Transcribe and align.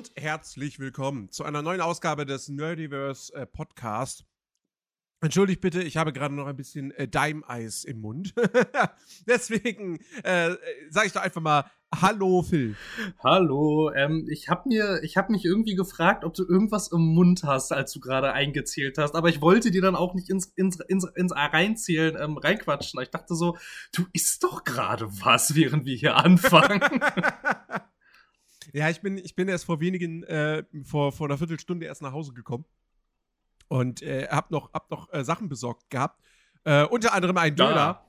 Und 0.00 0.12
herzlich 0.16 0.78
willkommen 0.78 1.30
zu 1.30 1.44
einer 1.44 1.60
neuen 1.60 1.82
Ausgabe 1.82 2.24
des 2.24 2.48
Nerdiverse 2.48 3.34
äh, 3.34 3.44
Podcast. 3.44 4.24
Entschuldigt 5.20 5.60
bitte, 5.60 5.82
ich 5.82 5.98
habe 5.98 6.14
gerade 6.14 6.34
noch 6.34 6.46
ein 6.46 6.56
bisschen 6.56 6.90
äh, 6.92 7.06
Daim-Eis 7.06 7.84
im 7.84 8.00
Mund. 8.00 8.32
Deswegen 9.26 9.98
äh, 10.22 10.56
sage 10.88 11.08
ich 11.08 11.12
doch 11.12 11.20
einfach 11.20 11.42
mal 11.42 11.70
Hallo 11.94 12.40
Phil. 12.40 12.76
Hallo, 13.22 13.92
ähm, 13.92 14.26
ich 14.30 14.48
habe 14.48 14.70
mir, 14.70 15.02
ich 15.02 15.18
habe 15.18 15.32
mich 15.32 15.44
irgendwie 15.44 15.74
gefragt, 15.74 16.24
ob 16.24 16.32
du 16.32 16.46
irgendwas 16.48 16.90
im 16.90 17.02
Mund 17.02 17.42
hast, 17.44 17.70
als 17.70 17.92
du 17.92 18.00
gerade 18.00 18.32
eingezählt 18.32 18.96
hast, 18.96 19.14
aber 19.14 19.28
ich 19.28 19.42
wollte 19.42 19.70
dir 19.70 19.82
dann 19.82 19.96
auch 19.96 20.14
nicht 20.14 20.30
ins, 20.30 20.46
ins, 20.56 20.80
ins, 20.80 21.04
ins 21.14 21.36
Reinzählen 21.36 22.16
ähm, 22.18 22.38
reinquatschen. 22.38 23.02
Ich 23.02 23.10
dachte 23.10 23.34
so, 23.34 23.58
du 23.92 24.06
isst 24.14 24.44
doch 24.44 24.64
gerade 24.64 25.08
was, 25.22 25.54
während 25.54 25.84
wir 25.84 25.94
hier 25.94 26.16
anfangen. 26.16 26.80
ja, 28.72 28.88
ich 28.90 29.00
bin, 29.00 29.18
ich 29.18 29.34
bin 29.34 29.48
erst 29.48 29.64
vor 29.64 29.80
wenigen, 29.80 30.22
äh, 30.24 30.64
vor, 30.84 31.12
vor 31.12 31.28
einer 31.28 31.38
Viertelstunde 31.38 31.86
erst 31.86 32.02
nach 32.02 32.12
Hause 32.12 32.32
gekommen 32.32 32.64
und 33.68 34.02
äh, 34.02 34.28
hab 34.28 34.50
noch, 34.50 34.72
hab 34.72 34.90
noch 34.90 35.12
äh, 35.12 35.24
Sachen 35.24 35.48
besorgt 35.48 35.88
gehabt. 35.90 36.20
Äh, 36.64 36.84
unter 36.84 37.14
anderem 37.14 37.36
einen 37.38 37.56
Döner 37.56 38.04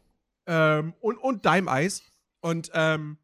ähm, 0.47 0.93
und, 0.99 1.17
und 1.17 1.45
Daim-Eis. 1.45 2.03
Und, 2.41 2.71
ähm, 2.73 3.17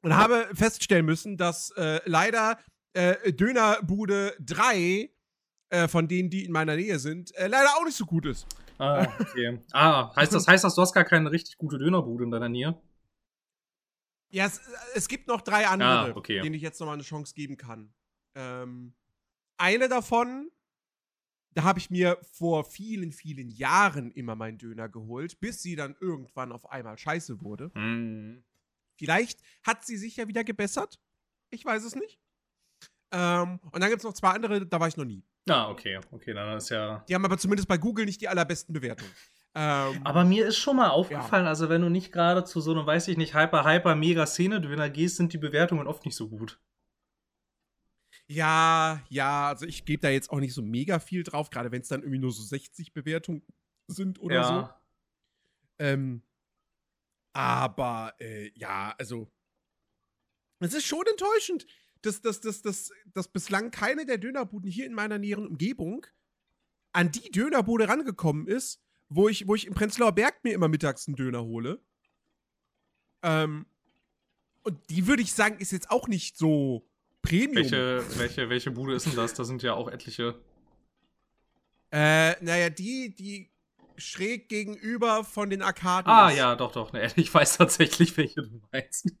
und 0.00 0.16
habe 0.16 0.48
feststellen 0.54 1.04
müssen, 1.04 1.36
dass 1.36 1.70
äh, 1.76 2.00
leider 2.06 2.58
äh, 2.94 3.32
Dönerbude 3.32 4.34
3 4.40 5.10
äh, 5.68 5.88
von 5.88 6.08
denen, 6.08 6.30
die 6.30 6.44
in 6.44 6.52
meiner 6.52 6.76
Nähe 6.76 6.98
sind, 6.98 7.32
leider 7.36 7.68
auch 7.76 7.84
nicht 7.84 7.96
so 7.96 8.06
gut 8.06 8.24
ist. 8.24 8.46
Ah, 8.78 9.06
okay. 9.20 9.60
ah, 9.72 10.14
heißt 10.16 10.32
das, 10.32 10.46
heißt 10.46 10.64
das, 10.64 10.74
du 10.74 10.82
hast 10.82 10.92
gar 10.92 11.04
keine 11.04 11.30
richtig 11.30 11.56
gute 11.58 11.78
Dönerbude 11.78 12.24
in 12.24 12.30
deiner 12.30 12.48
Nähe? 12.48 12.78
Ja, 14.36 14.46
es, 14.46 14.60
es 14.94 15.08
gibt 15.08 15.28
noch 15.28 15.40
drei 15.40 15.66
andere, 15.66 16.12
ah, 16.12 16.16
okay. 16.16 16.40
denen 16.42 16.54
ich 16.54 16.62
jetzt 16.62 16.78
noch 16.78 16.86
mal 16.86 16.92
eine 16.92 17.02
Chance 17.02 17.34
geben 17.34 17.56
kann. 17.56 17.94
Ähm, 18.34 18.94
eine 19.56 19.88
davon 19.88 20.50
da 21.56 21.62
habe 21.62 21.78
ich 21.78 21.88
mir 21.88 22.18
vor 22.32 22.66
vielen, 22.66 23.12
vielen 23.12 23.48
Jahren 23.48 24.10
immer 24.10 24.36
meinen 24.36 24.58
Döner 24.58 24.90
geholt, 24.90 25.40
bis 25.40 25.62
sie 25.62 25.74
dann 25.74 25.96
irgendwann 26.00 26.52
auf 26.52 26.70
einmal 26.70 26.98
scheiße 26.98 27.40
wurde. 27.40 27.70
Mhm. 27.72 28.44
Vielleicht 28.98 29.40
hat 29.62 29.86
sie 29.86 29.96
sich 29.96 30.16
ja 30.16 30.28
wieder 30.28 30.44
gebessert. 30.44 31.00
Ich 31.48 31.64
weiß 31.64 31.84
es 31.84 31.94
nicht. 31.94 32.20
Ähm, 33.10 33.58
und 33.72 33.80
dann 33.80 33.88
gibt 33.88 34.00
es 34.00 34.04
noch 34.04 34.12
zwei 34.12 34.32
andere, 34.32 34.66
da 34.66 34.80
war 34.80 34.88
ich 34.88 34.98
noch 34.98 35.06
nie. 35.06 35.24
Ah, 35.48 35.70
okay. 35.70 35.98
Okay, 36.10 36.34
dann 36.34 36.58
ist 36.58 36.68
ja. 36.68 37.02
Die 37.08 37.14
haben 37.14 37.24
aber 37.24 37.38
zumindest 37.38 37.68
bei 37.68 37.78
Google 37.78 38.04
nicht 38.04 38.20
die 38.20 38.28
allerbesten 38.28 38.74
Bewertungen. 38.74 39.12
Ähm, 39.58 40.02
aber 40.04 40.24
mir 40.24 40.46
ist 40.46 40.58
schon 40.58 40.76
mal 40.76 40.90
aufgefallen, 40.90 41.44
ja. 41.44 41.48
also 41.48 41.70
wenn 41.70 41.80
du 41.80 41.88
nicht 41.88 42.12
gerade 42.12 42.44
zu 42.44 42.60
so 42.60 42.72
einem, 42.72 42.84
weiß 42.84 43.08
ich 43.08 43.16
nicht, 43.16 43.34
hyper, 43.34 43.64
hyper, 43.64 43.96
mega 43.96 44.26
Szene-Döner 44.26 44.90
gehst, 44.90 45.16
sind 45.16 45.32
die 45.32 45.38
Bewertungen 45.38 45.86
oft 45.86 46.04
nicht 46.04 46.14
so 46.14 46.28
gut. 46.28 46.60
Ja, 48.26 49.00
ja, 49.08 49.48
also 49.48 49.64
ich 49.64 49.86
gebe 49.86 50.02
da 50.02 50.10
jetzt 50.10 50.28
auch 50.28 50.40
nicht 50.40 50.52
so 50.52 50.60
mega 50.60 50.98
viel 50.98 51.22
drauf, 51.22 51.48
gerade 51.48 51.72
wenn 51.72 51.80
es 51.80 51.88
dann 51.88 52.02
irgendwie 52.02 52.18
nur 52.18 52.32
so 52.32 52.42
60 52.42 52.92
Bewertungen 52.92 53.46
sind 53.86 54.20
oder 54.20 54.34
ja. 54.34 54.44
so. 54.44 54.68
Ähm, 55.78 56.22
aber 57.32 58.14
äh, 58.18 58.50
ja, 58.58 58.94
also 58.98 59.32
es 60.60 60.74
ist 60.74 60.84
schon 60.84 61.04
enttäuschend, 61.06 61.66
dass, 62.02 62.20
dass, 62.20 62.42
dass, 62.42 62.60
dass, 62.60 62.92
dass 63.06 63.28
bislang 63.28 63.70
keine 63.70 64.04
der 64.04 64.18
Dönerbuden 64.18 64.70
hier 64.70 64.84
in 64.84 64.92
meiner 64.92 65.16
näheren 65.18 65.46
Umgebung 65.46 66.06
an 66.92 67.10
die 67.10 67.30
Dönerbude 67.30 67.88
rangekommen 67.88 68.48
ist, 68.48 68.82
wo 69.08 69.28
ich, 69.28 69.46
wo 69.46 69.54
ich 69.54 69.66
im 69.66 69.74
Prenzlauer 69.74 70.12
Berg 70.12 70.42
mir 70.42 70.54
immer 70.54 70.68
mittags 70.68 71.06
einen 71.06 71.16
Döner 71.16 71.44
hole. 71.44 71.80
Ähm, 73.22 73.66
und 74.62 74.78
die 74.90 75.06
würde 75.06 75.22
ich 75.22 75.32
sagen, 75.32 75.58
ist 75.58 75.72
jetzt 75.72 75.90
auch 75.90 76.08
nicht 76.08 76.36
so 76.36 76.88
Premium. 77.22 77.56
Welche, 77.56 78.04
welche, 78.18 78.48
welche 78.48 78.70
Bude 78.70 78.94
ist 78.94 79.06
denn 79.06 79.16
das? 79.16 79.34
Da 79.34 79.44
sind 79.44 79.62
ja 79.62 79.74
auch 79.74 79.88
etliche. 79.88 80.40
Äh, 81.92 82.42
naja, 82.44 82.70
die, 82.70 83.14
die 83.14 83.50
schräg 83.96 84.48
gegenüber 84.48 85.24
von 85.24 85.50
den 85.50 85.62
Arkaden. 85.62 86.10
Ah, 86.10 86.30
ist. 86.30 86.36
ja, 86.36 86.56
doch, 86.56 86.72
doch. 86.72 86.92
Ne, 86.92 87.10
ich 87.16 87.32
weiß 87.32 87.58
tatsächlich, 87.58 88.16
welche 88.16 88.42
du 88.42 88.60
meinst. 88.72 89.12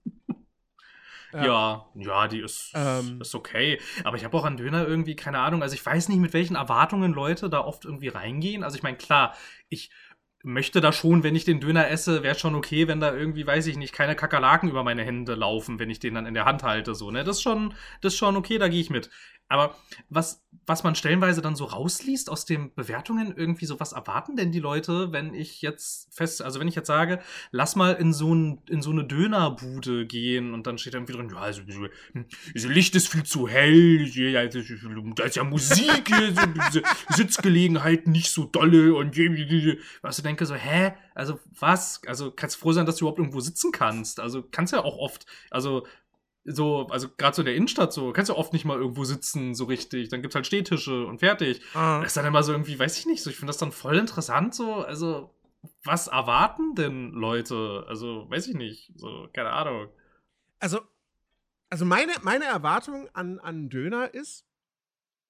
Ja. 1.32 1.86
ja, 1.94 2.28
die 2.28 2.40
ist, 2.40 2.72
ähm. 2.74 3.20
ist 3.20 3.34
okay. 3.34 3.80
Aber 4.04 4.16
ich 4.16 4.24
habe 4.24 4.36
auch 4.36 4.44
an 4.44 4.56
Döner 4.56 4.86
irgendwie, 4.86 5.16
keine 5.16 5.40
Ahnung, 5.40 5.62
also 5.62 5.74
ich 5.74 5.84
weiß 5.84 6.08
nicht, 6.08 6.18
mit 6.18 6.32
welchen 6.32 6.56
Erwartungen 6.56 7.12
Leute 7.12 7.50
da 7.50 7.60
oft 7.60 7.84
irgendwie 7.84 8.08
reingehen. 8.08 8.62
Also 8.62 8.76
ich 8.76 8.82
meine, 8.82 8.96
klar, 8.96 9.34
ich 9.68 9.90
möchte 10.46 10.80
da 10.80 10.92
schon, 10.92 11.24
wenn 11.24 11.34
ich 11.34 11.44
den 11.44 11.60
Döner 11.60 11.90
esse, 11.90 12.22
wäre 12.22 12.38
schon 12.38 12.54
okay, 12.54 12.86
wenn 12.86 13.00
da 13.00 13.12
irgendwie, 13.12 13.46
weiß 13.46 13.66
ich 13.66 13.76
nicht, 13.76 13.92
keine 13.92 14.14
Kakerlaken 14.14 14.68
über 14.70 14.84
meine 14.84 15.02
Hände 15.02 15.34
laufen, 15.34 15.80
wenn 15.80 15.90
ich 15.90 15.98
den 15.98 16.14
dann 16.14 16.24
in 16.24 16.34
der 16.34 16.44
Hand 16.44 16.62
halte, 16.62 16.94
so, 16.94 17.10
ne? 17.10 17.24
Das 17.24 17.38
ist 17.38 17.42
schon, 17.42 17.74
das 18.00 18.12
ist 18.12 18.18
schon 18.18 18.36
okay, 18.36 18.58
da 18.58 18.68
gehe 18.68 18.80
ich 18.80 18.88
mit. 18.88 19.10
Aber 19.48 19.76
was, 20.08 20.44
was 20.66 20.82
man 20.82 20.96
stellenweise 20.96 21.40
dann 21.40 21.54
so 21.54 21.64
rausliest 21.64 22.30
aus 22.30 22.44
den 22.44 22.74
Bewertungen, 22.74 23.32
irgendwie 23.36 23.66
so, 23.66 23.78
was 23.78 23.92
erwarten 23.92 24.36
denn 24.36 24.50
die 24.50 24.58
Leute, 24.58 25.12
wenn 25.12 25.34
ich 25.34 25.62
jetzt 25.62 26.12
fest, 26.12 26.42
also 26.42 26.58
wenn 26.58 26.66
ich 26.66 26.74
jetzt 26.74 26.88
sage, 26.88 27.20
lass 27.52 27.76
mal 27.76 27.92
in 27.92 28.12
so, 28.12 28.34
ein, 28.34 28.62
in 28.68 28.82
so 28.82 28.90
eine 28.90 29.04
Dönerbude 29.04 30.06
gehen 30.06 30.52
und 30.52 30.66
dann 30.66 30.78
steht 30.78 30.94
wieder 30.94 31.18
drin, 31.18 31.30
ja, 31.30 31.38
also, 31.38 31.62
das 32.54 32.64
Licht 32.64 32.96
ist 32.96 33.08
viel 33.08 33.22
zu 33.22 33.46
hell, 33.46 34.10
da 35.14 35.24
ist 35.24 35.36
ja 35.36 35.44
Musik, 35.44 36.10
Sitzgelegenheit 37.10 38.08
nicht 38.08 38.30
so 38.30 38.44
dolle 38.44 38.94
und 38.94 39.16
was 40.02 40.16
du 40.16 40.22
denke 40.22 40.46
so, 40.46 40.54
hä? 40.54 40.94
Also 41.14 41.40
was? 41.58 42.02
Also 42.06 42.30
kannst 42.30 42.56
froh 42.56 42.72
sein, 42.72 42.84
dass 42.84 42.96
du 42.96 43.04
überhaupt 43.04 43.18
irgendwo 43.18 43.40
sitzen 43.40 43.72
kannst. 43.72 44.20
Also 44.20 44.42
kannst 44.42 44.72
ja 44.72 44.84
auch 44.84 44.98
oft, 44.98 45.26
also 45.50 45.86
so, 46.46 46.86
also 46.88 47.08
gerade 47.16 47.34
so 47.34 47.42
in 47.42 47.46
der 47.46 47.56
Innenstadt 47.56 47.92
so, 47.92 48.12
kannst 48.12 48.28
ja 48.28 48.36
oft 48.36 48.52
nicht 48.52 48.64
mal 48.64 48.78
irgendwo 48.78 49.04
sitzen, 49.04 49.54
so 49.54 49.64
richtig. 49.64 50.08
Dann 50.08 50.22
gibt's 50.22 50.34
halt 50.34 50.46
Stehtische 50.46 51.06
und 51.06 51.18
fertig. 51.18 51.60
Ah. 51.74 51.98
Das 51.98 52.08
ist 52.08 52.16
dann 52.16 52.26
immer 52.26 52.42
so 52.42 52.52
irgendwie, 52.52 52.78
weiß 52.78 52.98
ich 52.98 53.06
nicht, 53.06 53.22
so, 53.22 53.30
ich 53.30 53.36
finde 53.36 53.50
das 53.50 53.58
dann 53.58 53.72
voll 53.72 53.96
interessant, 53.96 54.54
so, 54.54 54.74
also, 54.74 55.34
was 55.82 56.06
erwarten 56.06 56.74
denn 56.76 57.10
Leute? 57.10 57.84
Also, 57.88 58.30
weiß 58.30 58.46
ich 58.48 58.54
nicht, 58.54 58.92
so, 58.96 59.28
keine 59.32 59.50
Ahnung. 59.50 59.88
Also, 60.60 60.80
also 61.68 61.84
meine, 61.84 62.12
meine 62.22 62.44
Erwartung 62.44 63.08
an, 63.12 63.38
an 63.40 63.68
Döner 63.68 64.14
ist, 64.14 64.46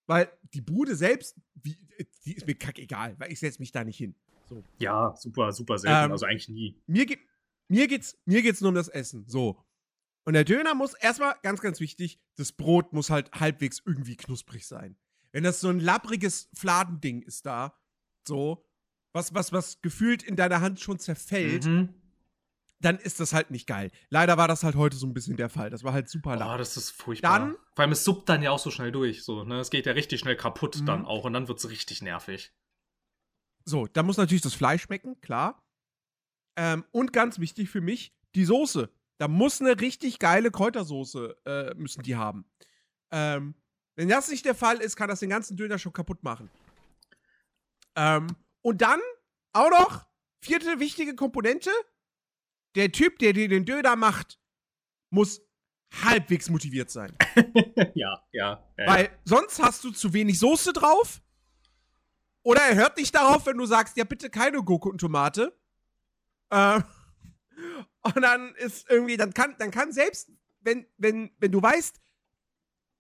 weil 0.07 0.31
die 0.55 0.61
Bude 0.61 0.95
selbst, 0.95 1.37
wie, 1.55 1.77
die 2.25 2.37
ist 2.37 2.47
mir 2.47 2.55
kackegal, 2.55 3.19
weil 3.19 3.33
ich 3.33 3.41
setze 3.41 3.61
mich 3.61 3.73
da 3.73 3.85
nicht 3.85 3.97
hin. 3.97 4.15
So. 4.49 4.63
Ja, 4.79 5.15
super, 5.17 5.53
super 5.53 5.79
selten, 5.79 6.05
ähm, 6.05 6.13
also 6.13 6.27
eigentlich 6.27 6.49
nie. 6.49 6.81
Mir, 6.87 7.07
geht, 7.07 7.21
mir, 7.69 7.89
geht's, 7.89 8.19
mir 8.27 8.43
geht's 8.43 8.61
nur 8.61 8.69
um 8.69 8.75
das 8.75 8.89
Essen, 8.89 9.25
so. 9.27 9.57
Und 10.27 10.33
der 10.33 10.45
Döner 10.45 10.75
muss 10.75 10.95
erstmal, 10.95 11.37
ganz, 11.43 11.61
ganz 11.61 11.79
wichtig, 11.79 12.19
das 12.35 12.51
Brot 12.51 12.93
muss 12.93 13.11
halt 13.11 13.31
halbwegs 13.33 13.81
irgendwie 13.87 14.17
knusprig 14.17 14.67
sein. 14.67 14.99
Wenn 15.31 15.45
das 15.45 15.61
so 15.61 15.69
ein 15.69 15.79
labbriges 15.79 16.49
Fladending 16.53 17.23
ist 17.23 17.47
da, 17.47 17.79
so, 18.27 18.67
was, 19.13 19.35
was, 19.35 19.53
was 19.53 19.81
gefühlt 19.83 20.25
in 20.25 20.35
deiner 20.35 20.61
Hand 20.61 20.81
schon 20.81 20.99
zerfällt, 20.99 21.67
mhm. 21.67 21.95
dann 22.81 22.99
ist 22.99 23.21
das 23.21 23.33
halt 23.33 23.53
nicht 23.53 23.69
geil. 23.69 23.93
Leider 24.11 24.37
war 24.37 24.49
das 24.49 24.65
halt 24.65 24.75
heute 24.75 24.97
so 24.97 25.07
ein 25.07 25.15
bisschen 25.15 25.37
der 25.37 25.49
Fall. 25.49 25.71
Das 25.71 25.85
war 25.85 25.93
halt 25.93 26.09
super 26.09 26.35
laut. 26.35 26.57
Oh, 26.57 26.59
das 26.59 26.77
ist 26.77 26.91
furchtbar. 26.91 27.39
Dann, 27.39 27.57
Vor 27.75 27.85
allem, 27.85 27.93
es 27.93 28.03
suppt 28.03 28.29
dann 28.29 28.43
ja 28.43 28.51
auch 28.51 28.59
so 28.59 28.73
schnell 28.73 28.91
durch, 28.91 29.23
so, 29.23 29.45
ne? 29.45 29.61
Es 29.61 29.71
geht 29.71 29.87
ja 29.87 29.93
richtig 29.93 30.19
schnell 30.19 30.37
kaputt 30.37 30.81
mhm. 30.81 30.87
dann 30.87 31.07
auch 31.07 31.23
und 31.25 31.35
dann 31.35 31.47
wird 31.47 31.61
es 31.61 31.71
richtig 31.71 32.03
nervig. 32.03 32.53
So, 33.65 33.87
da 33.87 34.03
muss 34.03 34.17
natürlich 34.17 34.43
das 34.43 34.55
Fleisch 34.55 34.83
schmecken, 34.83 35.21
klar. 35.21 35.63
Ähm, 36.57 36.85
und 36.91 37.13
ganz 37.13 37.39
wichtig 37.39 37.71
für 37.71 37.81
mich, 37.81 38.13
die 38.35 38.45
Soße. 38.45 38.91
Da 39.19 39.29
muss 39.29 39.61
eine 39.61 39.81
richtig 39.81 40.19
geile 40.19 40.51
Kräutersoße, 40.51 41.37
äh, 41.47 41.75
müssen 41.75 42.03
die 42.03 42.17
haben. 42.17 42.45
Ähm, 43.11 43.55
wenn 43.95 44.09
das 44.09 44.29
nicht 44.29 44.45
der 44.45 44.55
Fall 44.55 44.79
ist, 44.79 44.97
kann 44.97 45.09
das 45.09 45.21
den 45.21 45.31
ganzen 45.31 45.57
Döner 45.57 45.79
schon 45.79 45.93
kaputt 45.93 46.23
machen. 46.23 46.51
Ähm, 47.95 48.27
und 48.61 48.83
dann 48.83 49.01
auch 49.53 49.71
noch, 49.71 50.07
vierte 50.41 50.79
wichtige 50.81 51.15
Komponente, 51.15 51.71
der 52.75 52.93
Typ, 52.93 53.19
der 53.19 53.33
dir 53.33 53.49
den 53.49 53.65
Döner 53.65 53.97
macht, 53.97 54.39
muss 55.09 55.41
halbwegs 56.05 56.51
motiviert 56.51 56.91
sein. 56.91 57.17
ja, 57.95 58.23
ja, 58.33 58.65
ja. 58.77 58.87
Weil 58.87 59.19
sonst 59.25 59.63
hast 59.63 59.83
du 59.85 59.91
zu 59.91 60.13
wenig 60.13 60.39
Soße 60.39 60.73
drauf. 60.75 61.23
Oder 62.43 62.61
er 62.63 62.77
hört 62.77 62.97
nicht 62.97 63.15
darauf, 63.15 63.47
wenn 63.47 63.57
du 63.57 63.67
sagst, 63.67 63.97
ja 63.97 64.05
bitte 64.05 64.31
keine 64.31 64.63
Gurke 64.63 64.89
und 64.91 64.99
Tomate. 64.99 65.59
Äh, 66.51 66.81
und 68.15 68.23
dann 68.23 68.55
ist 68.57 68.89
irgendwie, 68.89 69.17
dann 69.17 69.35
kann, 69.35 69.57
dann 69.59 69.71
kann 69.71 69.93
selbst, 69.93 70.31
wenn, 70.61 70.87
wenn, 70.99 71.31
wenn 71.39 71.53
du 71.53 71.63
weißt, 71.63 72.01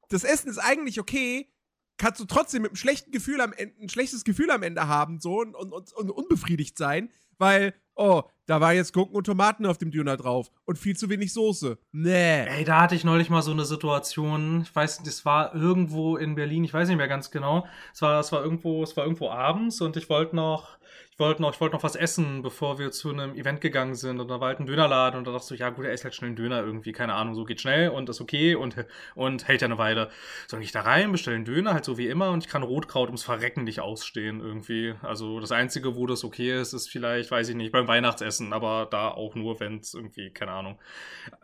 das 0.08 0.24
Essen 0.24 0.48
ist 0.48 0.58
eigentlich 0.58 1.00
okay, 1.00 1.52
kannst 1.96 2.20
du 2.20 2.24
trotzdem 2.24 2.62
mit 2.62 2.70
einem 2.70 2.76
schlechten 2.76 3.10
Gefühl 3.10 3.40
am 3.40 3.52
Ende, 3.52 3.74
ein 3.82 3.88
schlechtes 3.88 4.24
Gefühl 4.24 4.50
am 4.50 4.62
Ende 4.62 4.86
haben, 4.86 5.20
so 5.20 5.40
und, 5.40 5.54
und, 5.54 5.92
und 5.92 6.10
unbefriedigt 6.10 6.76
sein, 6.78 7.10
weil 7.38 7.74
oh, 7.96 8.22
da 8.46 8.60
war 8.60 8.72
jetzt 8.72 8.92
Gurken 8.92 9.16
und 9.16 9.24
Tomaten 9.24 9.66
auf 9.66 9.78
dem 9.78 9.90
Döner 9.90 10.16
drauf 10.16 10.50
und 10.64 10.78
viel 10.78 10.96
zu 10.96 11.10
wenig 11.10 11.32
Soße. 11.32 11.78
Nee. 11.92 12.46
Ey, 12.46 12.64
da 12.64 12.82
hatte 12.82 12.94
ich 12.94 13.04
neulich 13.04 13.28
mal 13.28 13.42
so 13.42 13.50
eine 13.50 13.64
Situation. 13.64 14.62
Ich 14.62 14.74
weiß, 14.74 15.02
das 15.02 15.24
war 15.24 15.54
irgendwo 15.54 16.16
in 16.16 16.36
Berlin, 16.36 16.62
ich 16.62 16.72
weiß 16.72 16.88
nicht 16.88 16.98
mehr 16.98 17.08
ganz 17.08 17.30
genau. 17.30 17.66
Es 17.92 18.02
war, 18.02 18.20
es 18.20 18.30
war 18.30 18.42
irgendwo, 18.42 18.82
es 18.84 18.96
war 18.96 19.04
irgendwo 19.04 19.30
abends 19.30 19.80
und 19.80 19.96
ich 19.96 20.08
wollte 20.08 20.36
noch, 20.36 20.78
ich 21.16 21.20
wollte 21.20 21.40
noch, 21.40 21.54
ich 21.54 21.60
wollte 21.62 21.74
noch 21.74 21.82
was 21.82 21.96
essen, 21.96 22.42
bevor 22.42 22.78
wir 22.78 22.92
zu 22.92 23.10
einem 23.10 23.34
Event 23.34 23.62
gegangen 23.62 23.94
sind. 23.94 24.20
Und 24.20 24.28
da 24.28 24.38
war 24.38 24.48
halt 24.48 24.60
ein 24.60 24.66
Dönerladen 24.66 25.18
und 25.18 25.26
da 25.26 25.32
dachte 25.32 25.54
ich 25.54 25.60
ja 25.60 25.70
gut, 25.70 25.86
er 25.86 25.92
isst 25.92 26.04
halt 26.04 26.14
schnell 26.14 26.28
einen 26.28 26.36
Döner 26.36 26.62
irgendwie, 26.62 26.92
keine 26.92 27.14
Ahnung, 27.14 27.34
so 27.34 27.44
geht 27.44 27.62
schnell 27.62 27.88
und 27.88 28.10
ist 28.10 28.20
okay 28.20 28.54
und, 28.54 28.76
und 29.14 29.48
hält 29.48 29.62
ja 29.62 29.66
eine 29.66 29.78
Weile. 29.78 30.10
So, 30.46 30.58
und 30.58 30.62
ich 30.62 30.72
da 30.72 30.82
rein, 30.82 31.12
bestelle 31.12 31.36
einen 31.36 31.46
Döner, 31.46 31.72
halt 31.72 31.86
so 31.86 31.96
wie 31.96 32.06
immer, 32.06 32.32
und 32.32 32.44
ich 32.44 32.50
kann 32.50 32.62
Rotkraut 32.62 33.08
ums 33.08 33.22
Verrecken 33.22 33.64
nicht 33.64 33.80
ausstehen 33.80 34.40
irgendwie. 34.40 34.92
Also 35.00 35.40
das 35.40 35.52
Einzige, 35.52 35.96
wo 35.96 36.06
das 36.06 36.22
okay 36.22 36.60
ist, 36.60 36.74
ist 36.74 36.90
vielleicht, 36.90 37.30
weiß 37.30 37.48
ich 37.48 37.56
nicht, 37.56 37.72
beim 37.72 37.85
Weihnachtsessen, 37.88 38.52
aber 38.52 38.86
da 38.90 39.08
auch 39.08 39.34
nur, 39.34 39.60
wenn 39.60 39.78
es 39.78 39.94
irgendwie, 39.94 40.30
keine 40.30 40.52
Ahnung, 40.52 40.78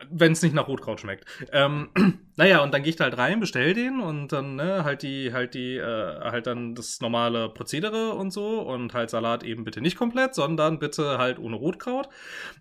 wenn 0.09 0.31
es 0.31 0.41
nicht 0.41 0.53
nach 0.53 0.67
Rotkraut 0.67 0.99
schmeckt. 0.99 1.25
Ähm, 1.51 1.89
naja, 2.35 2.63
und 2.63 2.73
dann 2.73 2.83
gehe 2.83 2.89
ich 2.89 2.95
da 2.95 3.05
halt 3.05 3.17
rein, 3.17 3.39
bestell 3.39 3.73
den 3.73 3.99
und 3.99 4.29
dann, 4.29 4.55
ne, 4.55 4.83
halt 4.83 5.03
die, 5.03 5.33
halt 5.33 5.53
die, 5.53 5.77
äh, 5.77 6.19
halt 6.21 6.47
dann 6.47 6.75
das 6.75 7.01
normale 7.01 7.49
Prozedere 7.49 8.13
und 8.13 8.31
so 8.31 8.61
und 8.61 8.93
halt 8.93 9.09
Salat 9.09 9.43
eben 9.43 9.63
bitte 9.63 9.81
nicht 9.81 9.97
komplett, 9.97 10.35
sondern 10.35 10.79
bitte 10.79 11.17
halt 11.17 11.39
ohne 11.39 11.55
Rotkraut. 11.55 12.09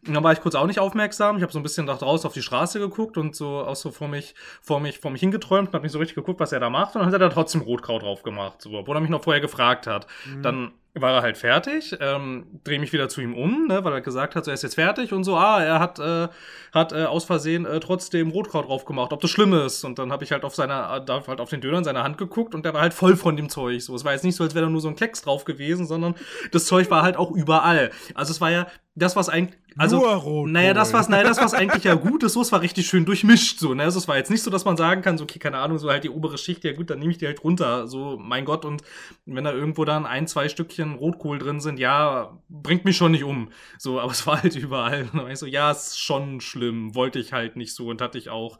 Und 0.07 0.15
dann 0.15 0.25
war 0.25 0.33
ich 0.33 0.41
kurz 0.41 0.55
auch 0.55 0.67
nicht 0.67 0.79
aufmerksam. 0.79 1.37
Ich 1.37 1.43
habe 1.43 1.53
so 1.53 1.59
ein 1.59 1.63
bisschen 1.63 1.87
da 1.87 1.95
draußen 1.95 2.27
auf 2.27 2.35
die 2.35 2.43
Straße 2.43 2.79
geguckt 2.79 3.17
und 3.17 3.35
so 3.35 3.61
auch 3.61 3.77
so 3.77 3.91
vor 3.91 4.09
mich, 4.09 4.35
vor 4.61 4.81
mich, 4.81 4.99
vor 4.99 5.11
mich 5.11 5.21
hingeträumt 5.21 5.69
und 5.69 5.75
habe 5.75 5.85
nicht 5.85 5.93
so 5.93 5.99
richtig 5.99 6.17
geguckt, 6.17 6.41
was 6.41 6.53
er 6.53 6.61
da 6.61 6.71
macht. 6.71 6.95
Und 6.95 7.01
dann 7.01 7.07
hat 7.07 7.15
er 7.15 7.19
da 7.19 7.29
trotzdem 7.29 7.63
Rotkraut 7.63 8.03
drauf 8.03 8.23
gemacht, 8.23 8.63
so, 8.63 8.73
obwohl 8.73 8.97
er 8.97 9.01
mich 9.01 9.11
noch 9.11 9.23
vorher 9.23 9.41
gefragt 9.41 9.87
hat. 9.87 10.07
Mhm. 10.27 10.43
Dann 10.43 10.73
war 10.95 11.15
er 11.15 11.23
halt 11.23 11.39
fertig, 11.39 11.97
ähm, 12.01 12.61
drehe 12.65 12.79
mich 12.79 12.93
wieder 12.93 13.09
zu 13.09 13.23
ihm 13.23 13.35
um, 13.35 13.67
ne, 13.67 13.83
weil 13.83 13.95
er 13.95 14.01
gesagt 14.03 14.37
hat, 14.37 14.45
so, 14.45 14.51
er 14.51 14.55
ist 14.55 14.63
jetzt 14.63 14.75
fertig 14.75 15.13
und 15.15 15.25
so, 15.25 15.37
ah, 15.37 15.63
er 15.63 15.79
hat, 15.79 15.99
äh, 15.99 16.29
hat 16.73 16.93
äh, 16.93 17.05
aus 17.05 17.25
Versehen 17.25 17.65
äh, 17.65 17.81
trotzdem 17.81 18.31
Rotkraut 18.31 18.69
drauf 18.69 18.85
gemacht, 18.85 19.13
ob 19.13 19.21
das 19.21 19.31
schlimm 19.31 19.55
ist. 19.55 19.85
Und 19.85 19.99
dann 19.99 20.13
habe 20.13 20.25
ich 20.25 20.33
halt 20.33 20.45
auf 20.45 20.55
seiner, 20.55 21.03
äh, 21.09 21.21
halt 21.27 21.41
auf 21.41 21.49
den 21.49 21.63
Döner 21.63 21.79
in 21.79 21.85
seiner 21.85 22.03
Hand 22.03 22.19
geguckt 22.19 22.55
und 22.55 22.67
der 22.67 22.75
war 22.75 22.83
halt 22.83 22.93
voll 22.93 23.17
von 23.17 23.37
dem 23.37 23.49
Zeug. 23.49 23.81
So, 23.81 23.95
es 23.95 24.05
war 24.05 24.13
jetzt 24.13 24.25
nicht 24.25 24.37
so, 24.37 24.45
als 24.45 24.55
wäre 24.55 24.67
da 24.67 24.71
nur 24.71 24.83
so 24.83 24.89
ein 24.89 24.97
Klecks 24.97 25.23
drauf 25.23 25.45
gewesen, 25.45 25.87
sondern 25.87 26.15
das 26.51 26.67
Zeug 26.67 26.91
war 26.91 27.03
halt 27.03 27.17
auch 27.17 27.31
überall. 27.31 27.91
Also 28.15 28.33
es 28.33 28.43
war 28.43 28.51
ja 28.51 28.67
das, 28.95 29.17
was 29.17 29.31
eigentlich, 29.31 29.59
also, 29.77 30.47
naja, 30.47 30.75
das 30.75 30.93
was, 30.93 31.09
naja, 31.09 31.25
das 31.25 31.39
was 31.39 31.55
eigentlich 31.55 31.85
ja 31.85 31.95
gut 31.95 32.23
ist, 32.23 32.35
so, 32.35 32.43
es 32.43 32.53
war 32.53 32.61
richtig 32.61 32.87
schön 32.87 33.05
durchmischt, 33.05 33.59
so, 33.59 33.75
ne, 33.75 33.85
also 33.85 33.99
es 33.99 34.09
war 34.09 34.17
jetzt 34.17 34.31
nicht 34.31 34.43
so, 34.43 34.51
dass 34.51 34.65
man 34.65 34.77
sagen 34.77 35.03
kann, 35.03 35.19
so, 35.19 35.25
okay, 35.25 35.39
keine 35.39 35.59
Ahnung, 35.59 35.79
so 35.79 35.91
halt 35.91 36.05
die 36.05 36.11
obere 36.11 36.39
Schicht, 36.39 36.65
ja 36.65 36.73
gut, 36.73 36.91
dann 36.91 36.99
nehme 36.99 37.13
ich 37.13 37.19
die 37.19 37.27
halt 37.27 37.43
runter, 37.45 37.87
so, 37.89 38.19
mein 38.19 38.45
Gott, 38.45 38.65
und 38.65 38.83
wenn 39.27 39.45
da 39.45 39.53
irgendwo 39.53 39.85
dann 39.85 40.07
ein, 40.07 40.27
zwei 40.27 40.49
Stückchen 40.49 40.95
Rotkohl 40.95 41.39
drin 41.39 41.61
sind, 41.61 41.79
ja, 41.79 42.39
bringt 42.49 42.85
mich 42.85 42.97
schon 42.97 43.13
nicht 43.13 43.25
um, 43.25 43.51
so, 43.79 44.01
aber 44.01 44.13
es 44.13 44.27
war 44.27 44.43
halt 44.43 44.57
überall, 44.57 45.03
und 45.03 45.15
dann 45.15 45.25
war 45.25 45.31
ich 45.31 45.39
so, 45.39 45.47
ja, 45.47 45.71
ist 45.71 45.99
schon 45.99 46.41
schlimm, 46.41 46.95
wollte 46.95 47.19
ich 47.19 47.33
halt 47.33 47.57
nicht 47.57 47.75
so 47.75 47.89
und 47.89 48.01
hatte 48.01 48.19
ich 48.19 48.29
auch, 48.31 48.59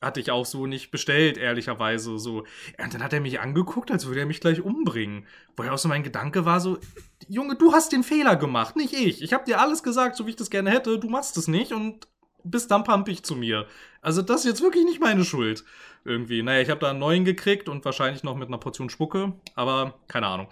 hatte 0.00 0.20
ich 0.20 0.30
auch 0.30 0.46
so 0.46 0.66
nicht 0.66 0.90
bestellt, 0.90 1.38
ehrlicherweise. 1.38 2.18
So. 2.18 2.44
Und 2.78 2.94
dann 2.94 3.02
hat 3.02 3.12
er 3.12 3.20
mich 3.20 3.40
angeguckt, 3.40 3.90
als 3.90 4.06
würde 4.06 4.20
er 4.20 4.26
mich 4.26 4.40
gleich 4.40 4.60
umbringen. 4.60 5.26
Woher 5.56 5.72
auch 5.72 5.78
so 5.78 5.88
mein 5.88 6.02
Gedanke 6.02 6.44
war 6.44 6.60
so, 6.60 6.78
Junge, 7.28 7.56
du 7.56 7.72
hast 7.72 7.92
den 7.92 8.02
Fehler 8.02 8.36
gemacht, 8.36 8.76
nicht 8.76 8.92
ich. 8.92 9.22
Ich 9.22 9.32
habe 9.32 9.44
dir 9.44 9.60
alles 9.60 9.82
gesagt, 9.82 10.16
so 10.16 10.26
wie 10.26 10.30
ich 10.30 10.36
das 10.36 10.50
gerne 10.50 10.70
hätte, 10.70 10.98
du 10.98 11.08
machst 11.08 11.36
es 11.36 11.48
nicht 11.48 11.72
und 11.72 12.06
bist 12.44 12.70
dann 12.70 12.84
pampig 12.84 13.24
zu 13.24 13.34
mir. 13.34 13.66
Also 14.00 14.22
das 14.22 14.40
ist 14.40 14.46
jetzt 14.46 14.62
wirklich 14.62 14.84
nicht 14.84 15.00
meine 15.00 15.24
Schuld. 15.24 15.64
Irgendwie. 16.04 16.42
Naja, 16.42 16.60
ich 16.60 16.70
habe 16.70 16.80
da 16.80 16.90
einen 16.90 17.00
neuen 17.00 17.24
gekriegt 17.24 17.68
und 17.68 17.84
wahrscheinlich 17.84 18.22
noch 18.22 18.36
mit 18.36 18.46
einer 18.46 18.58
Portion 18.58 18.90
Spucke, 18.90 19.32
aber 19.56 19.98
keine 20.06 20.28
Ahnung. 20.28 20.48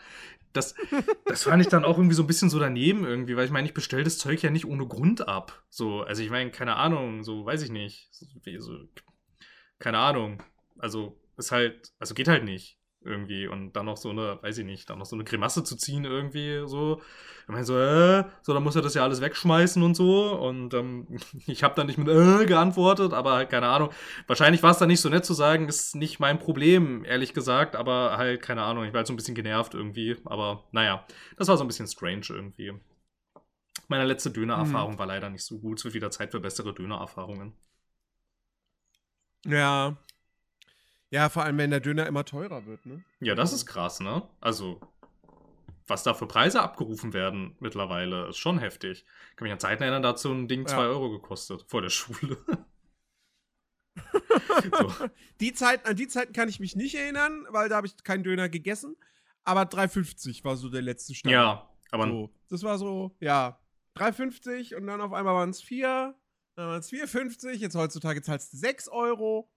Das, 0.52 0.74
das 1.26 1.44
fand 1.44 1.62
ich 1.62 1.68
dann 1.68 1.84
auch 1.84 1.96
irgendwie 1.96 2.16
so 2.16 2.24
ein 2.24 2.26
bisschen 2.26 2.50
so 2.50 2.58
daneben 2.58 3.04
irgendwie, 3.04 3.36
weil 3.36 3.44
ich 3.44 3.52
meine, 3.52 3.68
ich 3.68 3.74
bestelle 3.74 4.02
das 4.02 4.18
Zeug 4.18 4.42
ja 4.42 4.50
nicht 4.50 4.66
ohne 4.66 4.86
Grund 4.86 5.28
ab. 5.28 5.62
So, 5.70 6.02
also 6.02 6.22
ich 6.22 6.30
meine, 6.30 6.50
keine 6.50 6.76
Ahnung, 6.76 7.22
so 7.22 7.44
weiß 7.44 7.62
ich 7.62 7.70
nicht. 7.70 8.08
So, 8.58 8.72
keine 9.78 9.98
Ahnung. 9.98 10.42
Also 10.78 11.20
ist 11.36 11.52
halt, 11.52 11.92
also 12.00 12.14
geht 12.14 12.28
halt 12.28 12.44
nicht 12.44 12.78
irgendwie 13.04 13.46
und 13.46 13.72
dann 13.74 13.86
noch 13.86 13.96
so 13.96 14.10
eine, 14.10 14.38
weiß 14.42 14.58
ich 14.58 14.64
nicht, 14.64 14.90
dann 14.90 14.98
noch 14.98 15.06
so 15.06 15.16
eine 15.16 15.24
Grimasse 15.24 15.64
zu 15.64 15.76
ziehen 15.76 16.04
irgendwie 16.04 16.62
so. 16.66 17.00
Ich 17.42 17.48
meine 17.48 17.64
so, 17.64 17.78
äh, 17.78 18.24
so, 18.42 18.54
dann 18.54 18.62
muss 18.62 18.76
er 18.76 18.82
das 18.82 18.94
ja 18.94 19.02
alles 19.02 19.20
wegschmeißen 19.20 19.82
und 19.82 19.94
so 19.94 20.32
und 20.38 20.74
ähm, 20.74 21.06
ich 21.46 21.62
habe 21.62 21.74
dann 21.74 21.86
nicht 21.86 21.98
mit 21.98 22.08
äh 22.08 22.46
geantwortet, 22.46 23.12
aber 23.12 23.34
halt 23.34 23.50
keine 23.50 23.68
Ahnung. 23.68 23.90
Wahrscheinlich 24.26 24.62
war 24.62 24.70
es 24.70 24.78
dann 24.78 24.88
nicht 24.88 25.00
so 25.00 25.08
nett 25.08 25.24
zu 25.24 25.34
sagen, 25.34 25.68
ist 25.68 25.94
nicht 25.94 26.20
mein 26.20 26.38
Problem, 26.38 27.04
ehrlich 27.04 27.34
gesagt, 27.34 27.76
aber 27.76 28.16
halt 28.16 28.42
keine 28.42 28.62
Ahnung, 28.62 28.84
ich 28.84 28.92
war 28.92 28.98
halt 28.98 29.06
so 29.06 29.12
ein 29.12 29.16
bisschen 29.16 29.34
genervt 29.34 29.74
irgendwie, 29.74 30.16
aber 30.24 30.64
naja, 30.72 31.06
das 31.36 31.48
war 31.48 31.56
so 31.56 31.64
ein 31.64 31.68
bisschen 31.68 31.86
strange 31.86 32.26
irgendwie. 32.30 32.72
Meine 33.88 34.04
letzte 34.04 34.30
Döner-Erfahrung 34.30 34.92
hm. 34.92 34.98
war 34.98 35.06
leider 35.06 35.28
nicht 35.28 35.44
so 35.44 35.58
gut. 35.58 35.78
Es 35.78 35.84
wird 35.84 35.94
wieder 35.94 36.10
Zeit 36.10 36.30
für 36.30 36.40
bessere 36.40 36.72
Döner-Erfahrungen. 36.72 37.52
Ja. 39.44 39.96
Ja, 41.14 41.28
vor 41.28 41.44
allem, 41.44 41.58
wenn 41.58 41.70
der 41.70 41.78
Döner 41.78 42.08
immer 42.08 42.24
teurer 42.24 42.66
wird, 42.66 42.86
ne? 42.86 43.04
Ja, 43.20 43.36
das 43.36 43.52
ist 43.52 43.66
krass, 43.66 44.00
ne? 44.00 44.28
Also, 44.40 44.80
was 45.86 46.02
da 46.02 46.12
für 46.12 46.26
Preise 46.26 46.60
abgerufen 46.60 47.12
werden 47.12 47.54
mittlerweile, 47.60 48.30
ist 48.30 48.38
schon 48.38 48.58
heftig. 48.58 49.06
Ich 49.30 49.36
kann 49.36 49.44
mich 49.44 49.52
an 49.52 49.60
Zeiten 49.60 49.84
erinnern, 49.84 50.02
da 50.02 50.08
hat 50.08 50.18
so 50.18 50.32
ein 50.32 50.48
Ding 50.48 50.66
2 50.66 50.76
ja. 50.76 50.88
Euro 50.88 51.10
gekostet 51.10 51.66
vor 51.68 51.82
der 51.82 51.90
Schule. 51.90 52.36
so. 54.76 54.92
die 55.38 55.52
Zeiten, 55.52 55.86
an 55.86 55.94
die 55.94 56.08
Zeiten 56.08 56.32
kann 56.32 56.48
ich 56.48 56.58
mich 56.58 56.74
nicht 56.74 56.96
erinnern, 56.96 57.46
weil 57.50 57.68
da 57.68 57.76
habe 57.76 57.86
ich 57.86 57.96
keinen 58.02 58.24
Döner 58.24 58.48
gegessen. 58.48 58.96
Aber 59.44 59.62
3,50 59.62 60.42
war 60.42 60.56
so 60.56 60.68
der 60.68 60.82
letzte 60.82 61.14
Stand. 61.14 61.32
Ja, 61.32 61.70
aber. 61.92 62.08
So, 62.08 62.34
das 62.48 62.64
war 62.64 62.76
so, 62.76 63.16
ja, 63.20 63.60
3,50 63.96 64.74
und 64.74 64.88
dann 64.88 65.00
auf 65.00 65.12
einmal 65.12 65.34
waren 65.34 65.50
es 65.50 65.62
4. 65.62 66.18
Dann 66.56 66.66
waren 66.66 66.80
es 66.80 66.90
4,50, 66.90 67.52
jetzt 67.52 67.76
heutzutage 67.76 68.20
zahlst 68.20 68.52
du 68.52 68.56
6 68.56 68.88
Euro. 68.88 69.48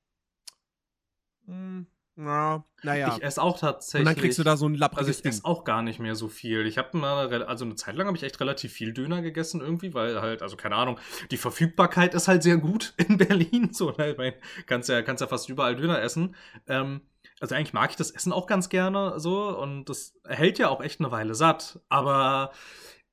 Hm, 1.48 1.88
na, 2.16 2.64
naja. 2.82 3.16
Ich 3.16 3.24
esse 3.24 3.42
auch 3.42 3.60
tatsächlich. 3.60 4.08
Und 4.08 4.16
dann 4.16 4.22
kriegst 4.22 4.40
du 4.40 4.44
da 4.44 4.58
so 4.58 4.68
ein 4.68 4.74
lappriges 4.76 5.08
Also 5.08 5.20
ich 5.20 5.26
esse 5.26 5.46
auch 5.46 5.64
gar 5.64 5.82
nicht 5.82 6.00
mehr 6.00 6.16
so 6.16 6.28
viel. 6.28 6.66
Ich 6.66 6.78
habe 6.78 6.98
mal, 6.98 7.44
also 7.44 7.64
eine 7.64 7.76
Zeit 7.76 7.96
lang 7.96 8.08
habe 8.08 8.18
ich 8.18 8.24
echt 8.24 8.40
relativ 8.40 8.74
viel 8.74 8.92
Döner 8.92 9.22
gegessen 9.22 9.62
irgendwie, 9.62 9.94
weil 9.94 10.20
halt, 10.22 10.42
also 10.42 10.58
keine 10.58 10.76
Ahnung, 10.76 11.00
die 11.30 11.38
Verfügbarkeit 11.38 12.14
ist 12.16 12.28
halt 12.28 12.42
sehr 12.42 12.58
gut 12.58 12.94
in 13.08 13.18
Berlin. 13.18 13.72
So, 13.72 13.92
ne? 13.92 14.12
ich 14.12 14.18
mein, 14.18 14.34
kannst 14.66 14.90
ja, 14.90 15.02
kannst 15.04 15.22
ja 15.22 15.28
fast 15.28 15.48
überall 15.48 15.76
Döner 15.76 16.02
essen. 16.02 16.36
Ähm, 16.68 17.02
also 17.40 17.54
eigentlich 17.54 17.74
mag 17.74 17.92
ich 17.92 17.98
das 17.98 18.10
Essen 18.10 18.34
auch 18.34 18.48
ganz 18.48 18.70
gerne 18.70 19.20
so 19.20 19.56
und 19.56 19.86
das 19.86 20.16
hält 20.26 20.58
ja 20.58 20.70
auch 20.70 20.82
echt 20.82 21.00
eine 21.00 21.12
Weile 21.12 21.36
satt. 21.36 21.80
Aber 21.88 22.52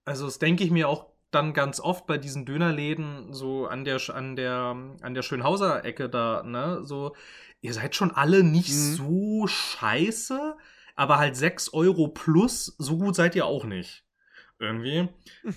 also 0.07 0.25
das 0.25 0.39
denke 0.39 0.65
ich 0.65 0.71
mir 0.71 0.89
auch 0.89 1.13
dann 1.31 1.53
ganz 1.53 1.81
oft 1.81 2.07
bei 2.07 2.17
diesen 2.17 2.47
Dönerläden 2.47 3.33
so 3.33 3.67
an 3.67 3.85
der 3.85 4.01
an 4.15 4.37
der 4.37 4.77
an 5.03 5.15
der 5.15 5.23
Schönhauser 5.23 5.85
Ecke 5.85 6.09
da, 6.09 6.43
ne, 6.43 6.81
so 6.85 7.15
ihr 7.65 7.73
seid 7.73 7.97
schon 7.97 8.11
alle 8.11 8.45
nicht 8.45 8.75
mhm. 8.75 8.95
so 8.95 9.47
scheiße, 9.47 10.55
aber 10.97 11.17
halt 11.17 11.35
6 11.35 11.73
Euro 11.73 12.09
plus, 12.09 12.75
so 12.77 12.99
gut 12.99 13.17
seid 13.17 13.35
ihr 13.35 13.47
auch 13.47 13.65
nicht. 13.65 14.05
Irgendwie. 14.59 15.09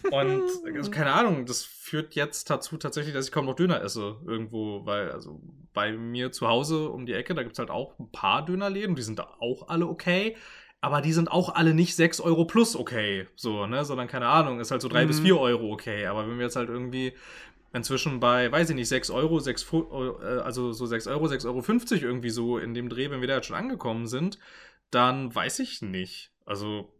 Und 0.09 0.43
also 0.73 0.89
keine 0.89 1.11
Ahnung, 1.11 1.45
das 1.45 1.65
führt 1.65 2.15
jetzt 2.15 2.49
dazu 2.49 2.77
tatsächlich, 2.77 3.13
dass 3.13 3.25
ich 3.25 3.33
kaum 3.33 3.45
noch 3.45 3.55
Döner 3.55 3.81
esse 3.81 4.21
irgendwo, 4.25 4.85
weil, 4.85 5.11
also 5.11 5.41
bei 5.73 5.91
mir 5.91 6.31
zu 6.31 6.47
Hause 6.47 6.89
um 6.89 7.05
die 7.05 7.13
Ecke, 7.13 7.35
da 7.35 7.43
gibt 7.43 7.53
es 7.53 7.59
halt 7.59 7.69
auch 7.69 7.99
ein 7.99 8.09
paar 8.09 8.45
Dönerläden, 8.45 8.95
die 8.95 9.01
sind 9.01 9.19
da 9.19 9.35
auch 9.39 9.67
alle 9.67 9.85
okay 9.85 10.37
aber 10.79 11.01
die 11.01 11.11
sind 11.11 11.31
auch 11.31 11.55
alle 11.55 11.73
nicht 11.73 11.95
6 11.95 12.21
Euro 12.21 12.45
plus 12.45 12.75
okay, 12.75 13.27
so, 13.35 13.65
ne, 13.65 13.83
sondern 13.83 14.07
keine 14.07 14.27
Ahnung, 14.27 14.59
ist 14.59 14.71
halt 14.71 14.81
so 14.81 14.87
3 14.87 15.03
mhm. 15.03 15.07
bis 15.07 15.19
4 15.19 15.37
Euro 15.37 15.71
okay, 15.71 16.05
aber 16.05 16.27
wenn 16.27 16.37
wir 16.37 16.45
jetzt 16.45 16.55
halt 16.55 16.69
irgendwie 16.69 17.13
inzwischen 17.73 18.19
bei, 18.19 18.51
weiß 18.51 18.69
ich 18.69 18.75
nicht, 18.75 18.87
6 18.87 19.09
Euro, 19.09 19.39
6, 19.39 19.71
äh, 19.71 20.39
also 20.39 20.71
so 20.73 20.85
6 20.85 21.07
Euro, 21.07 21.25
6,50 21.25 21.45
Euro 21.45 22.05
irgendwie 22.05 22.29
so 22.29 22.57
in 22.57 22.73
dem 22.73 22.89
Dreh, 22.89 23.09
wenn 23.09 23.21
wir 23.21 23.27
da 23.27 23.35
jetzt 23.35 23.47
schon 23.47 23.55
angekommen 23.55 24.07
sind, 24.07 24.39
dann 24.91 25.33
weiß 25.33 25.59
ich 25.59 25.81
nicht. 25.81 26.31
Also 26.45 26.93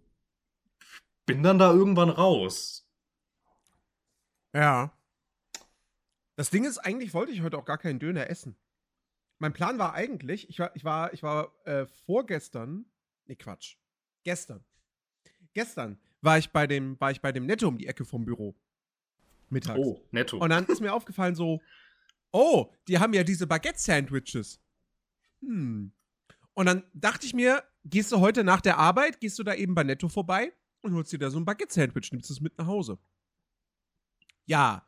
bin 1.26 1.44
dann 1.44 1.60
da 1.60 1.72
irgendwann 1.72 2.10
raus. 2.10 2.88
Ja. 4.54 4.94
Das 6.36 6.50
Ding 6.50 6.66
ist, 6.66 6.78
eigentlich 6.78 7.14
wollte 7.14 7.32
ich 7.32 7.42
heute 7.42 7.58
auch 7.58 7.66
gar 7.66 7.78
keinen 7.78 8.00
Döner 8.00 8.30
essen. 8.30 8.56
Mein 9.40 9.54
Plan 9.54 9.78
war 9.78 9.94
eigentlich, 9.94 10.50
ich 10.50 10.60
war, 10.60 10.76
ich 10.76 10.84
war, 10.84 11.14
ich 11.14 11.24
war 11.24 11.54
äh, 11.66 11.86
vorgestern 12.06 12.86
Nee, 13.28 13.36
Quatsch. 13.36 13.76
Gestern. 14.24 14.64
Gestern 15.54 16.00
war 16.22 16.38
ich 16.38 16.50
bei 16.52 16.66
dem, 16.66 17.00
war 17.00 17.12
ich 17.12 17.22
bei 17.22 17.32
dem 17.32 17.46
Netto 17.46 17.68
um 17.68 17.78
die 17.78 17.88
Ecke 17.88 18.06
vom 18.06 18.26
Büro. 18.26 18.56
Mittags. 19.50 19.80
Oh, 19.80 20.02
netto. 20.12 20.38
Und 20.38 20.50
dann 20.50 20.66
ist 20.66 20.82
mir 20.82 20.94
aufgefallen 20.94 21.36
so, 21.36 21.62
oh, 22.32 22.72
die 22.88 23.00
haben 23.00 23.14
ja 23.14 23.24
diese 23.24 23.48
Baguette-Sandwiches. 23.48 24.60
Hm. 25.42 25.92
Und 26.54 26.66
dann 26.66 26.84
dachte 26.94 27.26
ich 27.26 27.34
mir, 27.34 27.64
gehst 27.86 28.12
du 28.12 28.20
heute 28.20 28.44
nach 28.44 28.62
der 28.62 28.78
Arbeit, 28.78 29.20
gehst 29.20 29.38
du 29.40 29.44
da 29.44 29.54
eben 29.54 29.76
bei 29.76 29.84
Netto 29.84 30.10
vorbei 30.10 30.52
und 30.82 30.94
holst 30.94 31.12
dir 31.12 31.20
da 31.20 31.30
so 31.30 31.40
ein 31.40 31.46
Baguette-Sandwich, 31.46 32.12
nimmst 32.12 32.32
es 32.32 32.42
mit 32.42 32.58
nach 32.58 32.68
Hause. 32.68 32.98
Ja. 34.46 34.88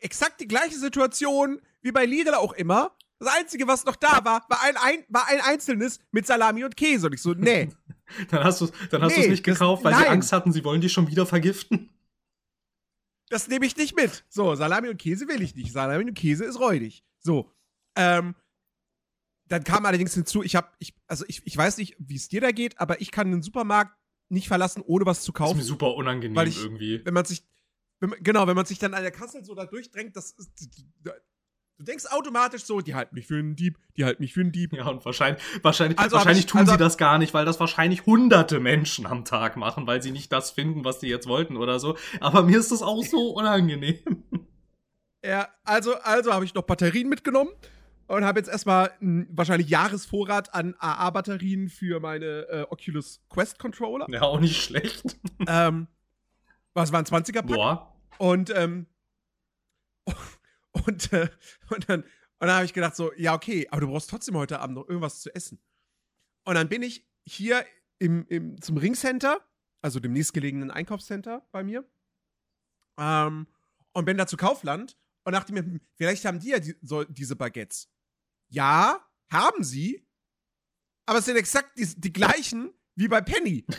Exakt 0.00 0.40
die 0.40 0.48
gleiche 0.48 0.78
Situation 0.78 1.60
wie 1.80 1.92
bei 1.92 2.04
Lidl 2.04 2.34
auch 2.34 2.52
immer. 2.52 2.96
Das 3.18 3.32
Einzige, 3.34 3.66
was 3.66 3.84
noch 3.84 3.96
da 3.96 4.24
war, 4.24 4.44
war 4.48 4.62
ein, 4.62 4.76
ein, 4.76 5.04
war 5.08 5.28
ein 5.28 5.40
einzelnes 5.40 6.00
mit 6.10 6.26
Salami 6.26 6.64
und 6.64 6.76
Käse. 6.76 7.06
Und 7.06 7.14
ich 7.14 7.22
so, 7.22 7.32
nee. 7.32 7.70
dann 8.30 8.44
hast 8.44 8.60
du 8.60 8.66
es 8.66 9.16
nee, 9.16 9.28
nicht 9.28 9.44
gekauft, 9.44 9.84
weil 9.84 9.92
nein. 9.92 10.02
sie 10.02 10.08
Angst 10.08 10.32
hatten, 10.32 10.52
sie 10.52 10.64
wollen 10.64 10.80
dich 10.80 10.92
schon 10.92 11.08
wieder 11.08 11.24
vergiften. 11.24 11.93
Das 13.28 13.48
nehme 13.48 13.66
ich 13.66 13.76
nicht 13.76 13.96
mit. 13.96 14.24
So, 14.28 14.54
Salami 14.54 14.88
und 14.88 14.98
Käse 14.98 15.28
will 15.28 15.42
ich 15.42 15.54
nicht. 15.54 15.72
Salami 15.72 16.04
und 16.04 16.14
Käse 16.14 16.44
ist 16.44 16.58
räudig. 16.58 17.04
So. 17.20 17.50
Ähm, 17.96 18.34
dann 19.46 19.64
kam 19.64 19.84
allerdings 19.86 20.14
hinzu, 20.14 20.42
ich 20.42 20.56
habe, 20.56 20.68
ich, 20.78 20.94
also 21.06 21.24
ich, 21.28 21.46
ich 21.46 21.56
weiß 21.56 21.76
nicht, 21.78 21.96
wie 21.98 22.16
es 22.16 22.28
dir 22.28 22.40
da 22.40 22.50
geht, 22.50 22.80
aber 22.80 23.00
ich 23.00 23.10
kann 23.10 23.30
den 23.30 23.42
Supermarkt 23.42 23.96
nicht 24.28 24.48
verlassen, 24.48 24.82
ohne 24.84 25.06
was 25.06 25.22
zu 25.22 25.32
kaufen. 25.32 25.58
Das 25.58 25.64
ist 25.64 25.70
mir 25.70 25.74
super 25.74 25.94
unangenehm 25.94 26.34
weil 26.34 26.48
ich, 26.48 26.58
irgendwie. 26.58 27.04
Wenn 27.04 27.14
man 27.14 27.24
sich, 27.24 27.44
wenn 28.00 28.10
man, 28.10 28.22
genau, 28.22 28.46
wenn 28.46 28.56
man 28.56 28.66
sich 28.66 28.78
dann 28.78 28.94
an 28.94 29.02
der 29.02 29.12
Kasse 29.12 29.44
so 29.44 29.54
da 29.54 29.66
durchdrängt, 29.66 30.16
das 30.16 30.34
du 31.78 31.84
denkst 31.84 32.06
automatisch 32.10 32.64
so, 32.64 32.80
die 32.80 32.94
halten 32.94 33.14
mich 33.14 33.26
für 33.26 33.38
einen 33.38 33.56
Dieb, 33.56 33.78
die 33.96 34.04
halten 34.04 34.22
mich 34.22 34.32
für 34.32 34.40
einen 34.40 34.52
Dieb. 34.52 34.72
Ja, 34.72 34.86
und 34.86 35.04
wahrscheinlich, 35.04 35.42
wahrscheinlich, 35.62 35.98
also 35.98 36.16
wahrscheinlich 36.16 36.44
ich, 36.44 36.50
tun 36.50 36.60
also, 36.60 36.72
sie 36.72 36.78
das 36.78 36.96
gar 36.96 37.18
nicht, 37.18 37.34
weil 37.34 37.44
das 37.44 37.60
wahrscheinlich 37.60 38.06
hunderte 38.06 38.60
Menschen 38.60 39.06
am 39.06 39.24
Tag 39.24 39.56
machen, 39.56 39.86
weil 39.86 40.02
sie 40.02 40.12
nicht 40.12 40.32
das 40.32 40.50
finden, 40.50 40.84
was 40.84 41.00
sie 41.00 41.08
jetzt 41.08 41.26
wollten 41.26 41.56
oder 41.56 41.78
so. 41.78 41.96
Aber 42.20 42.42
mir 42.42 42.58
ist 42.58 42.72
das 42.72 42.82
auch 42.82 43.02
so 43.04 43.30
unangenehm. 43.34 43.98
Ja, 45.24 45.48
also, 45.64 45.94
also 45.96 46.32
habe 46.32 46.44
ich 46.44 46.54
noch 46.54 46.62
Batterien 46.62 47.08
mitgenommen 47.08 47.50
und 48.06 48.24
habe 48.24 48.38
jetzt 48.38 48.48
erstmal 48.48 48.92
einen 49.00 49.26
wahrscheinlich 49.30 49.68
Jahresvorrat 49.68 50.54
an 50.54 50.74
AA-Batterien 50.78 51.68
für 51.68 52.00
meine 52.00 52.46
äh, 52.48 52.66
Oculus 52.68 53.22
Quest 53.30 53.58
Controller. 53.58 54.06
Ja, 54.10 54.22
auch 54.22 54.40
nicht 54.40 54.62
schlecht. 54.62 55.16
ähm, 55.48 55.88
was 56.74 56.92
war 56.92 56.98
ein 56.98 57.06
20er 57.06 57.42
Pack? 57.42 57.46
Boah. 57.46 57.94
Und, 58.18 58.54
ähm, 58.54 58.86
und, 60.86 61.12
äh, 61.12 61.28
und 61.70 61.88
dann, 61.88 62.02
und 62.02 62.08
dann 62.40 62.50
habe 62.50 62.64
ich 62.64 62.72
gedacht 62.72 62.96
so, 62.96 63.12
ja, 63.14 63.34
okay, 63.34 63.66
aber 63.70 63.80
du 63.82 63.88
brauchst 63.88 64.10
trotzdem 64.10 64.36
heute 64.36 64.60
Abend 64.60 64.76
noch 64.76 64.88
irgendwas 64.88 65.20
zu 65.20 65.34
essen. 65.34 65.60
Und 66.44 66.54
dann 66.54 66.68
bin 66.68 66.82
ich 66.82 67.08
hier 67.24 67.64
im, 67.98 68.26
im, 68.28 68.60
zum 68.60 68.76
Ringcenter, 68.76 69.40
also 69.80 70.00
dem 70.00 70.12
nächstgelegenen 70.12 70.70
Einkaufscenter 70.70 71.46
bei 71.52 71.62
mir, 71.62 71.88
ähm, 72.98 73.46
und 73.92 74.04
bin 74.04 74.18
da 74.18 74.26
zu 74.26 74.36
Kaufland 74.36 74.98
und 75.24 75.32
dachte 75.32 75.52
mir, 75.52 75.60
hm, 75.60 75.80
vielleicht 75.94 76.24
haben 76.24 76.40
die 76.40 76.50
ja 76.50 76.58
die, 76.58 76.76
so, 76.82 77.04
diese 77.04 77.36
Baguettes. 77.36 77.88
Ja, 78.48 79.00
haben 79.30 79.64
sie. 79.64 80.06
Aber 81.06 81.18
es 81.18 81.24
sind 81.24 81.36
exakt 81.36 81.78
die, 81.78 81.86
die 81.96 82.12
gleichen 82.12 82.72
wie 82.94 83.08
bei 83.08 83.20
Penny. 83.20 83.64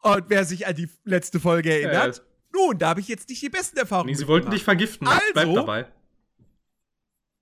Und 0.00 0.30
wer 0.30 0.44
sich 0.44 0.66
an 0.66 0.74
die 0.74 0.88
letzte 1.04 1.40
Folge 1.40 1.72
erinnert. 1.72 2.24
Nun, 2.52 2.78
da 2.78 2.90
habe 2.90 3.00
ich 3.00 3.08
jetzt 3.08 3.28
nicht 3.28 3.42
die 3.42 3.48
besten 3.48 3.78
Erfahrungen. 3.78 4.10
Nee, 4.10 4.16
sie 4.16 4.28
wollten 4.28 4.50
dich 4.50 4.64
vergiften. 4.64 5.06
Also, 5.06 5.22
Bleib 5.32 5.54
dabei. 5.54 5.86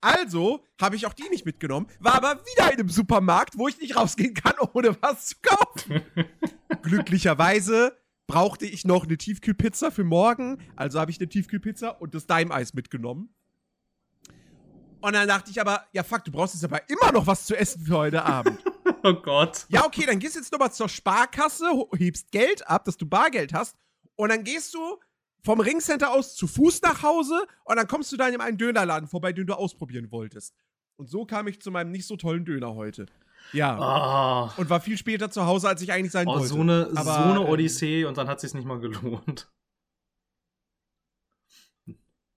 Also 0.01 0.63
habe 0.81 0.95
ich 0.95 1.07
auch 1.07 1.15
die 1.15 1.29
nicht 1.31 1.47
mitgenommen, 1.47 1.89
war 1.99 2.15
aber 2.15 2.37
wieder 2.37 2.73
in 2.73 2.79
einem 2.79 2.89
Supermarkt, 2.89 3.59
wo 3.59 3.67
ich 3.67 3.81
nicht 3.81 3.97
rausgehen 3.97 4.35
kann, 4.35 4.55
ohne 4.73 4.97
was 5.03 5.27
zu 5.27 5.35
kaufen. 5.43 6.03
Glücklicherweise 6.83 7.97
brauchte 8.29 8.67
ich 8.67 8.85
noch 8.85 9.05
eine 9.05 9.17
Tiefkühlpizza 9.17 9.91
für 9.91 10.05
morgen, 10.05 10.59
also 10.77 11.01
habe 11.01 11.11
ich 11.11 11.19
eine 11.19 11.29
Tiefkühlpizza 11.29 11.89
und 11.89 12.15
das 12.15 12.27
Daim-Eis 12.27 12.75
mitgenommen. 12.75 13.35
Und 15.01 15.13
dann 15.13 15.29
dachte 15.29 15.51
ich 15.51 15.61
aber, 15.61 15.85
ja 15.93 16.03
fuck, 16.03 16.25
du 16.25 16.31
brauchst 16.31 16.55
jetzt 16.55 16.65
aber 16.65 16.89
immer 16.89 17.13
noch 17.13 17.27
was 17.27 17.45
zu 17.47 17.57
essen 17.57 17.85
für 17.85 17.97
heute 17.97 18.25
Abend. 18.25 18.63
oh 19.03 19.15
Gott. 19.15 19.67
Ja, 19.69 19.85
okay, 19.85 20.05
dann 20.07 20.19
gehst 20.19 20.35
du 20.35 20.41
jetzt 20.41 20.53
nochmal 20.53 20.73
zur 20.73 20.89
Sparkasse, 20.89 21.67
hebst 21.97 22.31
Geld 22.31 22.67
ab, 22.69 22.85
dass 22.85 22.97
du 22.97 23.07
Bargeld 23.07 23.53
hast. 23.53 23.77
Und 24.16 24.30
dann 24.30 24.44
gehst 24.44 24.75
du 24.75 24.99
vom 25.42 25.61
Ringcenter 25.61 26.12
aus 26.12 26.35
zu 26.35 26.46
Fuß 26.49 26.82
nach 26.82 27.02
Hause 27.02 27.46
und 27.64 27.76
dann 27.76 27.87
kommst 27.87 28.11
du 28.11 28.16
dann 28.16 28.35
in 28.35 28.40
einen 28.40 28.58
Dönerladen 28.58 29.08
vorbei, 29.08 29.32
den 29.32 29.46
du 29.46 29.54
ausprobieren 29.54 30.11
wolltest. 30.11 30.54
Und 30.96 31.08
so 31.08 31.25
kam 31.26 31.46
ich 31.46 31.61
zu 31.61 31.70
meinem 31.70 31.92
nicht 31.92 32.06
so 32.06 32.16
tollen 32.16 32.44
Döner 32.44 32.75
heute. 32.75 33.06
Ja. 33.52 34.49
Oh. 34.56 34.61
Und 34.61 34.70
war 34.70 34.80
viel 34.80 34.96
später 34.96 35.30
zu 35.30 35.46
Hause, 35.46 35.68
als 35.68 35.82
ich 35.82 35.92
eigentlich 35.92 36.12
sein 36.12 36.26
oh, 36.26 36.35
wollte. 36.35 36.49
So 36.49 36.61
eine, 36.61 36.90
Aber, 36.94 37.14
so 37.14 37.30
eine 37.30 37.40
ähm, 37.40 37.46
Odyssee 37.46 38.02
ähm, 38.02 38.08
und 38.08 38.16
dann 38.16 38.28
hat 38.28 38.38
es 38.38 38.42
sich 38.42 38.54
nicht 38.54 38.66
mal 38.66 38.80
gelohnt. 38.80 39.49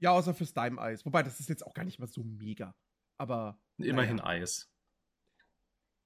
Ja, 0.01 0.11
außer 0.11 0.33
fürs 0.33 0.53
Dime-Eis. 0.53 1.05
Wobei, 1.05 1.23
das 1.23 1.39
ist 1.39 1.49
jetzt 1.49 1.65
auch 1.65 1.73
gar 1.73 1.83
nicht 1.83 1.99
mal 1.99 2.07
so 2.07 2.23
mega. 2.23 2.73
Aber. 3.17 3.59
Immerhin 3.77 4.17
naja. 4.17 4.41
Eis. 4.43 4.69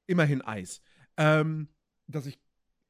Immerhin 0.08 0.42
Eis. 0.42 0.82
Ähm, 1.18 1.70
dass 2.08 2.26
ich 2.26 2.40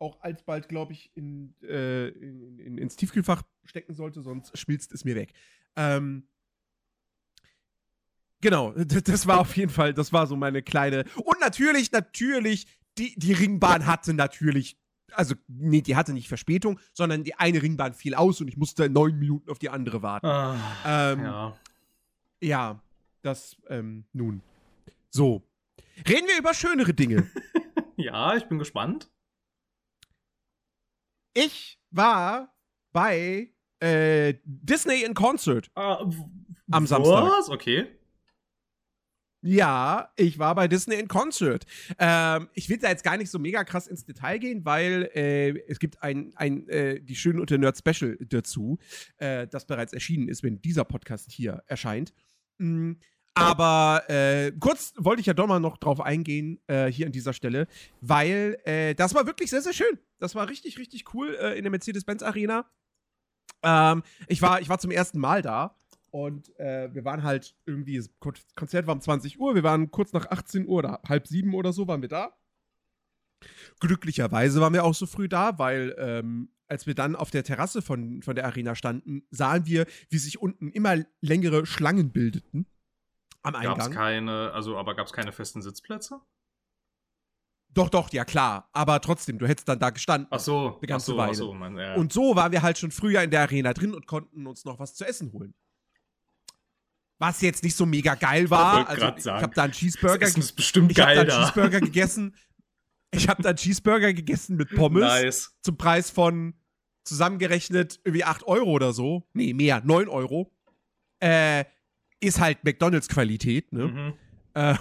auch 0.03 0.21
alsbald, 0.21 0.69
glaube 0.69 0.93
ich, 0.93 1.11
in, 1.15 1.55
äh, 1.63 2.09
in, 2.09 2.59
in, 2.59 2.77
ins 2.77 2.95
Tiefkühlfach 2.95 3.43
stecken 3.63 3.93
sollte, 3.93 4.21
sonst 4.21 4.57
schmilzt 4.57 4.91
es 4.93 5.05
mir 5.05 5.15
weg. 5.15 5.33
Ähm, 5.75 6.27
genau, 8.41 8.71
das 8.73 9.25
war 9.25 9.39
auf 9.39 9.55
jeden 9.57 9.71
Fall, 9.71 9.93
das 9.93 10.13
war 10.13 10.27
so 10.27 10.35
meine 10.35 10.61
kleine. 10.61 11.05
Und 11.23 11.39
natürlich, 11.39 11.91
natürlich, 11.91 12.67
die, 12.97 13.15
die 13.17 13.33
Ringbahn 13.33 13.85
hatte 13.85 14.13
natürlich 14.13 14.77
also, 15.15 15.35
nee, 15.47 15.81
die 15.81 15.95
hatte 15.95 16.11
nicht 16.11 16.27
Verspätung, 16.27 16.79
sondern 16.91 17.23
die 17.23 17.35
eine 17.35 17.61
Ringbahn 17.61 17.93
fiel 17.93 18.15
aus 18.15 18.41
und 18.41 18.47
ich 18.47 18.57
musste 18.57 18.89
neun 18.89 19.17
Minuten 19.19 19.49
auf 19.51 19.59
die 19.59 19.69
andere 19.69 20.01
warten. 20.01 20.25
Ah, 20.25 20.57
ähm, 20.85 21.19
ja. 21.23 21.57
Ja, 22.41 22.81
das, 23.21 23.55
ähm, 23.69 24.05
nun. 24.11 24.41
So. 25.09 25.43
Reden 26.07 26.27
wir 26.27 26.37
über 26.39 26.53
schönere 26.53 26.93
Dinge. 26.93 27.29
ja, 27.95 28.35
ich 28.35 28.45
bin 28.45 28.59
gespannt. 28.59 29.09
Ich 31.33 31.79
war 31.91 32.53
bei 32.91 33.51
äh, 33.79 34.35
Disney 34.45 35.03
in 35.03 35.13
Concert 35.13 35.69
uh, 35.77 36.09
am 36.71 36.87
Samstag. 36.87 37.23
Was? 37.23 37.49
Okay. 37.49 37.87
Ja, 39.45 40.09
ich 40.15 40.39
war 40.39 40.55
bei 40.55 40.69
Disney 40.69 40.95
in 40.95 41.09
Concert. 41.09 41.65
Ähm, 41.99 42.47
ich 42.53 42.69
will 42.69 42.77
da 42.77 42.87
jetzt 42.87 43.03
gar 43.03 43.17
nicht 43.17 43.29
so 43.29 43.39
mega 43.39 43.65
krass 43.65 43.87
ins 43.87 44.05
Detail 44.05 44.37
gehen, 44.37 44.63
weil 44.63 45.09
äh, 45.13 45.59
es 45.67 45.79
gibt 45.79 46.01
ein, 46.01 46.31
ein 46.35 46.69
äh, 46.69 47.01
die 47.01 47.15
Schönen 47.15 47.41
und 47.41 47.49
der 47.49 47.57
Nerd 47.57 47.77
Special 47.77 48.17
dazu, 48.21 48.79
äh, 49.17 49.45
das 49.47 49.67
bereits 49.67 49.91
erschienen 49.91 50.29
ist, 50.29 50.43
wenn 50.43 50.61
dieser 50.61 50.85
Podcast 50.85 51.29
hier 51.29 51.61
erscheint. 51.67 52.13
Mhm. 52.57 52.99
Aber 53.35 54.03
äh, 54.09 54.51
kurz 54.59 54.93
wollte 54.97 55.21
ich 55.21 55.25
ja 55.25 55.33
doch 55.33 55.47
mal 55.47 55.59
noch 55.59 55.77
drauf 55.77 55.99
eingehen, 55.99 56.59
äh, 56.67 56.87
hier 56.87 57.07
an 57.07 57.11
dieser 57.11 57.33
Stelle, 57.33 57.67
weil 58.01 58.59
äh, 58.65 58.93
das 58.93 59.15
war 59.15 59.25
wirklich 59.25 59.49
sehr, 59.49 59.61
sehr 59.61 59.73
schön. 59.73 59.97
Das 60.19 60.35
war 60.35 60.49
richtig, 60.49 60.77
richtig 60.77 61.13
cool 61.13 61.35
äh, 61.39 61.57
in 61.57 61.63
der 61.63 61.71
Mercedes-Benz 61.71 62.21
Arena. 62.21 62.69
Ähm, 63.63 64.03
ich, 64.27 64.41
war, 64.41 64.61
ich 64.61 64.69
war 64.69 64.77
zum 64.77 64.91
ersten 64.91 65.19
Mal 65.19 65.41
da 65.41 65.75
und 66.11 66.57
äh, 66.59 66.93
wir 66.93 67.05
waren 67.05 67.23
halt 67.23 67.55
irgendwie, 67.65 67.97
das 67.97 68.11
Konzert 68.55 68.85
war 68.85 68.93
um 68.93 69.01
20 69.01 69.39
Uhr, 69.39 69.55
wir 69.55 69.63
waren 69.63 69.89
kurz 69.89 70.13
nach 70.13 70.29
18 70.29 70.67
Uhr 70.67 70.77
oder 70.77 71.01
halb 71.07 71.27
sieben 71.27 71.55
oder 71.55 71.73
so 71.73 71.87
waren 71.87 72.01
wir 72.01 72.09
da. 72.09 72.37
Glücklicherweise 73.79 74.61
waren 74.61 74.73
wir 74.73 74.83
auch 74.83 74.93
so 74.93 75.05
früh 75.05 75.27
da, 75.27 75.57
weil 75.57 75.95
ähm, 75.97 76.49
als 76.67 76.87
wir 76.87 76.95
dann 76.95 77.15
auf 77.15 77.31
der 77.31 77.43
Terrasse 77.43 77.81
von, 77.81 78.21
von 78.21 78.35
der 78.35 78.45
Arena 78.45 78.75
standen, 78.75 79.23
sahen 79.31 79.65
wir, 79.65 79.85
wie 80.09 80.17
sich 80.17 80.39
unten 80.39 80.69
immer 80.69 81.03
längere 81.21 81.65
Schlangen 81.65 82.11
bildeten. 82.11 82.67
Am 83.43 83.55
Eingang. 83.55 83.77
Gab 83.77 83.87
es 83.89 83.93
keine, 83.93 84.51
also 84.51 84.77
aber 84.77 84.95
gab 84.95 85.07
es 85.07 85.13
keine 85.13 85.31
festen 85.31 85.61
Sitzplätze? 85.61 86.19
Doch, 87.69 87.89
doch, 87.89 88.11
ja 88.11 88.23
klar. 88.23 88.69
Aber 88.71 89.01
trotzdem, 89.01 89.39
du 89.39 89.47
hättest 89.47 89.67
dann 89.67 89.79
da 89.79 89.89
gestanden. 89.89 90.27
Ach 90.31 90.39
so. 90.39 90.77
Eine 90.77 90.87
ganze 90.87 91.11
ach 91.11 91.15
so, 91.15 91.17
Weile. 91.17 91.31
Ach 91.31 91.35
so, 91.35 91.53
man, 91.53 91.77
ja. 91.77 91.95
Und 91.95 92.13
so 92.13 92.35
waren 92.35 92.51
wir 92.51 92.61
halt 92.61 92.77
schon 92.77 92.91
früher 92.91 93.21
in 93.21 93.31
der 93.31 93.41
Arena 93.41 93.73
drin 93.73 93.93
und 93.93 94.07
konnten 94.07 94.45
uns 94.47 94.63
noch 94.65 94.79
was 94.79 94.95
zu 94.95 95.05
essen 95.05 95.31
holen 95.33 95.53
was 97.23 97.39
jetzt 97.39 97.63
nicht 97.63 97.77
so 97.77 97.85
mega 97.85 98.15
geil 98.15 98.49
war. 98.49 98.87
Also 98.87 99.13
ich 99.15 99.27
habe 99.27 99.55
da 99.55 99.63
einen 99.63 99.71
Cheeseburger. 99.71 100.25
Das 100.25 100.35
ist 100.35 100.51
bestimmt 100.53 100.91
ich 100.91 100.97
geil 100.97 101.17
hab 101.19 101.27
da. 101.27 101.39
Cheeseburger 101.45 101.79
gegessen. 101.81 102.35
Ich 103.11 103.29
habe 103.29 103.41
da 103.41 103.49
einen 103.49 103.57
Cheeseburger 103.57 104.13
gegessen 104.13 104.57
mit 104.57 104.75
Pommes 104.75 105.03
nice. 105.03 105.57
zum 105.61 105.77
Preis 105.77 106.09
von 106.09 106.53
zusammengerechnet 107.05 108.01
irgendwie 108.03 108.25
8 108.25 108.43
Euro 108.43 108.71
oder 108.71 108.91
so. 108.91 109.29
Nee, 109.33 109.53
mehr, 109.53 109.81
9 109.85 110.09
Euro. 110.09 110.51
Äh, 111.21 111.63
ist 112.23 112.39
halt 112.39 112.63
McDonalds-Qualität, 112.63 113.71
ne? 113.73 113.87
Mhm. 113.87 114.13
Äh, 114.53 114.75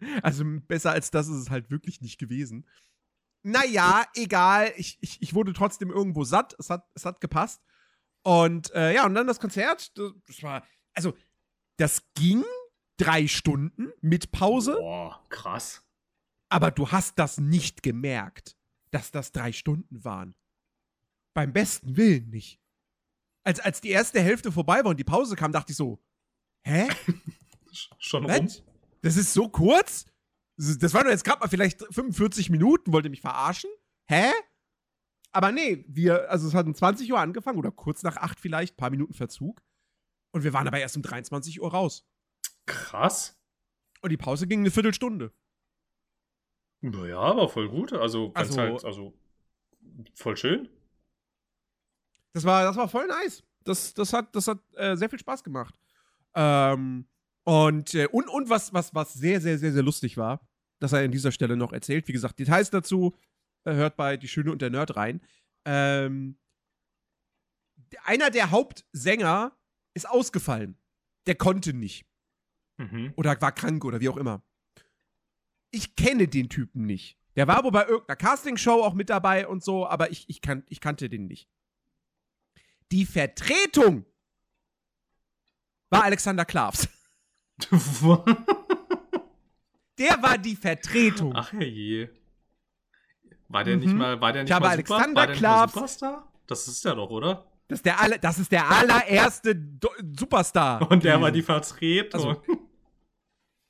also 0.22 0.44
besser 0.66 0.92
als 0.92 1.10
das 1.10 1.28
ist 1.28 1.36
es 1.36 1.50
halt 1.50 1.70
wirklich 1.70 2.00
nicht 2.00 2.18
gewesen. 2.18 2.66
Naja, 3.42 4.04
egal. 4.14 4.72
Ich, 4.76 4.98
ich, 5.00 5.20
ich 5.20 5.34
wurde 5.34 5.52
trotzdem 5.52 5.90
irgendwo 5.90 6.24
satt. 6.24 6.56
Es 6.58 6.70
hat, 6.70 6.88
es 6.94 7.04
hat 7.04 7.20
gepasst. 7.20 7.62
Und 8.22 8.72
äh, 8.74 8.94
ja, 8.94 9.04
und 9.04 9.14
dann 9.14 9.26
das 9.26 9.38
Konzert. 9.38 9.92
Das 10.26 10.42
war, 10.42 10.66
also 10.94 11.14
das 11.76 12.02
ging 12.14 12.42
drei 12.96 13.28
Stunden 13.28 13.92
mit 14.00 14.32
Pause. 14.32 14.76
Boah, 14.78 15.22
krass. 15.28 15.84
Aber 16.48 16.70
du 16.70 16.90
hast 16.90 17.18
das 17.18 17.38
nicht 17.38 17.82
gemerkt, 17.82 18.56
dass 18.90 19.10
das 19.10 19.32
drei 19.32 19.52
Stunden 19.52 20.04
waren. 20.04 20.34
Beim 21.34 21.52
besten 21.52 21.96
Willen 21.96 22.30
nicht. 22.30 22.60
Als, 23.42 23.60
als 23.60 23.82
die 23.82 23.90
erste 23.90 24.22
Hälfte 24.22 24.52
vorbei 24.52 24.84
war 24.84 24.90
und 24.90 24.98
die 24.98 25.04
Pause 25.04 25.36
kam, 25.36 25.52
dachte 25.52 25.72
ich 25.72 25.76
so, 25.76 26.02
hä? 26.64 26.88
Schon 27.98 28.28
rum? 28.30 28.48
Das 29.02 29.16
ist 29.16 29.32
so 29.32 29.48
kurz? 29.48 30.06
Das 30.56 30.94
waren 30.94 31.04
doch 31.04 31.10
jetzt 31.10 31.24
gerade 31.24 31.40
mal 31.40 31.48
vielleicht 31.48 31.82
45 31.90 32.50
Minuten, 32.50 32.92
wollte 32.92 33.10
mich 33.10 33.20
verarschen? 33.20 33.70
Hä? 34.06 34.30
Aber 35.32 35.50
nee, 35.50 35.84
wir, 35.88 36.30
also 36.30 36.46
es 36.46 36.54
hat 36.54 36.66
um 36.66 36.74
20 36.74 37.12
Uhr 37.12 37.18
angefangen 37.18 37.58
oder 37.58 37.72
kurz 37.72 38.02
nach 38.04 38.16
8 38.16 38.38
vielleicht, 38.38 38.76
paar 38.76 38.90
Minuten 38.90 39.14
Verzug. 39.14 39.62
Und 40.32 40.44
wir 40.44 40.52
waren 40.52 40.66
aber 40.66 40.78
erst 40.78 40.96
um 40.96 41.02
23 41.02 41.60
Uhr 41.60 41.70
raus. 41.70 42.06
Krass. 42.66 43.36
Und 44.00 44.10
die 44.10 44.16
Pause 44.16 44.46
ging 44.46 44.60
eine 44.60 44.70
Viertelstunde. 44.70 45.32
Naja, 46.80 47.18
aber 47.18 47.48
voll 47.48 47.68
gut. 47.68 47.92
Also, 47.92 48.30
also, 48.34 48.60
halt, 48.60 48.84
also 48.84 49.14
voll 50.14 50.36
schön. 50.36 50.68
Das 52.32 52.44
war, 52.44 52.62
das 52.64 52.76
war 52.76 52.88
voll 52.88 53.06
nice. 53.06 53.42
Das, 53.64 53.94
das 53.94 54.12
hat, 54.12 54.34
das 54.36 54.48
hat 54.48 54.58
äh, 54.74 54.96
sehr 54.96 55.08
viel 55.08 55.18
Spaß 55.18 55.42
gemacht. 55.42 55.74
Ähm, 56.34 57.06
und, 57.44 57.94
äh, 57.94 58.06
und, 58.06 58.28
und 58.28 58.48
was, 58.48 58.72
was, 58.72 58.94
was 58.94 59.14
sehr, 59.14 59.40
sehr, 59.40 59.58
sehr, 59.58 59.72
sehr 59.72 59.82
lustig 59.82 60.16
war, 60.16 60.46
dass 60.80 60.92
er 60.92 61.00
an 61.00 61.12
dieser 61.12 61.32
Stelle 61.32 61.56
noch 61.56 61.72
erzählt. 61.72 62.08
Wie 62.08 62.12
gesagt, 62.12 62.38
Details 62.38 62.70
dazu 62.70 63.14
äh, 63.64 63.74
hört 63.74 63.96
bei 63.96 64.16
Die 64.16 64.28
Schöne 64.28 64.50
und 64.50 64.62
der 64.62 64.70
Nerd 64.70 64.96
rein. 64.96 65.20
Ähm, 65.64 66.38
einer 68.04 68.30
der 68.30 68.50
Hauptsänger 68.50 69.56
ist 69.94 70.08
ausgefallen. 70.08 70.78
Der 71.26 71.36
konnte 71.36 71.72
nicht. 71.72 72.06
Mhm. 72.78 73.12
Oder 73.16 73.40
war 73.40 73.52
krank 73.52 73.84
oder 73.84 74.00
wie 74.00 74.08
auch 74.08 74.16
immer. 74.16 74.42
Ich 75.70 75.96
kenne 75.96 76.28
den 76.28 76.48
Typen 76.48 76.86
nicht. 76.86 77.18
Der 77.36 77.48
war 77.48 77.64
wohl 77.64 77.72
bei 77.72 77.86
irgendeiner 77.86 78.16
Castingshow 78.16 78.82
auch 78.82 78.94
mit 78.94 79.10
dabei 79.10 79.46
und 79.48 79.64
so, 79.64 79.86
aber 79.86 80.10
ich, 80.10 80.28
ich, 80.28 80.40
kan 80.40 80.64
ich 80.68 80.80
kannte 80.80 81.08
den 81.08 81.26
nicht. 81.26 81.48
Die 82.92 83.06
Vertretung 83.06 84.06
war 85.94 86.04
Alexander 86.04 86.44
Klavs. 86.44 86.88
der 89.98 90.22
war 90.22 90.38
die 90.38 90.56
Vertretung. 90.56 91.32
Ach 91.34 91.52
je. 91.52 92.08
War 93.48 93.64
der 93.64 93.76
mhm. 93.76 93.82
nicht 93.82 93.94
mal, 93.94 94.20
war 94.20 94.32
der 94.32 94.42
nicht 94.42 94.52
ich 94.52 94.58
mal 94.58 94.70
habe 94.70 94.82
super, 94.82 94.94
Alexander 94.96 95.26
Klavs. 95.28 95.72
Superstar? 95.74 96.32
Das 96.46 96.68
ist 96.68 96.84
der 96.84 96.94
doch, 96.94 97.10
oder? 97.10 97.46
Das 97.68 97.78
ist 97.78 97.86
der, 97.86 98.00
aller, 98.00 98.18
das 98.18 98.38
ist 98.38 98.52
der 98.52 98.68
allererste 98.68 99.56
Do 99.56 99.88
Superstar. 100.18 100.90
Und 100.90 101.02
der 101.04 101.20
war 101.20 101.30
die 101.30 101.42
Vertretung. 101.42 102.20
Also, 102.20 102.42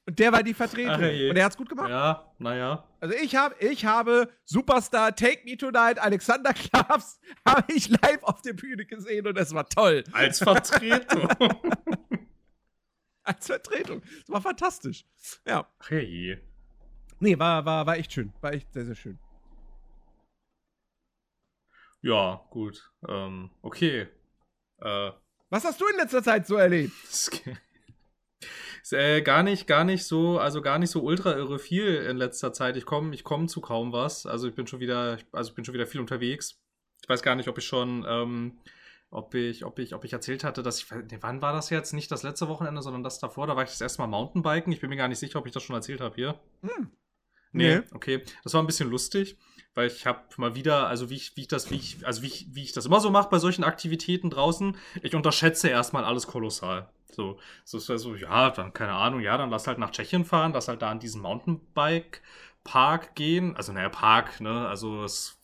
und 0.06 0.18
der 0.18 0.32
war 0.32 0.42
die 0.42 0.52
Vertretung. 0.52 0.90
Ach. 0.90 0.98
Und 0.98 1.36
er 1.36 1.44
hat's 1.44 1.56
gut 1.56 1.68
gemacht. 1.68 1.88
Ja, 1.88 2.32
naja. 2.38 2.84
Also 3.00 3.14
ich 3.14 3.36
habe, 3.36 3.54
ich 3.60 3.84
habe 3.84 4.28
Superstar 4.44 5.14
Take 5.14 5.42
Me 5.44 5.56
Tonight, 5.56 5.98
Alexander 5.98 6.52
Klavs, 6.52 7.20
habe 7.48 7.72
ich 7.72 7.88
live 7.88 8.22
auf 8.22 8.42
der 8.42 8.54
Bühne 8.54 8.84
gesehen 8.84 9.26
und 9.26 9.38
es 9.38 9.54
war 9.54 9.68
toll. 9.68 10.04
Als 10.12 10.38
Vertretung. 10.40 11.28
Als 13.26 13.46
Vertretung. 13.46 14.02
Das 14.02 14.28
war 14.28 14.42
fantastisch. 14.42 15.04
Ja. 15.46 15.66
Hey. 15.88 16.38
Nee, 17.20 17.38
war, 17.38 17.64
war, 17.64 17.86
war 17.86 17.96
echt 17.96 18.12
schön. 18.12 18.32
War 18.40 18.52
echt 18.52 18.72
sehr, 18.72 18.84
sehr 18.84 18.94
schön. 18.94 19.18
Ja, 22.02 22.44
gut. 22.50 22.92
Ähm, 23.08 23.50
okay. 23.62 24.08
Äh, 24.78 25.10
Was 25.48 25.64
hast 25.64 25.80
du 25.80 25.86
in 25.86 25.96
letzter 25.96 26.22
Zeit 26.22 26.46
so 26.46 26.56
erlebt? 26.56 26.92
Ist, 28.82 28.92
äh, 28.92 29.22
gar 29.22 29.42
nicht, 29.42 29.66
gar 29.66 29.84
nicht 29.84 30.04
so, 30.04 30.38
also 30.38 30.60
gar 30.60 30.78
nicht 30.78 30.90
so 30.90 31.00
ultra 31.00 31.32
irre 31.34 31.58
viel 31.58 31.94
in 31.94 32.18
letzter 32.18 32.52
Zeit. 32.52 32.76
Ich 32.76 32.84
komme, 32.84 33.14
ich 33.14 33.24
komme 33.24 33.46
zu 33.46 33.62
kaum 33.62 33.92
was. 33.92 34.26
Also 34.26 34.46
ich 34.46 34.54
bin 34.54 34.66
schon 34.66 34.80
wieder, 34.80 35.16
also 35.32 35.50
ich 35.50 35.54
bin 35.54 35.64
schon 35.64 35.72
wieder 35.72 35.86
viel 35.86 36.02
unterwegs. 36.02 36.60
Ich 37.02 37.08
weiß 37.08 37.22
gar 37.22 37.36
nicht, 37.36 37.48
ob 37.48 37.56
ich 37.56 37.64
schon, 37.64 38.04
ähm, 38.06 38.58
ob 39.14 39.34
ich, 39.34 39.64
ob 39.64 39.78
ich, 39.78 39.94
ob 39.94 40.04
ich 40.04 40.12
erzählt 40.12 40.44
hatte, 40.44 40.62
dass 40.62 40.78
ich, 40.78 40.90
nee, 40.90 41.18
wann 41.20 41.40
war 41.40 41.52
das 41.52 41.70
jetzt? 41.70 41.92
Nicht 41.92 42.10
das 42.10 42.22
letzte 42.22 42.48
Wochenende, 42.48 42.82
sondern 42.82 43.02
das 43.02 43.18
davor. 43.18 43.46
Da 43.46 43.56
war 43.56 43.62
ich 43.62 43.70
das 43.70 43.80
erste 43.80 44.02
Mal 44.02 44.08
Mountainbiken. 44.08 44.72
Ich 44.72 44.80
bin 44.80 44.90
mir 44.90 44.96
gar 44.96 45.08
nicht 45.08 45.18
sicher, 45.18 45.38
ob 45.38 45.46
ich 45.46 45.52
das 45.52 45.62
schon 45.62 45.76
erzählt 45.76 46.00
habe 46.00 46.14
hier. 46.14 46.38
Hm. 46.62 46.90
Nee, 47.52 47.82
okay. 47.92 48.22
Das 48.42 48.52
war 48.52 48.62
ein 48.62 48.66
bisschen 48.66 48.90
lustig 48.90 49.38
weil 49.74 49.88
ich 49.88 50.06
habe 50.06 50.20
mal 50.36 50.54
wieder, 50.54 50.86
also 50.86 51.10
wie 51.10 51.16
ich, 51.16 51.36
wie 51.36 51.42
ich 51.42 51.48
das, 51.48 51.70
wie 51.70 51.76
ich, 51.76 52.06
also 52.06 52.22
wie 52.22 52.28
ich, 52.28 52.46
wie 52.52 52.62
ich 52.62 52.72
das 52.72 52.86
immer 52.86 53.00
so 53.00 53.10
mache 53.10 53.28
bei 53.28 53.38
solchen 53.38 53.64
Aktivitäten 53.64 54.30
draußen, 54.30 54.76
ich 55.02 55.14
unterschätze 55.14 55.68
erstmal 55.68 56.04
alles 56.04 56.26
kolossal. 56.26 56.88
So, 57.10 57.38
so 57.64 57.78
so, 57.78 58.14
ja, 58.16 58.50
dann, 58.50 58.72
keine 58.72 58.92
Ahnung, 58.92 59.20
ja, 59.20 59.36
dann 59.36 59.50
lass 59.50 59.66
halt 59.66 59.78
nach 59.78 59.90
Tschechien 59.90 60.24
fahren, 60.24 60.52
lass 60.52 60.68
halt 60.68 60.82
da 60.82 60.90
an 60.90 60.98
diesen 60.98 61.20
Mountainbike-Park 61.22 63.14
gehen. 63.14 63.56
Also, 63.56 63.72
naja, 63.72 63.88
Park, 63.88 64.40
ne, 64.40 64.66
also 64.66 65.04
es 65.04 65.38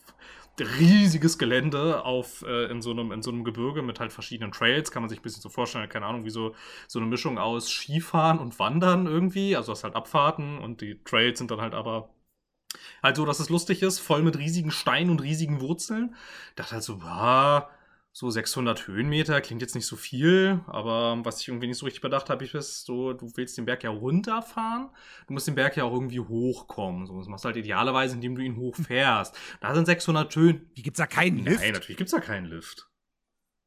riesiges 0.58 1.38
Gelände 1.38 2.04
auf 2.04 2.42
äh, 2.46 2.70
in 2.70 2.82
so 2.82 2.90
einem 2.90 3.12
in 3.12 3.22
so 3.22 3.30
einem 3.30 3.44
Gebirge 3.44 3.82
mit 3.82 4.00
halt 4.00 4.12
verschiedenen 4.12 4.52
Trails 4.52 4.90
kann 4.90 5.02
man 5.02 5.08
sich 5.08 5.20
ein 5.20 5.22
bisschen 5.22 5.42
so 5.42 5.48
vorstellen 5.48 5.88
keine 5.88 6.06
Ahnung 6.06 6.24
wie 6.24 6.30
so 6.30 6.54
so 6.86 6.98
eine 6.98 7.08
Mischung 7.08 7.38
aus 7.38 7.68
Skifahren 7.70 8.38
und 8.38 8.58
Wandern 8.58 9.06
irgendwie 9.06 9.56
also 9.56 9.72
das 9.72 9.84
halt 9.84 9.94
Abfahrten 9.94 10.58
und 10.58 10.80
die 10.82 11.02
Trails 11.04 11.38
sind 11.38 11.50
dann 11.50 11.60
halt 11.60 11.74
aber 11.74 12.10
Halt 13.02 13.16
so, 13.16 13.24
dass 13.26 13.40
es 13.40 13.48
lustig 13.48 13.82
ist, 13.82 13.98
voll 13.98 14.22
mit 14.22 14.38
riesigen 14.38 14.70
Steinen 14.70 15.10
und 15.10 15.22
riesigen 15.22 15.60
Wurzeln. 15.60 16.14
Dachte 16.56 16.72
halt 16.72 16.84
so, 16.84 16.98
ja, 16.98 17.68
so 18.12 18.28
600 18.28 18.88
Höhenmeter 18.88 19.40
klingt 19.40 19.62
jetzt 19.62 19.74
nicht 19.74 19.86
so 19.86 19.96
viel, 19.96 20.60
aber 20.66 21.24
was 21.24 21.40
ich 21.40 21.48
irgendwie 21.48 21.68
nicht 21.68 21.78
so 21.78 21.86
richtig 21.86 22.02
bedacht 22.02 22.28
habe, 22.28 22.44
ist 22.44 22.84
so, 22.84 23.12
du 23.12 23.30
willst 23.36 23.56
den 23.56 23.66
Berg 23.66 23.84
ja 23.84 23.90
runterfahren, 23.90 24.88
du 25.28 25.32
musst 25.32 25.46
den 25.46 25.54
Berg 25.54 25.76
ja 25.76 25.84
auch 25.84 25.92
irgendwie 25.92 26.20
hochkommen. 26.20 27.06
So, 27.06 27.16
das 27.18 27.28
machst 27.28 27.44
du 27.44 27.46
halt 27.46 27.56
idealerweise, 27.56 28.14
indem 28.16 28.34
du 28.34 28.42
ihn 28.42 28.56
hochfährst. 28.56 29.36
Da 29.60 29.74
sind 29.74 29.86
600 29.86 30.34
Höhen. 30.34 30.70
Wie 30.74 30.82
gibt's 30.82 30.98
da 30.98 31.06
keinen 31.06 31.38
Lift? 31.38 31.60
Nein, 31.60 31.72
natürlich 31.72 31.98
gibt's 31.98 32.12
da 32.12 32.20
keinen 32.20 32.46
Lift. 32.46 32.89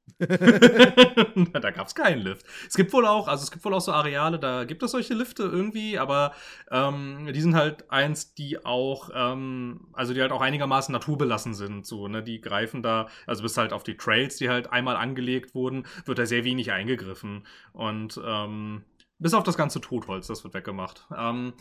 da 0.19 1.71
gab 1.71 1.87
es 1.87 1.95
keinen 1.95 2.21
Lift. 2.21 2.45
Es 2.67 2.75
gibt 2.75 2.93
wohl 2.93 3.05
auch, 3.05 3.27
also 3.27 3.43
es 3.43 3.51
gibt 3.51 3.63
wohl 3.65 3.73
auch 3.73 3.81
so 3.81 3.91
Areale, 3.91 4.39
da 4.39 4.63
gibt 4.63 4.83
es 4.83 4.91
solche 4.91 5.13
Lifte 5.13 5.43
irgendwie, 5.43 5.97
aber 5.97 6.33
ähm, 6.71 7.29
die 7.33 7.41
sind 7.41 7.55
halt 7.55 7.89
eins, 7.89 8.33
die 8.33 8.63
auch, 8.65 9.09
ähm, 9.13 9.87
also 9.93 10.13
die 10.13 10.21
halt 10.21 10.31
auch 10.31 10.41
einigermaßen 10.41 10.91
naturbelassen 10.91 11.53
sind. 11.53 11.85
So, 11.85 12.07
ne? 12.07 12.23
Die 12.23 12.41
greifen 12.41 12.83
da, 12.83 13.07
also 13.27 13.43
bis 13.43 13.57
halt 13.57 13.73
auf 13.73 13.83
die 13.83 13.97
Trails, 13.97 14.37
die 14.37 14.49
halt 14.49 14.71
einmal 14.71 14.95
angelegt 14.95 15.55
wurden, 15.55 15.85
wird 16.05 16.19
da 16.19 16.25
sehr 16.25 16.43
wenig 16.43 16.71
eingegriffen. 16.71 17.45
Und 17.71 18.19
ähm, 18.23 18.83
bis 19.19 19.33
auf 19.33 19.43
das 19.43 19.57
ganze 19.57 19.81
Totholz, 19.81 20.27
das 20.27 20.43
wird 20.43 20.53
weggemacht. 20.53 21.07
Ähm, 21.17 21.53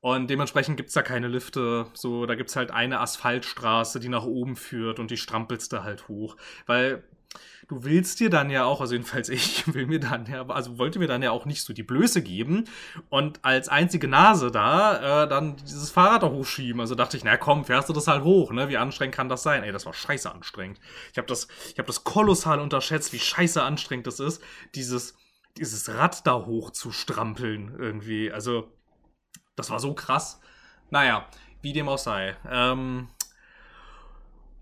und 0.00 0.30
dementsprechend 0.30 0.76
gibt 0.76 0.88
es 0.88 0.94
da 0.94 1.02
keine 1.02 1.26
Lifte. 1.28 1.86
So, 1.94 2.26
da 2.26 2.34
gibt 2.36 2.50
es 2.50 2.56
halt 2.56 2.70
eine 2.70 3.00
Asphaltstraße, 3.00 3.98
die 3.98 4.08
nach 4.08 4.24
oben 4.24 4.54
führt 4.54 5.00
und 5.00 5.10
die 5.10 5.16
strampelst 5.16 5.72
du 5.72 5.82
halt 5.82 6.08
hoch. 6.08 6.36
Weil 6.66 7.02
du 7.68 7.84
willst 7.84 8.18
dir 8.20 8.30
dann 8.30 8.50
ja 8.50 8.64
auch, 8.64 8.80
also 8.80 8.94
jedenfalls 8.94 9.28
ich 9.28 9.72
will 9.72 9.86
mir 9.86 10.00
dann 10.00 10.26
ja, 10.26 10.46
also 10.48 10.78
wollte 10.78 10.98
mir 10.98 11.06
dann 11.06 11.22
ja 11.22 11.30
auch 11.30 11.44
nicht 11.44 11.62
so 11.62 11.72
die 11.72 11.82
Blöße 11.82 12.22
geben 12.22 12.64
und 13.10 13.44
als 13.44 13.68
einzige 13.68 14.08
Nase 14.08 14.50
da 14.50 15.24
äh, 15.24 15.28
dann 15.28 15.56
dieses 15.56 15.90
Fahrrad 15.90 16.22
da 16.22 16.30
hochschieben. 16.30 16.80
Also 16.80 16.94
dachte 16.94 17.16
ich, 17.16 17.24
na 17.24 17.36
komm, 17.36 17.64
fährst 17.64 17.88
du 17.88 17.92
das 17.92 18.06
halt 18.06 18.24
hoch, 18.24 18.52
ne? 18.52 18.68
Wie 18.68 18.78
anstrengend 18.78 19.14
kann 19.14 19.28
das 19.28 19.42
sein? 19.42 19.62
Ey, 19.62 19.72
das 19.72 19.86
war 19.86 19.94
scheiße 19.94 20.30
anstrengend. 20.30 20.80
Ich 21.12 21.18
habe 21.18 21.28
das, 21.28 21.48
ich 21.68 21.74
das 21.74 22.04
kolossal 22.04 22.60
unterschätzt, 22.60 23.12
wie 23.12 23.18
scheiße 23.18 23.62
anstrengend 23.62 24.06
das 24.06 24.20
ist, 24.20 24.42
dieses, 24.74 25.16
dieses 25.56 25.88
Rad 25.88 26.26
da 26.26 26.46
hoch 26.46 26.70
zu 26.70 26.90
strampeln 26.90 27.74
irgendwie. 27.78 28.32
Also, 28.32 28.72
das 29.56 29.70
war 29.70 29.80
so 29.80 29.94
krass. 29.94 30.40
Naja, 30.90 31.26
wie 31.60 31.72
dem 31.72 31.88
auch 31.88 31.98
sei. 31.98 32.36
Ähm, 32.48 33.08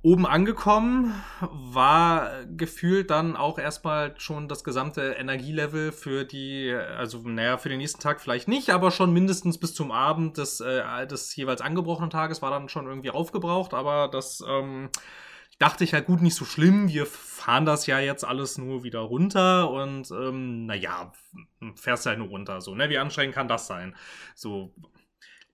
Oben 0.07 0.25
angekommen 0.25 1.21
war 1.41 2.31
gefühlt 2.45 3.11
dann 3.11 3.35
auch 3.35 3.59
erstmal 3.59 4.15
schon 4.21 4.47
das 4.47 4.63
gesamte 4.63 5.17
Energielevel 5.19 5.91
für 5.91 6.25
die, 6.25 6.73
also 6.73 7.19
naja, 7.25 7.59
für 7.59 7.71
den 7.71 7.79
nächsten 7.79 8.01
Tag 8.01 8.21
vielleicht 8.21 8.47
nicht, 8.47 8.71
aber 8.71 8.93
schon 8.93 9.13
mindestens 9.13 9.59
bis 9.59 9.75
zum 9.75 9.91
Abend 9.91 10.39
des, 10.39 10.61
äh, 10.61 11.09
des 11.09 11.35
jeweils 11.35 11.61
angebrochenen 11.61 12.11
Tages 12.11 12.41
war 12.41 12.53
dann 12.53 12.69
schon 12.69 12.87
irgendwie 12.87 13.11
aufgebraucht, 13.11 13.75
aber 13.75 14.07
das 14.07 14.45
ähm, 14.49 14.91
dachte 15.59 15.83
ich 15.83 15.93
halt 15.93 16.07
gut, 16.07 16.23
nicht 16.23 16.37
so 16.37 16.45
schlimm, 16.45 16.87
wir 16.87 17.05
fahren 17.05 17.67
das 17.67 17.89
ja 17.89 17.99
jetzt 17.99 18.25
alles 18.25 18.59
nur 18.59 18.85
wieder 18.85 19.01
runter 19.01 19.69
und 19.73 20.09
ähm, 20.13 20.67
naja, 20.67 21.11
fährst 21.75 22.07
halt 22.07 22.21
nur 22.21 22.29
runter, 22.29 22.61
so, 22.61 22.77
ne, 22.77 22.91
wie 22.91 22.99
anstrengend 22.99 23.35
kann 23.35 23.49
das 23.49 23.67
sein? 23.67 23.97
So, 24.37 24.73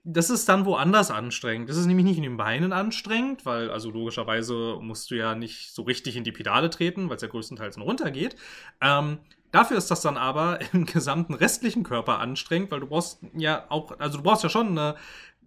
das 0.04 0.30
ist 0.30 0.48
dann 0.48 0.64
woanders 0.64 1.10
anstrengend. 1.10 1.68
Das 1.68 1.76
ist 1.76 1.86
nämlich 1.86 2.04
nicht 2.04 2.16
in 2.16 2.24
den 2.24 2.36
Beinen 2.36 2.72
anstrengend, 2.72 3.46
weil 3.46 3.70
also 3.70 3.90
logischerweise 3.90 4.78
musst 4.80 5.10
du 5.10 5.16
ja 5.16 5.34
nicht 5.36 5.72
so 5.72 5.82
richtig 5.82 6.16
in 6.16 6.24
die 6.24 6.32
Pedale 6.32 6.70
treten, 6.70 7.08
weil 7.08 7.16
es 7.16 7.22
ja 7.22 7.28
größtenteils 7.28 7.76
nur 7.76 7.86
runtergeht. 7.86 8.34
Ähm, 8.80 9.20
dafür 9.52 9.76
ist 9.76 9.90
das 9.92 10.00
dann 10.00 10.16
aber 10.16 10.58
im 10.72 10.86
gesamten 10.86 11.34
restlichen 11.34 11.84
Körper 11.84 12.18
anstrengend, 12.18 12.72
weil 12.72 12.80
du 12.80 12.88
brauchst 12.88 13.20
ja 13.34 13.64
auch, 13.68 13.98
also 14.00 14.18
du 14.18 14.24
brauchst 14.24 14.42
ja 14.42 14.48
schon 14.48 14.70
eine, 14.70 14.96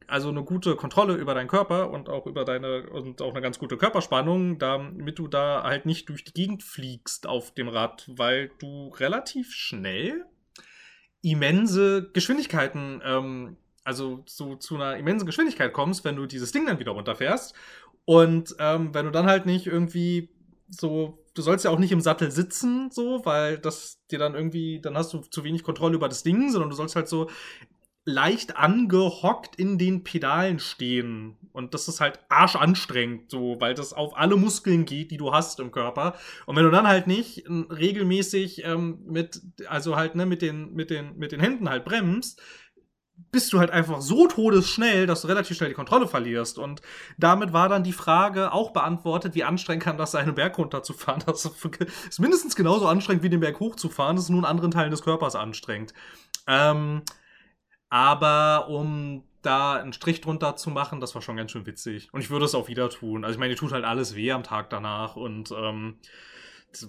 also 0.08 0.30
eine 0.30 0.44
gute 0.44 0.78
Kontrolle 0.78 1.16
über 1.16 1.34
deinen 1.34 1.50
Körper 1.50 1.90
und 1.90 2.08
auch 2.08 2.26
über 2.26 2.46
deine 2.46 2.90
und 2.90 3.22
auch 3.22 3.32
eine 3.32 3.42
ganz 3.42 3.60
gute 3.60 3.76
Körperspannung, 3.76 4.58
damit 4.58 5.20
du 5.20 5.28
da 5.28 5.64
halt 5.64 5.86
nicht 5.86 6.08
durch 6.08 6.24
die 6.24 6.34
Gegend 6.34 6.64
fliegst 6.64 7.28
auf 7.28 7.54
dem 7.54 7.68
Rad, 7.68 8.10
weil 8.16 8.52
du 8.60 8.90
relativ 8.90 9.52
schnell 9.52 10.26
immense 11.22 12.10
Geschwindigkeiten 12.14 13.02
ähm, 13.04 13.58
also 13.86 14.24
so 14.26 14.56
zu 14.56 14.76
einer 14.76 14.98
immensen 14.98 15.26
Geschwindigkeit 15.26 15.72
kommst, 15.72 16.04
wenn 16.04 16.18
du 16.18 16.26
dieses 16.26 16.52
Ding 16.52 16.66
dann 16.66 16.80
wieder 16.80 16.92
runterfährst. 16.92 17.54
Und 18.04 18.56
ähm, 18.60 18.94
wenn 18.94 19.06
du 19.06 19.12
dann 19.12 19.26
halt 19.26 19.46
nicht 19.46 19.68
irgendwie 19.68 20.30
so, 20.70 21.24
du 21.34 21.42
sollst 21.42 21.66
ja 21.66 21.72
auch 21.72 21.80
nicht 21.80 21.92
im 21.92 22.02
Sattel 22.02 22.32
sitzen, 22.32 22.90
so, 22.92 23.26
weil 23.26 23.58
das 23.58 24.06
dir 24.12 24.20
dann 24.20 24.36
irgendwie, 24.36 24.82
dann 24.82 24.98
hast 24.98 25.14
du 25.14 25.20
zu 25.20 25.44
wenig 25.44 25.64
Kontrolle 25.64 25.96
über 25.96 26.10
das 26.10 26.24
Ding, 26.24 26.52
sondern 26.52 26.70
du 26.70 26.76
sollst 26.76 26.96
halt 26.96 27.08
so 27.08 27.30
leicht 28.08 28.56
angehockt 28.56 29.56
in 29.56 29.80
den 29.80 30.04
Pedalen 30.04 30.60
stehen. 30.60 31.38
Und 31.52 31.74
das 31.74 31.88
ist 31.88 32.02
halt 32.02 32.20
arschanstrengend, 32.30 33.32
so, 33.32 33.60
weil 33.60 33.74
das 33.74 33.94
auf 33.94 34.16
alle 34.16 34.36
Muskeln 34.36 34.86
geht, 34.86 35.10
die 35.10 35.18
du 35.18 35.34
hast 35.34 35.60
im 35.60 35.72
Körper. 35.72 36.16
Und 36.46 36.56
wenn 36.56 36.66
du 36.66 36.72
dann 36.72 36.88
halt 36.88 37.08
nicht 37.08 37.46
regelmäßig 37.50 38.64
ähm, 38.64 39.00
mit, 39.08 39.42
also 39.68 39.96
halt, 39.96 40.14
ne, 40.14 40.28
mit 40.28 40.44
den, 40.44 40.74
mit 40.74 40.92
den, 40.92 41.18
mit 41.18 41.32
den 41.32 41.40
Händen 41.40 41.68
halt 41.68 41.84
bremst, 41.84 42.40
bist 43.32 43.52
du 43.52 43.60
halt 43.60 43.70
einfach 43.72 44.02
so 44.02 44.28
todesschnell, 44.28 45.08
dass 45.08 45.22
du 45.22 45.28
relativ 45.28 45.58
schnell 45.58 45.70
die 45.70 45.76
Kontrolle 45.76 46.08
verlierst. 46.08 46.58
Und 46.58 46.82
damit 47.18 47.52
war 47.52 47.68
dann 47.68 47.84
die 47.84 47.92
Frage 47.92 48.54
auch 48.54 48.72
beantwortet, 48.72 49.36
wie 49.36 49.44
anstrengend 49.44 49.84
kann 49.84 49.98
das 49.98 50.12
sein, 50.12 50.24
einen 50.26 50.36
Berg 50.36 50.58
runterzufahren. 50.58 51.24
Das 51.26 51.46
ist 51.46 52.20
mindestens 52.20 52.56
genauso 52.56 52.88
anstrengend 52.88 53.24
wie 53.24 53.30
den 53.30 53.42
Berg 53.42 53.60
hochzufahren. 53.60 54.16
Das 54.16 54.26
ist 54.26 54.30
nur 54.30 54.40
in 54.40 54.46
anderen 54.46 54.72
Teilen 54.72 54.92
des 54.92 55.02
Körpers 55.02 55.36
anstrengend. 55.36 55.94
Ähm, 56.48 57.02
aber 57.90 58.68
um 58.70 59.24
da 59.42 59.74
einen 59.74 59.94
Strich 59.94 60.22
drunter 60.22 60.56
zu 60.56 60.70
machen, 60.70 61.00
das 61.00 61.14
war 61.14 61.22
schon 61.22 61.38
ganz 61.38 61.52
schön 61.52 61.66
witzig. 61.66 62.10
Und 62.14 62.22
ich 62.22 62.30
würde 62.30 62.46
es 62.46 62.56
auch 62.56 62.68
wieder 62.68 62.90
tun. 62.90 63.24
Also 63.24 63.36
ich 63.36 63.40
meine, 63.40 63.54
die 63.54 63.60
tut 63.60 63.72
halt 63.72 63.86
alles 63.86 64.16
weh 64.16 64.32
am 64.32 64.44
Tag 64.44 64.70
danach 64.70 65.16
und 65.16 65.52
ähm, 65.52 66.00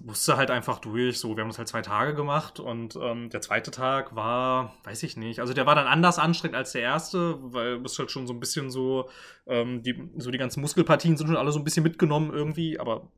musste 0.05 0.37
halt 0.37 0.51
einfach 0.51 0.79
durch. 0.79 1.19
So, 1.19 1.37
wir 1.37 1.43
haben 1.43 1.51
es 1.51 1.59
halt 1.59 1.69
zwei 1.69 1.83
Tage 1.83 2.15
gemacht 2.15 2.61
und 2.61 2.97
ähm, 2.97 3.31
der 3.31 3.41
zweite 3.41 3.71
Tag 3.71 4.15
war, 4.15 4.75
weiß 4.85 5.03
ich 5.03 5.17
nicht. 5.17 5.41
Also 5.41 5.55
der 5.55 5.67
war 5.67 5.75
dann 5.75 5.87
anders 5.87 6.19
anstrengend 6.19 6.57
als 6.57 6.73
der 6.73 6.83
erste, 6.83 7.37
weil 7.41 7.85
es 7.85 7.99
halt 7.99 8.11
schon 8.11 8.27
so 8.27 8.33
ein 8.33 8.41
bisschen 8.41 8.71
so, 8.71 9.09
ähm, 9.47 9.83
die, 9.83 10.11
so 10.17 10.31
die 10.31 10.39
ganzen 10.39 10.61
Muskelpartien 10.61 11.17
sind 11.17 11.27
schon 11.27 11.37
alle 11.37 11.53
so 11.53 11.59
ein 11.59 11.65
bisschen 11.65 11.83
mitgenommen 11.83 12.33
irgendwie, 12.33 12.79
aber 12.79 13.09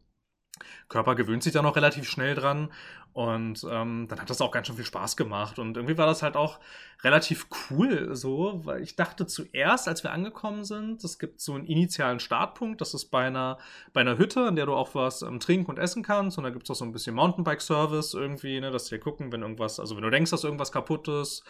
Körper 0.88 1.14
gewöhnt 1.14 1.42
sich 1.42 1.52
da 1.52 1.62
noch 1.62 1.76
relativ 1.76 2.08
schnell 2.08 2.34
dran. 2.34 2.70
Und 3.18 3.66
ähm, 3.68 4.06
dann 4.08 4.20
hat 4.20 4.30
das 4.30 4.40
auch 4.40 4.52
ganz 4.52 4.68
schön 4.68 4.76
viel 4.76 4.84
Spaß 4.84 5.16
gemacht. 5.16 5.58
Und 5.58 5.76
irgendwie 5.76 5.98
war 5.98 6.06
das 6.06 6.22
halt 6.22 6.36
auch 6.36 6.60
relativ 7.02 7.48
cool 7.68 8.14
so, 8.14 8.60
weil 8.64 8.80
ich 8.80 8.94
dachte 8.94 9.26
zuerst, 9.26 9.88
als 9.88 10.04
wir 10.04 10.12
angekommen 10.12 10.62
sind, 10.62 11.02
es 11.02 11.18
gibt 11.18 11.40
so 11.40 11.54
einen 11.54 11.64
initialen 11.64 12.20
Startpunkt. 12.20 12.80
Das 12.80 12.94
ist 12.94 13.06
bei 13.06 13.26
einer, 13.26 13.58
bei 13.92 14.02
einer 14.02 14.18
Hütte, 14.18 14.46
in 14.46 14.54
der 14.54 14.66
du 14.66 14.74
auch 14.74 14.94
was 14.94 15.22
ähm, 15.22 15.40
trinken 15.40 15.68
und 15.68 15.78
essen 15.80 16.04
kannst. 16.04 16.38
Und 16.38 16.44
da 16.44 16.50
gibt 16.50 16.62
es 16.64 16.70
auch 16.70 16.76
so 16.76 16.84
ein 16.84 16.92
bisschen 16.92 17.16
Mountainbike-Service 17.16 18.14
irgendwie, 18.14 18.60
ne, 18.60 18.70
dass 18.70 18.88
wir 18.92 19.00
gucken, 19.00 19.32
wenn 19.32 19.42
irgendwas, 19.42 19.80
also 19.80 19.96
wenn 19.96 20.04
du 20.04 20.10
denkst, 20.10 20.30
dass 20.30 20.44
irgendwas 20.44 20.70
kaputt 20.70 21.08
ist 21.08 21.42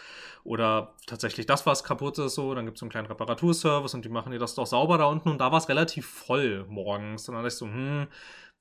oder 0.44 0.94
tatsächlich 1.06 1.44
das, 1.44 1.66
was 1.66 1.84
kaputt 1.84 2.16
ist, 2.16 2.34
so, 2.34 2.54
dann 2.54 2.64
gibt 2.64 2.76
es 2.76 2.80
so 2.80 2.86
einen 2.86 2.92
kleinen 2.92 3.08
Reparaturservice 3.08 3.92
und 3.92 4.06
die 4.06 4.08
machen 4.08 4.32
dir 4.32 4.38
das 4.38 4.54
doch 4.54 4.66
sauber 4.66 4.96
da 4.96 5.04
unten. 5.04 5.28
Und 5.28 5.38
da 5.38 5.52
war 5.52 5.58
es 5.58 5.68
relativ 5.68 6.06
voll 6.06 6.64
morgens. 6.66 7.28
Und 7.28 7.34
dann 7.34 7.44
dachte 7.44 7.52
ich 7.52 7.58
so, 7.58 7.66
hm, 7.66 8.06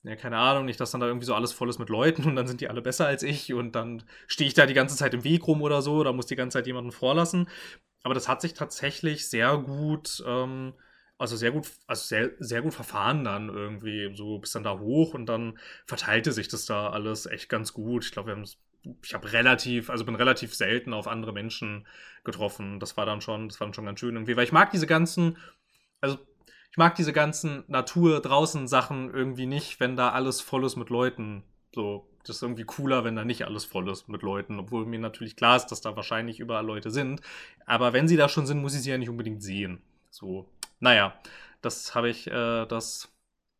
ja, 0.08 0.16
keine 0.16 0.38
Ahnung, 0.38 0.66
nicht, 0.66 0.80
dass 0.80 0.92
dann 0.92 1.02
da 1.02 1.08
irgendwie 1.08 1.26
so 1.26 1.36
alles 1.36 1.52
voll 1.52 1.70
ist 1.70 1.80
mit 1.80 1.90
Leuten 1.90 2.26
und 2.26 2.36
dann 2.36 2.48
sind 2.48 2.62
die 2.62 2.70
alle 2.70 2.82
besser 2.82 3.06
als 3.08 3.24
ich 3.24 3.54
und 3.54 3.74
dann 3.74 4.04
stehe 4.28 4.48
ich 4.48 4.54
da 4.54 4.66
die 4.66 4.74
ganze 4.74 4.96
Zeit 4.96 5.14
im 5.14 5.24
Weg 5.24 5.46
rum 5.48 5.62
oder 5.62 5.82
so, 5.82 6.04
da 6.04 6.14
muss 6.14 6.28
die 6.28 6.36
ganze 6.36 6.58
Zeit 6.58 6.68
jemanden 6.68 6.92
vorlassen. 6.92 7.50
Aber 8.04 8.14
das 8.14 8.28
hat 8.28 8.42
sich 8.42 8.54
tatsächlich 8.54 9.30
sehr 9.30 9.58
gut, 9.58 10.24
ähm, 10.26 10.74
also 11.18 11.36
sehr 11.36 11.52
gut, 11.52 11.68
also 11.88 12.06
sehr, 12.06 12.32
sehr 12.40 12.62
gut 12.62 12.74
verfahren 12.74 13.24
dann 13.24 13.50
irgendwie. 13.50 14.16
So 14.16 14.40
bis 14.40 14.52
dann 14.52 14.64
da 14.64 14.80
hoch 14.80 15.14
und 15.14 15.26
dann 15.26 15.58
verteilte 15.86 16.32
sich 16.32 16.48
das 16.48 16.66
da 16.66 16.90
alles 16.90 17.26
echt 17.26 17.50
ganz 17.50 17.74
gut. 17.74 18.06
Ich 18.06 18.12
glaube, 18.12 18.30
wir 18.30 18.36
haben 18.36 18.46
ich 19.04 19.14
habe 19.14 19.32
relativ, 19.34 19.90
also 19.90 20.06
bin 20.06 20.16
relativ 20.16 20.56
selten 20.56 20.94
auf 20.94 21.08
andere 21.08 21.34
Menschen 21.34 21.86
getroffen. 22.24 22.80
Das 22.80 22.96
war 22.96 23.06
dann 23.06 23.22
schon, 23.22 23.50
das 23.50 23.60
war 23.60 23.68
dann 23.68 23.74
schon 23.74 23.86
ganz 23.86 24.00
schön 24.00 24.16
irgendwie, 24.16 24.38
weil 24.38 24.46
ich 24.46 24.52
mag 24.52 24.72
diese 24.72 24.88
ganzen, 24.88 25.38
also 26.02 26.18
ich 26.78 26.80
mag 26.80 26.94
diese 26.94 27.12
ganzen 27.12 27.64
Natur 27.68 28.22
draußen 28.22 28.68
Sachen 28.68 29.12
irgendwie 29.12 29.48
nicht, 29.48 29.80
wenn 29.80 29.96
da 29.96 30.12
alles 30.12 30.42
voll 30.42 30.64
ist 30.64 30.76
mit 30.76 30.92
Leuten. 30.92 31.42
So, 31.74 32.08
das 32.24 32.36
ist 32.36 32.42
irgendwie 32.44 32.66
cooler, 32.66 33.04
wenn 33.04 33.16
da 33.16 33.26
nicht 33.26 33.46
alles 33.46 33.66
voll 33.66 33.90
ist 33.90 34.08
mit 34.10 34.22
Leuten, 34.22 34.60
obwohl 34.60 34.86
mir 34.86 35.00
natürlich 35.00 35.36
klar 35.36 35.56
ist, 35.56 35.66
dass 35.70 35.82
da 35.82 35.96
wahrscheinlich 35.96 36.40
überall 36.40 36.64
Leute 36.64 36.92
sind. 36.92 37.22
Aber 37.66 37.94
wenn 37.94 38.08
sie 38.08 38.16
da 38.16 38.30
schon 38.30 38.46
sind, 38.46 38.62
muss 38.62 38.76
ich 38.76 38.84
sie 38.84 38.92
ja 38.92 39.00
nicht 39.00 39.10
unbedingt 39.10 39.42
sehen. 39.42 39.82
So, 40.12 40.48
naja, 40.80 41.16
das 41.64 41.96
habe 41.96 42.10
ich, 42.10 42.28
äh, 42.28 42.68
das 42.68 43.12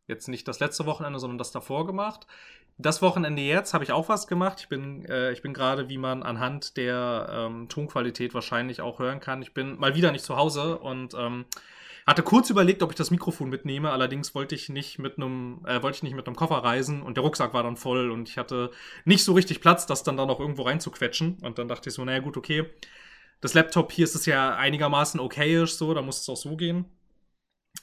jetzt 0.06 0.28
nicht 0.28 0.48
das 0.48 0.60
letzte 0.60 0.86
Wochenende, 0.86 1.18
sondern 1.18 1.40
das 1.40 1.52
davor 1.52 1.88
gemacht. 1.88 2.28
Das 2.78 3.02
Wochenende 3.02 3.42
jetzt 3.42 3.74
habe 3.74 3.84
ich 3.84 3.92
auch 3.92 4.10
was 4.10 4.28
gemacht. 4.28 4.60
Ich 4.60 4.70
bin, 4.70 5.04
äh, 5.06 5.36
bin 5.42 5.56
gerade, 5.56 5.90
wie 5.90 5.98
man 5.98 6.22
anhand 6.22 6.78
der 6.78 7.30
ähm, 7.32 7.68
Tonqualität 7.68 8.36
wahrscheinlich 8.36 8.80
auch 8.82 9.00
hören 9.00 9.20
kann, 9.20 9.42
ich 9.42 9.56
bin 9.56 9.80
mal 9.80 9.96
wieder 9.96 10.12
nicht 10.12 10.24
zu 10.24 10.38
Hause 10.38 10.78
und 10.78 11.16
ähm, 11.16 11.46
hatte 12.08 12.24
kurz 12.24 12.50
überlegt, 12.50 12.82
ob 12.84 12.92
ich 12.92 12.96
das 12.96 13.12
Mikrofon 13.12 13.50
mitnehme, 13.50 13.92
allerdings 13.92 14.34
wollte 14.34 14.56
ich 14.56 14.70
nicht 14.70 14.98
mit 14.98 15.18
einem, 15.18 15.66
äh, 15.66 15.84
wollte 15.84 15.98
ich 15.98 16.04
nicht 16.04 16.16
mit 16.16 16.26
einem 16.26 16.38
Koffer 16.38 16.58
reisen 16.58 17.04
und 17.04 17.18
der 17.18 17.24
Rucksack 17.24 17.54
war 17.54 17.64
dann 17.64 17.76
voll 17.76 18.12
und 18.12 18.30
ich 18.30 18.38
hatte 18.38 18.72
nicht 19.04 19.26
so 19.26 19.34
richtig 19.34 19.60
Platz, 19.60 19.86
das 19.86 20.04
dann 20.04 20.16
da 20.16 20.26
noch 20.26 20.40
irgendwo 20.40 20.64
reinzuquetschen. 20.64 21.40
Und 21.42 21.60
dann 21.60 21.68
dachte 21.68 21.90
ich 21.90 21.96
so, 21.96 22.06
naja 22.06 22.20
gut, 22.20 22.38
okay. 22.38 22.66
Das 23.42 23.54
Laptop 23.54 23.92
hier 23.92 24.06
ist 24.06 24.16
es 24.16 24.26
ja 24.26 24.56
einigermaßen 24.56 25.20
okayisch 25.20 25.74
so, 25.74 25.94
da 25.94 26.02
muss 26.02 26.22
es 26.22 26.30
auch 26.30 26.38
so 26.38 26.56
gehen. 26.56 26.86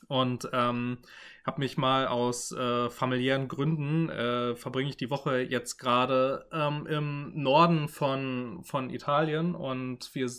Und 0.08 0.48
ähm, 0.52 0.98
habe 1.46 1.60
mich 1.60 1.76
mal 1.76 2.06
aus 2.08 2.50
äh, 2.52 2.88
familiären 2.90 3.48
Gründen 3.48 4.08
äh, 4.08 4.56
verbringe 4.56 4.88
ich 4.88 4.96
die 4.96 5.10
Woche 5.10 5.40
jetzt 5.40 5.76
gerade 5.76 6.46
ähm, 6.52 6.86
im 6.86 7.32
Norden 7.34 7.88
von, 7.88 8.62
von 8.64 8.90
Italien 8.90 9.54
und 9.54 10.14
wir 10.14 10.30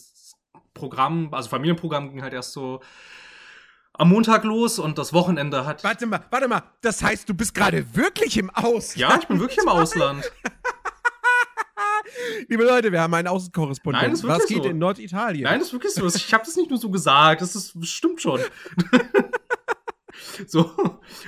Programm, 0.74 1.34
also 1.34 1.50
Familienprogramm 1.50 2.10
ging 2.10 2.22
halt 2.22 2.34
erst 2.34 2.54
so 2.54 2.82
am 3.98 4.10
Montag 4.10 4.44
los 4.44 4.80
und 4.80 4.98
das 4.98 5.14
Wochenende 5.14 5.66
hat. 5.66 5.84
Warte 5.84 6.06
mal, 6.06 6.22
warte 6.30 6.48
mal. 6.48 6.64
Das 6.82 7.02
heißt, 7.04 7.28
du 7.30 7.34
bist 7.34 7.54
gerade 7.54 7.86
wirklich 7.96 8.38
im 8.38 8.50
Ausland? 8.50 8.96
Ja, 8.98 9.18
ich 9.20 9.28
bin 9.28 9.40
wirklich 9.40 9.60
im 9.60 9.70
Ausland. 9.70 10.32
Liebe 12.48 12.64
Leute, 12.64 12.92
wir 12.92 13.02
haben 13.02 13.14
einen 13.14 13.28
Außenkorrespondenten. 13.28 14.12
Nein, 14.12 14.12
das 14.12 14.24
ist 14.24 14.28
Was 14.28 14.48
geht 14.48 14.64
so. 14.64 14.70
in 14.70 14.78
Norditalien? 14.78 15.44
Nein, 15.44 15.60
das 15.60 15.70
ist 15.70 15.74
wirklich 15.74 15.94
so. 15.94 16.06
Ich 16.08 16.34
habe 16.34 16.46
das 16.46 16.56
nicht 16.56 16.70
nur 16.70 16.80
so 16.80 16.90
gesagt. 16.90 17.42
Das 17.42 17.56
ist 17.56 17.76
stimmt 17.88 18.22
schon. 18.22 18.40
so 20.48 20.72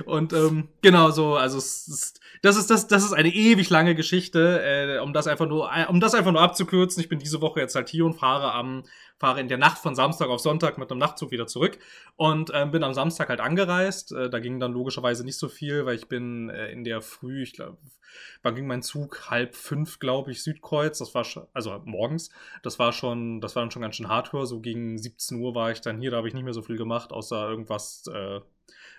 und 0.05 0.33
ähm, 0.33 0.69
genau 0.81 1.11
so. 1.11 1.35
Also 1.35 1.57
es 1.57 1.87
ist, 1.87 2.19
das 2.41 2.57
ist 2.57 2.69
das, 2.69 2.87
das 2.87 3.03
ist 3.03 3.13
eine 3.13 3.33
ewig 3.33 3.69
lange 3.69 3.95
Geschichte. 3.95 4.61
Äh, 4.63 4.99
um 4.99 5.13
das 5.13 5.27
einfach 5.27 5.47
nur, 5.47 5.69
um 5.89 5.99
das 5.99 6.13
einfach 6.13 6.31
nur 6.31 6.41
abzukürzen. 6.41 7.01
Ich 7.01 7.09
bin 7.09 7.19
diese 7.19 7.41
Woche 7.41 7.59
jetzt 7.59 7.75
halt 7.75 7.89
hier 7.89 8.05
und 8.05 8.13
fahre 8.13 8.53
am 8.53 8.83
fahre 9.17 9.41
in 9.41 9.47
der 9.47 9.57
Nacht 9.57 9.79
von 9.79 9.95
Samstag 9.95 10.29
auf 10.29 10.41
Sonntag 10.41 10.77
mit 10.77 10.91
einem 10.91 10.99
Nachtzug 10.99 11.31
wieder 11.31 11.47
zurück 11.47 11.79
und 12.15 12.51
äh, 12.51 12.65
bin 12.67 12.83
am 12.83 12.93
Samstag 12.93 13.29
halt 13.29 13.39
angereist. 13.39 14.11
Äh, 14.11 14.29
da 14.29 14.39
ging 14.39 14.59
dann 14.59 14.73
logischerweise 14.73 15.25
nicht 15.25 15.39
so 15.39 15.49
viel, 15.49 15.85
weil 15.85 15.95
ich 15.95 16.07
bin 16.07 16.49
äh, 16.49 16.71
in 16.71 16.83
der 16.83 17.01
Früh, 17.01 17.41
ich 17.41 17.53
glaube, 17.53 17.77
wann 18.43 18.55
ging 18.55 18.67
mein 18.67 18.83
Zug? 18.83 19.29
Halb 19.29 19.55
fünf, 19.55 19.99
glaube 19.99 20.31
ich, 20.31 20.43
Südkreuz. 20.43 20.99
Das 20.99 21.15
war 21.15 21.23
schon, 21.23 21.47
also 21.53 21.81
morgens. 21.85 22.29
Das 22.61 22.77
war 22.79 22.93
schon, 22.93 23.41
das 23.41 23.55
war 23.55 23.63
dann 23.63 23.71
schon 23.71 23.81
ganz 23.81 23.95
schön 23.95 24.07
hardcore. 24.07 24.45
So 24.45 24.59
gegen 24.59 24.97
17 24.97 25.39
Uhr 25.41 25.55
war 25.55 25.71
ich 25.71 25.81
dann 25.81 25.99
hier, 25.99 26.11
da 26.11 26.17
habe 26.17 26.27
ich 26.27 26.33
nicht 26.33 26.43
mehr 26.43 26.53
so 26.53 26.61
viel 26.61 26.77
gemacht, 26.77 27.11
außer 27.11 27.49
irgendwas, 27.49 28.05
äh, 28.13 28.41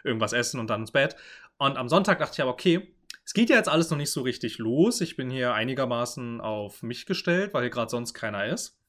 irgendwas 0.04 0.32
essen 0.32 0.60
und 0.60 0.68
dann 0.68 0.82
ins 0.82 0.92
Bett. 0.92 1.16
Und 1.58 1.76
am 1.76 1.88
Sonntag 1.88 2.18
dachte 2.18 2.34
ich 2.34 2.42
aber, 2.42 2.52
okay, 2.52 2.94
es 3.24 3.34
geht 3.34 3.50
ja 3.50 3.56
jetzt 3.56 3.68
alles 3.68 3.90
noch 3.90 3.98
nicht 3.98 4.10
so 4.10 4.22
richtig 4.22 4.58
los. 4.58 5.00
Ich 5.00 5.16
bin 5.16 5.30
hier 5.30 5.52
einigermaßen 5.52 6.40
auf 6.40 6.82
mich 6.82 7.04
gestellt, 7.04 7.52
weil 7.52 7.62
hier 7.62 7.70
gerade 7.70 7.90
sonst 7.90 8.14
keiner 8.14 8.46
ist. 8.46 8.80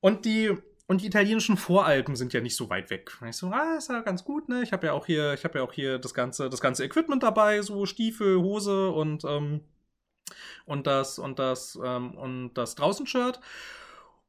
Und 0.00 0.24
die, 0.24 0.56
und 0.86 1.02
die 1.02 1.06
italienischen 1.06 1.56
Voralpen 1.56 2.16
sind 2.16 2.32
ja 2.32 2.40
nicht 2.40 2.56
so 2.56 2.70
weit 2.70 2.90
weg. 2.90 3.18
Und 3.20 3.28
ich 3.28 3.36
so, 3.36 3.48
ah, 3.48 3.76
ist 3.76 3.90
ja 3.90 4.00
ganz 4.00 4.24
gut, 4.24 4.48
ne? 4.48 4.62
Ich 4.62 4.72
habe 4.72 4.86
ja 4.86 4.92
auch 4.92 5.04
hier, 5.04 5.34
ich 5.34 5.44
habe 5.44 5.58
ja 5.58 5.64
auch 5.64 5.72
hier 5.72 5.98
das 5.98 6.14
ganze, 6.14 6.48
das 6.48 6.60
ganze 6.60 6.84
Equipment 6.84 7.22
dabei, 7.22 7.60
so 7.62 7.86
Stiefel, 7.86 8.38
Hose 8.38 8.90
und 8.90 9.24
ähm, 9.24 9.62
und 10.64 10.86
das 10.86 11.18
und 11.18 11.38
das 11.38 11.78
ähm, 11.82 12.14
und 12.16 12.54
das 12.54 12.76
Draußen-Shirt. 12.76 13.36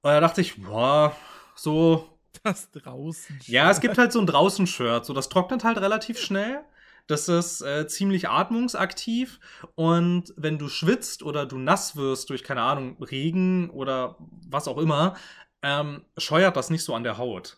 Und 0.01 0.11
da 0.11 0.19
dachte 0.19 0.41
ich, 0.41 0.61
boah, 0.61 1.15
so 1.55 2.16
das 2.43 2.71
draußen. 2.71 3.39
-Shirt. 3.39 3.51
Ja, 3.51 3.69
es 3.71 3.79
gibt 3.79 3.97
halt 3.97 4.11
so 4.11 4.19
ein 4.19 4.27
Draußen-Shirt. 4.27 5.05
So, 5.05 5.13
das 5.13 5.29
trocknet 5.29 5.63
halt 5.63 5.77
relativ 5.77 6.19
schnell. 6.19 6.63
Das 7.07 7.29
ist 7.29 7.61
äh, 7.61 7.87
ziemlich 7.87 8.27
atmungsaktiv 8.27 9.39
und 9.75 10.33
wenn 10.35 10.57
du 10.57 10.67
schwitzt 10.67 11.23
oder 11.23 11.45
du 11.45 11.57
nass 11.57 11.95
wirst 11.95 12.29
durch, 12.29 12.43
keine 12.43 12.61
Ahnung, 12.61 13.01
Regen 13.01 13.69
oder 13.69 14.17
was 14.19 14.67
auch 14.67 14.77
immer, 14.77 15.15
ähm, 15.61 16.05
scheuert 16.17 16.57
das 16.57 16.69
nicht 16.69 16.83
so 16.83 16.93
an 16.93 17.03
der 17.03 17.17
Haut. 17.17 17.57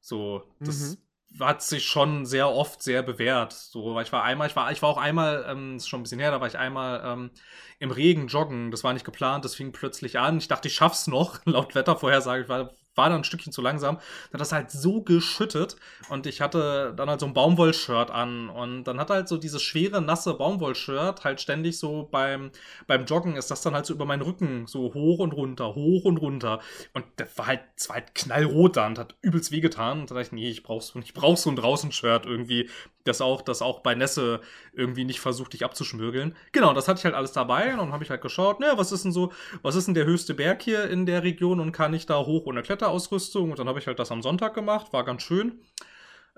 So, 0.00 0.42
das 0.58 0.98
mhm. 1.30 1.44
hat 1.44 1.62
sich 1.62 1.86
schon 1.86 2.26
sehr 2.26 2.50
oft 2.50 2.82
sehr 2.82 3.04
bewährt. 3.04 3.52
So, 3.52 3.94
weil 3.94 4.04
ich 4.04 4.12
war 4.12 4.24
einmal, 4.24 4.48
ich 4.48 4.56
war, 4.56 4.72
ich 4.72 4.82
war 4.82 4.88
auch 4.88 4.98
einmal, 4.98 5.44
ähm, 5.48 5.76
ist 5.76 5.88
schon 5.88 6.00
ein 6.00 6.02
bisschen 6.02 6.20
her, 6.20 6.32
da 6.32 6.40
war 6.40 6.48
ich 6.48 6.58
einmal 6.58 7.02
ähm, 7.04 7.30
im 7.78 7.92
Regen 7.92 8.26
joggen. 8.26 8.72
Das 8.72 8.82
war 8.82 8.92
nicht 8.92 9.04
geplant, 9.04 9.44
das 9.44 9.54
fing 9.54 9.70
plötzlich 9.70 10.18
an. 10.18 10.38
Ich 10.38 10.48
dachte, 10.48 10.66
ich 10.68 10.74
schaff's 10.74 11.06
noch, 11.06 11.38
laut 11.44 11.76
Wettervorhersage. 11.76 12.42
Ich 12.42 12.48
war 12.48 12.72
war 12.96 13.08
dann 13.08 13.20
ein 13.20 13.24
Stückchen 13.24 13.52
zu 13.52 13.62
langsam. 13.62 13.96
Dann 13.96 14.34
hat 14.34 14.40
das 14.40 14.52
halt 14.52 14.70
so 14.70 15.02
geschüttet 15.02 15.76
und 16.08 16.26
ich 16.26 16.40
hatte 16.40 16.94
dann 16.96 17.08
halt 17.08 17.20
so 17.20 17.26
ein 17.26 17.34
Baumwollshirt 17.34 18.10
an 18.10 18.48
und 18.48 18.84
dann 18.84 18.98
hat 18.98 19.10
halt 19.10 19.28
so 19.28 19.36
dieses 19.36 19.62
schwere, 19.62 20.00
nasse 20.00 20.34
Baumwollshirt 20.34 21.24
halt 21.24 21.40
ständig 21.40 21.78
so 21.78 22.08
beim, 22.10 22.50
beim 22.86 23.04
Joggen 23.04 23.36
ist 23.36 23.50
das 23.50 23.62
dann 23.62 23.74
halt 23.74 23.86
so 23.86 23.94
über 23.94 24.06
meinen 24.06 24.22
Rücken 24.22 24.66
so 24.66 24.94
hoch 24.94 25.18
und 25.18 25.32
runter, 25.32 25.74
hoch 25.74 26.04
und 26.04 26.16
runter. 26.18 26.60
Und 26.94 27.04
das 27.16 27.36
war 27.38 27.46
halt, 27.46 27.60
das 27.76 27.88
war 27.88 27.96
halt 27.96 28.14
knallrot 28.14 28.76
dann 28.76 28.92
und 28.92 28.98
hat 28.98 29.14
übelst 29.22 29.52
wehgetan. 29.52 30.00
Und 30.00 30.10
da 30.10 30.14
dachte 30.14 30.28
ich, 30.28 30.32
nee, 30.32 30.50
ich 30.50 30.62
brauch 30.62 30.82
so, 30.82 30.98
ich 30.98 31.14
brauch 31.14 31.36
so 31.36 31.50
ein 31.50 31.56
Draußen-Shirt 31.56 32.26
irgendwie, 32.26 32.68
das 33.06 33.20
auch, 33.20 33.42
das 33.42 33.62
auch 33.62 33.80
bei 33.80 33.94
Nässe 33.94 34.40
irgendwie 34.72 35.04
nicht 35.04 35.20
versucht, 35.20 35.52
dich 35.52 35.64
abzuschmürgeln. 35.64 36.36
Genau, 36.52 36.72
das 36.72 36.88
hatte 36.88 36.98
ich 36.98 37.04
halt 37.04 37.14
alles 37.14 37.32
dabei 37.32 37.72
und 37.72 37.78
dann 37.78 37.92
habe 37.92 38.04
ich 38.04 38.10
halt 38.10 38.22
geschaut, 38.22 38.60
ne, 38.60 38.72
was 38.76 38.92
ist 38.92 39.04
denn 39.04 39.12
so, 39.12 39.32
was 39.62 39.74
ist 39.74 39.86
denn 39.86 39.94
der 39.94 40.06
höchste 40.06 40.34
Berg 40.34 40.62
hier 40.62 40.88
in 40.88 41.06
der 41.06 41.22
Region 41.22 41.60
und 41.60 41.72
kann 41.72 41.94
ich 41.94 42.06
da 42.06 42.18
hoch 42.18 42.46
ohne 42.46 42.62
Kletter 42.62 42.86
Kleterausrüstung 42.86 43.50
und 43.50 43.58
dann 43.58 43.68
habe 43.68 43.78
ich 43.78 43.86
halt 43.86 43.98
das 43.98 44.12
am 44.12 44.22
Sonntag 44.22 44.54
gemacht, 44.54 44.92
war 44.92 45.04
ganz 45.04 45.22
schön. 45.22 45.60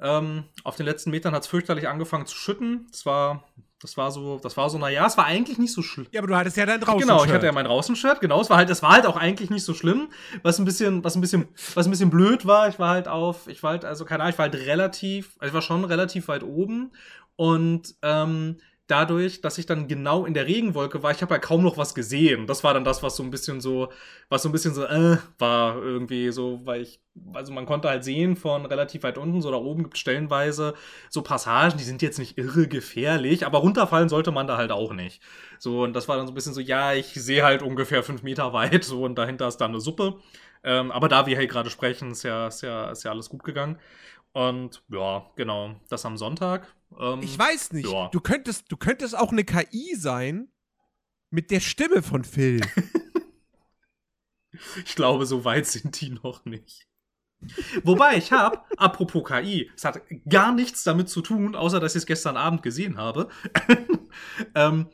Ähm, 0.00 0.44
auf 0.64 0.76
den 0.76 0.86
letzten 0.86 1.10
Metern 1.10 1.34
hat 1.34 1.42
es 1.42 1.48
fürchterlich 1.48 1.88
angefangen 1.88 2.26
zu 2.26 2.36
schütten. 2.36 2.86
Das 2.90 3.04
war, 3.04 3.44
das 3.80 3.96
war 3.96 4.10
so, 4.10 4.40
das 4.42 4.56
war 4.56 4.68
so, 4.70 4.78
naja, 4.78 5.06
es 5.06 5.16
war 5.16 5.26
eigentlich 5.26 5.58
nicht 5.58 5.72
so 5.72 5.82
schlimm. 5.82 6.08
Ja, 6.10 6.20
aber 6.20 6.28
du 6.28 6.36
hattest 6.36 6.56
ja 6.56 6.66
dein 6.66 6.80
draußen 6.80 7.00
Genau, 7.00 7.24
ich 7.24 7.30
hatte 7.30 7.46
ja 7.46 7.52
mein 7.52 7.64
Draußen-Shirt, 7.64 8.20
genau. 8.20 8.40
Es 8.40 8.50
war 8.50 8.56
halt, 8.56 8.70
es 8.70 8.82
war 8.82 8.90
halt 8.90 9.06
auch 9.06 9.16
eigentlich 9.16 9.50
nicht 9.50 9.64
so 9.64 9.72
schlimm. 9.72 10.08
Was 10.42 10.58
ein 10.58 10.64
bisschen, 10.64 11.04
was 11.04 11.14
ein 11.14 11.20
bisschen, 11.20 11.46
was 11.74 11.86
ein 11.86 11.90
bisschen 11.90 12.10
blöd 12.10 12.44
war, 12.44 12.68
ich 12.68 12.78
war 12.80 12.90
halt 12.90 13.06
auf, 13.06 13.46
ich 13.46 13.62
war 13.62 13.70
halt, 13.70 13.84
also 13.84 14.04
keine 14.04 14.24
Ahnung, 14.24 14.32
ich 14.32 14.38
war 14.38 14.50
halt 14.50 14.66
relativ, 14.66 15.36
also 15.38 15.50
ich 15.50 15.54
war 15.54 15.62
schon 15.62 15.84
relativ 15.84 16.26
weit 16.26 16.42
oben. 16.42 16.90
Und 17.36 17.94
ähm, 18.02 18.56
dadurch, 18.88 19.42
dass 19.42 19.58
ich 19.58 19.66
dann 19.66 19.86
genau 19.86 20.24
in 20.24 20.34
der 20.34 20.46
Regenwolke 20.46 21.02
war, 21.02 21.12
ich 21.12 21.22
habe 21.22 21.34
ja 21.34 21.38
kaum 21.38 21.62
noch 21.62 21.76
was 21.76 21.94
gesehen. 21.94 22.46
Das 22.46 22.64
war 22.64 22.74
dann 22.74 22.84
das, 22.84 23.02
was 23.02 23.14
so 23.16 23.22
ein 23.22 23.30
bisschen 23.30 23.60
so, 23.60 23.92
was 24.28 24.42
so 24.42 24.48
ein 24.48 24.52
bisschen 24.52 24.74
so, 24.74 24.84
äh, 24.84 25.18
war 25.38 25.76
irgendwie 25.76 26.32
so, 26.32 26.60
weil 26.64 26.82
ich, 26.82 27.00
also 27.34 27.52
man 27.52 27.66
konnte 27.66 27.88
halt 27.88 28.02
sehen 28.02 28.34
von 28.34 28.64
relativ 28.66 29.02
weit 29.02 29.18
unten, 29.18 29.42
so 29.42 29.50
da 29.50 29.58
oben 29.58 29.84
gibt 29.84 29.98
stellenweise 29.98 30.74
so 31.10 31.22
Passagen, 31.22 31.76
die 31.78 31.84
sind 31.84 32.02
jetzt 32.02 32.18
nicht 32.18 32.38
irre 32.38 32.66
gefährlich, 32.66 33.46
aber 33.46 33.58
runterfallen 33.58 34.08
sollte 34.08 34.32
man 34.32 34.46
da 34.46 34.56
halt 34.56 34.72
auch 34.72 34.92
nicht. 34.94 35.22
So, 35.58 35.82
und 35.82 35.94
das 35.94 36.08
war 36.08 36.16
dann 36.16 36.26
so 36.26 36.32
ein 36.32 36.34
bisschen 36.34 36.54
so, 36.54 36.60
ja, 36.60 36.94
ich 36.94 37.12
sehe 37.14 37.44
halt 37.44 37.62
ungefähr 37.62 38.02
fünf 38.02 38.22
Meter 38.22 38.52
weit, 38.54 38.84
so, 38.84 39.04
und 39.04 39.16
dahinter 39.16 39.48
ist 39.48 39.58
dann 39.58 39.72
eine 39.72 39.80
Suppe. 39.80 40.16
Ähm, 40.64 40.90
aber 40.90 41.08
da 41.08 41.26
wir 41.26 41.38
hier 41.38 41.46
gerade 41.46 41.70
sprechen, 41.70 42.10
ist 42.10 42.24
ja, 42.24 42.48
ist 42.48 42.62
ja, 42.62 42.90
ist 42.90 43.04
ja 43.04 43.10
alles 43.12 43.28
gut 43.28 43.44
gegangen. 43.44 43.78
Und 44.38 44.84
ja, 44.88 45.28
genau, 45.34 45.74
das 45.88 46.06
am 46.06 46.16
Sonntag. 46.16 46.72
Ähm, 46.96 47.22
ich 47.22 47.36
weiß 47.36 47.72
nicht. 47.72 47.90
Ja. 47.90 48.08
Du, 48.12 48.20
könntest, 48.20 48.70
du 48.70 48.76
könntest 48.76 49.18
auch 49.18 49.32
eine 49.32 49.42
KI 49.42 49.96
sein 49.96 50.46
mit 51.30 51.50
der 51.50 51.58
Stimme 51.58 52.04
von 52.04 52.22
Phil. 52.22 52.60
ich 54.84 54.94
glaube, 54.94 55.26
so 55.26 55.44
weit 55.44 55.66
sind 55.66 56.00
die 56.00 56.10
noch 56.10 56.44
nicht. 56.44 56.86
Wobei 57.82 58.16
ich 58.16 58.30
habe, 58.30 58.60
apropos 58.76 59.24
KI, 59.24 59.72
es 59.74 59.84
hat 59.84 60.02
gar 60.28 60.54
nichts 60.54 60.84
damit 60.84 61.08
zu 61.08 61.20
tun, 61.20 61.56
außer 61.56 61.80
dass 61.80 61.96
ich 61.96 62.02
es 62.02 62.06
gestern 62.06 62.36
Abend 62.36 62.62
gesehen 62.62 62.96
habe. 62.96 63.30
ähm, 64.54 64.88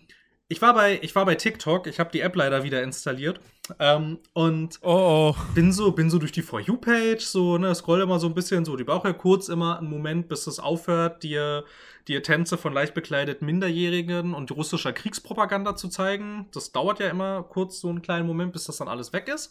ich 0.48 0.61
war 0.61 0.74
bei, 0.74 0.98
ich 1.02 1.14
war 1.14 1.24
bei 1.24 1.37
TikTok, 1.37 1.87
ich 1.87 1.98
habe 1.98 2.11
die 2.12 2.20
App 2.20 2.37
leider 2.37 2.64
wieder 2.64 2.83
installiert 2.83 3.40
ähm, 3.78 4.18
und 4.35 4.78
oh, 4.83 5.35
oh. 5.35 5.37
bin 5.54 5.72
so, 5.72 5.92
bin 5.92 6.11
so 6.11 6.18
durch 6.18 6.33
die 6.33 6.42
For 6.42 6.61
You 6.61 6.76
Page, 6.76 7.24
so 7.24 7.57
ne, 7.57 7.74
scroll 7.74 8.02
immer 8.02 8.18
so 8.18 8.26
ein 8.26 8.35
bisschen, 8.35 8.64
so 8.66 8.76
die 8.76 8.85
braucht 8.85 9.07
ja 9.07 9.14
kurz 9.14 9.48
immer 9.48 9.78
einen 9.78 9.88
Moment, 9.88 10.28
bis 10.28 10.46
es 10.46 10.61
aufhört, 10.61 11.22
dir, 11.22 11.64
dir 12.09 12.22
Tänze 12.22 12.59
von 12.59 12.74
leicht 12.74 12.92
bekleideten 12.92 13.46
Minderjährigen 13.46 14.35
und 14.35 14.50
russischer 14.52 14.92
Kriegspropaganda 14.92 15.76
zu 15.76 15.88
zeigen. 15.88 16.46
Das 16.52 16.72
dauert 16.72 17.00
ja 17.00 17.09
immer 17.09 17.42
kurz 17.42 17.80
so 17.80 17.88
einen 17.88 18.02
kleinen 18.02 18.26
Moment, 18.26 18.52
bis 18.52 18.64
das 18.64 18.76
dann 18.76 18.88
alles 18.88 19.14
weg 19.14 19.28
ist. 19.28 19.50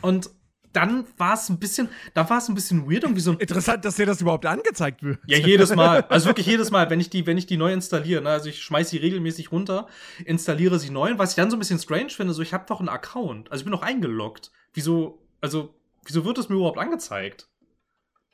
Und 0.00 0.30
dann 0.72 1.04
war 1.16 1.34
es 1.34 1.48
ein 1.48 1.58
bisschen, 1.58 1.88
da 2.14 2.28
war 2.28 2.38
es 2.38 2.48
ein 2.48 2.54
bisschen 2.54 2.90
weird 2.90 3.04
und 3.04 3.16
wie 3.16 3.20
so 3.20 3.32
ein 3.32 3.38
Interessant, 3.38 3.84
dass 3.84 3.96
dir 3.96 4.06
das 4.06 4.20
überhaupt 4.20 4.46
angezeigt 4.46 5.02
wird. 5.02 5.18
Ja, 5.26 5.38
jedes 5.38 5.74
Mal. 5.74 6.02
Also 6.08 6.26
wirklich 6.26 6.46
jedes 6.46 6.70
Mal, 6.70 6.90
wenn 6.90 7.00
ich 7.00 7.10
die, 7.10 7.26
wenn 7.26 7.38
ich 7.38 7.46
die 7.46 7.56
neu 7.56 7.72
installiere, 7.72 8.22
ne, 8.22 8.30
also 8.30 8.48
ich 8.48 8.62
schmeiß 8.62 8.90
sie 8.90 8.98
regelmäßig 8.98 9.52
runter, 9.52 9.86
installiere 10.24 10.78
sie 10.78 10.90
neu. 10.90 11.10
Und 11.12 11.18
was 11.18 11.30
ich 11.30 11.36
dann 11.36 11.50
so 11.50 11.56
ein 11.56 11.58
bisschen 11.58 11.78
strange 11.78 12.10
finde, 12.10 12.32
so 12.32 12.42
ich 12.42 12.52
habe 12.52 12.64
doch 12.66 12.80
einen 12.80 12.88
Account, 12.88 13.50
also 13.50 13.62
ich 13.62 13.64
bin 13.64 13.72
noch 13.72 13.82
eingeloggt. 13.82 14.50
Wieso, 14.72 15.22
also 15.40 15.74
wieso 16.04 16.24
wird 16.24 16.38
es 16.38 16.48
mir 16.48 16.56
überhaupt 16.56 16.78
angezeigt? 16.78 17.48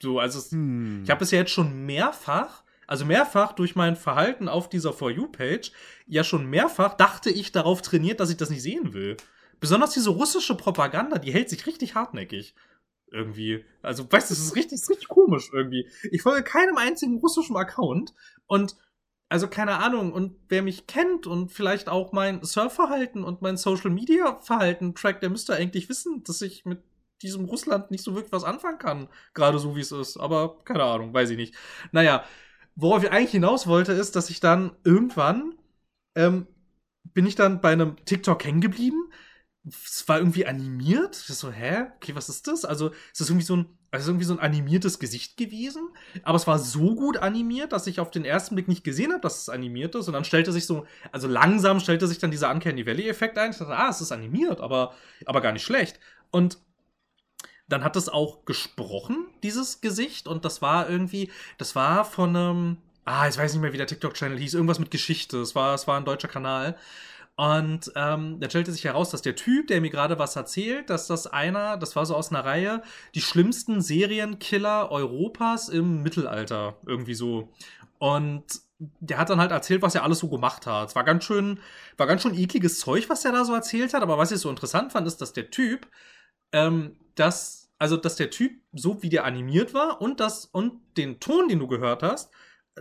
So, 0.00 0.20
also 0.20 0.40
hm. 0.50 1.02
ich 1.04 1.10
habe 1.10 1.24
es 1.24 1.30
ja 1.30 1.38
jetzt 1.38 1.50
schon 1.50 1.86
mehrfach 1.86 2.62
also 2.88 3.04
mehrfach 3.04 3.52
durch 3.52 3.76
mein 3.76 3.96
Verhalten 3.96 4.48
auf 4.48 4.70
dieser 4.70 4.94
For 4.94 5.10
You-Page, 5.10 5.70
ja 6.06 6.24
schon 6.24 6.46
mehrfach 6.46 6.94
dachte 6.94 7.28
ich 7.28 7.52
darauf 7.52 7.82
trainiert, 7.82 8.18
dass 8.18 8.30
ich 8.30 8.38
das 8.38 8.48
nicht 8.48 8.62
sehen 8.62 8.94
will. 8.94 9.18
Besonders 9.60 9.94
diese 9.94 10.10
russische 10.10 10.56
Propaganda, 10.56 11.18
die 11.18 11.32
hält 11.32 11.50
sich 11.50 11.66
richtig 11.66 11.94
hartnäckig. 11.94 12.54
Irgendwie. 13.10 13.64
Also, 13.82 14.04
weißt 14.04 14.30
du, 14.30 14.34
das 14.34 14.42
ist 14.42 14.54
richtig, 14.54 14.74
ist 14.74 14.90
richtig 14.90 15.08
komisch 15.08 15.50
irgendwie. 15.52 15.88
Ich 16.10 16.22
folge 16.22 16.42
keinem 16.42 16.76
einzigen 16.76 17.18
russischen 17.18 17.56
Account 17.56 18.14
und 18.46 18.76
also 19.30 19.46
keine 19.46 19.76
Ahnung, 19.76 20.12
und 20.12 20.36
wer 20.48 20.62
mich 20.62 20.86
kennt 20.86 21.26
und 21.26 21.52
vielleicht 21.52 21.88
auch 21.88 22.12
mein 22.12 22.42
Surfverhalten 22.42 23.24
und 23.24 23.42
mein 23.42 23.58
Social 23.58 23.90
Media 23.90 24.40
Verhalten 24.40 24.94
trackt, 24.94 25.22
der 25.22 25.30
müsste 25.30 25.54
eigentlich 25.54 25.88
wissen, 25.88 26.24
dass 26.24 26.40
ich 26.40 26.64
mit 26.64 26.82
diesem 27.22 27.44
Russland 27.44 27.90
nicht 27.90 28.04
so 28.04 28.14
wirklich 28.14 28.32
was 28.32 28.44
anfangen 28.44 28.78
kann. 28.78 29.08
Gerade 29.34 29.58
so 29.58 29.76
wie 29.76 29.80
es 29.80 29.92
ist. 29.92 30.16
Aber 30.16 30.58
keine 30.64 30.84
Ahnung, 30.84 31.12
weiß 31.12 31.30
ich 31.30 31.36
nicht. 31.36 31.54
Naja, 31.92 32.24
worauf 32.74 33.02
ich 33.02 33.10
eigentlich 33.10 33.32
hinaus 33.32 33.66
wollte, 33.66 33.92
ist, 33.92 34.16
dass 34.16 34.30
ich 34.30 34.40
dann 34.40 34.74
irgendwann 34.84 35.54
ähm, 36.14 36.46
bin 37.12 37.26
ich 37.26 37.34
dann 37.34 37.60
bei 37.60 37.72
einem 37.72 37.96
TikTok 38.04 38.44
hängen 38.44 38.60
geblieben 38.60 39.10
es 39.66 40.08
war 40.08 40.18
irgendwie 40.18 40.46
animiert. 40.46 41.16
Ich 41.28 41.34
so, 41.34 41.50
hä? 41.50 41.86
Okay, 41.96 42.14
was 42.14 42.28
ist 42.28 42.46
das? 42.46 42.64
Also, 42.64 42.92
es 43.12 43.20
ist 43.20 43.28
irgendwie 43.28 43.44
so 43.44 43.56
ein, 43.56 43.66
also 43.90 44.10
irgendwie 44.10 44.24
so 44.24 44.32
ein 44.34 44.40
animiertes 44.40 44.98
Gesicht 44.98 45.36
gewesen. 45.36 45.90
Aber 46.22 46.36
es 46.36 46.46
war 46.46 46.58
so 46.58 46.94
gut 46.94 47.18
animiert, 47.18 47.72
dass 47.72 47.86
ich 47.86 48.00
auf 48.00 48.10
den 48.10 48.24
ersten 48.24 48.54
Blick 48.54 48.68
nicht 48.68 48.84
gesehen 48.84 49.12
habe, 49.12 49.20
dass 49.20 49.42
es 49.42 49.48
animiert 49.48 49.94
ist. 49.94 50.08
Und 50.08 50.14
dann 50.14 50.24
stellte 50.24 50.52
sich 50.52 50.66
so, 50.66 50.86
also 51.12 51.28
langsam 51.28 51.80
stellte 51.80 52.06
sich 52.06 52.18
dann 52.18 52.30
dieser 52.30 52.50
Uncanny 52.50 52.86
Valley-Effekt 52.86 53.36
ein. 53.38 53.50
Ich 53.50 53.58
dachte, 53.58 53.76
ah, 53.76 53.88
es 53.88 54.00
ist 54.00 54.12
animiert, 54.12 54.60
aber, 54.60 54.94
aber 55.26 55.40
gar 55.40 55.52
nicht 55.52 55.64
schlecht. 55.64 55.98
Und 56.30 56.58
dann 57.68 57.84
hat 57.84 57.96
es 57.96 58.08
auch 58.08 58.44
gesprochen, 58.44 59.26
dieses 59.42 59.80
Gesicht. 59.80 60.26
Und 60.28 60.44
das 60.44 60.62
war 60.62 60.88
irgendwie, 60.88 61.30
das 61.58 61.74
war 61.74 62.04
von 62.04 62.34
einem, 62.34 62.76
ah, 63.04 63.28
ich 63.28 63.36
weiß 63.36 63.52
nicht 63.52 63.62
mehr, 63.62 63.72
wie 63.72 63.78
der 63.78 63.86
TikTok-Channel 63.86 64.38
hieß, 64.38 64.54
irgendwas 64.54 64.78
mit 64.78 64.90
Geschichte. 64.90 65.38
Es 65.38 65.54
war, 65.54 65.74
es 65.74 65.86
war 65.86 65.98
ein 65.98 66.04
deutscher 66.04 66.28
Kanal. 66.28 66.76
Und 67.38 67.92
ähm, 67.94 68.40
da 68.40 68.50
stellte 68.50 68.72
sich 68.72 68.82
heraus, 68.82 69.10
dass 69.10 69.22
der 69.22 69.36
Typ, 69.36 69.68
der 69.68 69.80
mir 69.80 69.90
gerade 69.90 70.18
was 70.18 70.34
erzählt, 70.34 70.90
dass 70.90 71.06
das 71.06 71.28
einer, 71.28 71.76
das 71.76 71.94
war 71.94 72.04
so 72.04 72.16
aus 72.16 72.32
einer 72.32 72.44
Reihe, 72.44 72.82
die 73.14 73.20
schlimmsten 73.20 73.80
Serienkiller 73.80 74.90
Europas 74.90 75.68
im 75.68 76.02
Mittelalter. 76.02 76.78
Irgendwie 76.84 77.14
so. 77.14 77.52
Und 77.98 78.42
der 78.78 79.18
hat 79.18 79.30
dann 79.30 79.38
halt 79.38 79.52
erzählt, 79.52 79.82
was 79.82 79.94
er 79.94 80.02
alles 80.02 80.18
so 80.18 80.28
gemacht 80.28 80.66
hat. 80.66 80.88
Es 80.88 80.96
war 80.96 81.04
ganz 81.04 81.22
schön, 81.22 81.60
war 81.96 82.08
ganz 82.08 82.22
schön 82.22 82.36
ekliges 82.36 82.80
Zeug, 82.80 83.08
was 83.08 83.24
er 83.24 83.30
da 83.30 83.44
so 83.44 83.54
erzählt 83.54 83.94
hat. 83.94 84.02
Aber 84.02 84.18
was 84.18 84.32
ich 84.32 84.40
so 84.40 84.50
interessant 84.50 84.90
fand, 84.90 85.06
ist, 85.06 85.18
dass 85.18 85.32
der 85.32 85.52
Typ, 85.52 85.86
ähm, 86.50 86.96
das, 87.14 87.70
also 87.78 87.96
dass 87.96 88.16
der 88.16 88.30
Typ 88.30 88.60
so 88.72 89.00
wie 89.04 89.10
der 89.10 89.24
animiert 89.24 89.74
war 89.74 90.00
und 90.00 90.18
das 90.18 90.44
und 90.44 90.80
den 90.96 91.20
Ton, 91.20 91.46
den 91.46 91.60
du 91.60 91.68
gehört 91.68 92.02
hast, 92.02 92.32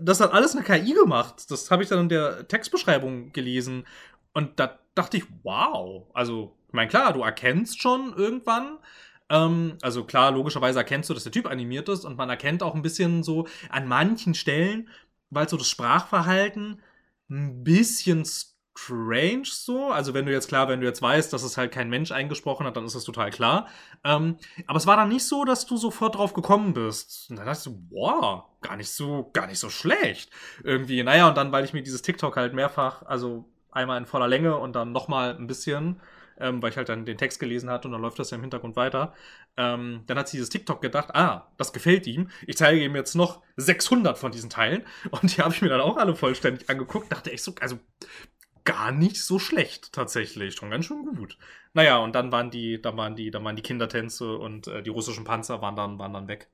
das 0.02 0.20
hat 0.20 0.34
alles 0.34 0.56
eine 0.56 0.64
KI 0.64 0.94
gemacht. 0.94 1.50
Das 1.52 1.70
habe 1.70 1.84
ich 1.84 1.90
dann 1.90 2.00
in 2.00 2.10
der 2.10 2.48
Textbeschreibung 2.48 3.32
gelesen. 3.34 3.86
Und 4.38 4.60
da 4.60 4.78
dachte 4.94 5.18
ich, 5.18 5.24
wow. 5.42 6.06
Also, 6.14 6.56
ich 6.68 6.74
meine, 6.74 6.90
klar, 6.90 7.12
du 7.12 7.24
erkennst 7.24 7.82
schon 7.82 8.14
irgendwann, 8.16 8.78
ähm, 9.30 9.80
also 9.82 10.04
klar, 10.04 10.30
logischerweise 10.30 10.78
erkennst 10.78 11.10
du, 11.10 11.16
dass 11.16 11.24
der 11.24 11.32
Typ 11.32 11.48
animiert 11.48 11.90
ist 11.90 12.06
und 12.06 12.18
man 12.18 12.30
erkennt 12.30 12.62
auch 12.62 12.76
ein 12.76 12.84
bisschen 12.84 13.24
so 13.24 13.48
an 13.70 13.88
manchen 13.88 14.36
Stellen, 14.36 14.90
weil 15.32 15.50
so 15.50 15.58
das 15.58 15.68
Sprachverhalten 15.68 16.84
ein 17.32 17.64
bisschen 17.64 18.26
strange 18.26 19.46
so. 19.46 19.88
Also 19.90 20.14
wenn 20.14 20.28
du 20.28 20.32
jetzt 20.32 20.50
klar, 20.50 20.70
wenn 20.70 20.82
du 20.82 20.86
jetzt 20.86 21.02
weißt, 21.02 21.34
dass 21.34 21.42
es 21.42 21.58
halt 21.58 21.72
kein 21.72 21.90
Mensch 21.90 22.12
eingesprochen 22.12 22.68
hat, 22.68 22.78
dann 22.78 22.86
ist 22.86 22.96
das 22.96 23.06
total 23.06 23.32
klar. 23.32 23.68
Ähm, 24.04 24.38
aber 24.68 24.78
es 24.78 24.86
war 24.86 24.98
dann 24.98 25.10
nicht 25.10 25.26
so, 25.26 25.46
dass 25.46 25.66
du 25.66 25.78
sofort 25.78 26.14
drauf 26.14 26.34
gekommen 26.34 26.76
bist. 26.76 27.32
Und 27.32 27.38
dann 27.38 27.48
dachte 27.48 27.72
du, 27.72 27.82
wow, 27.90 28.44
gar 28.62 28.76
nicht 28.76 28.92
so, 28.92 29.32
gar 29.34 29.48
nicht 29.48 29.58
so 29.58 29.72
schlecht. 29.72 30.30
Irgendwie, 30.64 31.02
naja, 31.02 31.28
und 31.28 31.38
dann, 31.38 31.52
weil 31.52 31.66
ich 31.66 31.74
mir 31.74 31.82
dieses 31.82 32.04
TikTok 32.04 32.38
halt 32.38 32.54
mehrfach, 32.54 33.02
also 33.02 33.50
einmal 33.78 33.98
in 33.98 34.06
voller 34.06 34.28
Länge 34.28 34.58
und 34.58 34.76
dann 34.76 34.92
nochmal 34.92 35.36
ein 35.36 35.48
bisschen, 35.48 36.02
ähm, 36.40 36.62
weil 36.62 36.72
ich 36.72 36.78
halt 36.78 36.90
dann 36.90 37.06
den 37.06 37.18
Text 37.18 37.40
gelesen 37.40 37.70
hatte 37.70 37.88
und 37.88 37.94
dann 37.94 38.02
läuft 38.02 38.20
das 38.20 38.32
ja 38.32 38.36
im 38.36 38.42
Hintergrund 38.42 38.76
weiter. 38.76 39.14
Ähm, 39.56 40.04
dann 40.08 40.18
hat 40.18 40.28
sie 40.28 40.38
dieses 40.38 40.50
TikTok 40.50 40.82
gedacht, 40.82 41.16
ah, 41.16 41.48
das 41.58 41.74
gefällt 41.74 42.08
ihm. 42.08 42.30
Ich 42.46 42.58
zeige 42.58 42.84
ihm 42.84 42.96
jetzt 42.96 43.16
noch 43.16 43.42
600 43.56 44.18
von 44.18 44.32
diesen 44.32 44.50
Teilen 44.50 44.84
und 45.12 45.36
die 45.36 45.42
habe 45.42 45.54
ich 45.54 45.62
mir 45.62 45.70
dann 45.70 45.82
auch 45.82 45.98
alle 45.98 46.16
vollständig 46.16 46.70
angeguckt. 46.70 47.12
Dachte 47.12 47.32
ich 47.32 47.42
so, 47.42 47.54
also 47.62 47.80
gar 48.66 48.92
nicht 48.92 49.24
so 49.24 49.40
schlecht 49.40 49.94
tatsächlich, 49.94 50.56
schon 50.56 50.70
ganz 50.70 50.86
schön 50.86 51.06
gut. 51.06 51.38
Naja, 51.74 51.98
und 51.98 52.14
dann 52.16 52.32
waren 52.32 52.52
die, 52.52 52.82
dann 52.82 52.98
waren 52.98 53.16
die, 53.16 53.32
dann 53.32 53.44
waren 53.46 53.56
die 53.56 53.62
Kindertänze 53.62 54.38
und 54.38 54.68
äh, 54.68 54.84
die 54.84 54.90
russischen 54.90 55.24
Panzer 55.24 55.62
waren 55.62 55.76
dann, 55.76 56.00
waren 56.00 56.14
dann 56.14 56.28
weg 56.28 56.50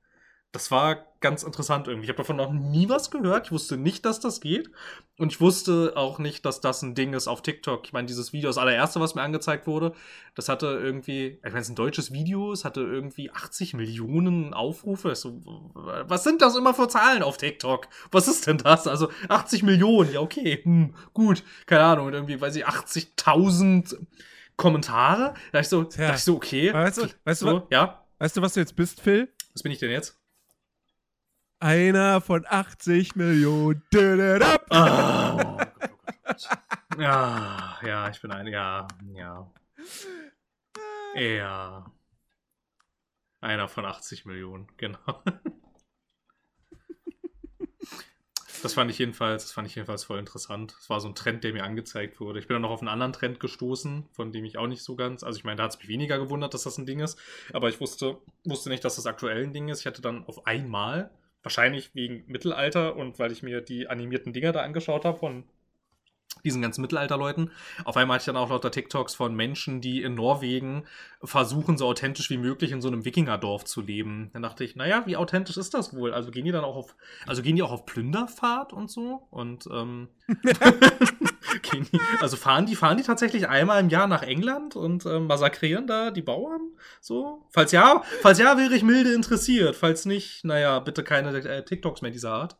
das 0.54 0.70
war 0.70 1.04
ganz 1.18 1.42
interessant 1.42 1.88
irgendwie. 1.88 2.04
Ich 2.04 2.10
habe 2.10 2.18
davon 2.18 2.36
noch 2.36 2.52
nie 2.52 2.88
was 2.88 3.10
gehört. 3.10 3.46
Ich 3.46 3.52
wusste 3.52 3.76
nicht, 3.76 4.04
dass 4.04 4.20
das 4.20 4.40
geht. 4.40 4.70
Und 5.18 5.32
ich 5.32 5.40
wusste 5.40 5.94
auch 5.96 6.20
nicht, 6.20 6.46
dass 6.46 6.60
das 6.60 6.82
ein 6.82 6.94
Ding 6.94 7.12
ist 7.12 7.26
auf 7.26 7.42
TikTok. 7.42 7.84
Ich 7.86 7.92
meine, 7.92 8.06
dieses 8.06 8.32
Video, 8.32 8.48
das 8.48 8.58
allererste, 8.58 9.00
was 9.00 9.16
mir 9.16 9.22
angezeigt 9.22 9.66
wurde, 9.66 9.94
das 10.36 10.48
hatte 10.48 10.66
irgendwie, 10.66 11.38
ich 11.38 11.42
meine, 11.42 11.58
es 11.58 11.66
ist 11.66 11.72
ein 11.72 11.76
deutsches 11.76 12.12
Video, 12.12 12.52
es 12.52 12.64
hatte 12.64 12.82
irgendwie 12.82 13.32
80 13.32 13.74
Millionen 13.74 14.54
Aufrufe. 14.54 15.12
So, 15.16 15.40
was 15.74 16.22
sind 16.22 16.40
das 16.40 16.54
immer 16.54 16.72
für 16.72 16.86
Zahlen 16.86 17.24
auf 17.24 17.36
TikTok? 17.36 17.88
Was 18.12 18.28
ist 18.28 18.46
denn 18.46 18.58
das? 18.58 18.86
Also 18.86 19.08
80 19.28 19.64
Millionen, 19.64 20.12
ja, 20.12 20.20
okay, 20.20 20.60
hm, 20.62 20.94
gut, 21.14 21.42
keine 21.66 21.82
Ahnung. 21.82 22.06
Und 22.06 22.14
irgendwie, 22.14 22.40
weiß 22.40 22.54
ich, 22.54 22.66
80.000 22.66 23.96
Kommentare. 24.56 25.34
Da 25.50 25.58
ich 25.58 25.68
so, 25.68 25.82
Tja. 25.82 26.06
dachte 26.06 26.18
ich 26.18 26.24
so, 26.24 26.36
okay. 26.36 26.72
Weißt 26.72 26.98
du, 26.98 27.08
weißt, 27.24 27.42
du, 27.42 27.46
so, 27.46 27.66
ja? 27.70 28.04
weißt 28.18 28.36
du, 28.36 28.42
was 28.42 28.54
du 28.54 28.60
jetzt 28.60 28.76
bist, 28.76 29.00
Phil? 29.00 29.28
Was 29.52 29.64
bin 29.64 29.72
ich 29.72 29.78
denn 29.78 29.90
jetzt? 29.90 30.16
Einer 31.64 32.20
von 32.20 32.44
80 32.46 33.16
Millionen. 33.16 33.80
Oh, 33.94 33.96
ja, 36.98 37.78
ja, 37.82 38.10
ich 38.10 38.20
bin 38.20 38.32
ein, 38.32 38.46
ja, 38.48 38.86
ja. 39.14 39.50
Ja. 41.14 41.90
Einer 43.40 43.68
von 43.68 43.86
80 43.86 44.26
Millionen, 44.26 44.66
genau. 44.76 45.22
Das 48.62 48.74
fand 48.74 48.90
ich 48.90 48.98
jedenfalls, 48.98 49.44
das 49.44 49.52
fand 49.52 49.66
ich 49.66 49.74
jedenfalls 49.74 50.04
voll 50.04 50.18
interessant. 50.18 50.74
Das 50.78 50.90
war 50.90 51.00
so 51.00 51.08
ein 51.08 51.14
Trend, 51.14 51.44
der 51.44 51.54
mir 51.54 51.64
angezeigt 51.64 52.20
wurde. 52.20 52.40
Ich 52.40 52.46
bin 52.46 52.56
dann 52.56 52.62
noch 52.62 52.72
auf 52.72 52.80
einen 52.80 52.88
anderen 52.88 53.14
Trend 53.14 53.40
gestoßen, 53.40 54.06
von 54.12 54.32
dem 54.32 54.44
ich 54.44 54.58
auch 54.58 54.66
nicht 54.66 54.82
so 54.82 54.96
ganz, 54.96 55.22
also 55.22 55.38
ich 55.38 55.44
meine, 55.44 55.56
da 55.56 55.62
hat 55.62 55.70
es 55.70 55.78
mich 55.78 55.88
weniger 55.88 56.18
gewundert, 56.18 56.52
dass 56.52 56.64
das 56.64 56.76
ein 56.76 56.84
Ding 56.84 57.00
ist, 57.00 57.18
aber 57.54 57.70
ich 57.70 57.80
wusste, 57.80 58.18
wusste 58.44 58.68
nicht, 58.68 58.84
dass 58.84 58.96
das 58.96 59.06
aktuell 59.06 59.44
ein 59.44 59.54
Ding 59.54 59.68
ist. 59.68 59.80
Ich 59.80 59.86
hatte 59.86 60.02
dann 60.02 60.26
auf 60.26 60.46
einmal, 60.46 61.10
wahrscheinlich 61.44 61.94
wegen 61.94 62.24
Mittelalter 62.26 62.96
und 62.96 63.20
weil 63.20 63.30
ich 63.30 63.42
mir 63.44 63.60
die 63.60 63.88
animierten 63.88 64.32
Dinger 64.32 64.50
da 64.50 64.62
angeschaut 64.62 65.04
habe 65.04 65.18
von 65.18 65.44
diesen 66.42 66.60
ganzen 66.60 66.82
Mittelalterleuten. 66.82 67.50
Auf 67.84 67.96
einmal 67.96 68.16
hatte 68.16 68.22
ich 68.22 68.26
dann 68.26 68.36
auch 68.36 68.50
lauter 68.50 68.70
TikToks 68.70 69.14
von 69.14 69.34
Menschen, 69.34 69.80
die 69.80 70.02
in 70.02 70.14
Norwegen 70.14 70.84
versuchen, 71.22 71.78
so 71.78 71.86
authentisch 71.86 72.28
wie 72.28 72.36
möglich 72.36 72.72
in 72.72 72.82
so 72.82 72.88
einem 72.88 73.04
Wikingerdorf 73.04 73.64
zu 73.64 73.80
leben. 73.80 74.30
Dann 74.32 74.42
dachte 74.42 74.64
ich, 74.64 74.76
naja, 74.76 75.04
wie 75.06 75.16
authentisch 75.16 75.56
ist 75.56 75.74
das 75.74 75.94
wohl? 75.94 76.12
Also 76.12 76.30
gehen 76.30 76.44
die 76.44 76.52
dann 76.52 76.64
auch 76.64 76.76
auf, 76.76 76.96
also 77.26 77.40
gehen 77.40 77.56
die 77.56 77.62
auch 77.62 77.72
auf 77.72 77.86
Plünderfahrt 77.86 78.72
und 78.72 78.90
so? 78.90 79.26
Und 79.30 79.66
ähm, 79.72 80.08
also 82.24 82.36
fahren 82.36 82.66
die, 82.66 82.74
fahren 82.74 82.96
die 82.96 83.02
tatsächlich 83.02 83.48
einmal 83.48 83.80
im 83.80 83.90
Jahr 83.90 84.06
nach 84.06 84.22
England 84.22 84.76
und 84.76 85.04
ähm, 85.06 85.26
massakrieren 85.26 85.86
da 85.86 86.10
die 86.10 86.22
Bauern? 86.22 86.72
So? 87.00 87.46
Falls 87.50 87.70
ja, 87.70 88.02
falls 88.22 88.38
ja, 88.38 88.56
wäre 88.56 88.74
ich 88.74 88.82
milde 88.82 89.12
interessiert. 89.12 89.76
Falls 89.76 90.06
nicht, 90.06 90.44
naja, 90.44 90.80
bitte 90.80 91.04
keine 91.04 91.36
äh, 91.36 91.64
TikToks 91.64 92.02
mehr 92.02 92.10
dieser 92.10 92.32
Art. 92.32 92.56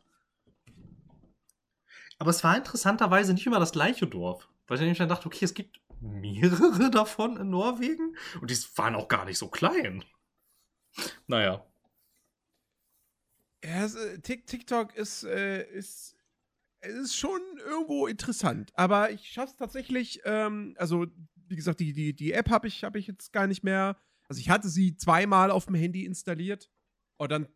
Aber 2.19 2.29
es 2.29 2.43
war 2.43 2.55
interessanterweise 2.55 3.33
nicht 3.33 3.45
immer 3.45 3.59
das 3.59 3.71
gleiche 3.71 4.07
Dorf. 4.07 4.47
Weil 4.67 4.81
ich 4.81 4.97
dann 4.97 5.09
dachte, 5.09 5.27
okay, 5.27 5.45
es 5.45 5.53
gibt 5.53 5.79
mehrere 5.99 6.89
davon 6.91 7.37
in 7.37 7.49
Norwegen 7.49 8.15
und 8.41 8.49
die 8.51 8.57
waren 8.75 8.95
auch 8.95 9.07
gar 9.07 9.25
nicht 9.25 9.37
so 9.37 9.47
klein. 9.47 10.03
Naja. 11.27 11.65
Ja, 13.63 13.85
äh, 13.85 14.19
TikTok 14.19 14.95
ist, 14.95 15.23
äh, 15.23 15.63
ist, 15.71 16.14
ist 16.87 17.15
schon 17.15 17.41
irgendwo 17.67 18.07
interessant. 18.07 18.71
Aber 18.75 19.11
ich 19.11 19.27
schaffe 19.29 19.51
es 19.51 19.57
tatsächlich, 19.57 20.21
ähm, 20.25 20.75
also 20.77 21.05
wie 21.47 21.55
gesagt, 21.55 21.79
die, 21.79 21.93
die, 21.93 22.13
die 22.15 22.33
App 22.33 22.49
habe 22.49 22.67
ich, 22.67 22.83
hab 22.83 22.95
ich 22.95 23.07
jetzt 23.07 23.31
gar 23.33 23.47
nicht 23.47 23.63
mehr. 23.63 23.97
Also 24.27 24.39
ich 24.39 24.49
hatte 24.49 24.69
sie 24.69 24.97
zweimal 24.97 25.51
auf 25.51 25.65
dem 25.65 25.75
Handy 25.75 26.05
installiert 26.05 26.71
und 27.17 27.31
dann 27.31 27.47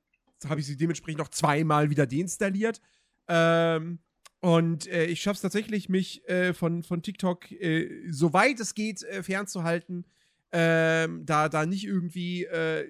habe 0.48 0.60
ich 0.60 0.68
sie 0.68 0.78
dementsprechend 0.78 1.20
noch 1.20 1.30
zweimal 1.30 1.90
wieder 1.90 2.06
deinstalliert. 2.06 2.82
Ähm, 3.28 4.00
und 4.42 4.88
äh, 4.88 5.06
ich 5.06 5.22
schaffe 5.22 5.36
es 5.36 5.42
tatsächlich, 5.42 5.90
mich 5.90 6.28
äh, 6.30 6.54
von, 6.54 6.84
von 6.84 7.02
TikTok, 7.02 7.52
äh, 7.52 8.10
soweit 8.10 8.60
es 8.60 8.74
geht, 8.74 9.04
äh, 9.04 9.22
fernzuhalten. 9.24 10.06
Ähm, 10.52 11.26
da, 11.26 11.50
da 11.50 11.66
nicht 11.66 11.86
irgendwie, 11.86 12.46
äh, 12.46 12.88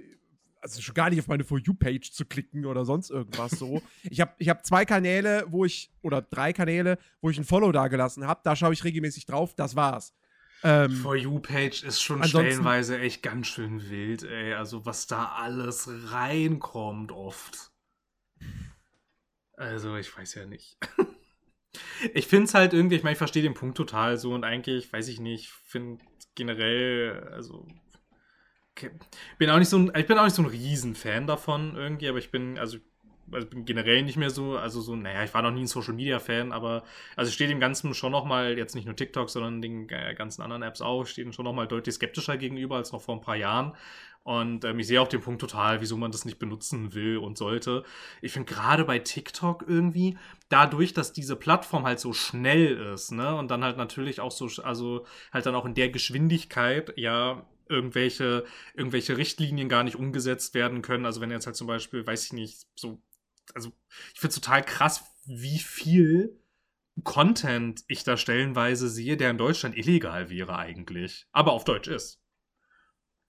also 0.61 0.81
schon 0.81 0.95
gar 0.95 1.09
nicht 1.09 1.19
auf 1.19 1.27
meine 1.27 1.43
For 1.43 1.59
You-Page 1.59 2.11
zu 2.11 2.25
klicken 2.25 2.65
oder 2.65 2.85
sonst 2.85 3.09
irgendwas 3.09 3.51
so. 3.51 3.81
ich 4.03 4.21
habe 4.21 4.33
ich 4.37 4.49
hab 4.49 4.65
zwei 4.65 4.85
Kanäle, 4.85 5.45
wo 5.47 5.65
ich, 5.65 5.91
oder 6.01 6.21
drei 6.21 6.53
Kanäle, 6.53 6.97
wo 7.21 7.29
ich 7.29 7.37
ein 7.37 7.45
Follow 7.45 7.71
da 7.71 7.87
gelassen 7.87 8.27
habe. 8.27 8.41
Da 8.43 8.55
schaue 8.55 8.73
ich 8.73 8.83
regelmäßig 8.83 9.25
drauf. 9.25 9.55
Das 9.55 9.75
war's. 9.75 10.13
Ähm, 10.63 10.91
For 10.91 11.15
You-Page 11.15 11.83
ist 11.83 12.01
schon 12.01 12.23
stellenweise 12.23 12.99
echt 12.99 13.23
ganz 13.23 13.47
schön 13.47 13.89
wild, 13.89 14.23
ey. 14.23 14.53
Also, 14.53 14.85
was 14.85 15.07
da 15.07 15.33
alles 15.37 15.89
reinkommt 16.11 17.11
oft. 17.11 17.71
Also, 19.53 19.95
ich 19.95 20.15
weiß 20.15 20.35
ja 20.35 20.45
nicht. 20.45 20.77
Ich 22.13 22.27
finde 22.27 22.45
es 22.45 22.53
halt 22.53 22.73
irgendwie, 22.73 22.95
ich 22.95 23.03
meine, 23.03 23.13
ich 23.13 23.17
verstehe 23.17 23.43
den 23.43 23.53
Punkt 23.53 23.77
total 23.77 24.17
so 24.17 24.33
und 24.33 24.43
eigentlich, 24.43 24.91
weiß 24.91 25.07
ich 25.07 25.19
nicht, 25.19 25.49
finde 25.49 26.03
generell, 26.33 27.29
also 27.31 27.67
bin 29.37 29.49
auch 29.49 29.59
nicht 29.59 29.69
so 29.69 29.77
ein, 29.77 29.91
ich 29.95 30.05
bin 30.07 30.17
auch 30.17 30.23
nicht 30.23 30.35
so 30.35 30.41
ein 30.41 30.47
Riesenfan 30.47 31.27
davon 31.27 31.75
irgendwie, 31.75 32.07
aber 32.09 32.17
ich 32.17 32.31
bin, 32.31 32.57
also, 32.57 32.77
also 33.31 33.47
bin 33.47 33.65
generell 33.65 34.03
nicht 34.03 34.17
mehr 34.17 34.29
so, 34.29 34.57
also 34.57 34.81
so, 34.81 34.95
naja, 34.95 35.23
ich 35.23 35.33
war 35.33 35.41
noch 35.41 35.51
nie 35.51 35.61
ein 35.61 35.67
Social 35.67 35.93
Media 35.93 36.19
Fan, 36.19 36.51
aber 36.51 36.83
also 37.15 37.29
ich 37.29 37.35
stehe 37.35 37.49
dem 37.49 37.59
Ganzen 37.59 37.93
schon 37.93 38.11
nochmal, 38.11 38.57
jetzt 38.57 38.75
nicht 38.75 38.85
nur 38.85 38.95
TikTok, 38.95 39.29
sondern 39.29 39.61
den 39.61 39.87
ganzen 39.87 40.41
anderen 40.41 40.63
Apps 40.63 40.81
auch, 40.81 41.05
stehe 41.05 41.31
schon 41.33 41.45
nochmal 41.45 41.67
deutlich 41.67 41.95
skeptischer 41.95 42.37
gegenüber 42.37 42.77
als 42.77 42.91
noch 42.91 43.01
vor 43.01 43.15
ein 43.15 43.21
paar 43.21 43.35
Jahren. 43.35 43.73
Und 44.23 44.63
ähm, 44.65 44.77
ich 44.79 44.87
sehe 44.87 45.01
auch 45.01 45.07
den 45.07 45.21
Punkt 45.21 45.41
total, 45.41 45.81
wieso 45.81 45.97
man 45.97 46.11
das 46.11 46.25
nicht 46.25 46.39
benutzen 46.39 46.93
will 46.93 47.17
und 47.17 47.37
sollte. 47.37 47.83
Ich 48.21 48.31
finde 48.31 48.53
gerade 48.53 48.83
bei 48.85 48.99
TikTok 48.99 49.65
irgendwie, 49.67 50.17
dadurch, 50.49 50.93
dass 50.93 51.13
diese 51.13 51.35
Plattform 51.35 51.85
halt 51.85 51.99
so 51.99 52.13
schnell 52.13 52.77
ist, 52.93 53.11
ne, 53.11 53.35
und 53.35 53.49
dann 53.49 53.63
halt 53.63 53.77
natürlich 53.77 54.19
auch 54.19 54.31
so, 54.31 54.47
also 54.61 55.05
halt 55.31 55.45
dann 55.45 55.55
auch 55.55 55.65
in 55.65 55.73
der 55.73 55.89
Geschwindigkeit, 55.89 56.93
ja, 56.95 57.43
irgendwelche, 57.69 58.45
irgendwelche 58.73 59.17
Richtlinien 59.17 59.69
gar 59.69 59.83
nicht 59.83 59.95
umgesetzt 59.95 60.53
werden 60.53 60.81
können. 60.81 61.05
Also 61.05 61.21
wenn 61.21 61.31
jetzt 61.31 61.45
halt 61.45 61.55
zum 61.55 61.67
Beispiel, 61.67 62.05
weiß 62.05 62.25
ich 62.25 62.33
nicht, 62.33 62.67
so, 62.75 63.01
also 63.53 63.71
ich 64.13 64.19
finde 64.19 64.35
total 64.35 64.63
krass, 64.63 65.03
wie 65.25 65.59
viel 65.59 66.39
Content 67.03 67.83
ich 67.87 68.03
da 68.03 68.17
stellenweise 68.17 68.89
sehe, 68.89 69.17
der 69.17 69.31
in 69.31 69.37
Deutschland 69.37 69.77
illegal 69.77 70.29
wäre 70.29 70.57
eigentlich, 70.57 71.27
aber 71.31 71.53
auf 71.53 71.63
Deutsch 71.63 71.87
ist. 71.87 72.18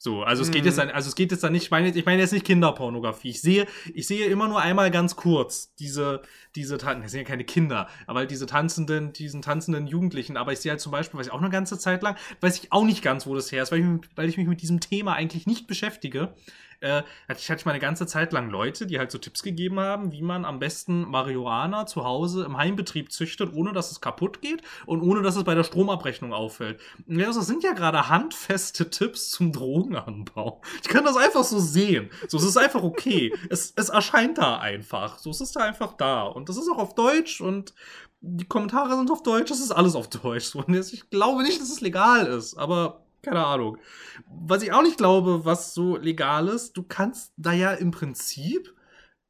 So, 0.02 0.22
also 0.22 0.42
es 0.42 0.50
geht 0.50 0.64
jetzt 0.64 0.76
mhm. 0.76 0.88
dann, 0.88 0.90
also 0.92 1.10
es 1.10 1.14
geht 1.14 1.30
jetzt 1.30 1.44
dann 1.44 1.52
nicht, 1.52 1.64
ich 1.64 1.70
meine, 1.70 1.90
ich 1.90 2.06
meine 2.06 2.22
jetzt 2.22 2.32
nicht 2.32 2.46
Kinderpornografie. 2.46 3.28
Ich 3.28 3.42
sehe, 3.42 3.66
ich 3.92 4.06
sehe 4.06 4.24
immer 4.28 4.48
nur 4.48 4.58
einmal 4.58 4.90
ganz 4.90 5.14
kurz 5.14 5.74
diese, 5.74 6.22
diese 6.56 6.78
Tanzen, 6.78 7.02
das 7.02 7.12
sind 7.12 7.20
ja 7.20 7.26
keine 7.26 7.44
Kinder, 7.44 7.86
aber 8.06 8.20
halt 8.20 8.30
diese 8.30 8.46
tanzenden, 8.46 9.12
diesen 9.12 9.42
tanzenden 9.42 9.86
Jugendlichen. 9.86 10.38
Aber 10.38 10.54
ich 10.54 10.60
sehe 10.60 10.70
halt 10.70 10.80
zum 10.80 10.90
Beispiel, 10.90 11.20
weiß 11.20 11.26
ich 11.26 11.32
auch 11.34 11.42
eine 11.42 11.50
ganze 11.50 11.78
Zeit 11.78 12.02
lang, 12.02 12.16
weiß 12.40 12.56
ich 12.60 12.72
auch 12.72 12.84
nicht 12.84 13.02
ganz, 13.02 13.26
wo 13.26 13.34
das 13.34 13.52
her 13.52 13.62
ist, 13.62 13.72
weil 13.72 13.80
ich, 13.80 13.86
weil 14.16 14.26
ich 14.30 14.38
mich 14.38 14.46
mit 14.46 14.62
diesem 14.62 14.80
Thema 14.80 15.12
eigentlich 15.12 15.46
nicht 15.46 15.66
beschäftige 15.66 16.32
äh, 16.80 17.02
hatte 17.28 17.40
ich 17.40 17.50
hatte 17.50 17.64
mal 17.64 17.72
eine 17.72 17.80
ganze 17.80 18.06
Zeit 18.06 18.32
lang 18.32 18.50
Leute, 18.50 18.86
die 18.86 18.98
halt 18.98 19.10
so 19.10 19.18
Tipps 19.18 19.42
gegeben 19.42 19.78
haben, 19.80 20.12
wie 20.12 20.22
man 20.22 20.44
am 20.44 20.58
besten 20.58 21.08
Marihuana 21.08 21.86
zu 21.86 22.04
Hause 22.04 22.44
im 22.44 22.56
Heimbetrieb 22.56 23.12
züchtet, 23.12 23.52
ohne 23.54 23.72
dass 23.72 23.90
es 23.90 24.00
kaputt 24.00 24.40
geht 24.40 24.62
und 24.86 25.02
ohne 25.02 25.22
dass 25.22 25.36
es 25.36 25.44
bei 25.44 25.54
der 25.54 25.64
Stromabrechnung 25.64 26.32
auffällt. 26.32 26.80
Ja, 27.06 27.26
das 27.26 27.46
sind 27.46 27.62
ja 27.62 27.72
gerade 27.72 28.08
handfeste 28.08 28.90
Tipps 28.90 29.30
zum 29.30 29.52
Drogenanbau. 29.52 30.60
Ich 30.82 30.88
kann 30.88 31.04
das 31.04 31.16
einfach 31.16 31.44
so 31.44 31.58
sehen. 31.58 32.10
So, 32.28 32.38
es 32.38 32.44
ist 32.44 32.56
einfach 32.56 32.82
okay. 32.82 33.32
es, 33.50 33.72
es 33.76 33.88
erscheint 33.88 34.38
da 34.38 34.58
einfach. 34.58 35.18
So, 35.18 35.30
es 35.30 35.40
ist 35.40 35.56
da 35.56 35.60
einfach 35.60 35.94
da. 35.94 36.22
Und 36.22 36.48
das 36.48 36.56
ist 36.56 36.68
auch 36.70 36.78
auf 36.78 36.94
Deutsch 36.94 37.40
und 37.40 37.74
die 38.22 38.46
Kommentare 38.46 38.96
sind 38.96 39.10
auf 39.10 39.22
Deutsch, 39.22 39.48
das 39.48 39.60
ist 39.60 39.70
alles 39.70 39.94
auf 39.94 40.08
Deutsch. 40.08 40.54
Und 40.54 40.74
ich 40.74 41.08
glaube 41.10 41.42
nicht, 41.42 41.60
dass 41.60 41.70
es 41.70 41.80
legal 41.80 42.26
ist, 42.26 42.54
aber 42.56 43.06
keine 43.22 43.44
Ahnung. 43.44 43.78
Was 44.26 44.62
ich 44.62 44.72
auch 44.72 44.82
nicht 44.82 44.98
glaube, 44.98 45.44
was 45.44 45.74
so 45.74 45.96
legal 45.96 46.48
ist, 46.48 46.76
du 46.76 46.82
kannst 46.82 47.32
da 47.36 47.52
ja 47.52 47.72
im 47.72 47.90
Prinzip, 47.90 48.74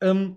ähm, 0.00 0.36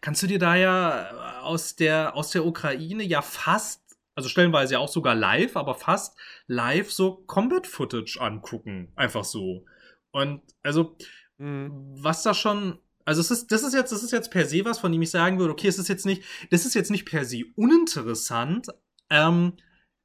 kannst 0.00 0.22
du 0.22 0.26
dir 0.26 0.38
da 0.38 0.56
ja 0.56 1.40
aus 1.42 1.76
der, 1.76 2.16
aus 2.16 2.30
der 2.30 2.44
Ukraine 2.44 3.04
ja 3.04 3.22
fast, 3.22 3.82
also 4.14 4.28
stellenweise 4.28 4.74
ja 4.74 4.78
auch 4.80 4.88
sogar 4.88 5.14
live, 5.14 5.56
aber 5.56 5.74
fast 5.74 6.16
live 6.46 6.90
so 6.90 7.16
Combat-Footage 7.26 8.20
angucken. 8.20 8.92
Einfach 8.96 9.24
so. 9.24 9.64
Und 10.10 10.42
also, 10.62 10.96
mhm. 11.38 11.70
was 12.02 12.22
da 12.22 12.34
schon 12.34 12.78
also 13.08 13.22
es 13.22 13.30
ist, 13.30 13.50
das 13.52 13.62
ist 13.62 13.72
jetzt, 13.72 13.90
das 13.90 14.02
ist 14.02 14.10
jetzt 14.10 14.30
per 14.30 14.44
se 14.44 14.66
was, 14.66 14.80
von 14.80 14.92
dem 14.92 15.00
ich 15.00 15.10
sagen 15.10 15.38
würde, 15.38 15.54
okay, 15.54 15.66
es 15.66 15.78
ist 15.78 15.88
jetzt 15.88 16.04
nicht, 16.04 16.22
das 16.50 16.66
ist 16.66 16.74
jetzt 16.74 16.90
nicht 16.90 17.06
per 17.06 17.24
se 17.24 17.44
uninteressant, 17.56 18.66
ähm, 19.08 19.54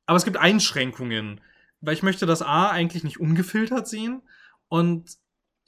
aber 0.05 0.15
es 0.15 0.23
gibt 0.23 0.37
Einschränkungen 0.37 1.41
weil 1.83 1.93
ich 1.93 2.03
möchte 2.03 2.25
das 2.25 2.41
A 2.41 2.69
eigentlich 2.69 3.03
nicht 3.03 3.19
ungefiltert 3.19 3.87
sehen 3.87 4.21
und 4.69 5.17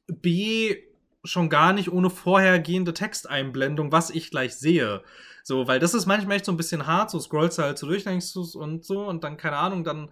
B 0.08 0.78
schon 1.24 1.50
gar 1.50 1.74
nicht 1.74 1.92
ohne 1.92 2.10
vorhergehende 2.10 2.94
Texteinblendung, 2.94 3.92
was 3.92 4.12
ich 4.12 4.32
gleich 4.32 4.56
sehe. 4.56 5.04
So, 5.44 5.68
weil 5.68 5.80
das 5.80 5.94
ist 5.94 6.06
manchmal 6.06 6.38
echt 6.38 6.46
so 6.46 6.52
ein 6.52 6.58
bisschen 6.58 6.88
hart, 6.88 7.12
so 7.12 7.20
scrollst 7.20 7.58
du 7.58 7.64
halt 7.64 7.78
so 7.78 7.88
durch, 7.88 8.04
denkst 8.04 8.34
du 8.34 8.48
und 8.58 8.86
so 8.86 9.08
und 9.08 9.24
dann, 9.24 9.38
keine 9.38 9.58
Ahnung, 9.58 9.84
dann 9.84 10.10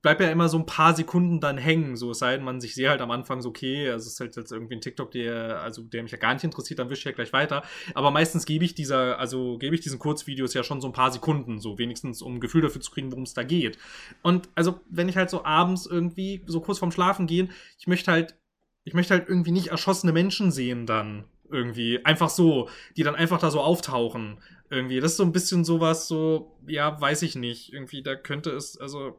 bleibt 0.00 0.20
ja 0.20 0.30
immer 0.30 0.48
so 0.48 0.58
ein 0.58 0.66
paar 0.66 0.94
Sekunden 0.94 1.40
dann 1.40 1.58
hängen, 1.58 1.96
so 1.96 2.12
es 2.12 2.20
sei 2.20 2.36
denn, 2.36 2.44
man 2.44 2.60
sich 2.60 2.74
sehe 2.74 2.88
halt 2.88 3.00
am 3.00 3.10
Anfang 3.10 3.42
so, 3.42 3.48
okay, 3.48 3.90
also 3.90 4.06
es 4.06 4.14
ist 4.14 4.20
halt 4.20 4.36
jetzt 4.36 4.52
irgendwie 4.52 4.76
ein 4.76 4.80
TikTok, 4.80 5.10
der, 5.10 5.60
also 5.60 5.82
der 5.82 6.02
mich 6.02 6.12
ja 6.12 6.18
gar 6.18 6.34
nicht 6.34 6.44
interessiert, 6.44 6.78
dann 6.78 6.88
wische 6.88 7.00
ich 7.00 7.04
ja 7.06 7.12
gleich 7.12 7.32
weiter. 7.32 7.64
Aber 7.94 8.10
meistens 8.10 8.46
gebe 8.46 8.64
ich 8.64 8.74
dieser, 8.74 9.18
also 9.18 9.58
gebe 9.58 9.74
ich 9.74 9.80
diesen 9.80 9.98
Kurzvideos 9.98 10.54
ja 10.54 10.62
schon 10.62 10.80
so 10.80 10.86
ein 10.86 10.92
paar 10.92 11.10
Sekunden, 11.10 11.58
so 11.58 11.78
wenigstens, 11.78 12.22
um 12.22 12.36
ein 12.36 12.40
Gefühl 12.40 12.62
dafür 12.62 12.80
zu 12.80 12.92
kriegen, 12.92 13.10
worum 13.10 13.24
es 13.24 13.34
da 13.34 13.42
geht. 13.42 13.78
Und 14.22 14.48
also, 14.54 14.80
wenn 14.88 15.08
ich 15.08 15.16
halt 15.16 15.30
so 15.30 15.44
abends 15.44 15.86
irgendwie, 15.86 16.44
so 16.46 16.60
kurz 16.60 16.78
vorm 16.78 16.92
Schlafen 16.92 17.26
gehen, 17.26 17.50
ich 17.78 17.88
möchte 17.88 18.12
halt, 18.12 18.36
ich 18.84 18.94
möchte 18.94 19.14
halt 19.14 19.28
irgendwie 19.28 19.52
nicht 19.52 19.68
erschossene 19.68 20.12
Menschen 20.12 20.52
sehen 20.52 20.86
dann. 20.86 21.24
Irgendwie. 21.50 22.04
Einfach 22.04 22.28
so, 22.28 22.68
die 22.96 23.02
dann 23.02 23.14
einfach 23.14 23.38
da 23.38 23.50
so 23.50 23.60
auftauchen. 23.60 24.38
Irgendwie. 24.70 25.00
Das 25.00 25.12
ist 25.12 25.16
so 25.16 25.24
ein 25.24 25.32
bisschen 25.32 25.64
sowas, 25.64 26.06
so, 26.06 26.58
ja, 26.66 27.00
weiß 27.00 27.22
ich 27.22 27.36
nicht. 27.36 27.72
Irgendwie, 27.72 28.02
da 28.02 28.14
könnte 28.14 28.50
es, 28.50 28.78
also, 28.78 29.18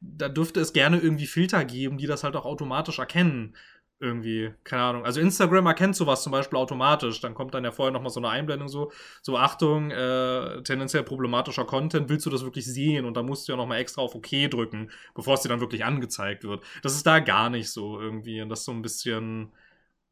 da 0.00 0.28
dürfte 0.28 0.60
es 0.60 0.72
gerne 0.72 0.98
irgendwie 0.98 1.26
Filter 1.26 1.64
geben, 1.64 1.98
die 1.98 2.06
das 2.06 2.24
halt 2.24 2.36
auch 2.36 2.44
automatisch 2.44 2.98
erkennen. 2.98 3.56
Irgendwie, 4.00 4.54
keine 4.62 4.82
Ahnung. 4.82 5.04
Also 5.04 5.20
Instagram 5.20 5.66
erkennt 5.66 5.96
sowas 5.96 6.22
zum 6.22 6.30
Beispiel 6.30 6.56
automatisch. 6.56 7.20
Dann 7.20 7.34
kommt 7.34 7.54
dann 7.54 7.64
ja 7.64 7.72
vorher 7.72 7.92
nochmal 7.92 8.10
so 8.10 8.20
eine 8.20 8.28
Einblendung 8.28 8.68
so, 8.68 8.92
so 9.22 9.36
Achtung, 9.36 9.90
äh, 9.90 10.62
tendenziell 10.62 11.02
problematischer 11.02 11.64
Content, 11.64 12.08
willst 12.08 12.24
du 12.24 12.30
das 12.30 12.44
wirklich 12.44 12.64
sehen? 12.64 13.06
Und 13.06 13.16
da 13.16 13.24
musst 13.24 13.48
du 13.48 13.52
ja 13.52 13.56
nochmal 13.56 13.78
extra 13.80 14.02
auf 14.02 14.14
OK 14.14 14.28
drücken, 14.50 14.90
bevor 15.14 15.34
es 15.34 15.40
dir 15.40 15.48
dann 15.48 15.60
wirklich 15.60 15.84
angezeigt 15.84 16.44
wird. 16.44 16.64
Das 16.82 16.94
ist 16.94 17.06
da 17.06 17.18
gar 17.18 17.50
nicht 17.50 17.70
so 17.70 18.00
irgendwie. 18.00 18.40
Und 18.40 18.50
das 18.50 18.60
ist 18.60 18.66
so 18.66 18.72
ein 18.72 18.82
bisschen, 18.82 19.50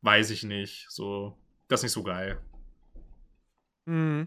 weiß 0.02 0.30
ich 0.30 0.42
nicht, 0.42 0.86
so, 0.90 1.36
das 1.68 1.80
ist 1.80 1.84
nicht 1.84 1.92
so 1.92 2.02
geil. 2.02 2.40
Mhm. 3.84 4.26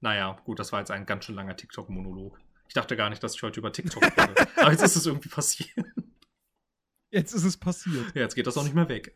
Naja, 0.00 0.38
gut, 0.44 0.60
das 0.60 0.72
war 0.72 0.78
jetzt 0.78 0.92
ein 0.92 1.06
ganz 1.06 1.24
schön 1.24 1.34
langer 1.34 1.56
TikTok-Monolog. 1.56 2.38
Ich 2.70 2.74
dachte 2.74 2.96
gar 2.96 3.10
nicht, 3.10 3.20
dass 3.20 3.34
ich 3.34 3.42
heute 3.42 3.58
über 3.58 3.72
TikTok 3.72 4.00
rede. 4.00 4.46
Aber 4.56 4.70
jetzt 4.70 4.84
ist 4.84 4.94
es 4.94 5.04
irgendwie 5.04 5.28
passiert. 5.28 5.70
Jetzt 7.10 7.32
ist 7.32 7.42
es 7.42 7.56
passiert. 7.56 8.14
Ja, 8.14 8.22
jetzt 8.22 8.36
geht 8.36 8.46
das 8.46 8.56
auch 8.56 8.62
nicht 8.62 8.76
mehr 8.76 8.88
weg. 8.88 9.12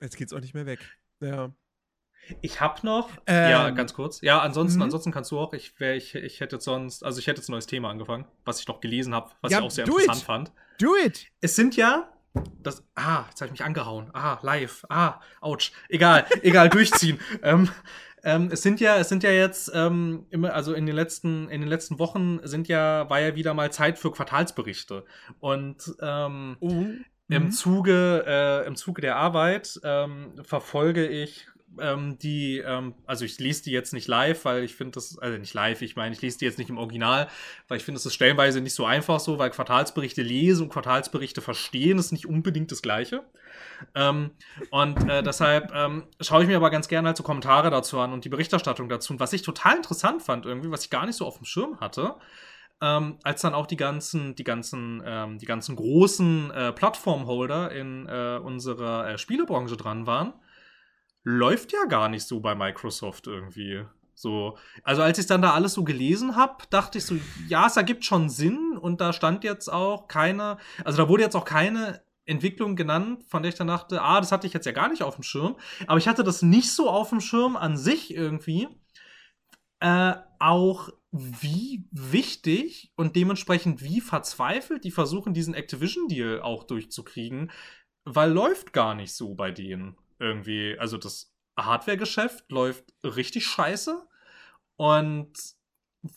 Jetzt 0.00 0.16
geht's 0.16 0.32
auch 0.32 0.38
nicht 0.38 0.54
mehr 0.54 0.64
weg. 0.64 0.78
Ja. 1.18 1.52
Ich 2.40 2.60
hab 2.60 2.84
noch, 2.84 3.10
ähm, 3.26 3.50
ja, 3.50 3.70
ganz 3.70 3.94
kurz. 3.94 4.20
Ja, 4.20 4.40
ansonsten, 4.42 4.78
mhm. 4.78 4.84
ansonsten 4.84 5.10
kannst 5.10 5.32
du 5.32 5.40
auch. 5.40 5.54
Ich, 5.54 5.80
wär, 5.80 5.96
ich, 5.96 6.14
ich 6.14 6.38
hätte 6.38 6.60
sonst, 6.60 7.02
also 7.02 7.18
ich 7.18 7.26
hätte 7.26 7.40
jetzt 7.40 7.48
ein 7.48 7.52
neues 7.52 7.66
Thema 7.66 7.90
angefangen, 7.90 8.26
was 8.44 8.60
ich 8.60 8.68
noch 8.68 8.80
gelesen 8.80 9.12
habe, 9.12 9.32
was 9.40 9.50
ja, 9.50 9.58
ich 9.58 9.64
auch 9.64 9.70
sehr 9.72 9.84
interessant 9.84 10.18
it. 10.18 10.24
fand. 10.24 10.52
Do 10.78 10.94
it! 10.96 11.26
Es 11.40 11.56
sind 11.56 11.74
ja, 11.74 12.13
das, 12.62 12.84
ah, 12.94 13.24
jetzt 13.28 13.40
habe 13.40 13.46
ich 13.46 13.52
mich 13.52 13.64
angehauen. 13.64 14.10
Ah, 14.12 14.38
live. 14.42 14.84
Ah, 14.88 15.20
ouch. 15.40 15.70
Egal, 15.88 16.26
egal, 16.42 16.68
durchziehen. 16.68 17.18
ähm, 17.42 17.68
ähm, 18.24 18.48
es 18.50 18.62
sind 18.62 18.80
ja, 18.80 18.96
es 18.96 19.08
sind 19.08 19.22
ja 19.22 19.30
jetzt 19.30 19.70
ähm, 19.74 20.26
immer, 20.30 20.54
also 20.54 20.72
in 20.72 20.86
den 20.86 20.96
letzten, 20.96 21.48
in 21.50 21.60
den 21.60 21.68
letzten 21.68 21.98
Wochen 21.98 22.40
sind 22.42 22.68
ja, 22.68 23.08
war 23.10 23.20
ja 23.20 23.36
wieder 23.36 23.54
mal 23.54 23.70
Zeit 23.70 23.98
für 23.98 24.10
Quartalsberichte. 24.10 25.04
Und 25.40 25.94
ähm, 26.00 26.56
mhm. 26.60 27.04
im 27.28 27.50
Zuge, 27.52 28.24
äh, 28.26 28.66
im 28.66 28.76
Zuge 28.76 29.02
der 29.02 29.16
Arbeit 29.16 29.78
ähm, 29.84 30.32
verfolge 30.42 31.06
ich 31.06 31.46
ähm, 31.80 32.18
die, 32.18 32.58
ähm, 32.58 32.94
also 33.06 33.24
ich 33.24 33.38
lese 33.38 33.64
die 33.64 33.70
jetzt 33.70 33.92
nicht 33.92 34.08
live, 34.08 34.44
weil 34.44 34.64
ich 34.64 34.74
finde 34.74 34.92
das, 34.92 35.18
also 35.18 35.38
nicht 35.38 35.54
live, 35.54 35.82
ich 35.82 35.96
meine, 35.96 36.14
ich 36.14 36.22
lese 36.22 36.38
die 36.38 36.44
jetzt 36.44 36.58
nicht 36.58 36.70
im 36.70 36.78
Original, 36.78 37.28
weil 37.68 37.78
ich 37.78 37.84
finde, 37.84 37.98
es 37.98 38.06
ist 38.06 38.14
stellenweise 38.14 38.60
nicht 38.60 38.74
so 38.74 38.84
einfach 38.84 39.20
so, 39.20 39.38
weil 39.38 39.50
Quartalsberichte 39.50 40.22
lesen 40.22 40.64
und 40.64 40.68
Quartalsberichte 40.70 41.40
verstehen 41.40 41.98
ist 41.98 42.12
nicht 42.12 42.26
unbedingt 42.26 42.72
das 42.72 42.82
Gleiche. 42.82 43.24
Ähm, 43.94 44.30
und 44.70 45.08
äh, 45.08 45.22
deshalb 45.22 45.72
ähm, 45.74 46.04
schaue 46.20 46.42
ich 46.42 46.48
mir 46.48 46.56
aber 46.56 46.70
ganz 46.70 46.88
gerne 46.88 47.08
halt 47.08 47.16
so 47.16 47.22
Kommentare 47.22 47.70
dazu 47.70 47.98
an 48.00 48.12
und 48.12 48.24
die 48.24 48.28
Berichterstattung 48.28 48.88
dazu. 48.88 49.12
Und 49.12 49.20
was 49.20 49.32
ich 49.32 49.42
total 49.42 49.76
interessant 49.76 50.22
fand, 50.22 50.46
irgendwie, 50.46 50.70
was 50.70 50.84
ich 50.84 50.90
gar 50.90 51.06
nicht 51.06 51.16
so 51.16 51.26
auf 51.26 51.36
dem 51.36 51.44
Schirm 51.44 51.80
hatte, 51.80 52.16
ähm, 52.80 53.18
als 53.22 53.42
dann 53.42 53.54
auch 53.54 53.66
die 53.66 53.76
ganzen, 53.76 54.34
die 54.34 54.44
ganzen, 54.44 55.02
ähm, 55.04 55.38
die 55.38 55.46
ganzen 55.46 55.76
großen 55.76 56.50
äh, 56.50 56.72
Plattformholder 56.72 57.72
in 57.72 58.06
äh, 58.06 58.38
unserer 58.42 59.08
äh, 59.08 59.18
Spielebranche 59.18 59.76
dran 59.76 60.06
waren, 60.06 60.34
läuft 61.24 61.72
ja 61.72 61.86
gar 61.86 62.08
nicht 62.08 62.26
so 62.26 62.40
bei 62.40 62.54
Microsoft 62.54 63.26
irgendwie. 63.26 63.84
So, 64.14 64.56
also 64.84 65.02
als 65.02 65.18
ich 65.18 65.26
dann 65.26 65.42
da 65.42 65.54
alles 65.54 65.74
so 65.74 65.82
gelesen 65.82 66.36
habe, 66.36 66.64
dachte 66.70 66.98
ich 66.98 67.04
so, 67.04 67.16
ja, 67.48 67.66
es 67.66 67.76
ergibt 67.76 68.04
schon 68.04 68.28
Sinn 68.28 68.78
und 68.78 69.00
da 69.00 69.12
stand 69.12 69.42
jetzt 69.42 69.68
auch 69.68 70.06
keine, 70.06 70.58
also 70.84 71.02
da 71.02 71.08
wurde 71.08 71.24
jetzt 71.24 71.34
auch 71.34 71.44
keine 71.44 72.02
Entwicklung 72.24 72.76
genannt, 72.76 73.24
von 73.28 73.42
der 73.42 73.50
ich 73.50 73.56
dann 73.56 73.66
dachte, 73.66 74.00
ah, 74.00 74.20
das 74.20 74.32
hatte 74.32 74.46
ich 74.46 74.52
jetzt 74.52 74.66
ja 74.66 74.72
gar 74.72 74.88
nicht 74.88 75.02
auf 75.02 75.16
dem 75.16 75.24
Schirm, 75.24 75.56
aber 75.86 75.98
ich 75.98 76.08
hatte 76.08 76.22
das 76.22 76.42
nicht 76.42 76.70
so 76.70 76.88
auf 76.88 77.10
dem 77.10 77.20
Schirm 77.20 77.56
an 77.56 77.76
sich 77.76 78.14
irgendwie. 78.14 78.68
Äh, 79.80 80.14
auch 80.38 80.90
wie 81.10 81.86
wichtig 81.90 82.92
und 82.96 83.16
dementsprechend 83.16 83.82
wie 83.82 84.00
verzweifelt 84.00 84.84
die 84.84 84.90
versuchen, 84.90 85.34
diesen 85.34 85.54
Activision-Deal 85.54 86.40
auch 86.40 86.64
durchzukriegen, 86.64 87.50
weil 88.04 88.30
läuft 88.30 88.72
gar 88.72 88.94
nicht 88.94 89.14
so 89.14 89.34
bei 89.34 89.50
denen 89.50 89.96
irgendwie, 90.18 90.76
also 90.78 90.98
das 90.98 91.32
Hardware-Geschäft 91.56 92.50
läuft 92.50 92.94
richtig 93.04 93.46
scheiße. 93.46 94.06
Und 94.76 95.32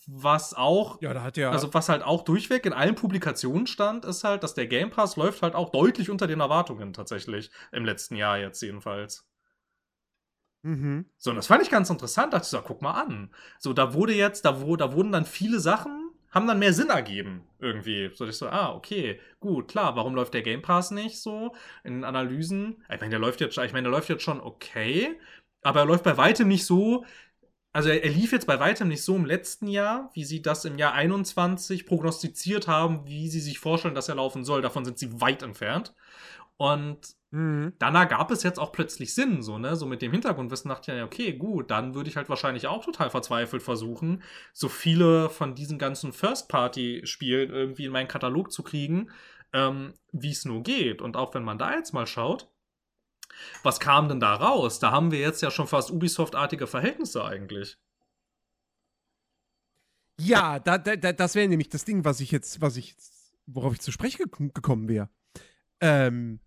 was 0.05 0.53
auch, 0.53 1.01
ja, 1.01 1.13
da 1.13 1.23
hat 1.23 1.37
ja, 1.37 1.51
also 1.51 1.73
was 1.73 1.87
halt 1.87 2.03
auch 2.03 2.23
durchweg 2.23 2.65
in 2.65 2.73
allen 2.73 2.95
Publikationen 2.95 3.67
stand, 3.67 4.03
ist 4.03 4.23
halt, 4.23 4.43
dass 4.43 4.53
der 4.53 4.67
Game 4.67 4.89
Pass 4.89 5.15
läuft 5.15 5.41
halt 5.41 5.55
auch 5.55 5.69
deutlich 5.69 6.09
unter 6.09 6.27
den 6.27 6.41
Erwartungen 6.41 6.93
tatsächlich 6.93 7.51
im 7.71 7.85
letzten 7.85 8.15
Jahr 8.15 8.37
jetzt 8.37 8.61
jedenfalls. 8.61 9.25
Mhm. 10.63 11.05
So, 11.17 11.29
und 11.29 11.37
das 11.37 11.47
fand 11.47 11.63
ich 11.63 11.69
ganz 11.69 11.89
interessant. 11.89 12.33
Da 12.33 12.39
dachte 12.39 12.47
ich 12.47 12.49
so, 12.49 12.61
guck 12.61 12.81
mal 12.81 12.99
an. 12.99 13.33
So, 13.59 13.71
da 13.73 13.93
wurde 13.93 14.13
jetzt, 14.13 14.43
da, 14.43 14.61
wo, 14.61 14.75
da 14.75 14.93
wurden 14.93 15.11
dann 15.11 15.25
viele 15.25 15.59
Sachen 15.59 16.06
haben 16.31 16.47
dann 16.47 16.59
mehr 16.59 16.73
Sinn 16.73 16.89
ergeben, 16.89 17.47
irgendwie. 17.59 18.11
So, 18.13 18.25
ich 18.25 18.35
so, 18.35 18.47
ah, 18.47 18.73
okay, 18.73 19.19
gut, 19.39 19.67
klar, 19.69 19.95
warum 19.95 20.15
läuft 20.15 20.33
der 20.33 20.41
Game 20.41 20.61
Pass 20.61 20.91
nicht 20.91 21.19
so 21.19 21.55
in 21.83 22.03
Analysen? 22.03 22.83
Ich 22.93 22.99
meine, 22.99 23.11
der 23.11 23.19
läuft 23.19 23.41
jetzt, 23.41 23.57
ich 23.57 23.73
meine, 23.73 23.83
der 23.83 23.91
läuft 23.91 24.09
jetzt 24.09 24.23
schon 24.23 24.41
okay, 24.41 25.19
aber 25.61 25.81
er 25.81 25.85
läuft 25.85 26.03
bei 26.03 26.17
weitem 26.17 26.47
nicht 26.47 26.65
so, 26.65 27.05
also 27.73 27.89
er, 27.89 28.03
er, 28.03 28.09
lief 28.09 28.31
jetzt 28.31 28.47
bei 28.47 28.59
weitem 28.59 28.87
nicht 28.87 29.03
so 29.03 29.15
im 29.15 29.25
letzten 29.25 29.67
Jahr, 29.67 30.09
wie 30.13 30.23
sie 30.23 30.41
das 30.41 30.65
im 30.65 30.79
Jahr 30.79 30.93
21 30.93 31.85
prognostiziert 31.85 32.67
haben, 32.67 33.05
wie 33.05 33.29
sie 33.29 33.39
sich 33.39 33.59
vorstellen, 33.59 33.93
dass 33.93 34.09
er 34.09 34.15
laufen 34.15 34.43
soll. 34.43 34.63
Davon 34.63 34.83
sind 34.83 34.97
sie 34.97 35.21
weit 35.21 35.43
entfernt. 35.43 35.93
Und 36.57 37.16
Mhm. 37.31 37.73
Danach 37.77 38.07
gab 38.07 38.31
es 38.31 38.43
jetzt 38.43 38.57
auch 38.57 38.71
plötzlich 38.71 39.13
Sinn, 39.13 39.41
so, 39.41 39.57
ne? 39.57 39.75
So 39.75 39.85
mit 39.85 40.01
dem 40.01 40.13
Hintergrundwissen 40.13 40.69
dachte 40.69 40.91
ich 40.91 40.97
ja, 40.97 41.03
okay, 41.03 41.33
gut, 41.33 41.69
dann 41.71 41.93
würde 41.93 42.09
ich 42.09 42.15
halt 42.15 42.29
wahrscheinlich 42.29 42.67
auch 42.67 42.85
total 42.85 43.09
verzweifelt 43.09 43.61
versuchen, 43.61 44.23
so 44.53 44.69
viele 44.69 45.29
von 45.29 45.53
diesen 45.53 45.77
ganzen 45.77 46.13
First-Party-Spielen 46.13 47.49
irgendwie 47.49 47.85
in 47.85 47.91
meinen 47.91 48.07
Katalog 48.07 48.51
zu 48.51 48.63
kriegen, 48.63 49.09
ähm, 49.51 49.93
wie 50.13 50.31
es 50.31 50.45
nur 50.45 50.63
geht. 50.63 51.01
Und 51.01 51.17
auch 51.17 51.33
wenn 51.33 51.43
man 51.43 51.57
da 51.57 51.73
jetzt 51.73 51.93
mal 51.93 52.07
schaut, 52.07 52.49
was 53.61 53.79
kam 53.79 54.07
denn 54.07 54.21
da 54.21 54.35
raus? 54.35 54.79
Da 54.79 54.91
haben 54.91 55.11
wir 55.11 55.19
jetzt 55.19 55.41
ja 55.41 55.51
schon 55.51 55.67
fast 55.67 55.91
Ubisoft-artige 55.91 56.65
Verhältnisse 56.65 57.25
eigentlich. 57.25 57.77
Ja, 60.19 60.59
da, 60.59 60.77
da, 60.77 60.95
das 60.95 61.35
wäre 61.35 61.47
nämlich 61.47 61.69
das 61.69 61.85
Ding, 61.85 62.03
was 62.05 62.21
ich 62.21 62.31
jetzt, 62.31 62.61
was 62.61 62.77
ich, 62.77 62.95
worauf 63.45 63.73
ich 63.73 63.81
zu 63.81 63.91
sprechen 63.91 64.31
gekommen 64.53 64.87
wäre. 64.87 65.09
Ähm, 65.79 66.39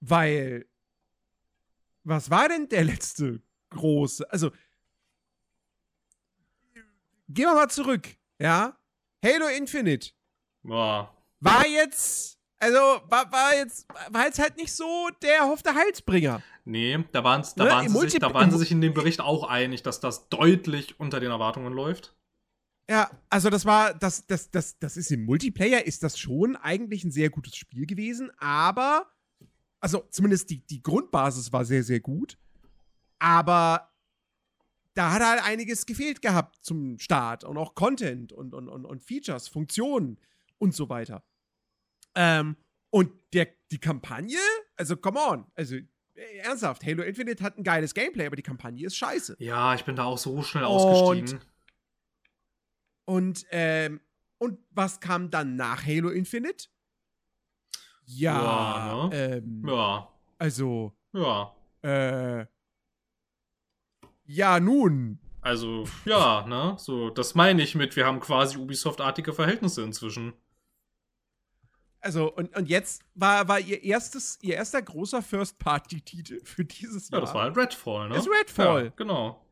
weil, 0.00 0.66
was 2.04 2.30
war 2.30 2.48
denn 2.48 2.68
der 2.68 2.84
letzte 2.84 3.42
große? 3.70 4.30
Also, 4.30 4.50
gehen 7.28 7.46
wir 7.46 7.54
mal 7.54 7.68
zurück, 7.68 8.08
ja? 8.38 8.78
Halo 9.24 9.48
Infinite. 9.48 10.10
Boah. 10.62 11.14
War 11.40 11.66
jetzt, 11.66 12.38
also, 12.58 12.78
war, 12.78 13.30
war 13.30 13.54
jetzt, 13.54 13.86
war 14.10 14.26
jetzt 14.26 14.38
halt 14.38 14.56
nicht 14.56 14.72
so 14.72 15.08
der 15.22 15.36
erhoffte 15.38 15.74
Heilsbringer. 15.74 16.42
Nee, 16.64 17.02
da, 17.12 17.24
waren's, 17.24 17.54
da, 17.54 17.64
ne? 17.64 17.70
waren, 17.70 17.88
sie 17.88 17.98
sich, 17.98 18.18
da 18.18 18.34
waren 18.34 18.50
sie 18.50 18.58
sich 18.58 18.70
in 18.70 18.80
dem 18.80 18.94
Bericht 18.94 19.20
auch 19.20 19.44
einig, 19.44 19.82
dass 19.82 20.00
das 20.00 20.28
deutlich 20.28 21.00
unter 21.00 21.20
den 21.20 21.30
Erwartungen 21.30 21.72
läuft. 21.72 22.14
Ja, 22.90 23.10
also 23.28 23.50
das 23.50 23.66
war, 23.66 23.92
das, 23.94 24.26
das, 24.26 24.50
das, 24.50 24.78
das 24.78 24.96
ist 24.96 25.10
im 25.10 25.24
Multiplayer, 25.24 25.84
ist 25.84 26.02
das 26.02 26.18
schon 26.18 26.56
eigentlich 26.56 27.04
ein 27.04 27.10
sehr 27.10 27.28
gutes 27.28 27.54
Spiel 27.54 27.86
gewesen, 27.86 28.30
aber 28.38 29.06
also 29.80 30.06
zumindest 30.10 30.50
die, 30.50 30.66
die 30.66 30.82
Grundbasis 30.82 31.52
war 31.52 31.64
sehr, 31.64 31.82
sehr 31.82 32.00
gut. 32.00 32.38
Aber 33.18 33.92
da 34.94 35.12
hat 35.12 35.22
halt 35.22 35.44
einiges 35.44 35.86
gefehlt 35.86 36.22
gehabt 36.22 36.56
zum 36.62 36.98
Start 36.98 37.44
und 37.44 37.56
auch 37.56 37.74
Content 37.74 38.32
und, 38.32 38.54
und, 38.54 38.68
und, 38.68 38.84
und 38.84 39.02
Features, 39.02 39.48
Funktionen 39.48 40.18
und 40.58 40.74
so 40.74 40.88
weiter. 40.88 41.22
Ähm, 42.14 42.56
und 42.90 43.12
der, 43.32 43.48
die 43.70 43.78
Kampagne, 43.78 44.38
also 44.76 44.96
come 44.96 45.20
on, 45.20 45.46
also 45.54 45.76
äh, 45.76 46.38
ernsthaft, 46.42 46.84
Halo 46.84 47.02
Infinite 47.02 47.44
hat 47.44 47.58
ein 47.58 47.62
geiles 47.62 47.94
Gameplay, 47.94 48.26
aber 48.26 48.36
die 48.36 48.42
Kampagne 48.42 48.86
ist 48.86 48.96
scheiße. 48.96 49.36
Ja, 49.38 49.74
ich 49.74 49.84
bin 49.84 49.94
da 49.94 50.04
auch 50.04 50.18
so 50.18 50.42
schnell 50.42 50.64
ausgestiegen. 50.64 51.40
Und, 53.04 53.14
und, 53.14 53.46
ähm, 53.50 54.00
und 54.38 54.58
was 54.70 55.00
kam 55.00 55.30
dann 55.30 55.56
nach 55.56 55.86
Halo 55.86 56.08
Infinite? 56.10 56.68
Ja. 58.10 58.42
Ja, 58.42 59.08
ne? 59.08 59.16
ähm, 59.16 59.64
ja. 59.66 60.08
Also. 60.38 60.92
Ja. 61.12 61.54
Äh. 61.82 62.46
Ja, 64.24 64.60
nun. 64.60 65.18
Also, 65.40 65.84
ja, 66.04 66.46
ne? 66.46 66.74
So, 66.78 67.10
das 67.10 67.34
meine 67.34 67.62
ich 67.62 67.74
mit, 67.74 67.96
wir 67.96 68.06
haben 68.06 68.20
quasi 68.20 68.56
Ubisoft-artige 68.58 69.32
Verhältnisse 69.32 69.82
inzwischen. 69.82 70.34
Also, 72.00 72.32
und, 72.32 72.54
und 72.56 72.68
jetzt 72.68 73.02
war, 73.14 73.48
war 73.48 73.60
ihr 73.60 73.82
erstes, 73.82 74.38
ihr 74.42 74.54
erster 74.54 74.82
großer 74.82 75.22
First-Party-Titel 75.22 76.40
für 76.44 76.64
dieses 76.64 77.10
Jahr. 77.10 77.20
Ja, 77.20 77.26
das 77.26 77.34
war 77.34 77.42
halt 77.42 77.56
Redfall, 77.56 78.08
ne? 78.08 78.14
Das 78.14 78.26
ist 78.26 78.32
Redfall. 78.32 78.84
Ja, 78.86 78.92
genau. 78.96 79.44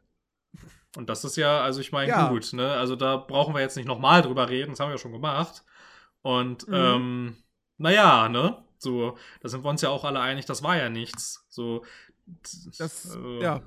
Und 0.96 1.08
das 1.10 1.24
ist 1.24 1.36
ja, 1.36 1.60
also 1.60 1.80
ich 1.80 1.92
meine, 1.92 2.08
ja. 2.08 2.28
gut, 2.28 2.52
ne? 2.52 2.72
Also 2.72 2.96
da 2.96 3.16
brauchen 3.16 3.54
wir 3.54 3.60
jetzt 3.60 3.76
nicht 3.76 3.86
nochmal 3.86 4.22
drüber 4.22 4.48
reden, 4.48 4.70
das 4.70 4.80
haben 4.80 4.88
wir 4.88 4.94
ja 4.94 4.98
schon 4.98 5.12
gemacht. 5.12 5.64
Und, 6.22 6.66
mhm. 6.68 6.74
ähm, 6.74 7.36
naja, 7.78 8.28
ne? 8.28 8.62
So, 8.78 9.16
da 9.40 9.48
sind 9.48 9.64
wir 9.64 9.70
uns 9.70 9.82
ja 9.82 9.88
auch 9.88 10.04
alle 10.04 10.20
einig, 10.20 10.46
das 10.46 10.62
war 10.62 10.76
ja 10.76 10.88
nichts. 10.88 11.46
So, 11.48 11.84
das, 12.78 13.16
äh, 13.16 13.42
ja. 13.42 13.62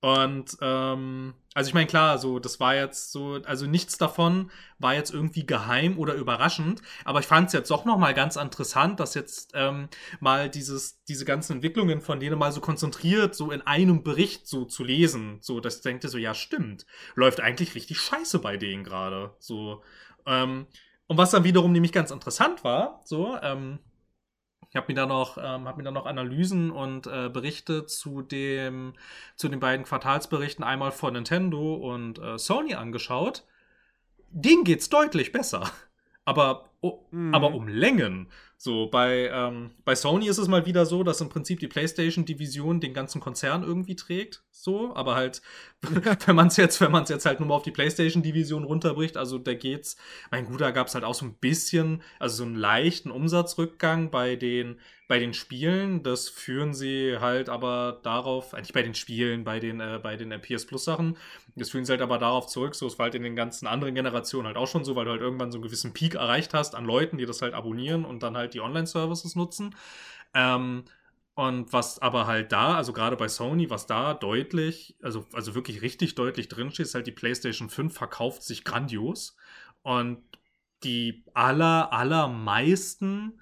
Und, 0.00 0.56
ähm, 0.60 1.34
also 1.54 1.68
ich 1.68 1.74
meine, 1.74 1.88
klar, 1.88 2.18
so, 2.18 2.38
das 2.38 2.60
war 2.60 2.76
jetzt 2.76 3.10
so, 3.10 3.40
also 3.44 3.66
nichts 3.66 3.98
davon 3.98 4.52
war 4.78 4.94
jetzt 4.94 5.12
irgendwie 5.12 5.44
geheim 5.44 5.98
oder 5.98 6.14
überraschend, 6.14 6.82
aber 7.04 7.18
ich 7.18 7.26
fand 7.26 7.48
es 7.48 7.52
jetzt 7.52 7.70
doch 7.72 7.84
nochmal 7.84 8.14
ganz 8.14 8.36
interessant, 8.36 9.00
dass 9.00 9.14
jetzt 9.14 9.50
ähm, 9.54 9.88
mal 10.20 10.48
dieses, 10.48 11.02
diese 11.06 11.24
ganzen 11.24 11.54
Entwicklungen 11.54 12.00
von 12.00 12.20
denen 12.20 12.38
mal 12.38 12.52
so 12.52 12.60
konzentriert, 12.60 13.34
so 13.34 13.50
in 13.50 13.60
einem 13.62 14.04
Bericht 14.04 14.46
so 14.46 14.66
zu 14.66 14.84
lesen. 14.84 15.38
So, 15.40 15.58
dass 15.58 15.78
ich 15.78 15.82
denke 15.82 16.08
so, 16.08 16.16
ja, 16.16 16.32
stimmt, 16.32 16.86
läuft 17.16 17.40
eigentlich 17.40 17.74
richtig 17.74 17.98
scheiße 17.98 18.38
bei 18.38 18.56
denen 18.56 18.84
gerade. 18.84 19.34
So, 19.40 19.82
ähm, 20.26 20.68
und 21.08 21.16
was 21.16 21.32
dann 21.32 21.44
wiederum 21.44 21.72
nämlich 21.72 21.92
ganz 21.92 22.10
interessant 22.10 22.62
war, 22.62 23.00
so, 23.04 23.36
ähm, 23.42 23.80
ich 24.70 24.76
habe 24.76 24.86
mir 24.88 24.94
da 24.94 25.06
noch, 25.06 25.38
ähm, 25.38 25.66
hab 25.66 25.78
mir 25.78 25.82
da 25.82 25.90
noch 25.90 26.04
Analysen 26.04 26.70
und 26.70 27.06
äh, 27.06 27.30
Berichte 27.30 27.86
zu 27.86 28.20
dem, 28.20 28.92
zu 29.34 29.48
den 29.48 29.60
beiden 29.60 29.86
Quartalsberichten 29.86 30.62
einmal 30.62 30.92
von 30.92 31.14
Nintendo 31.14 31.74
und 31.74 32.18
äh, 32.18 32.38
Sony 32.38 32.74
angeschaut. 32.74 33.44
Denen 34.30 34.64
geht's 34.64 34.90
deutlich 34.90 35.32
besser. 35.32 35.70
Aber, 36.26 36.67
oh, 36.80 37.06
mhm. 37.10 37.34
aber 37.34 37.54
um 37.54 37.68
Längen. 37.68 38.28
So, 38.60 38.88
bei, 38.88 39.30
ähm, 39.32 39.70
bei 39.84 39.94
Sony 39.94 40.26
ist 40.28 40.38
es 40.38 40.48
mal 40.48 40.66
wieder 40.66 40.84
so, 40.84 41.04
dass 41.04 41.20
im 41.20 41.28
Prinzip 41.28 41.60
die 41.60 41.68
PlayStation-Division 41.68 42.80
den 42.80 42.92
ganzen 42.92 43.20
Konzern 43.20 43.62
irgendwie 43.62 43.94
trägt. 43.94 44.42
So, 44.50 44.96
aber 44.96 45.14
halt, 45.14 45.42
wenn 46.26 46.34
man 46.34 46.48
es 46.48 46.56
jetzt, 46.56 46.80
wenn 46.80 46.90
man 46.90 47.04
es 47.04 47.08
jetzt 47.08 47.24
halt 47.24 47.38
nur 47.38 47.48
mal 47.48 47.54
auf 47.54 47.62
die 47.62 47.70
PlayStation-Division 47.70 48.64
runterbricht, 48.64 49.16
also 49.16 49.38
da 49.38 49.54
geht's, 49.54 49.96
mein 50.32 50.44
gut, 50.44 50.60
da 50.60 50.72
gab 50.72 50.88
es 50.88 50.94
halt 50.96 51.04
auch 51.04 51.14
so 51.14 51.24
ein 51.24 51.34
bisschen, 51.34 52.02
also 52.18 52.38
so 52.38 52.44
einen 52.44 52.56
leichten 52.56 53.12
Umsatzrückgang 53.12 54.10
bei 54.10 54.34
den, 54.34 54.80
bei 55.06 55.20
den 55.20 55.34
Spielen. 55.34 56.02
Das 56.02 56.28
führen 56.28 56.74
sie 56.74 57.18
halt 57.20 57.48
aber 57.48 58.00
darauf, 58.02 58.54
eigentlich 58.54 58.72
bei 58.72 58.82
den 58.82 58.94
Spielen, 58.94 59.44
bei 59.44 59.60
den, 59.60 59.80
äh, 59.80 60.00
bei 60.02 60.16
den 60.16 60.30
PS 60.40 60.66
Plus 60.66 60.84
Sachen, 60.84 61.16
das 61.54 61.70
führen 61.70 61.84
sie 61.84 61.92
halt 61.92 62.02
aber 62.02 62.18
darauf 62.18 62.46
zurück, 62.46 62.74
so 62.74 62.86
es 62.86 62.98
war 62.98 63.04
halt 63.04 63.14
in 63.14 63.22
den 63.22 63.36
ganzen 63.36 63.66
anderen 63.66 63.94
Generationen 63.94 64.46
halt 64.46 64.56
auch 64.56 64.68
schon 64.68 64.84
so, 64.84 64.96
weil 64.96 65.04
du 65.04 65.12
halt 65.12 65.20
irgendwann 65.20 65.52
so 65.52 65.58
einen 65.58 65.64
gewissen 65.64 65.92
Peak 65.92 66.14
erreicht 66.14 66.54
hast 66.54 66.67
an 66.74 66.84
Leuten, 66.84 67.18
die 67.18 67.26
das 67.26 67.42
halt 67.42 67.54
abonnieren 67.54 68.04
und 68.04 68.22
dann 68.22 68.36
halt 68.36 68.54
die 68.54 68.60
Online-Services 68.60 69.34
nutzen. 69.36 69.74
Ähm, 70.34 70.84
und 71.34 71.72
was 71.72 72.00
aber 72.00 72.26
halt 72.26 72.50
da, 72.50 72.76
also 72.76 72.92
gerade 72.92 73.16
bei 73.16 73.28
Sony, 73.28 73.70
was 73.70 73.86
da 73.86 74.14
deutlich, 74.14 74.96
also, 75.02 75.24
also 75.32 75.54
wirklich 75.54 75.82
richtig 75.82 76.16
deutlich 76.16 76.48
drinsteht, 76.48 76.86
ist 76.86 76.94
halt 76.96 77.06
die 77.06 77.12
PlayStation 77.12 77.70
5 77.70 77.94
verkauft 77.94 78.42
sich 78.42 78.64
grandios. 78.64 79.36
Und 79.82 80.22
die 80.82 81.24
aller, 81.34 81.92
allermeisten, 81.92 83.40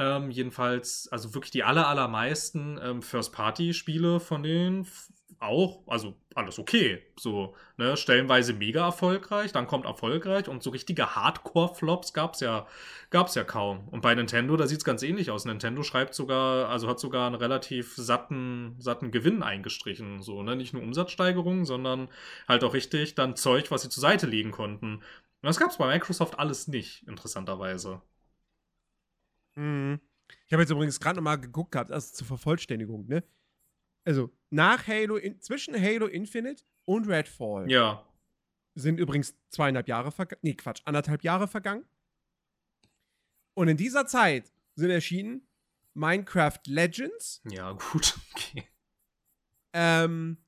ähm, 0.00 0.30
jedenfalls, 0.30 1.08
also 1.12 1.34
wirklich 1.34 1.50
die 1.50 1.62
aller, 1.62 1.86
allermeisten 1.86 2.80
ähm, 2.82 3.02
First-Party-Spiele 3.02 4.18
von 4.18 4.42
denen 4.42 4.86
auch, 5.40 5.82
also 5.86 6.14
alles 6.34 6.58
okay. 6.58 7.02
So, 7.18 7.54
ne, 7.76 7.96
stellenweise 7.96 8.52
mega 8.52 8.84
erfolgreich, 8.84 9.52
dann 9.52 9.66
kommt 9.66 9.86
erfolgreich 9.86 10.48
und 10.48 10.62
so 10.62 10.70
richtige 10.70 11.14
Hardcore-Flops 11.16 12.12
gab's 12.12 12.40
ja, 12.40 12.66
gab's 13.10 13.34
ja 13.34 13.44
kaum. 13.44 13.88
Und 13.88 14.02
bei 14.02 14.14
Nintendo, 14.14 14.56
da 14.56 14.66
sieht's 14.66 14.84
ganz 14.84 15.02
ähnlich 15.02 15.30
aus. 15.30 15.44
Nintendo 15.44 15.82
schreibt 15.82 16.14
sogar, 16.14 16.68
also 16.68 16.88
hat 16.88 17.00
sogar 17.00 17.26
einen 17.26 17.36
relativ 17.36 17.94
satten, 17.96 18.76
satten 18.78 19.10
Gewinn 19.10 19.42
eingestrichen. 19.42 20.22
So, 20.22 20.42
ne, 20.42 20.56
nicht 20.56 20.72
nur 20.74 20.82
Umsatzsteigerungen, 20.82 21.64
sondern 21.64 22.08
halt 22.48 22.64
auch 22.64 22.74
richtig 22.74 23.14
dann 23.14 23.36
Zeug, 23.36 23.70
was 23.70 23.82
sie 23.82 23.88
zur 23.90 24.02
Seite 24.02 24.26
legen 24.26 24.50
konnten. 24.50 24.96
Und 24.96 25.46
das 25.46 25.58
gab's 25.58 25.78
bei 25.78 25.86
Microsoft 25.86 26.38
alles 26.38 26.68
nicht, 26.68 27.06
interessanterweise. 27.08 28.02
Mhm. 29.54 30.00
Ich 30.46 30.52
habe 30.52 30.62
jetzt 30.62 30.70
übrigens 30.70 31.00
gerade 31.00 31.16
nochmal 31.16 31.40
geguckt 31.40 31.72
gehabt, 31.72 31.90
also 31.90 32.12
zur 32.14 32.26
Vervollständigung, 32.26 33.06
ne? 33.06 33.24
also 34.04 34.30
nach 34.50 34.86
Halo, 34.86 35.16
in, 35.16 35.40
zwischen 35.40 35.80
Halo 35.80 36.06
Infinite 36.06 36.64
und 36.84 37.08
Redfall. 37.08 37.70
Ja. 37.70 38.06
Sind 38.74 38.98
übrigens 38.98 39.34
zweieinhalb 39.48 39.88
Jahre 39.88 40.12
vergangen. 40.12 40.40
Nee, 40.42 40.54
Quatsch, 40.54 40.82
anderthalb 40.84 41.22
Jahre 41.22 41.48
vergangen. 41.48 41.84
Und 43.54 43.68
in 43.68 43.76
dieser 43.76 44.06
Zeit 44.06 44.52
sind 44.74 44.90
erschienen 44.90 45.46
Minecraft 45.94 46.60
Legends. 46.66 47.42
Ja, 47.50 47.72
gut, 47.72 48.18
okay. 48.34 48.64
Ähm. 49.72 50.38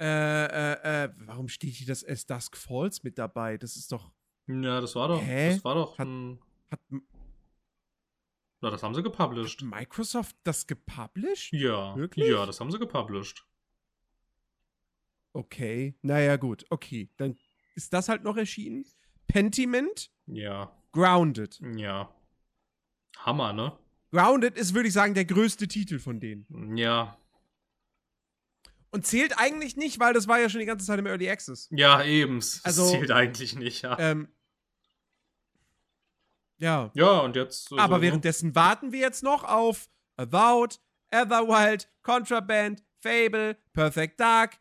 Äh, 0.00 0.46
äh, 0.46 1.04
äh, 1.04 1.12
warum 1.18 1.48
steht 1.48 1.74
hier 1.74 1.86
das 1.86 2.02
S 2.02 2.24
Dusk 2.24 2.56
Falls 2.56 3.02
mit 3.02 3.18
dabei? 3.18 3.58
Das 3.58 3.76
ist 3.76 3.92
doch. 3.92 4.12
Ja, 4.62 4.80
das 4.80 4.94
war 4.94 5.08
doch. 5.08 5.22
Hä? 5.22 5.54
Das 5.54 5.64
war 5.64 5.74
doch. 5.74 5.98
Hat, 5.98 6.08
hat 6.70 6.80
na, 8.60 8.70
das 8.70 8.82
haben 8.82 8.94
sie 8.94 9.02
gepublished. 9.02 9.62
Hat 9.62 9.70
Microsoft 9.70 10.36
das 10.44 10.66
gepublished? 10.66 11.52
Ja. 11.52 11.96
Wirklich? 11.96 12.28
Ja, 12.28 12.44
das 12.44 12.60
haben 12.60 12.70
sie 12.70 12.78
gepublished. 12.78 13.46
Okay, 15.32 15.94
naja, 16.02 16.36
gut. 16.36 16.66
Okay, 16.70 17.08
dann 17.16 17.38
ist 17.74 17.92
das 17.92 18.08
halt 18.08 18.22
noch 18.22 18.36
erschienen. 18.36 18.84
Pentiment? 19.28 20.10
Ja. 20.26 20.76
Grounded. 20.92 21.60
Ja. 21.76 22.12
Hammer, 23.18 23.52
ne? 23.52 23.78
Grounded 24.10 24.56
ist, 24.56 24.74
würde 24.74 24.88
ich 24.88 24.94
sagen, 24.94 25.14
der 25.14 25.24
größte 25.24 25.68
Titel 25.68 25.98
von 25.98 26.20
denen. 26.20 26.76
Ja. 26.76 27.16
Und 28.90 29.06
zählt 29.06 29.38
eigentlich 29.38 29.76
nicht, 29.76 30.00
weil 30.00 30.12
das 30.12 30.26
war 30.26 30.40
ja 30.40 30.48
schon 30.48 30.58
die 30.60 30.66
ganze 30.66 30.84
Zeit 30.84 30.98
im 30.98 31.06
Early 31.06 31.30
Access. 31.30 31.68
Ja, 31.70 32.02
eben. 32.02 32.40
Also, 32.64 32.90
zählt 32.90 33.12
eigentlich 33.12 33.54
nicht, 33.54 33.82
ja. 33.82 33.96
Ähm, 34.00 34.28
ja. 36.60 36.90
Ja, 36.94 37.18
und 37.20 37.36
jetzt. 37.36 37.72
Aber 37.72 37.96
so, 37.96 38.02
währenddessen 38.02 38.54
warten 38.54 38.92
wir 38.92 39.00
jetzt 39.00 39.22
noch 39.22 39.44
auf 39.44 39.88
Avowed, 40.16 40.78
Otherwild, 41.12 41.88
Contraband, 42.02 42.82
Fable, 43.00 43.56
Perfect 43.72 44.20
Dark, 44.20 44.60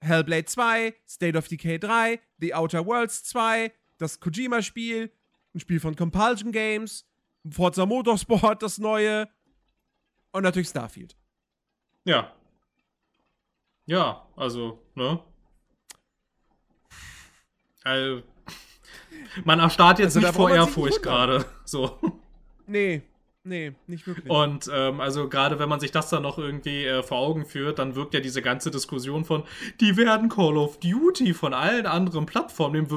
Hellblade 0.00 0.44
2, 0.44 0.94
State 1.08 1.38
of 1.38 1.48
Decay 1.48 1.78
3, 1.78 2.20
The 2.38 2.54
Outer 2.54 2.84
Worlds 2.84 3.24
2, 3.24 3.72
das 3.98 4.20
Kojima-Spiel, 4.20 5.12
ein 5.54 5.60
Spiel 5.60 5.80
von 5.80 5.96
Compulsion 5.96 6.52
Games, 6.52 7.08
Forza 7.50 7.86
Motorsport, 7.86 8.62
das 8.62 8.78
neue 8.78 9.28
und 10.32 10.42
natürlich 10.42 10.68
Starfield. 10.68 11.16
Ja. 12.04 12.32
Ja, 13.86 14.26
also, 14.36 14.82
ne? 14.94 15.22
Also, 17.84 18.22
man 19.44 19.60
erstarrt 19.60 19.98
jetzt 19.98 20.16
also, 20.16 20.20
nicht 20.26 20.36
vor 20.36 20.50
Ehrfurcht 20.50 21.02
gerade. 21.02 21.44
So. 21.64 21.98
Nee, 22.66 23.02
nee, 23.44 23.74
nicht 23.86 24.06
wirklich. 24.06 24.28
Und 24.30 24.70
ähm, 24.72 25.00
also 25.00 25.28
gerade 25.28 25.58
wenn 25.58 25.68
man 25.68 25.80
sich 25.80 25.92
das 25.92 26.10
dann 26.10 26.22
noch 26.22 26.38
irgendwie 26.38 26.84
äh, 26.84 27.02
vor 27.02 27.18
Augen 27.18 27.44
führt, 27.44 27.78
dann 27.78 27.94
wirkt 27.94 28.14
ja 28.14 28.20
diese 28.20 28.42
ganze 28.42 28.70
Diskussion 28.70 29.24
von, 29.24 29.44
die 29.80 29.96
werden 29.96 30.28
Call 30.28 30.56
of 30.56 30.78
Duty 30.80 31.34
von 31.34 31.54
allen 31.54 31.86
anderen 31.86 32.26
Plattformen, 32.26 32.88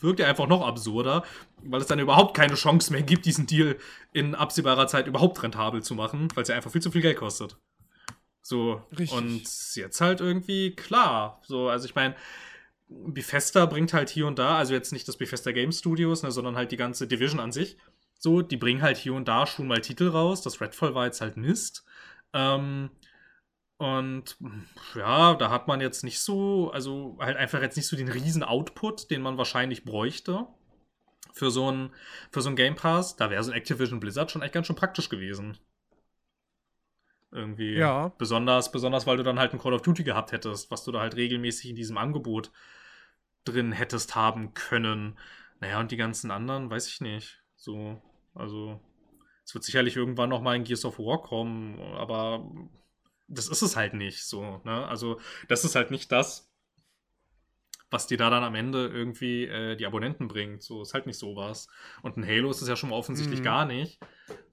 wirkt 0.00 0.20
ja 0.20 0.26
einfach 0.26 0.46
noch 0.46 0.66
absurder, 0.66 1.24
weil 1.64 1.80
es 1.80 1.86
dann 1.86 1.98
überhaupt 1.98 2.36
keine 2.36 2.54
Chance 2.54 2.92
mehr 2.92 3.02
gibt, 3.02 3.26
diesen 3.26 3.46
Deal 3.46 3.76
in 4.12 4.34
absehbarer 4.34 4.86
Zeit 4.86 5.06
überhaupt 5.06 5.42
rentabel 5.42 5.82
zu 5.82 5.94
machen, 5.94 6.28
weil 6.34 6.42
es 6.42 6.48
ja 6.48 6.56
einfach 6.56 6.70
viel 6.70 6.82
zu 6.82 6.90
viel 6.90 7.02
Geld 7.02 7.16
kostet. 7.16 7.56
So. 8.42 8.82
Richtig. 8.90 9.12
Und 9.12 9.76
jetzt 9.76 10.00
halt 10.00 10.20
irgendwie 10.20 10.74
klar. 10.74 11.40
So, 11.44 11.68
also 11.68 11.86
ich 11.86 11.94
meine, 11.94 12.14
Bethesda 12.88 13.66
bringt 13.66 13.92
halt 13.92 14.10
hier 14.10 14.26
und 14.26 14.38
da, 14.38 14.58
also 14.58 14.74
jetzt 14.74 14.92
nicht 14.92 15.08
das 15.08 15.16
Bethesda 15.16 15.52
Game 15.52 15.72
Studios, 15.72 16.22
ne, 16.22 16.30
sondern 16.30 16.56
halt 16.56 16.72
die 16.72 16.76
ganze 16.76 17.06
Division 17.06 17.40
an 17.40 17.52
sich. 17.52 17.76
So, 18.18 18.42
die 18.42 18.56
bringen 18.56 18.82
halt 18.82 18.98
hier 18.98 19.14
und 19.14 19.26
da 19.26 19.46
schon 19.46 19.66
mal 19.66 19.80
Titel 19.80 20.08
raus. 20.08 20.42
Das 20.42 20.60
Redfall 20.60 20.94
war 20.94 21.06
jetzt 21.06 21.20
halt 21.20 21.36
Mist. 21.36 21.84
Ähm, 22.32 22.90
und 23.78 24.36
ja, 24.94 25.34
da 25.34 25.50
hat 25.50 25.66
man 25.66 25.80
jetzt 25.80 26.04
nicht 26.04 26.20
so, 26.20 26.70
also 26.70 27.16
halt 27.18 27.36
einfach 27.36 27.60
jetzt 27.60 27.76
nicht 27.76 27.88
so 27.88 27.96
den 27.96 28.08
riesen 28.08 28.44
Output, 28.44 29.10
den 29.10 29.22
man 29.22 29.38
wahrscheinlich 29.38 29.84
bräuchte 29.84 30.46
für 31.32 31.50
so 31.50 31.70
ein, 31.70 31.90
für 32.30 32.42
so 32.42 32.50
ein 32.50 32.56
Game 32.56 32.76
Pass. 32.76 33.16
Da 33.16 33.30
wäre 33.30 33.42
so 33.42 33.50
ein 33.50 33.56
Activision 33.56 33.98
Blizzard 33.98 34.30
schon 34.30 34.42
echt 34.42 34.54
ganz 34.54 34.68
schön 34.68 34.76
praktisch 34.76 35.08
gewesen. 35.08 35.58
Irgendwie. 37.32 37.74
Ja. 37.74 38.08
Besonders, 38.18 38.70
besonders, 38.70 39.06
weil 39.06 39.16
du 39.16 39.22
dann 39.22 39.38
halt 39.38 39.52
ein 39.52 39.58
Call 39.58 39.72
of 39.72 39.82
Duty 39.82 40.04
gehabt 40.04 40.32
hättest, 40.32 40.70
was 40.70 40.84
du 40.84 40.92
da 40.92 41.00
halt 41.00 41.16
regelmäßig 41.16 41.70
in 41.70 41.76
diesem 41.76 41.96
Angebot 41.96 42.52
drin 43.44 43.72
hättest 43.72 44.14
haben 44.14 44.54
können. 44.54 45.18
Naja, 45.60 45.80
und 45.80 45.90
die 45.90 45.96
ganzen 45.96 46.30
anderen, 46.30 46.70
weiß 46.70 46.88
ich 46.88 47.00
nicht. 47.00 47.42
So, 47.56 48.00
also, 48.34 48.80
es 49.44 49.54
wird 49.54 49.64
sicherlich 49.64 49.96
irgendwann 49.96 50.28
noch 50.28 50.42
mal 50.42 50.54
ein 50.54 50.64
Gears 50.64 50.84
of 50.84 50.98
War 50.98 51.22
kommen, 51.22 51.80
aber 51.80 52.50
das 53.28 53.48
ist 53.48 53.62
es 53.62 53.76
halt 53.76 53.94
nicht 53.94 54.24
so, 54.24 54.60
ne? 54.64 54.86
Also, 54.86 55.18
das 55.48 55.64
ist 55.64 55.74
halt 55.74 55.90
nicht 55.90 56.12
das, 56.12 56.52
was 57.90 58.06
dir 58.06 58.18
da 58.18 58.30
dann 58.30 58.44
am 58.44 58.54
Ende 58.54 58.88
irgendwie 58.88 59.44
äh, 59.44 59.76
die 59.76 59.86
Abonnenten 59.86 60.28
bringt. 60.28 60.62
So, 60.62 60.82
ist 60.82 60.94
halt 60.94 61.06
nicht 61.06 61.18
sowas. 61.18 61.68
Und 62.02 62.16
ein 62.16 62.26
Halo 62.26 62.50
ist 62.50 62.62
es 62.62 62.68
ja 62.68 62.76
schon 62.76 62.90
mal 62.90 62.96
offensichtlich 62.96 63.40
mhm. 63.40 63.44
gar 63.44 63.64
nicht. 63.64 64.00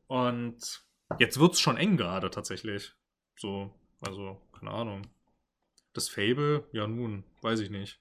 Und 0.08 0.84
jetzt 1.18 1.40
wird 1.40 1.54
es 1.54 1.60
schon 1.60 1.78
eng 1.78 1.98
gerade 1.98 2.30
tatsächlich. 2.30 2.94
So, 3.36 3.74
also, 4.02 4.42
keine 4.58 4.72
Ahnung. 4.72 5.02
Das 5.94 6.10
Fable, 6.10 6.66
ja 6.72 6.88
nun, 6.88 7.24
weiß 7.42 7.62
ich 7.62 7.70
nicht 7.70 8.00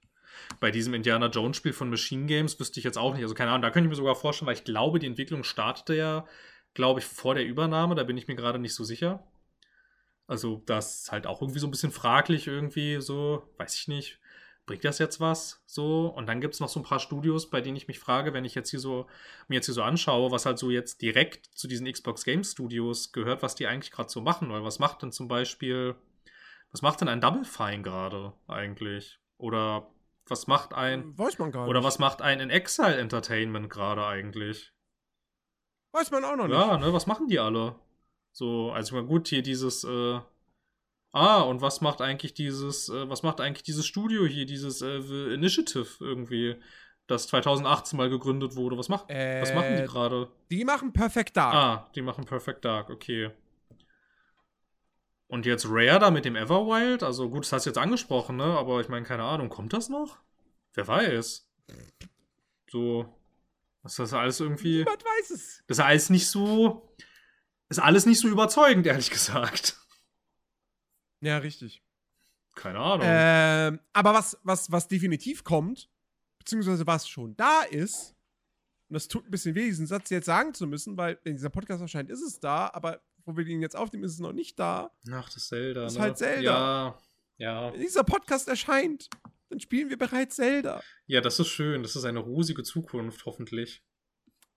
bei 0.60 0.70
diesem 0.70 0.94
Indiana 0.94 1.26
Jones 1.26 1.56
Spiel 1.56 1.72
von 1.72 1.90
Machine 1.90 2.26
Games 2.26 2.58
wüsste 2.58 2.80
ich 2.80 2.84
jetzt 2.84 2.98
auch 2.98 3.14
nicht. 3.14 3.22
Also 3.22 3.34
keine 3.34 3.50
Ahnung, 3.50 3.62
da 3.62 3.70
könnte 3.70 3.86
ich 3.86 3.90
mir 3.90 3.96
sogar 3.96 4.16
vorstellen, 4.16 4.46
weil 4.46 4.56
ich 4.56 4.64
glaube, 4.64 4.98
die 4.98 5.06
Entwicklung 5.06 5.44
startete 5.44 5.94
ja, 5.94 6.26
glaube 6.74 7.00
ich, 7.00 7.06
vor 7.06 7.34
der 7.34 7.44
Übernahme. 7.44 7.94
Da 7.94 8.04
bin 8.04 8.16
ich 8.16 8.28
mir 8.28 8.36
gerade 8.36 8.58
nicht 8.58 8.74
so 8.74 8.84
sicher. 8.84 9.26
Also 10.26 10.62
das 10.66 11.02
ist 11.02 11.12
halt 11.12 11.26
auch 11.26 11.40
irgendwie 11.40 11.60
so 11.60 11.66
ein 11.66 11.70
bisschen 11.70 11.92
fraglich 11.92 12.46
irgendwie 12.46 13.00
so, 13.00 13.48
weiß 13.58 13.76
ich 13.76 13.88
nicht. 13.88 14.20
Bringt 14.68 14.84
das 14.84 14.98
jetzt 14.98 15.18
was? 15.18 15.62
So. 15.64 16.08
Und 16.08 16.26
dann 16.26 16.42
gibt 16.42 16.52
es 16.52 16.60
noch 16.60 16.68
so 16.68 16.78
ein 16.78 16.82
paar 16.82 16.98
Studios, 16.98 17.48
bei 17.48 17.62
denen 17.62 17.78
ich 17.78 17.88
mich 17.88 17.98
frage, 17.98 18.34
wenn 18.34 18.44
ich 18.44 18.54
jetzt 18.54 18.68
hier 18.68 18.78
so, 18.78 19.06
mir 19.48 19.54
jetzt 19.54 19.64
hier 19.64 19.72
so 19.74 19.82
anschaue, 19.82 20.30
was 20.30 20.44
halt 20.44 20.58
so 20.58 20.70
jetzt 20.70 21.00
direkt 21.00 21.46
zu 21.46 21.68
diesen 21.68 21.90
Xbox 21.90 22.22
Game 22.22 22.44
Studios 22.44 23.10
gehört, 23.12 23.42
was 23.42 23.54
die 23.54 23.66
eigentlich 23.66 23.90
gerade 23.90 24.10
so 24.10 24.20
machen. 24.20 24.50
Weil 24.50 24.62
was 24.64 24.78
macht 24.78 25.00
denn 25.00 25.10
zum 25.10 25.26
Beispiel, 25.26 25.94
was 26.70 26.82
macht 26.82 27.00
denn 27.00 27.08
ein 27.08 27.22
Double 27.22 27.46
Fine 27.46 27.80
gerade 27.80 28.34
eigentlich? 28.46 29.18
Oder 29.38 29.88
was 30.26 30.48
macht 30.48 30.74
ein. 30.74 31.16
Weiß 31.16 31.38
man 31.38 31.50
gar 31.50 31.62
nicht. 31.62 31.70
Oder 31.70 31.82
was 31.82 31.98
macht 31.98 32.20
ein 32.20 32.38
in 32.38 32.50
Exile 32.50 32.98
Entertainment 32.98 33.70
gerade 33.70 34.04
eigentlich? 34.04 34.74
Weiß 35.92 36.10
man 36.10 36.24
auch 36.24 36.36
noch 36.36 36.46
nicht. 36.46 36.58
Ja, 36.58 36.76
ne, 36.76 36.92
was 36.92 37.06
machen 37.06 37.28
die 37.28 37.38
alle? 37.38 37.74
So, 38.32 38.70
also 38.70 38.94
mal 38.94 39.06
gut, 39.06 39.28
hier 39.28 39.40
dieses, 39.40 39.82
äh, 39.84 40.20
ah, 41.18 41.42
und 41.42 41.60
was 41.60 41.80
macht 41.80 42.00
eigentlich 42.00 42.34
dieses, 42.34 42.88
äh, 42.88 43.08
was 43.08 43.22
macht 43.22 43.40
eigentlich 43.40 43.62
dieses 43.62 43.86
Studio 43.86 44.24
hier, 44.26 44.46
dieses 44.46 44.82
äh, 44.82 44.98
Initiative 45.34 45.86
irgendwie, 46.00 46.56
das 47.06 47.26
2018 47.28 47.96
mal 47.96 48.08
gegründet 48.10 48.56
wurde? 48.56 48.78
Was, 48.78 48.88
macht, 48.88 49.10
äh, 49.10 49.40
was 49.42 49.54
machen 49.54 49.76
die 49.76 49.82
äh, 49.82 49.86
gerade? 49.86 50.28
Die 50.50 50.64
machen 50.64 50.92
Perfect 50.92 51.36
Dark. 51.36 51.54
Ah, 51.54 51.90
die 51.94 52.02
machen 52.02 52.24
Perfect 52.24 52.64
Dark, 52.64 52.90
okay. 52.90 53.30
Und 55.26 55.44
jetzt 55.44 55.66
Rare 55.68 55.98
da 55.98 56.10
mit 56.10 56.24
dem 56.24 56.36
Everwild, 56.36 57.02
also 57.02 57.28
gut, 57.28 57.44
das 57.44 57.52
hast 57.52 57.66
du 57.66 57.70
jetzt 57.70 57.78
angesprochen, 57.78 58.36
ne? 58.36 58.44
Aber 58.44 58.80
ich 58.80 58.88
meine, 58.88 59.04
keine 59.04 59.24
Ahnung, 59.24 59.50
kommt 59.50 59.74
das 59.74 59.88
noch? 59.88 60.18
Wer 60.74 60.88
weiß. 60.88 61.46
So, 62.70 63.18
das 63.82 64.12
alles 64.12 64.40
irgendwie. 64.40 64.78
Niemand 64.78 65.04
weiß 65.04 65.30
es. 65.30 65.64
Das 65.66 65.78
ist 65.78 65.84
alles 65.84 66.10
nicht 66.10 66.28
so. 66.28 66.94
Ist 67.68 67.78
alles 67.78 68.06
nicht 68.06 68.20
so 68.20 68.28
überzeugend, 68.28 68.86
ehrlich 68.86 69.10
gesagt. 69.10 69.76
Ja, 71.20 71.38
richtig. 71.38 71.82
Keine 72.54 72.78
Ahnung. 72.78 73.06
Ähm, 73.08 73.80
aber 73.92 74.14
was, 74.14 74.38
was, 74.42 74.70
was 74.70 74.88
definitiv 74.88 75.44
kommt, 75.44 75.88
beziehungsweise 76.38 76.86
was 76.86 77.08
schon 77.08 77.36
da 77.36 77.62
ist, 77.62 78.14
und 78.88 78.94
das 78.94 79.08
tut 79.08 79.26
ein 79.26 79.30
bisschen 79.30 79.54
weh, 79.54 79.66
diesen 79.66 79.86
Satz 79.86 80.10
jetzt 80.10 80.26
sagen 80.26 80.54
zu 80.54 80.66
müssen, 80.66 80.96
weil 80.96 81.18
wenn 81.22 81.34
dieser 81.34 81.50
Podcast 81.50 81.82
erscheint, 81.82 82.10
ist 82.10 82.22
es 82.22 82.40
da, 82.40 82.70
aber 82.72 83.00
wo 83.24 83.36
wir 83.36 83.46
ihn 83.46 83.60
jetzt 83.60 83.76
aufnehmen, 83.76 84.04
ist 84.04 84.14
es 84.14 84.20
noch 84.20 84.32
nicht 84.32 84.58
da. 84.58 84.90
Ach, 85.12 85.28
das 85.28 85.48
Zelda. 85.48 85.82
Das 85.82 85.92
ist 85.92 85.98
ne? 85.98 86.04
halt 86.04 86.18
Zelda. 86.18 86.42
Ja, 86.42 86.98
ja. 87.36 87.72
Wenn 87.72 87.80
dieser 87.80 88.02
Podcast 88.02 88.48
erscheint, 88.48 89.10
dann 89.50 89.60
spielen 89.60 89.90
wir 89.90 89.98
bereits 89.98 90.36
Zelda. 90.36 90.82
Ja, 91.06 91.20
das 91.20 91.38
ist 91.38 91.48
schön. 91.48 91.82
Das 91.82 91.94
ist 91.94 92.04
eine 92.04 92.20
rosige 92.20 92.62
Zukunft, 92.62 93.24
hoffentlich. 93.26 93.82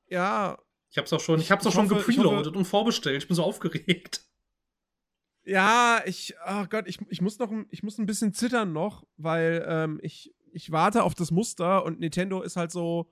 Ja. 0.08 0.58
Ich 0.90 0.98
hab's 0.98 1.12
auch 1.12 1.20
schon, 1.20 1.40
ich 1.40 1.52
hab's 1.52 1.66
auch 1.68 1.74
schon 1.74 1.90
gepreloadet 1.90 2.56
und 2.56 2.66
vorbestellt. 2.66 3.22
Ich 3.22 3.28
bin 3.28 3.36
so 3.36 3.44
aufgeregt. 3.44 4.26
Ja, 5.44 6.02
ich, 6.06 6.36
oh 6.48 6.66
Gott, 6.70 6.88
ich, 6.88 7.00
ich 7.10 7.22
muss 7.22 7.40
noch, 7.40 7.52
ich 7.70 7.84
muss 7.84 7.98
ein 7.98 8.06
bisschen 8.06 8.34
zittern 8.34 8.74
noch, 8.74 9.06
weil 9.18 9.66
ähm, 9.68 10.00
ich, 10.04 10.34
ich 10.52 10.72
warte 10.72 11.04
auf 11.04 11.16
das 11.16 11.32
Muster 11.32 11.84
und 11.84 12.00
Nintendo 12.00 12.42
ist 12.42 12.58
halt 12.58 12.72
so, 12.72 13.12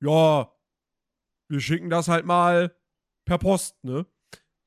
ja, 0.00 0.52
wir 1.48 1.60
schicken 1.60 1.90
das 1.90 2.08
halt 2.08 2.26
mal 2.26 2.74
per 3.24 3.38
Post, 3.38 3.82
ne? 3.84 4.06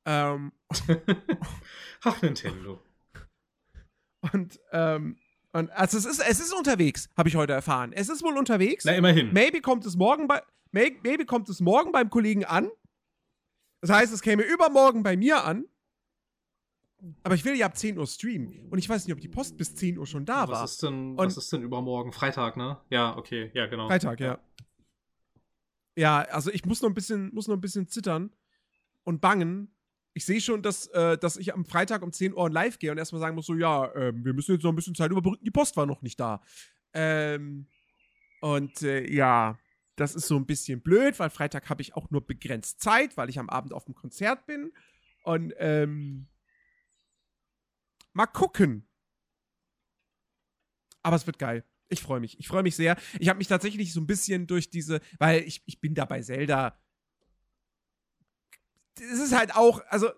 Ähm, 0.06 0.52
Ach, 2.04 2.22
Nintendo. 2.22 2.80
Und, 4.32 4.60
ähm, 4.72 5.18
und 5.52 5.70
also 5.70 5.98
es 5.98 6.06
ist, 6.06 6.20
es 6.20 6.40
ist 6.40 6.52
unterwegs, 6.54 7.08
habe 7.16 7.28
ich 7.28 7.36
heute 7.36 7.52
erfahren. 7.52 7.92
Es 7.92 8.08
ist 8.08 8.22
wohl 8.22 8.36
unterwegs. 8.36 8.84
Na, 8.84 8.92
immerhin. 8.92 9.32
Maybe 9.32 9.60
kommt 9.60 9.84
es 9.86 9.96
morgen 9.96 10.26
bei, 10.26 10.42
maybe 10.72 11.26
kommt 11.26 11.48
es 11.48 11.60
morgen 11.60 11.92
beim 11.92 12.10
Kollegen 12.10 12.44
an. 12.44 12.70
Das 13.80 13.90
heißt, 13.90 14.12
es 14.12 14.22
käme 14.22 14.42
übermorgen 14.42 15.02
bei 15.02 15.16
mir 15.16 15.44
an. 15.44 15.66
Aber 17.22 17.34
ich 17.34 17.44
will 17.44 17.56
ja 17.56 17.66
ab 17.66 17.76
10 17.76 17.98
Uhr 17.98 18.06
streamen. 18.06 18.68
Und 18.70 18.78
ich 18.78 18.88
weiß 18.88 19.06
nicht, 19.06 19.14
ob 19.14 19.20
die 19.20 19.28
Post 19.28 19.56
bis 19.56 19.74
10 19.74 19.98
Uhr 19.98 20.06
schon 20.06 20.24
da 20.24 20.42
was 20.42 20.50
war. 20.50 20.64
Ist 20.64 20.82
denn, 20.82 21.16
was 21.16 21.36
ist 21.36 21.52
denn 21.52 21.62
übermorgen? 21.62 22.12
Freitag, 22.12 22.56
ne? 22.56 22.78
Ja, 22.90 23.16
okay, 23.16 23.50
ja, 23.54 23.66
genau. 23.66 23.88
Freitag, 23.88 24.20
ja. 24.20 24.38
Ja, 25.96 26.22
also 26.22 26.50
ich 26.50 26.64
muss 26.64 26.82
noch 26.82 26.88
ein 26.88 26.94
bisschen, 26.94 27.32
muss 27.34 27.46
noch 27.46 27.56
ein 27.56 27.60
bisschen 27.60 27.88
zittern 27.88 28.30
und 29.04 29.20
bangen. 29.20 29.70
Ich 30.12 30.24
sehe 30.24 30.40
schon, 30.40 30.62
dass, 30.62 30.86
äh, 30.88 31.18
dass 31.18 31.36
ich 31.36 31.54
am 31.54 31.64
Freitag 31.64 32.02
um 32.02 32.12
10 32.12 32.34
Uhr 32.34 32.50
live 32.50 32.78
gehe 32.78 32.90
und 32.90 32.98
erstmal 32.98 33.20
sagen 33.20 33.34
muss: 33.34 33.46
so, 33.46 33.54
ja, 33.54 33.86
äh, 33.92 34.12
wir 34.14 34.32
müssen 34.32 34.52
jetzt 34.52 34.62
noch 34.62 34.72
ein 34.72 34.76
bisschen 34.76 34.94
Zeit 34.94 35.10
überbrücken, 35.10 35.44
die 35.44 35.50
Post 35.50 35.76
war 35.76 35.86
noch 35.86 36.02
nicht 36.02 36.18
da. 36.18 36.40
Ähm, 36.92 37.66
und 38.40 38.82
äh, 38.82 39.10
ja, 39.12 39.58
das 39.96 40.14
ist 40.14 40.26
so 40.26 40.36
ein 40.36 40.46
bisschen 40.46 40.80
blöd, 40.80 41.18
weil 41.18 41.30
Freitag 41.30 41.68
habe 41.70 41.82
ich 41.82 41.94
auch 41.94 42.10
nur 42.10 42.26
begrenzt 42.26 42.80
Zeit, 42.80 43.16
weil 43.16 43.28
ich 43.28 43.38
am 43.38 43.48
Abend 43.48 43.72
auf 43.72 43.84
dem 43.84 43.94
Konzert 43.94 44.46
bin. 44.46 44.72
Und 45.22 45.54
ähm, 45.58 46.26
mal 48.14 48.26
gucken. 48.26 48.88
Aber 51.02 51.16
es 51.16 51.26
wird 51.26 51.38
geil. 51.38 51.64
Ich 51.88 52.02
freue 52.02 52.20
mich. 52.20 52.38
Ich 52.38 52.48
freue 52.48 52.62
mich 52.62 52.76
sehr. 52.76 52.96
Ich 53.18 53.28
habe 53.28 53.38
mich 53.38 53.48
tatsächlich 53.48 53.92
so 53.92 54.00
ein 54.00 54.06
bisschen 54.06 54.46
durch 54.46 54.70
diese, 54.70 55.00
weil 55.18 55.42
ich, 55.42 55.62
ich 55.66 55.80
bin 55.80 55.94
da 55.94 56.06
bei 56.06 56.22
Zelda. 56.22 56.80
Es 58.96 59.20
ist 59.20 59.36
halt 59.36 59.54
auch, 59.54 59.82
also, 59.88 60.10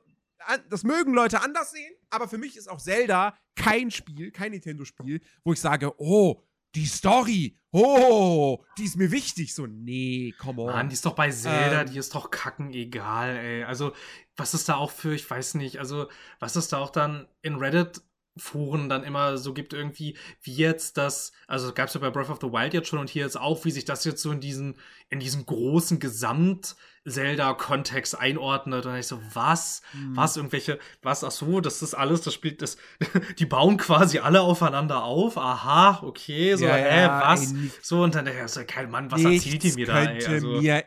das 0.68 0.84
mögen 0.84 1.12
Leute 1.12 1.40
anders 1.40 1.72
sehen, 1.72 1.92
aber 2.08 2.28
für 2.28 2.38
mich 2.38 2.56
ist 2.56 2.68
auch 2.68 2.80
Zelda 2.80 3.36
kein 3.56 3.90
Spiel, 3.90 4.30
kein 4.30 4.52
Nintendo-Spiel, 4.52 5.20
wo 5.42 5.52
ich 5.52 5.60
sage, 5.60 5.92
oh, 5.98 6.45
die 6.76 6.86
Story, 6.86 7.58
oh, 7.72 8.62
die 8.78 8.84
ist 8.84 8.96
mir 8.96 9.10
wichtig. 9.10 9.54
So, 9.54 9.66
nee, 9.66 10.34
come 10.38 10.62
on. 10.62 10.72
Mann, 10.72 10.88
die 10.88 10.92
ist 10.92 11.06
doch 11.06 11.14
bei 11.14 11.30
Zelda, 11.30 11.80
ähm, 11.80 11.90
die 11.90 11.98
ist 11.98 12.14
doch 12.14 12.30
kacken 12.30 12.72
egal, 12.72 13.36
ey. 13.36 13.64
Also, 13.64 13.92
was 14.36 14.54
ist 14.54 14.68
da 14.68 14.76
auch 14.76 14.90
für, 14.90 15.14
ich 15.14 15.28
weiß 15.28 15.54
nicht, 15.54 15.78
also, 15.78 16.08
was 16.38 16.54
ist 16.54 16.72
da 16.72 16.78
auch 16.78 16.90
dann 16.90 17.26
in 17.42 17.56
Reddit 17.56 18.02
Foren 18.36 18.88
dann 18.88 19.04
immer 19.04 19.38
so 19.38 19.54
gibt, 19.54 19.72
irgendwie, 19.72 20.16
wie 20.42 20.54
jetzt 20.54 20.98
das, 20.98 21.30
also 21.46 21.72
gab 21.72 21.86
es 21.88 21.94
ja 21.94 22.00
bei 22.00 22.10
Breath 22.10 22.30
of 22.30 22.40
the 22.40 22.48
Wild 22.48 22.74
jetzt 22.74 22.88
schon 22.88 22.98
und 22.98 23.08
hier 23.08 23.22
jetzt 23.24 23.40
auch, 23.40 23.64
wie 23.64 23.70
sich 23.70 23.84
das 23.84 24.04
jetzt 24.04 24.20
so 24.22 24.30
in 24.30 24.40
diesen, 24.40 24.74
in 25.08 25.20
diesem 25.20 25.46
großen 25.46 25.98
Gesamt-Zelda-Kontext 25.98 28.18
einordnet. 28.18 28.84
Und 28.86 28.96
ich 28.96 29.06
so, 29.06 29.20
was? 29.32 29.80
Mhm. 29.94 30.16
Was? 30.16 30.36
Irgendwelche, 30.36 30.78
was? 31.02 31.24
Ach 31.24 31.30
so, 31.30 31.60
das 31.60 31.80
ist 31.82 31.94
alles, 31.94 32.20
das 32.22 32.34
spielt, 32.34 32.60
das, 32.62 32.76
die 33.38 33.46
bauen 33.46 33.78
quasi 33.78 34.18
alle 34.18 34.42
aufeinander 34.42 35.04
auf. 35.04 35.38
Aha, 35.38 36.00
okay, 36.02 36.56
so, 36.56 36.66
ja, 36.66 36.74
hä, 36.74 37.02
ja, 37.02 37.22
was? 37.22 37.52
Ey, 37.52 37.70
so, 37.80 38.02
und 38.02 38.14
dann, 38.14 38.26
der 38.26 38.48
so, 38.48 38.60
kein 38.66 38.90
Mann, 38.90 39.10
was 39.10 39.24
erzählt 39.24 39.64
ihr 39.64 39.74
mir 39.74 39.86
da, 39.86 40.04
ey? 40.04 40.26
Also, 40.26 40.60
mir 40.60 40.84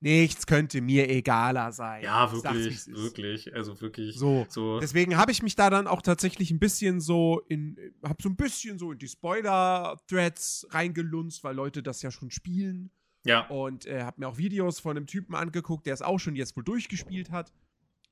Nichts 0.00 0.46
könnte 0.46 0.80
mir 0.80 1.10
egaler 1.10 1.72
sein. 1.72 2.04
Ja, 2.04 2.30
wirklich, 2.30 2.86
wirklich, 2.86 3.54
also 3.54 3.80
wirklich. 3.80 4.16
So, 4.16 4.46
so. 4.48 4.78
deswegen 4.78 5.16
habe 5.16 5.32
ich 5.32 5.42
mich 5.42 5.56
da 5.56 5.70
dann 5.70 5.88
auch 5.88 6.02
tatsächlich 6.02 6.52
ein 6.52 6.60
bisschen 6.60 7.00
so 7.00 7.40
in, 7.48 7.76
habe 8.04 8.22
so 8.22 8.28
ein 8.28 8.36
bisschen 8.36 8.78
so 8.78 8.92
in 8.92 8.98
die 8.98 9.08
Spoiler-Threads 9.08 10.68
reingelunzt, 10.70 11.42
weil 11.42 11.56
Leute 11.56 11.82
das 11.82 12.00
ja 12.02 12.12
schon 12.12 12.30
spielen. 12.30 12.92
Ja. 13.24 13.46
Und 13.48 13.86
äh, 13.86 14.04
habe 14.04 14.20
mir 14.20 14.28
auch 14.28 14.38
Videos 14.38 14.78
von 14.78 14.96
einem 14.96 15.06
Typen 15.06 15.34
angeguckt, 15.34 15.86
der 15.86 15.94
es 15.94 16.02
auch 16.02 16.18
schon 16.18 16.36
jetzt 16.36 16.56
wohl 16.56 16.64
durchgespielt 16.64 17.32
hat. 17.32 17.52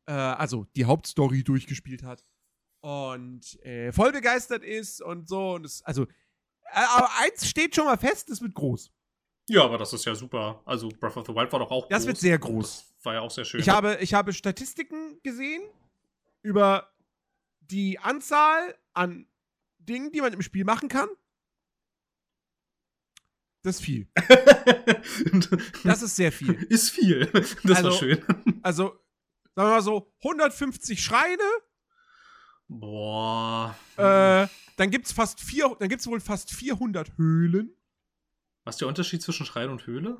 Äh, 0.06 0.12
also 0.12 0.66
die 0.74 0.86
Hauptstory 0.86 1.44
durchgespielt 1.44 2.02
hat. 2.02 2.24
Und 2.80 3.62
äh, 3.64 3.92
voll 3.92 4.10
begeistert 4.10 4.64
ist 4.64 5.00
und 5.00 5.28
so. 5.28 5.54
Und 5.54 5.66
es, 5.66 5.82
also, 5.82 6.02
äh, 6.02 6.06
aber 6.96 7.10
eins 7.20 7.48
steht 7.48 7.76
schon 7.76 7.84
mal 7.84 7.96
fest, 7.96 8.28
es 8.28 8.40
wird 8.40 8.54
groß. 8.54 8.90
Ja, 9.48 9.64
aber 9.64 9.78
das 9.78 9.92
ist 9.92 10.04
ja 10.04 10.14
super. 10.14 10.60
Also 10.64 10.88
Breath 10.88 11.16
of 11.16 11.26
the 11.26 11.34
Wild 11.34 11.52
war 11.52 11.60
doch 11.60 11.70
auch 11.70 11.88
Das 11.88 12.00
groß. 12.00 12.06
wird 12.08 12.18
sehr 12.18 12.38
groß. 12.38 12.94
Das 12.96 13.04
war 13.04 13.14
ja 13.14 13.20
auch 13.20 13.30
sehr 13.30 13.44
schön. 13.44 13.60
Ich 13.60 13.68
habe, 13.68 13.98
ich 14.00 14.12
habe 14.14 14.32
Statistiken 14.32 15.20
gesehen 15.22 15.62
über 16.42 16.90
die 17.60 17.98
Anzahl 17.98 18.76
an 18.92 19.26
Dingen, 19.78 20.10
die 20.10 20.20
man 20.20 20.32
im 20.32 20.42
Spiel 20.42 20.64
machen 20.64 20.88
kann. 20.88 21.08
Das 23.62 23.76
ist 23.76 23.82
viel. 23.82 24.08
das 25.84 26.02
ist 26.02 26.16
sehr 26.16 26.30
viel. 26.30 26.54
Ist 26.68 26.90
viel. 26.90 27.26
Das 27.64 27.78
also, 27.78 27.90
war 27.90 27.96
schön. 27.96 28.24
Also, 28.62 28.90
sagen 29.54 29.68
wir 29.68 29.74
mal 29.74 29.82
so, 29.82 30.12
150 30.22 31.02
Schreine. 31.02 31.42
Boah. 32.68 33.76
Äh, 33.96 34.46
dann 34.76 34.90
gibt's 34.90 35.12
fast 35.12 35.40
vier, 35.40 35.74
dann 35.78 35.88
gibt's 35.88 36.06
wohl 36.06 36.20
fast 36.20 36.52
400 36.52 37.16
Höhlen. 37.16 37.74
Was 38.66 38.74
ist 38.74 38.80
der 38.80 38.88
Unterschied 38.88 39.22
zwischen 39.22 39.46
Schrein 39.46 39.70
und 39.70 39.86
Höhle? 39.86 40.18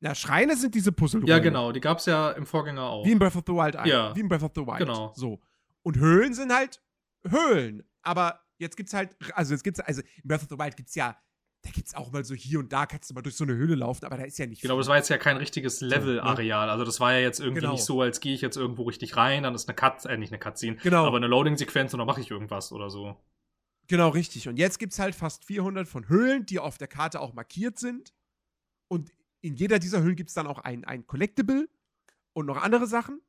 Ja, 0.00 0.14
Schreine 0.14 0.56
sind 0.56 0.74
diese 0.74 0.92
Puzzle. 0.92 1.28
Ja, 1.28 1.40
genau. 1.40 1.70
Die 1.70 1.80
gab 1.80 1.98
es 1.98 2.06
ja 2.06 2.30
im 2.30 2.46
Vorgänger 2.46 2.84
auch. 2.84 3.04
Wie 3.04 3.12
in 3.12 3.18
Breath 3.18 3.36
of 3.36 3.44
the 3.46 3.52
Wild 3.52 3.76
1. 3.76 3.88
Ja. 3.88 4.16
Wie 4.16 4.20
in 4.20 4.28
Breath 4.28 4.42
of 4.42 4.52
the 4.54 4.62
Wild. 4.62 4.78
Genau. 4.78 5.12
So. 5.14 5.38
Und 5.82 5.98
Höhlen 5.98 6.32
sind 6.32 6.54
halt 6.54 6.80
Höhlen. 7.28 7.82
Aber 8.00 8.40
jetzt 8.56 8.78
gibt's 8.78 8.94
halt, 8.94 9.14
also 9.34 9.52
jetzt 9.52 9.62
gibt's, 9.62 9.78
also 9.80 10.00
in 10.00 10.28
Breath 10.28 10.42
of 10.42 10.48
the 10.48 10.58
Wild 10.58 10.74
gibt's 10.74 10.94
ja, 10.94 11.18
da 11.60 11.70
gibt's 11.70 11.94
auch 11.94 12.10
mal 12.12 12.24
so 12.24 12.34
hier 12.34 12.60
und 12.60 12.72
da 12.72 12.86
kannst 12.86 13.10
du 13.10 13.14
mal 13.14 13.20
durch 13.20 13.36
so 13.36 13.44
eine 13.44 13.54
Höhle 13.54 13.74
laufen, 13.74 14.06
aber 14.06 14.16
da 14.16 14.24
ist 14.24 14.38
ja 14.38 14.46
nicht 14.46 14.62
Genau, 14.62 14.74
viel. 14.74 14.80
das 14.80 14.88
war 14.88 14.96
jetzt 14.96 15.10
ja 15.10 15.18
kein 15.18 15.36
richtiges 15.36 15.82
Level-Areal. 15.82 16.70
Also 16.70 16.84
das 16.84 16.98
war 17.00 17.12
ja 17.12 17.18
jetzt 17.18 17.40
irgendwie 17.40 17.60
genau. 17.60 17.72
nicht 17.72 17.84
so, 17.84 18.00
als 18.00 18.20
gehe 18.20 18.32
ich 18.32 18.40
jetzt 18.40 18.56
irgendwo 18.56 18.84
richtig 18.84 19.16
rein, 19.18 19.42
dann 19.42 19.54
ist 19.54 19.68
eine 19.68 19.74
Cut, 19.74 20.06
äh, 20.06 20.16
nicht 20.16 20.32
eine 20.32 20.38
Cutscene, 20.38 20.76
genau. 20.76 21.04
aber 21.06 21.18
eine 21.18 21.26
Loading-Sequenz 21.26 21.92
und 21.92 21.98
dann 21.98 22.06
mache 22.06 22.22
ich 22.22 22.30
irgendwas 22.30 22.72
oder 22.72 22.88
so. 22.88 23.16
Genau, 23.88 24.08
richtig. 24.08 24.48
Und 24.48 24.56
jetzt 24.56 24.78
gibt 24.78 24.92
es 24.92 24.98
halt 24.98 25.14
fast 25.14 25.44
400 25.44 25.86
von 25.86 26.08
Höhlen, 26.08 26.44
die 26.44 26.58
auf 26.58 26.78
der 26.78 26.88
Karte 26.88 27.20
auch 27.20 27.34
markiert 27.34 27.78
sind. 27.78 28.14
Und 28.88 29.12
in 29.40 29.54
jeder 29.54 29.78
dieser 29.78 30.02
Höhlen 30.02 30.16
gibt 30.16 30.30
es 30.30 30.34
dann 30.34 30.46
auch 30.46 30.58
ein, 30.58 30.84
ein 30.84 31.06
Collectible 31.06 31.68
und 32.32 32.46
noch 32.46 32.56
andere 32.56 32.86
Sachen. 32.86 33.20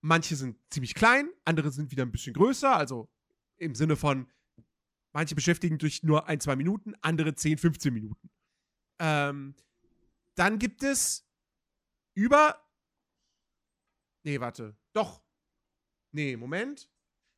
Manche 0.00 0.36
sind 0.36 0.58
ziemlich 0.70 0.94
klein, 0.94 1.30
andere 1.44 1.70
sind 1.72 1.90
wieder 1.90 2.04
ein 2.04 2.12
bisschen 2.12 2.34
größer. 2.34 2.76
Also 2.76 3.08
im 3.56 3.74
Sinne 3.74 3.96
von, 3.96 4.30
manche 5.12 5.34
beschäftigen 5.34 5.78
durch 5.78 6.02
nur 6.02 6.28
ein, 6.28 6.40
zwei 6.40 6.54
Minuten, 6.54 6.94
andere 7.00 7.34
10, 7.34 7.58
15 7.58 7.92
Minuten. 7.92 8.30
Ähm, 9.00 9.56
dann 10.36 10.58
gibt 10.58 10.82
es 10.82 11.26
über. 12.14 12.60
Nee, 14.22 14.40
warte. 14.40 14.76
Doch. 14.92 15.22
Nee, 16.12 16.36
Moment 16.36 16.88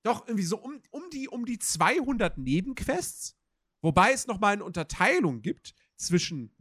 doch 0.07 0.27
irgendwie 0.27 0.45
so 0.45 0.59
um, 0.59 0.81
um, 0.91 1.03
die, 1.13 1.29
um 1.29 1.45
die 1.45 1.59
200 1.59 2.39
Nebenquests, 2.39 3.37
wobei 3.83 4.13
es 4.13 4.27
nochmal 4.27 4.55
eine 4.55 4.65
Unterteilung 4.65 5.43
gibt 5.43 5.75
zwischen 5.97 6.55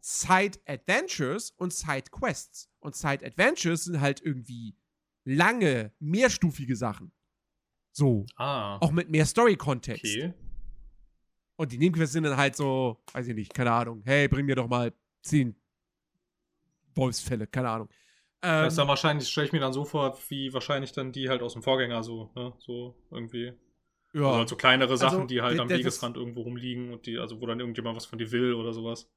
Side 0.00 0.58
Adventures 0.66 1.50
und 1.52 1.72
Side 1.72 2.10
Quests. 2.10 2.70
Und 2.80 2.94
Side 2.94 3.24
Adventures 3.24 3.84
sind 3.84 4.00
halt 4.00 4.20
irgendwie 4.20 4.76
lange, 5.24 5.92
mehrstufige 5.98 6.76
Sachen. 6.76 7.12
So. 7.92 8.26
Ah. 8.36 8.76
Auch 8.78 8.90
mit 8.90 9.08
mehr 9.08 9.24
Story-Kontext. 9.24 10.04
Okay. 10.04 10.34
Und 11.56 11.72
die 11.72 11.78
Nebenquests 11.78 12.12
sind 12.12 12.24
dann 12.24 12.36
halt 12.36 12.56
so, 12.56 13.02
weiß 13.12 13.28
ich 13.28 13.34
nicht, 13.34 13.54
keine 13.54 13.72
Ahnung. 13.72 14.02
Hey, 14.04 14.28
bring 14.28 14.44
mir 14.44 14.56
doch 14.56 14.68
mal 14.68 14.92
zehn 15.22 15.56
Wolfsfälle, 16.94 17.46
keine 17.46 17.70
Ahnung. 17.70 17.88
Ähm, 18.44 18.64
das 18.64 18.74
ist 18.74 18.78
dann 18.78 18.88
wahrscheinlich, 18.88 19.28
stelle 19.28 19.46
ich 19.46 19.52
mir 19.52 19.60
dann 19.60 19.72
so 19.72 19.84
vor, 19.86 20.18
wie 20.28 20.52
wahrscheinlich 20.52 20.92
dann 20.92 21.12
die 21.12 21.30
halt 21.30 21.42
aus 21.42 21.54
dem 21.54 21.62
Vorgänger 21.62 22.02
so, 22.02 22.30
ne? 22.34 22.52
So 22.58 22.94
irgendwie. 23.10 23.54
Ja. 24.12 24.26
Also 24.26 24.38
halt 24.38 24.48
so 24.50 24.56
kleinere 24.56 24.96
Sachen, 24.98 25.22
also, 25.22 25.26
die 25.26 25.40
halt 25.40 25.58
am 25.58 25.70
Wegesrand 25.70 26.16
irgendwo 26.16 26.42
rumliegen 26.42 26.92
und 26.92 27.06
die, 27.06 27.18
also 27.18 27.40
wo 27.40 27.46
dann 27.46 27.58
irgendjemand 27.58 27.96
was 27.96 28.04
von 28.04 28.18
dir 28.18 28.30
will 28.30 28.52
oder 28.52 28.74
sowas. 28.74 29.10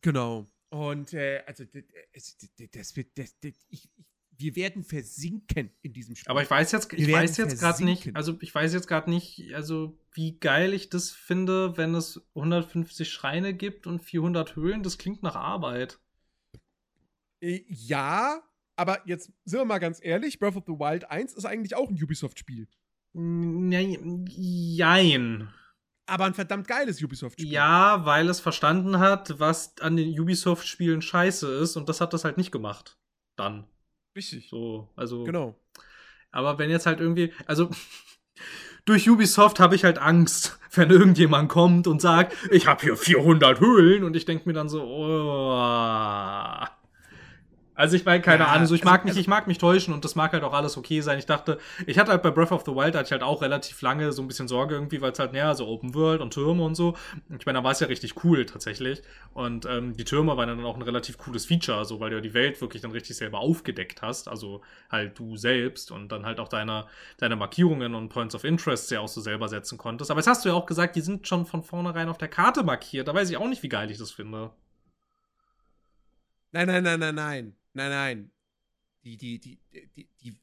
Genau. 0.00 0.46
Und 0.70 1.12
äh, 1.12 1.42
also 1.46 1.64
das, 2.14 2.36
das 2.72 2.96
wird, 2.96 3.18
das, 3.18 3.38
das, 3.38 3.52
ich, 3.68 3.88
wir 4.38 4.56
werden 4.56 4.82
versinken 4.82 5.70
in 5.82 5.92
diesem 5.92 6.16
Spiel. 6.16 6.30
Aber 6.30 6.42
ich 6.42 6.50
weiß 6.50 6.72
jetzt, 6.72 6.92
ich 6.92 7.12
weiß 7.12 7.36
jetzt 7.36 7.60
gerade 7.60 7.84
nicht, 7.84 8.16
also 8.16 8.36
ich 8.40 8.54
weiß 8.54 8.72
jetzt 8.72 8.88
gerade 8.88 9.10
nicht, 9.10 9.54
also 9.54 9.98
wie 10.12 10.38
geil 10.38 10.72
ich 10.72 10.88
das 10.88 11.10
finde, 11.10 11.76
wenn 11.76 11.94
es 11.94 12.26
150 12.34 13.10
Schreine 13.10 13.54
gibt 13.54 13.86
und 13.86 14.00
400 14.00 14.56
Höhlen. 14.56 14.82
Das 14.82 14.98
klingt 14.98 15.22
nach 15.22 15.36
Arbeit. 15.36 16.00
Äh, 17.46 17.64
ja, 17.68 18.42
aber 18.76 19.00
jetzt 19.06 19.32
sind 19.44 19.60
wir 19.60 19.64
mal 19.64 19.78
ganz 19.78 20.00
ehrlich, 20.02 20.38
Breath 20.38 20.56
of 20.56 20.64
the 20.66 20.72
Wild 20.72 21.10
1 21.10 21.32
ist 21.34 21.44
eigentlich 21.44 21.76
auch 21.76 21.88
ein 21.88 22.02
Ubisoft-Spiel. 22.02 22.68
Jein. 24.28 25.48
Aber 26.06 26.24
ein 26.24 26.34
verdammt 26.34 26.68
geiles 26.68 27.02
Ubisoft-Spiel. 27.02 27.50
Ja, 27.50 28.04
weil 28.04 28.28
es 28.28 28.40
verstanden 28.40 28.98
hat, 28.98 29.40
was 29.40 29.78
an 29.80 29.96
den 29.96 30.18
Ubisoft-Spielen 30.18 31.00
scheiße 31.02 31.48
ist 31.58 31.76
und 31.76 31.88
das 31.88 32.00
hat 32.00 32.12
das 32.12 32.24
halt 32.24 32.36
nicht 32.36 32.52
gemacht. 32.52 32.98
Dann. 33.36 33.66
Richtig. 34.14 34.48
So, 34.48 34.90
also. 34.96 35.24
Genau. 35.24 35.58
Aber 36.30 36.58
wenn 36.58 36.70
jetzt 36.70 36.86
halt 36.86 37.00
irgendwie, 37.00 37.32
also 37.46 37.70
durch 38.84 39.08
Ubisoft 39.08 39.58
habe 39.58 39.74
ich 39.74 39.84
halt 39.84 39.98
Angst, 39.98 40.58
wenn 40.72 40.90
irgendjemand 40.90 41.48
kommt 41.48 41.86
und 41.86 42.02
sagt, 42.02 42.36
ich 42.50 42.66
habe 42.66 42.82
hier 42.82 42.96
400 42.96 43.60
Höhlen 43.60 44.04
und 44.04 44.14
ich 44.14 44.26
denke 44.26 44.48
mir 44.48 44.52
dann 44.52 44.68
so, 44.68 44.82
oh. 44.82 46.66
Also 47.76 47.94
ich 47.94 48.06
meine, 48.06 48.22
keine 48.22 48.44
ja, 48.44 48.52
Ahnung, 48.52 48.66
so 48.66 48.74
ich 48.74 48.80
also 48.80 48.90
mag 48.90 49.02
also, 49.02 49.12
mich, 49.14 49.20
ich 49.20 49.28
mag 49.28 49.46
mich 49.46 49.58
täuschen 49.58 49.92
und 49.92 50.02
das 50.02 50.14
mag 50.14 50.32
halt 50.32 50.42
auch 50.44 50.54
alles 50.54 50.78
okay 50.78 51.02
sein. 51.02 51.18
Ich 51.18 51.26
dachte, 51.26 51.58
ich 51.86 51.98
hatte 51.98 52.10
halt 52.10 52.22
bei 52.22 52.30
Breath 52.30 52.50
of 52.50 52.64
the 52.64 52.72
Wild, 52.72 52.94
hatte 52.94 53.04
ich 53.04 53.12
halt 53.12 53.22
auch 53.22 53.42
relativ 53.42 53.82
lange 53.82 54.12
so 54.12 54.22
ein 54.22 54.28
bisschen 54.28 54.48
Sorge 54.48 54.74
irgendwie, 54.74 55.02
weil 55.02 55.12
es 55.12 55.18
halt, 55.18 55.34
naja, 55.34 55.54
so 55.54 55.68
Open 55.68 55.94
World 55.94 56.22
und 56.22 56.32
Türme 56.32 56.64
und 56.64 56.74
so. 56.74 56.96
Ich 57.38 57.44
meine, 57.44 57.58
da 57.58 57.64
war 57.64 57.72
es 57.72 57.80
ja 57.80 57.86
richtig 57.86 58.24
cool 58.24 58.46
tatsächlich. 58.46 59.02
Und 59.34 59.66
ähm, 59.66 59.94
die 59.94 60.04
Türme 60.04 60.38
waren 60.38 60.48
dann 60.48 60.64
auch 60.64 60.74
ein 60.74 60.80
relativ 60.82 61.18
cooles 61.18 61.44
Feature, 61.44 61.84
so 61.84 62.00
weil 62.00 62.08
du 62.08 62.16
ja 62.16 62.22
die 62.22 62.32
Welt 62.32 62.62
wirklich 62.62 62.80
dann 62.80 62.92
richtig 62.92 63.14
selber 63.14 63.40
aufgedeckt 63.40 64.00
hast. 64.00 64.28
Also 64.28 64.62
halt 64.90 65.18
du 65.18 65.36
selbst 65.36 65.90
und 65.90 66.10
dann 66.10 66.24
halt 66.24 66.40
auch 66.40 66.48
deine, 66.48 66.86
deine 67.18 67.36
Markierungen 67.36 67.94
und 67.94 68.08
Points 68.08 68.34
of 68.34 68.44
Interest 68.44 68.90
ja 68.90 69.00
auch 69.00 69.08
so 69.08 69.20
selber 69.20 69.48
setzen 69.48 69.76
konntest. 69.76 70.10
Aber 70.10 70.20
jetzt 70.20 70.28
hast 70.28 70.46
du 70.46 70.48
ja 70.48 70.54
auch 70.54 70.64
gesagt, 70.64 70.96
die 70.96 71.02
sind 71.02 71.28
schon 71.28 71.44
von 71.44 71.62
vornherein 71.62 72.08
auf 72.08 72.16
der 72.16 72.28
Karte 72.28 72.62
markiert. 72.62 73.06
Da 73.06 73.12
weiß 73.12 73.28
ich 73.28 73.36
auch 73.36 73.48
nicht, 73.48 73.62
wie 73.62 73.68
geil 73.68 73.90
ich 73.90 73.98
das 73.98 74.12
finde. 74.12 74.50
Nein, 76.52 76.66
nein, 76.68 76.82
nein, 76.82 77.00
nein, 77.00 77.14
nein. 77.14 77.56
Nein, 77.76 77.90
nein. 77.90 78.30
Die, 79.04 79.18
die, 79.18 79.38
die, 79.38 79.58
die, 79.94 80.08
die, 80.22 80.34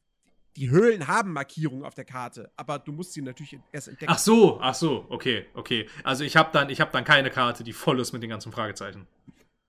die 0.56 0.70
Höhlen 0.70 1.08
haben 1.08 1.34
Markierungen 1.34 1.84
auf 1.84 1.96
der 1.96 2.06
Karte, 2.06 2.52
aber 2.56 2.78
du 2.78 2.92
musst 2.92 3.14
sie 3.14 3.24
natürlich 3.24 3.60
erst 3.72 3.88
entdecken. 3.88 4.12
Ach 4.14 4.20
so, 4.20 4.60
ach 4.62 4.76
so, 4.76 5.08
okay, 5.10 5.48
okay. 5.56 5.90
Also 6.04 6.24
ich 6.24 6.38
habe 6.38 6.52
dann, 6.54 6.70
hab 6.70 6.92
dann 6.92 7.04
keine 7.04 7.32
Karte, 7.32 7.64
die 7.64 7.74
voll 7.74 8.00
ist 8.00 8.14
mit 8.14 8.22
den 8.22 8.30
ganzen 8.30 8.52
Fragezeichen. 8.52 9.08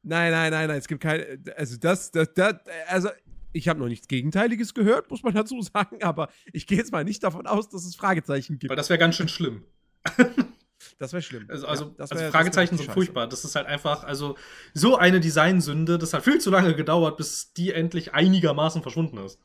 Nein, 0.03 0.31
nein, 0.31 0.53
nein, 0.53 0.69
nein, 0.69 0.77
es 0.77 0.87
gibt 0.87 1.03
keine, 1.03 1.39
also 1.57 1.79
das, 1.79 2.11
das, 2.11 2.35
das 2.35 2.57
also 2.87 3.09
ich 3.53 3.69
habe 3.69 3.81
noch 3.81 3.89
nichts 3.89 4.09
Gegenteiliges 4.09 4.75
gehört, 4.75 5.11
muss 5.11 5.23
man 5.23 5.33
dazu 5.33 5.61
sagen, 5.63 6.03
aber 6.03 6.29
ich 6.53 6.67
gehe 6.67 6.77
jetzt 6.77 6.93
mal 6.93 7.05
nicht 7.05 7.25
davon 7.25 7.47
aus, 7.47 7.71
dass 7.71 7.87
es 7.87 7.97
Fragezeichen 7.97 8.59
gibt. 8.59 8.69
Weil 8.69 8.77
das 8.77 8.91
wäre 8.91 8.99
ganz 8.99 9.17
schön 9.17 9.29
schlimm. 9.29 9.65
Das 10.99 11.13
wäre 11.13 11.23
schlimm. 11.23 11.47
Also, 11.49 11.67
also, 11.67 11.85
ja, 11.85 11.93
also 11.99 12.15
wär, 12.17 12.31
Fragezeichen 12.31 12.77
sind 12.77 12.91
furchtbar. 12.91 13.29
Das 13.29 13.45
ist 13.45 13.55
halt 13.55 13.67
einfach, 13.67 14.05
also 14.05 14.37
so 14.73 14.97
eine 14.97 15.21
Designsünde, 15.21 15.99
das 15.99 16.13
hat 16.15 16.25
viel 16.25 16.41
zu 16.41 16.51
lange 16.51 16.75
gedauert, 16.75 17.17
bis 17.17 17.53
die 17.53 17.73
endlich 17.73 18.15
einigermaßen 18.15 18.83
verschwunden 18.83 19.19
ist. 19.19 19.39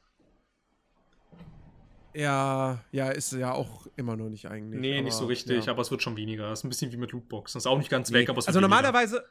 Ja, 2.14 2.84
ja, 2.92 3.10
ist 3.10 3.32
ja 3.34 3.54
auch 3.54 3.88
immer 3.96 4.16
noch 4.16 4.30
nicht 4.30 4.48
eigentlich. 4.48 4.82
Nee, 4.82 4.96
aber, 4.96 5.04
nicht 5.04 5.14
so 5.14 5.26
richtig, 5.28 5.66
ja. 5.66 5.72
aber 5.72 5.82
es 5.82 5.92
wird 5.92 6.02
schon 6.02 6.18
weniger. 6.18 6.50
Das 6.50 6.60
ist 6.60 6.66
ein 6.66 6.70
bisschen 6.70 6.92
wie 6.92 6.98
mit 6.98 7.12
Lootboxen. 7.12 7.58
Das 7.58 7.64
ist 7.64 7.68
auch 7.68 7.78
nicht 7.78 7.90
ganz 7.90 8.10
nee. 8.10 8.18
weg, 8.18 8.30
aber 8.30 8.40
es 8.40 8.48
wird 8.48 8.56
Also 8.56 8.62
normalerweise, 8.62 9.24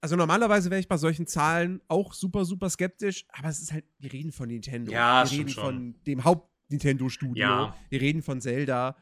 also 0.00 0.16
normalerweise 0.16 0.70
wäre 0.70 0.80
ich 0.80 0.88
bei 0.88 0.96
solchen 0.96 1.26
Zahlen 1.26 1.80
auch 1.88 2.12
super, 2.12 2.44
super 2.44 2.70
skeptisch, 2.70 3.24
aber 3.28 3.48
es 3.48 3.60
ist 3.60 3.72
halt, 3.72 3.84
wir 3.98 4.12
reden 4.12 4.32
von 4.32 4.48
Nintendo. 4.48 4.90
Ja, 4.90 5.24
wir 5.24 5.38
reden 5.38 5.48
schon. 5.50 5.62
von 5.62 5.94
dem 6.06 6.24
Haupt-Nintendo-Studio. 6.24 7.40
Ja. 7.40 7.76
Wir 7.90 8.00
reden 8.00 8.22
von 8.22 8.40
Zelda. 8.40 8.96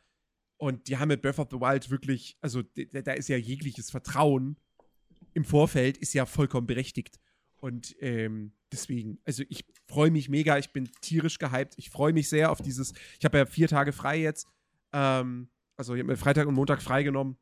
Und 0.61 0.89
die 0.89 0.99
haben 0.99 1.09
mit 1.09 1.23
Breath 1.23 1.39
of 1.39 1.49
the 1.51 1.57
Wild 1.57 1.89
wirklich, 1.89 2.37
also 2.43 2.63
da 2.93 3.13
ist 3.13 3.31
ja 3.31 3.39
jegliches 3.39 3.91
Vertrauen 3.91 4.59
im 5.33 5.43
Vorfeld, 5.43 5.97
ist 5.97 6.13
ja 6.13 6.27
vollkommen 6.27 6.67
berechtigt. 6.67 7.19
Und 7.57 7.97
ähm, 8.01 8.53
deswegen, 8.71 9.19
also 9.25 9.43
ich 9.49 9.65
freue 9.89 10.11
mich 10.11 10.29
mega, 10.29 10.59
ich 10.59 10.71
bin 10.75 10.91
tierisch 11.01 11.39
gehypt, 11.39 11.77
ich 11.79 11.89
freue 11.89 12.13
mich 12.13 12.29
sehr 12.29 12.53
auf 12.53 12.61
dieses, 12.61 12.93
ich 13.19 13.25
habe 13.25 13.39
ja 13.39 13.47
vier 13.47 13.69
Tage 13.69 13.93
frei 13.93 14.21
jetzt, 14.21 14.49
ähm, 14.93 15.49
also 15.79 15.95
ich 15.95 16.01
habe 16.01 16.13
mir 16.13 16.19
Freitag 16.19 16.47
und 16.47 16.55
Montag 16.55 16.83
freigenommen. 16.83 17.39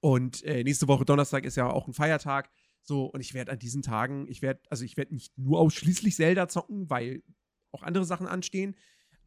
Und 0.00 0.42
äh, 0.44 0.62
nächste 0.62 0.88
Woche 0.88 1.06
Donnerstag 1.06 1.46
ist 1.46 1.56
ja 1.56 1.70
auch 1.70 1.88
ein 1.88 1.94
Feiertag. 1.94 2.50
So, 2.82 3.06
und 3.06 3.22
ich 3.22 3.32
werde 3.32 3.50
an 3.50 3.58
diesen 3.58 3.80
Tagen, 3.80 4.26
ich 4.28 4.42
werde, 4.42 4.60
also 4.68 4.84
ich 4.84 4.98
werde 4.98 5.14
nicht 5.14 5.38
nur 5.38 5.58
ausschließlich 5.58 6.14
Zelda 6.16 6.48
zocken, 6.48 6.90
weil 6.90 7.22
auch 7.72 7.82
andere 7.82 8.04
Sachen 8.04 8.26
anstehen, 8.26 8.76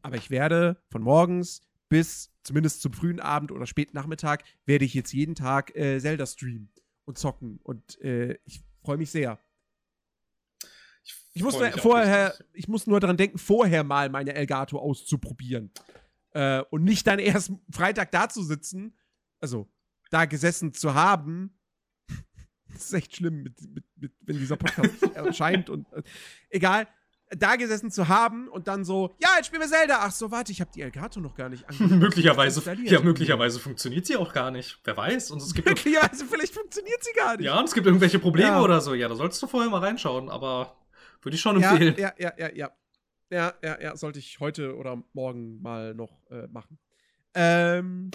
aber 0.00 0.14
ich 0.14 0.30
werde 0.30 0.80
von 0.90 1.02
morgens 1.02 1.60
bis 1.90 2.32
zumindest 2.42 2.80
zum 2.80 2.94
frühen 2.94 3.20
Abend 3.20 3.52
oder 3.52 3.66
späten 3.66 3.94
Nachmittag 3.96 4.44
werde 4.64 4.86
ich 4.86 4.94
jetzt 4.94 5.12
jeden 5.12 5.34
Tag 5.34 5.76
äh, 5.76 6.00
Zelda 6.00 6.24
streamen 6.24 6.72
und 7.04 7.18
zocken. 7.18 7.60
Und 7.62 8.00
äh, 8.00 8.38
ich 8.46 8.62
freue 8.82 8.96
mich 8.96 9.10
sehr. 9.10 9.38
Ich, 11.02 11.14
ich 11.34 11.42
muss 11.42 11.56
vorher, 11.56 12.34
ich 12.54 12.68
muss 12.68 12.86
nur 12.86 13.00
daran 13.00 13.16
denken, 13.16 13.38
vorher 13.38 13.84
mal 13.84 14.08
meine 14.08 14.34
Elgato 14.34 14.78
auszuprobieren. 14.78 15.72
Äh, 16.30 16.62
und 16.70 16.84
nicht 16.84 17.06
dann 17.06 17.18
erst 17.18 17.52
Freitag 17.72 18.12
da 18.12 18.28
zu 18.28 18.42
sitzen, 18.42 18.96
also 19.40 19.68
da 20.10 20.24
gesessen 20.26 20.72
zu 20.72 20.94
haben. 20.94 21.58
das 22.68 22.84
ist 22.84 22.92
echt 22.92 23.16
schlimm, 23.16 23.42
mit, 23.42 23.60
mit, 23.68 23.84
mit, 23.96 24.12
wenn 24.20 24.38
dieser 24.38 24.56
Podcast 24.56 25.02
erscheint 25.14 25.68
und 25.68 25.92
äh, 25.92 26.02
egal 26.50 26.86
da 27.36 27.56
gesessen 27.56 27.90
zu 27.90 28.08
haben 28.08 28.48
und 28.48 28.66
dann 28.68 28.84
so, 28.84 29.14
ja, 29.20 29.28
jetzt 29.36 29.46
spielen 29.46 29.62
wir 29.62 29.68
Zelda. 29.68 29.98
Ach 30.00 30.10
so, 30.10 30.30
warte, 30.30 30.52
ich 30.52 30.60
habe 30.60 30.70
die 30.74 30.82
Elgato 30.82 31.20
noch 31.20 31.34
gar 31.34 31.48
nicht 31.48 31.68
angehört. 31.68 31.90
möglicherweise, 32.00 32.62
ja, 32.84 33.00
möglicherweise 33.00 33.60
funktioniert 33.60 34.06
sie 34.06 34.16
auch 34.16 34.32
gar 34.32 34.50
nicht. 34.50 34.80
Wer 34.84 34.96
weiß. 34.96 35.30
Und 35.30 35.42
es 35.42 35.54
gibt 35.54 35.68
möglicherweise, 35.68 36.24
vielleicht 36.24 36.54
funktioniert 36.54 37.02
sie 37.02 37.12
gar 37.12 37.36
nicht. 37.36 37.46
Ja, 37.46 37.58
und 37.58 37.66
es 37.66 37.74
gibt 37.74 37.86
irgendwelche 37.86 38.18
Probleme 38.18 38.48
ja. 38.48 38.62
oder 38.62 38.80
so. 38.80 38.94
Ja, 38.94 39.08
da 39.08 39.14
solltest 39.14 39.42
du 39.42 39.46
vorher 39.46 39.70
mal 39.70 39.78
reinschauen, 39.78 40.28
aber 40.28 40.76
würde 41.22 41.36
ich 41.36 41.40
schon 41.40 41.62
empfehlen. 41.62 41.94
Ja, 41.96 42.12
ja, 42.18 42.32
ja, 42.36 42.50
ja. 42.52 42.70
Ja, 43.32 43.54
ja, 43.62 43.80
ja, 43.80 43.96
sollte 43.96 44.18
ich 44.18 44.40
heute 44.40 44.76
oder 44.76 45.00
morgen 45.12 45.62
mal 45.62 45.94
noch 45.94 46.20
äh, 46.30 46.48
machen. 46.48 46.80
Ähm, 47.32 48.10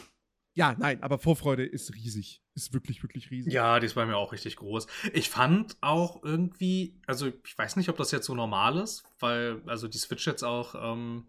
ja, 0.56 0.74
nein, 0.80 1.04
aber 1.04 1.20
Vorfreude 1.20 1.66
ist 1.66 1.94
riesig. 1.94 2.42
Ist 2.54 2.74
wirklich, 2.74 3.04
wirklich 3.04 3.30
riesig. 3.30 3.52
Ja, 3.52 3.80
die 3.80 3.86
ist 3.86 3.96
bei 3.96 4.06
mir 4.06 4.16
auch 4.16 4.32
richtig 4.32 4.56
groß. 4.56 4.88
Ich 5.14 5.30
fand 5.30 5.76
auch 5.82 6.24
irgendwie, 6.24 6.98
also 7.06 7.28
ich 7.28 7.58
weiß 7.58 7.76
nicht, 7.76 7.90
ob 7.90 7.98
das 7.98 8.12
jetzt 8.12 8.26
so 8.26 8.34
normal 8.34 8.78
ist, 8.78 9.04
weil, 9.20 9.62
also 9.68 9.90
die 9.90 9.98
Switch 9.98 10.26
jetzt 10.26 10.44
auch, 10.44 10.74
ähm, 10.76 11.28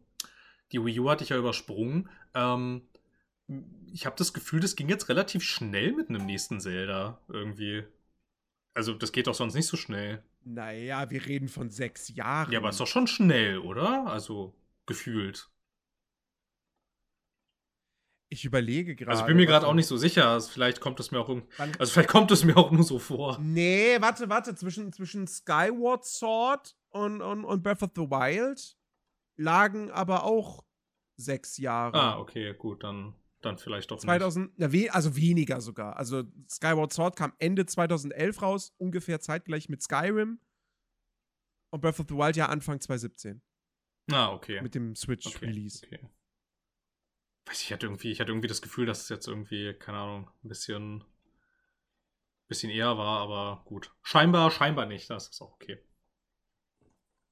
die 0.70 0.84
Wii 0.84 1.00
U 1.00 1.10
hatte 1.10 1.24
ich 1.24 1.30
ja 1.30 1.38
übersprungen. 1.38 2.08
Ähm, 2.34 2.82
ich 3.92 4.06
habe 4.06 4.14
das 4.16 4.32
Gefühl, 4.32 4.60
das 4.60 4.76
ging 4.76 4.88
jetzt 4.88 5.08
relativ 5.08 5.42
schnell 5.42 5.92
mit 5.92 6.08
einem 6.08 6.24
nächsten 6.24 6.60
Zelda 6.60 7.20
irgendwie. 7.28 7.84
Also, 8.74 8.94
das 8.94 9.10
geht 9.10 9.26
doch 9.26 9.34
sonst 9.34 9.54
nicht 9.54 9.66
so 9.66 9.76
schnell. 9.76 10.22
Naja, 10.44 11.10
wir 11.10 11.26
reden 11.26 11.48
von 11.48 11.70
sechs 11.70 12.14
Jahren. 12.14 12.52
Ja, 12.52 12.60
aber 12.60 12.68
ist 12.68 12.78
doch 12.78 12.86
schon 12.86 13.06
schnell, 13.08 13.58
oder? 13.58 14.06
Also, 14.06 14.54
gefühlt. 14.86 15.48
Ich 18.28 18.44
überlege 18.44 18.96
gerade. 18.96 19.12
Also 19.12 19.22
ich 19.22 19.28
bin 19.28 19.36
mir 19.36 19.46
gerade 19.46 19.66
auch 19.66 19.74
nicht 19.74 19.86
so 19.86 19.96
sicher. 19.96 20.28
Also 20.28 20.50
vielleicht 20.50 20.80
kommt 20.80 20.98
es 20.98 21.12
mir 21.12 21.20
auch 21.20 21.28
also 21.78 21.92
vielleicht 21.92 22.08
kommt 22.08 22.30
es 22.32 22.44
mir 22.44 22.56
auch 22.56 22.72
nur 22.72 22.82
so 22.82 22.98
vor. 22.98 23.38
Nee, 23.40 23.96
warte, 24.00 24.28
warte. 24.28 24.54
Zwischen, 24.54 24.92
zwischen 24.92 25.28
Skyward 25.28 26.04
Sword 26.04 26.76
und, 26.90 27.22
und, 27.22 27.44
und 27.44 27.62
Breath 27.62 27.82
of 27.82 27.90
the 27.94 28.02
Wild 28.02 28.76
lagen 29.36 29.90
aber 29.92 30.24
auch 30.24 30.64
sechs 31.16 31.56
Jahre. 31.56 31.96
Ah, 31.96 32.18
okay, 32.18 32.52
gut, 32.54 32.82
dann, 32.82 33.14
dann 33.42 33.58
vielleicht 33.58 33.90
doch 33.92 33.98
2000, 33.98 34.58
nicht. 34.58 34.74
Ja, 34.74 34.92
also 34.92 35.14
weniger 35.14 35.60
sogar. 35.60 35.96
Also 35.96 36.24
Skyward 36.50 36.92
Sword 36.92 37.16
kam 37.16 37.32
Ende 37.38 37.64
2011 37.64 38.42
raus, 38.42 38.74
ungefähr 38.76 39.20
zeitgleich 39.20 39.68
mit 39.68 39.82
Skyrim. 39.82 40.40
Und 41.70 41.80
Breath 41.80 42.00
of 42.00 42.06
the 42.08 42.14
Wild 42.14 42.36
ja 42.36 42.46
Anfang 42.46 42.80
2017. 42.80 43.40
Ah, 44.10 44.32
okay. 44.32 44.60
Mit 44.62 44.74
dem 44.74 44.96
Switch-Release. 44.96 45.84
Okay, 45.84 45.98
okay 46.02 46.08
weiß 47.46 47.62
ich, 47.62 47.72
hatte 47.72 47.86
irgendwie, 47.86 48.10
ich 48.12 48.20
hatte 48.20 48.32
irgendwie 48.32 48.48
das 48.48 48.62
Gefühl, 48.62 48.86
dass 48.86 49.02
es 49.02 49.08
jetzt 49.08 49.28
irgendwie, 49.28 49.74
keine 49.74 49.98
Ahnung, 49.98 50.30
ein 50.44 50.48
bisschen 50.48 51.04
bisschen 52.48 52.70
eher 52.70 52.96
war, 52.96 53.20
aber 53.20 53.62
gut. 53.64 53.92
Scheinbar, 54.02 54.50
scheinbar 54.50 54.86
nicht, 54.86 55.10
das 55.10 55.28
ist 55.28 55.40
auch 55.40 55.52
okay. 55.52 55.78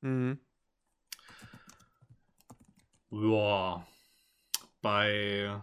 Mhm. 0.01 0.41
Ja. 3.11 3.87
Bei, 4.83 5.63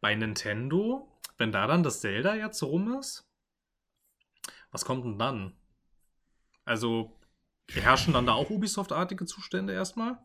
bei 0.00 0.14
Nintendo, 0.14 1.08
wenn 1.38 1.52
da 1.52 1.66
dann 1.66 1.82
das 1.82 2.00
Zelda 2.00 2.34
jetzt 2.34 2.62
rum 2.62 2.98
ist, 2.98 3.26
was 4.70 4.84
kommt 4.84 5.04
denn 5.04 5.18
dann? 5.18 5.56
Also, 6.64 7.18
herrschen 7.70 8.12
dann 8.12 8.26
da 8.26 8.34
auch 8.34 8.50
Ubisoft-artige 8.50 9.24
Zustände 9.24 9.72
erstmal? 9.72 10.18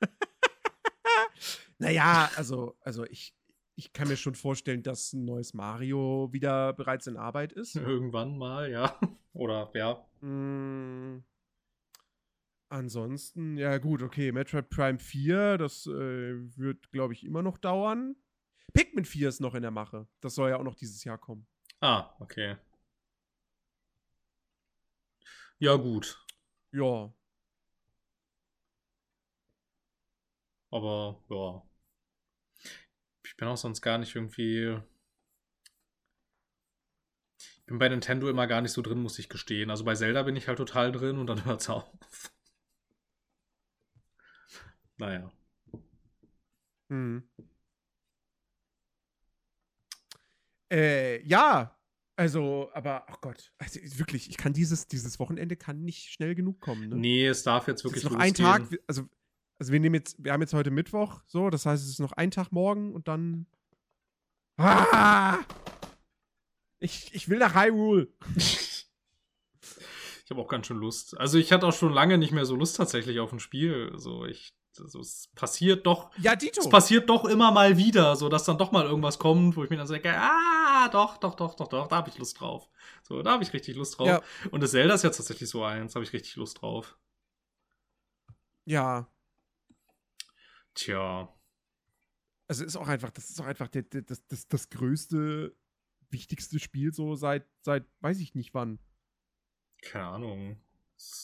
naja, 1.80 2.30
also, 2.36 2.76
also 2.82 3.04
ich, 3.06 3.34
ich 3.74 3.94
kann 3.94 4.08
mir 4.08 4.16
schon 4.16 4.34
vorstellen, 4.34 4.82
dass 4.82 5.14
ein 5.14 5.24
neues 5.24 5.54
Mario 5.54 6.28
wieder 6.30 6.74
bereits 6.74 7.06
in 7.06 7.16
Arbeit 7.16 7.52
ist. 7.54 7.74
Irgendwann 7.74 8.36
mal, 8.36 8.70
ja. 8.70 9.00
Oder 9.32 9.70
ja. 9.74 10.06
Mm, 10.20 11.24
ansonsten, 12.68 13.56
ja 13.56 13.78
gut, 13.78 14.02
okay, 14.02 14.30
Metroid 14.30 14.68
Prime 14.68 14.98
4, 14.98 15.56
das 15.56 15.86
äh, 15.86 16.34
wird, 16.56 16.92
glaube 16.92 17.14
ich, 17.14 17.24
immer 17.24 17.42
noch 17.42 17.56
dauern. 17.56 18.14
Pikmin 18.74 19.06
4 19.06 19.30
ist 19.30 19.40
noch 19.40 19.54
in 19.54 19.62
der 19.62 19.70
Mache. 19.70 20.06
Das 20.20 20.34
soll 20.34 20.50
ja 20.50 20.58
auch 20.58 20.64
noch 20.64 20.74
dieses 20.74 21.02
Jahr 21.04 21.16
kommen. 21.18 21.46
Ah, 21.80 22.14
okay. 22.20 22.56
Ja, 25.58 25.76
gut. 25.76 26.22
Ja. 26.72 27.10
Aber, 30.70 31.22
ja. 31.30 31.69
Ich 33.30 33.36
bin 33.36 33.46
auch 33.46 33.56
sonst 33.56 33.80
gar 33.80 33.96
nicht 33.96 34.16
irgendwie. 34.16 34.76
Ich 37.58 37.66
bin 37.66 37.78
bei 37.78 37.88
Nintendo 37.88 38.28
immer 38.28 38.48
gar 38.48 38.60
nicht 38.60 38.72
so 38.72 38.82
drin, 38.82 39.00
muss 39.00 39.20
ich 39.20 39.28
gestehen. 39.28 39.70
Also 39.70 39.84
bei 39.84 39.94
Zelda 39.94 40.24
bin 40.24 40.34
ich 40.34 40.48
halt 40.48 40.58
total 40.58 40.90
drin 40.90 41.16
und 41.16 41.28
dann 41.28 41.44
hört's 41.44 41.70
auf. 41.70 41.88
naja. 44.96 45.30
Hm. 46.88 47.22
Äh, 50.72 51.22
ja, 51.24 51.78
also, 52.16 52.68
aber, 52.74 53.08
ach 53.08 53.14
oh 53.16 53.20
Gott, 53.20 53.52
also 53.58 53.78
wirklich, 53.98 54.28
ich 54.28 54.38
kann 54.38 54.52
dieses, 54.52 54.88
dieses 54.88 55.20
Wochenende 55.20 55.54
kann 55.54 55.84
nicht 55.84 56.12
schnell 56.12 56.34
genug 56.34 56.60
kommen. 56.60 56.88
Ne? 56.88 56.96
Nee, 56.96 57.26
es 57.28 57.44
darf 57.44 57.68
jetzt 57.68 57.84
wirklich 57.84 58.04
es 58.04 58.10
ist 58.10 58.12
noch 58.12 58.20
ein 58.20 58.34
Tag, 58.34 58.62
also 58.88 59.08
also 59.60 59.72
wir 59.72 59.80
nehmen 59.80 59.94
jetzt, 59.94 60.16
wir 60.18 60.32
haben 60.32 60.40
jetzt 60.40 60.54
heute 60.54 60.70
Mittwoch, 60.70 61.20
so, 61.26 61.50
das 61.50 61.66
heißt, 61.66 61.84
es 61.84 61.90
ist 61.90 62.00
noch 62.00 62.12
ein 62.12 62.30
Tag 62.30 62.50
morgen 62.50 62.94
und 62.94 63.08
dann. 63.08 63.46
Ah! 64.56 65.38
Ich, 66.78 67.14
ich 67.14 67.28
will 67.28 67.38
nach 67.38 67.54
Hyrule. 67.54 68.08
ich 68.36 68.86
habe 70.30 70.40
auch 70.40 70.48
ganz 70.48 70.66
schön 70.66 70.78
Lust. 70.78 71.18
Also 71.20 71.36
ich 71.36 71.52
hatte 71.52 71.66
auch 71.66 71.74
schon 71.74 71.92
lange 71.92 72.16
nicht 72.16 72.32
mehr 72.32 72.46
so 72.46 72.56
Lust 72.56 72.76
tatsächlich 72.76 73.20
auf 73.20 73.32
ein 73.32 73.38
Spiel. 73.38 73.92
So, 73.96 74.24
ich, 74.24 74.54
also 74.78 75.00
es 75.00 75.28
passiert 75.34 75.84
doch. 75.86 76.10
Ja, 76.16 76.36
Dito. 76.36 76.62
Es 76.62 76.70
passiert 76.70 77.10
doch 77.10 77.26
immer 77.26 77.52
mal 77.52 77.76
wieder, 77.76 78.16
so 78.16 78.30
dass 78.30 78.44
dann 78.44 78.56
doch 78.56 78.72
mal 78.72 78.86
irgendwas 78.86 79.18
kommt, 79.18 79.56
wo 79.56 79.64
ich 79.64 79.68
mir 79.68 79.76
dann 79.76 79.86
denke, 79.86 80.14
ah, 80.16 80.88
doch, 80.88 81.18
doch, 81.18 81.34
doch, 81.34 81.54
doch, 81.54 81.68
doch, 81.68 81.86
da 81.86 81.96
habe 81.96 82.08
ich 82.08 82.16
Lust 82.16 82.40
drauf. 82.40 82.70
So, 83.02 83.20
da 83.22 83.32
habe 83.32 83.42
ich 83.42 83.52
richtig 83.52 83.76
Lust 83.76 83.98
drauf. 83.98 84.08
Ja. 84.08 84.22
Und 84.50 84.62
das 84.62 84.70
Zelda 84.70 84.94
ist 84.94 85.04
jetzt 85.04 85.18
tatsächlich 85.18 85.50
so 85.50 85.62
eins, 85.64 85.94
habe 85.94 86.04
ich 86.04 86.14
richtig 86.14 86.36
Lust 86.36 86.62
drauf. 86.62 86.96
Ja, 88.64 89.06
Tja. 90.80 91.28
Also 92.48 92.64
ist 92.64 92.76
auch 92.76 92.88
einfach, 92.88 93.10
das 93.10 93.28
ist 93.30 93.40
auch 93.40 93.46
einfach 93.46 93.68
das, 93.68 93.84
das, 93.90 94.26
das, 94.26 94.48
das 94.48 94.70
größte, 94.70 95.54
wichtigste 96.08 96.58
Spiel 96.58 96.92
so 96.94 97.14
seit, 97.14 97.46
seit, 97.60 97.84
weiß 98.00 98.18
ich 98.20 98.34
nicht 98.34 98.54
wann. 98.54 98.78
Keine 99.82 100.06
Ahnung. 100.06 100.50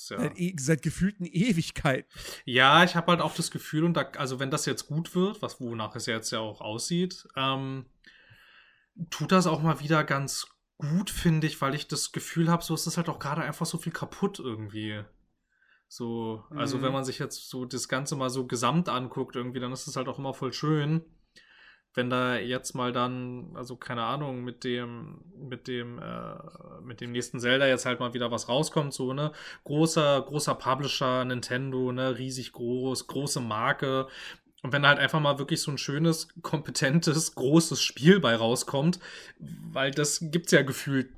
Ja. 0.08 0.18
Seit, 0.18 0.38
e, 0.38 0.54
seit 0.58 0.82
gefühlten 0.82 1.26
Ewigkeit. 1.26 2.06
Ja, 2.44 2.84
ich 2.84 2.96
habe 2.96 3.12
halt 3.12 3.20
auch 3.20 3.34
das 3.34 3.50
Gefühl, 3.50 3.84
und 3.84 3.94
da, 3.94 4.02
also 4.16 4.38
wenn 4.40 4.50
das 4.50 4.66
jetzt 4.66 4.86
gut 4.86 5.14
wird, 5.14 5.42
was 5.42 5.60
wonach 5.60 5.96
es 5.96 6.06
jetzt 6.06 6.30
ja 6.30 6.38
auch 6.38 6.60
aussieht, 6.60 7.26
ähm, 7.34 7.86
tut 9.10 9.32
das 9.32 9.46
auch 9.46 9.62
mal 9.62 9.80
wieder 9.80 10.04
ganz 10.04 10.48
gut, 10.78 11.10
finde 11.10 11.46
ich, 11.46 11.60
weil 11.60 11.74
ich 11.74 11.88
das 11.88 12.12
Gefühl 12.12 12.50
habe, 12.50 12.62
so 12.62 12.74
es 12.74 12.86
ist 12.86 12.98
halt 12.98 13.08
auch 13.08 13.18
gerade 13.18 13.42
einfach 13.42 13.66
so 13.66 13.78
viel 13.78 13.92
kaputt 13.92 14.38
irgendwie. 14.38 15.02
So, 15.88 16.44
also 16.50 16.78
mhm. 16.78 16.82
wenn 16.82 16.92
man 16.92 17.04
sich 17.04 17.18
jetzt 17.18 17.48
so 17.48 17.64
das 17.64 17.88
Ganze 17.88 18.16
mal 18.16 18.30
so 18.30 18.46
gesamt 18.46 18.88
anguckt, 18.88 19.36
irgendwie, 19.36 19.60
dann 19.60 19.72
ist 19.72 19.86
es 19.86 19.96
halt 19.96 20.08
auch 20.08 20.18
immer 20.18 20.34
voll 20.34 20.52
schön, 20.52 21.04
wenn 21.96 22.10
da 22.10 22.36
jetzt 22.36 22.74
mal 22.74 22.92
dann, 22.92 23.52
also 23.54 23.76
keine 23.76 24.04
Ahnung, 24.04 24.44
mit 24.44 24.64
dem, 24.64 25.22
mit 25.34 25.66
dem, 25.66 25.98
äh, 25.98 26.34
mit 26.82 27.00
dem 27.00 27.12
nächsten 27.12 27.40
Zelda 27.40 27.66
jetzt 27.66 27.86
halt 27.86 28.00
mal 28.00 28.12
wieder 28.14 28.30
was 28.30 28.48
rauskommt, 28.48 28.92
so, 28.92 29.14
ne? 29.14 29.32
Großer, 29.64 30.22
großer 30.22 30.54
Publisher, 30.56 31.24
Nintendo, 31.24 31.92
ne, 31.92 32.18
riesig 32.18 32.52
groß, 32.52 33.06
große 33.06 33.40
Marke. 33.40 34.08
Und 34.62 34.72
wenn 34.72 34.86
halt 34.86 34.98
einfach 34.98 35.20
mal 35.20 35.38
wirklich 35.38 35.62
so 35.62 35.70
ein 35.70 35.78
schönes, 35.78 36.28
kompetentes, 36.42 37.34
großes 37.34 37.80
Spiel 37.80 38.20
bei 38.20 38.36
rauskommt, 38.36 38.98
weil 39.38 39.90
das 39.90 40.18
gibt's 40.20 40.52
ja 40.52 40.62
gefühlt 40.62 41.08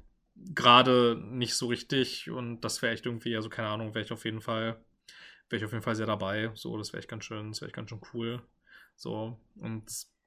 gerade 0.55 1.17
nicht 1.31 1.55
so 1.55 1.67
richtig 1.67 2.31
und 2.31 2.61
das 2.61 2.83
wäre 2.83 2.93
echt 2.93 3.07
irgendwie, 3.07 3.37
also 3.37 3.49
keine 3.49 3.69
Ahnung, 3.69 3.95
wäre 3.95 4.05
ich 4.05 4.13
auf 4.13 4.25
jeden 4.25 4.41
Fall, 4.41 4.81
wäre 5.49 5.59
ich 5.59 5.65
auf 5.65 5.73
jeden 5.73 5.83
Fall 5.83 5.97
sehr 5.97 6.07
dabei. 6.07 6.51
So, 6.55 6.77
das 6.77 6.93
wäre 6.93 7.01
echt 7.01 7.09
ganz 7.09 7.25
schön, 7.25 7.51
das 7.51 7.61
wäre 7.61 7.69
echt 7.69 7.77
ganz 7.77 7.91
schön 7.91 8.01
cool. 8.13 8.43
So, 8.97 9.39
und 9.57 9.85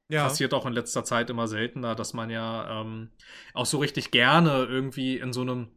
ja. 0.09 0.23
passiert 0.23 0.53
auch 0.53 0.65
in 0.65 0.73
letzter 0.73 1.03
Zeit 1.03 1.29
immer 1.29 1.47
seltener, 1.47 1.95
dass 1.95 2.13
man 2.13 2.29
ja 2.29 2.81
ähm, 2.81 3.11
auch 3.53 3.65
so 3.65 3.79
richtig 3.79 4.11
gerne 4.11 4.65
irgendwie 4.65 5.17
in 5.17 5.33
so 5.33 5.41
einem 5.41 5.69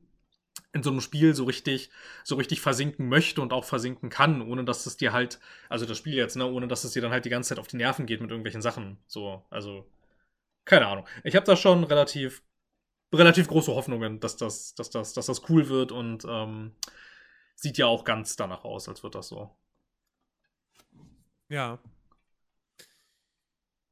in 0.73 0.83
so 0.83 0.91
einem 0.91 1.01
Spiel 1.01 1.35
so 1.35 1.45
richtig, 1.45 1.91
so 2.25 2.35
richtig 2.35 2.61
versinken 2.61 3.09
möchte 3.09 3.41
und 3.41 3.53
auch 3.53 3.65
versinken 3.65 4.11
kann, 4.11 4.43
ohne 4.43 4.65
dass 4.65 4.87
es 4.87 4.97
dir 4.97 5.13
halt, 5.13 5.39
also 5.69 5.87
das 5.87 5.99
Spiel 5.99 6.15
jetzt, 6.15 6.37
ne, 6.37 6.47
ohne 6.47 6.67
dass 6.67 6.83
es 6.83 6.93
dir 6.93 7.03
dann 7.03 7.13
halt 7.13 7.25
die 7.25 7.31
ganze 7.31 7.51
Zeit 7.51 7.61
auf 7.61 7.69
die 7.69 7.77
Nerven 7.77 8.07
geht 8.07 8.21
mit 8.21 8.31
irgendwelchen 8.31 8.61
Sachen. 8.61 8.99
So, 9.07 9.45
also, 9.51 9.89
keine 10.65 10.89
Ahnung. 10.89 11.07
Ich 11.23 11.37
habe 11.37 11.47
da 11.47 11.57
schon 11.57 11.85
relativ 11.85 12.43
relativ 13.15 13.49
große 13.49 13.75
Hoffnungen, 13.75 14.21
dass 14.21 14.37
das, 14.37 14.75
dass 14.75 14.91
das, 14.91 15.13
dass 15.13 15.27
das 15.27 15.49
cool 15.49 15.69
wird 15.69 15.93
und 15.93 16.25
ähm, 16.29 16.73
sieht 17.55 17.79
ja 17.79 17.87
auch 17.87 18.05
ganz 18.05 18.37
danach 18.37 18.65
aus, 18.65 18.89
als 18.89 19.03
wird 19.03 19.15
das 19.15 19.29
so. 19.29 19.57
Ja. 21.49 21.79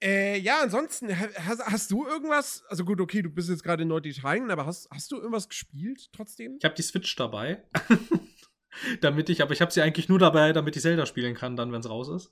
Äh, 0.03 0.39
ja, 0.39 0.61
ansonsten, 0.63 1.17
hast, 1.17 1.65
hast, 1.65 1.91
du 1.93 2.07
irgendwas, 2.07 2.65
also 2.69 2.85
gut, 2.85 3.01
okay, 3.01 3.23
du 3.23 3.31
bist 3.31 3.49
jetzt 3.49 3.63
gerade 3.63 3.83
in 3.83 3.89
Norditalien, 3.89 4.51
aber 4.51 4.67
hast, 4.67 4.91
hast 4.91 5.13
du 5.13 5.17
irgendwas 5.17 5.49
gespielt 5.49 6.11
trotzdem? 6.13 6.57
Ich 6.59 6.65
habe 6.65 6.75
die 6.75 6.83
Switch 6.83 7.15
dabei. 7.15 7.63
damit 9.01 9.29
ich, 9.29 9.43
aber 9.43 9.53
ich 9.53 9.61
habe 9.61 9.71
sie 9.71 9.83
eigentlich 9.83 10.09
nur 10.09 10.19
dabei, 10.19 10.53
damit 10.53 10.77
ich 10.77 10.83
Zelda 10.83 11.07
spielen 11.07 11.35
kann, 11.35 11.57
dann, 11.57 11.73
wenn 11.73 11.81
es 11.81 11.89
raus 11.89 12.09
ist. 12.09 12.31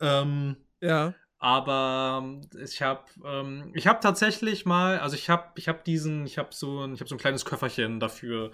Ähm, 0.00 0.56
ja. 0.80 1.14
Aber 1.38 2.20
ähm, 2.22 2.40
ich 2.60 2.82
habe 2.82 3.04
ähm, 3.24 3.70
ich 3.74 3.86
habe 3.86 4.00
tatsächlich 4.00 4.66
mal, 4.66 4.98
also 4.98 5.14
ich 5.16 5.30
habe 5.30 5.52
ich 5.56 5.68
habe 5.68 5.80
diesen, 5.86 6.26
ich 6.26 6.38
habe 6.38 6.48
so 6.52 6.84
ein 6.84 6.94
ich 6.94 7.00
habe 7.00 7.08
so 7.08 7.14
ein 7.14 7.18
kleines 7.18 7.44
Köfferchen 7.44 8.00
dafür. 8.00 8.50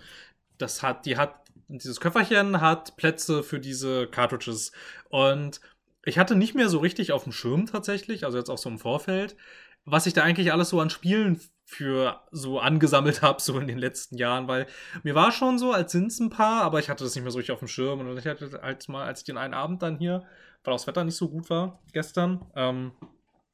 Das 0.58 0.82
hat 0.82 1.06
die 1.06 1.16
hat 1.16 1.34
dieses 1.68 2.00
Köfferchen 2.00 2.60
hat 2.60 2.96
Plätze 2.96 3.42
für 3.42 3.60
diese 3.60 4.06
Cartridges. 4.08 4.72
Und 5.08 5.60
ich 6.04 6.18
hatte 6.18 6.36
nicht 6.36 6.54
mehr 6.54 6.68
so 6.68 6.78
richtig 6.78 7.12
auf 7.12 7.24
dem 7.24 7.32
Schirm 7.32 7.66
tatsächlich, 7.66 8.24
also 8.24 8.38
jetzt 8.38 8.50
auch 8.50 8.58
so 8.58 8.68
im 8.68 8.78
Vorfeld, 8.78 9.36
was 9.86 10.06
ich 10.06 10.12
da 10.12 10.22
eigentlich 10.22 10.52
alles 10.52 10.70
so 10.70 10.80
an 10.80 10.90
Spielen 10.90 11.40
für 11.64 12.20
so 12.30 12.60
angesammelt 12.60 13.22
habe, 13.22 13.40
so 13.40 13.58
in 13.58 13.66
den 13.66 13.78
letzten 13.78 14.16
Jahren, 14.18 14.48
weil 14.48 14.66
mir 15.02 15.14
war 15.14 15.32
schon 15.32 15.58
so, 15.58 15.72
als 15.72 15.92
sind 15.92 16.08
es 16.08 16.20
ein 16.20 16.30
paar, 16.30 16.62
aber 16.62 16.78
ich 16.80 16.90
hatte 16.90 17.04
das 17.04 17.14
nicht 17.14 17.24
mehr 17.24 17.32
so 17.32 17.38
richtig 17.38 17.52
auf 17.52 17.60
dem 17.60 17.68
Schirm. 17.68 18.00
Und 18.00 18.18
ich 18.18 18.26
hatte 18.26 18.60
halt 18.62 18.88
mal, 18.88 19.06
als 19.06 19.20
ich 19.20 19.26
den 19.26 19.38
einen 19.38 19.54
Abend 19.54 19.82
dann 19.82 19.98
hier 19.98 20.24
weil 20.64 20.72
das 20.74 20.86
Wetter 20.86 21.04
nicht 21.04 21.16
so 21.16 21.28
gut 21.28 21.50
war 21.50 21.80
gestern. 21.92 22.44
Ähm, 22.54 22.92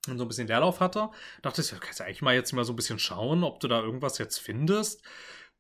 und 0.09 0.17
so 0.17 0.25
ein 0.25 0.29
bisschen 0.29 0.49
Leerlauf 0.49 0.81
hatte, 0.81 1.11
dachte 1.43 1.61
ich, 1.61 1.71
ja, 1.71 1.79
kannst 1.79 2.01
du 2.01 2.05
eigentlich 2.05 2.23
mal 2.23 2.35
jetzt 2.35 2.53
mal 2.53 2.65
so 2.65 2.73
ein 2.73 2.77
bisschen 2.77 2.99
schauen, 2.99 3.45
ob 3.45 3.61
du 3.61 3.69
da 3.69 3.81
irgendwas 3.81 4.17
jetzt 4.17 4.39
findest, 4.39 5.03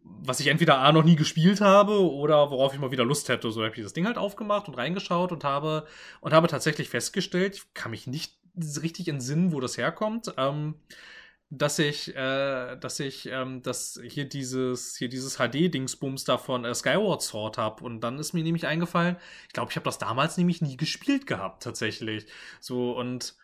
was 0.02 0.40
ich 0.40 0.46
entweder 0.46 0.78
A 0.78 0.92
noch 0.92 1.04
nie 1.04 1.16
gespielt 1.16 1.60
habe 1.60 2.10
oder 2.10 2.50
worauf 2.50 2.72
ich 2.72 2.80
mal 2.80 2.90
wieder 2.90 3.04
Lust 3.04 3.28
hätte. 3.28 3.50
So 3.50 3.62
habe 3.62 3.74
ich 3.74 3.82
das 3.82 3.92
Ding 3.92 4.06
halt 4.06 4.16
aufgemacht 4.16 4.66
und 4.66 4.74
reingeschaut 4.74 5.30
und 5.30 5.44
habe 5.44 5.86
und 6.22 6.32
habe 6.32 6.48
tatsächlich 6.48 6.88
festgestellt, 6.88 7.56
ich 7.56 7.74
kann 7.74 7.90
mich 7.90 8.06
nicht 8.06 8.38
richtig 8.82 9.08
entsinnen, 9.08 9.52
wo 9.52 9.60
das 9.60 9.76
herkommt. 9.76 10.32
Ähm, 10.38 10.76
dass 11.50 11.80
ich, 11.80 12.14
äh, 12.14 12.76
dass 12.76 13.00
ich, 13.00 13.26
ähm, 13.26 13.62
dass 13.62 14.00
hier 14.02 14.28
dieses, 14.28 14.96
hier 14.96 15.08
dieses 15.08 15.36
HD-Dingsbums 15.38 16.24
da 16.24 16.38
von 16.38 16.64
äh, 16.64 16.74
Skyward 16.74 17.22
Sword 17.22 17.58
habe. 17.58 17.84
Und 17.84 18.00
dann 18.00 18.18
ist 18.18 18.32
mir 18.32 18.44
nämlich 18.44 18.66
eingefallen, 18.66 19.16
ich 19.48 19.52
glaube, 19.52 19.70
ich 19.70 19.76
habe 19.76 19.84
das 19.84 19.98
damals 19.98 20.36
nämlich 20.36 20.62
nie 20.62 20.76
gespielt 20.76 21.26
gehabt, 21.26 21.64
tatsächlich. 21.64 22.26
So, 22.60 22.96
und 22.96 23.34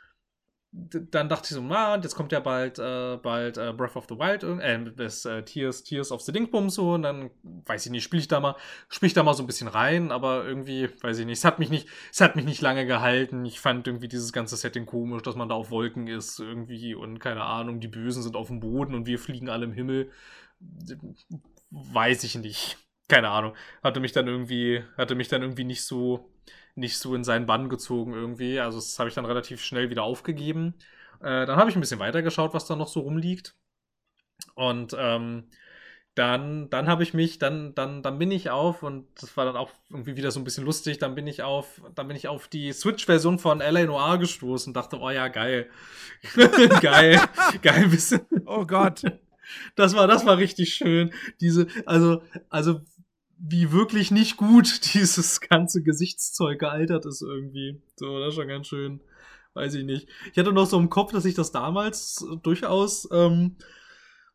dann 0.79 1.31
dachte 1.31 1.47
ich 1.47 1.55
so, 1.55 1.63
na, 1.63 1.97
jetzt 1.97 2.15
kommt 2.15 2.33
ja 2.33 2.41
bald, 2.41 2.79
äh, 2.79 3.17
bald 3.17 3.57
äh, 3.57 3.73
Breath 3.73 3.97
of 3.97 4.07
the 4.09 4.19
Wild, 4.19 4.43
äh, 4.43 4.93
das 4.95 5.25
äh, 5.25 5.43
Tears, 5.43 5.83
Tears 5.85 6.13
of 6.13 6.21
the 6.21 6.33
Dingsbums 6.33 6.75
so, 6.75 6.93
und 6.93 7.03
dann, 7.03 7.31
weiß 7.43 7.87
ich 7.87 7.93
nicht, 7.93 8.05
spiele 8.05 8.21
ich 8.21 8.29
da 8.29 8.41
mal, 8.41 8.57
spiele 8.89 9.09
ich 9.09 9.15
da 9.15 9.23
mal 9.23 9.33
so 9.33 9.43
ein 9.43 9.47
bisschen 9.47 9.69
rein, 9.69 10.13
aber 10.13 10.45
irgendwie, 10.45 10.91
weiß 11.03 11.19
ich 11.19 11.27
nicht, 11.27 11.39
es 11.39 11.45
hat 11.47 11.59
mich 11.59 11.71
nicht, 11.71 11.89
es 12.13 12.21
hat 12.21 12.37
mich 12.37 12.45
nicht 12.45 12.61
lange 12.61 12.85
gehalten. 12.85 13.45
Ich 13.47 13.59
fand 13.59 13.87
irgendwie 13.87 14.09
dieses 14.09 14.33
ganze 14.35 14.57
Setting 14.57 14.85
komisch, 14.85 15.23
dass 15.23 15.35
man 15.35 15.49
da 15.49 15.55
auf 15.55 15.71
Wolken 15.71 16.09
ist, 16.09 16.41
irgendwie, 16.41 16.95
und 16.95 17.21
keine 17.21 17.45
Ahnung, 17.45 17.81
die 17.81 17.89
Bösen 17.89 18.23
sind 18.23 18.37
auf 18.37 18.49
dem 18.49 18.61
Boden 18.61 18.95
und 18.95 19.07
wir 19.07 19.19
fliegen 19.19 19.49
alle 19.49 19.65
im 19.65 19.73
Himmel. 19.73 20.11
weiß 21.71 22.25
ich 22.25 22.35
nicht. 22.37 22.77
Keine 23.09 23.29
Ahnung. 23.29 23.55
Hatte 23.83 24.01
mich 24.01 24.13
dann 24.13 24.27
irgendwie, 24.27 24.83
hatte 24.97 25.15
mich 25.15 25.29
dann 25.29 25.43
irgendwie 25.43 25.65
nicht 25.65 25.85
so, 25.85 26.29
nicht 26.77 26.99
so 26.99 27.15
in 27.15 27.25
seinen 27.25 27.47
Bann 27.47 27.69
gezogen 27.69 28.13
irgendwie. 28.13 28.61
Also 28.61 28.79
das 28.79 28.99
habe 28.99 29.09
ich 29.09 29.15
dann 29.15 29.25
relativ 29.25 29.63
schnell 29.63 29.91
wieder 29.91 30.05
aufgegeben. 30.05 30.75
Äh, 31.21 31.47
dann 31.47 31.57
habe 31.57 31.71
ich 31.71 31.77
ein 31.77 31.81
bisschen 31.81 31.99
weitergeschaut, 31.99 32.55
was 32.55 32.67
da 32.67 32.77
noch 32.77 32.89
so 32.89 33.01
rumliegt. 33.01 33.55
Und 34.55 34.95
ähm, 34.99 35.49
dann, 36.15 36.71
dann 36.71 36.89
habe 36.89 37.03
ich 37.03 37.13
mich, 37.13 37.39
dann, 37.39 37.75
dann, 37.75 38.03
dann 38.03 38.19
bin 38.19 38.31
ich 38.31 38.49
auf, 38.49 38.83
und 38.83 39.07
das 39.21 39.37
war 39.37 39.45
dann 39.45 39.57
auch 39.57 39.71
irgendwie 39.91 40.17
wieder 40.17 40.31
so 40.31 40.41
ein 40.41 40.45
bisschen 40.45 40.65
lustig, 40.65 40.99
dann 40.99 41.15
bin 41.15 41.27
ich 41.27 41.43
auf, 41.43 41.83
dann 41.95 42.09
bin 42.09 42.17
ich 42.17 42.27
auf 42.27 42.49
die 42.49 42.73
Switch-Version 42.73 43.39
von 43.39 43.61
LA 43.61 43.85
Noir 43.85 44.17
gestoßen 44.19 44.71
und 44.71 44.75
dachte, 44.75 44.99
oh 44.99 45.11
ja, 45.11 45.29
geil. 45.29 45.69
geil, 46.81 47.21
geil, 47.63 47.89
bisschen. 47.89 48.23
Oh 48.47 48.65
Gott. 48.67 49.03
Das 49.77 49.95
war, 49.95 50.07
das 50.07 50.25
war 50.25 50.39
richtig 50.39 50.75
schön. 50.75 51.13
Diese, 51.41 51.67
also, 51.85 52.23
also, 52.49 52.81
wie 53.39 53.73
wirklich 53.73 54.11
nicht 54.11 54.37
gut 54.37 54.81
dieses 54.95 55.41
ganze 55.41 55.83
Gesichtszeug 55.83 56.59
gealtert 56.59 57.07
ist 57.07 57.23
irgendwie. 57.23 57.81
So, 57.97 58.19
das 58.21 58.31
ist 58.31 58.35
schon 58.35 58.49
ganz 58.49 58.67
schön. 58.67 59.01
Weiß 59.55 59.75
ich 59.75 59.85
nicht. 59.85 60.09
Ich 60.33 60.39
hatte 60.39 60.53
noch 60.53 60.67
so 60.67 60.79
im 60.79 60.91
Kopf, 60.91 61.13
dass 61.13 61.25
ich 61.25 61.35
das 61.35 61.51
damals 61.51 62.27
durchaus, 62.43 63.09
ähm, 63.11 63.57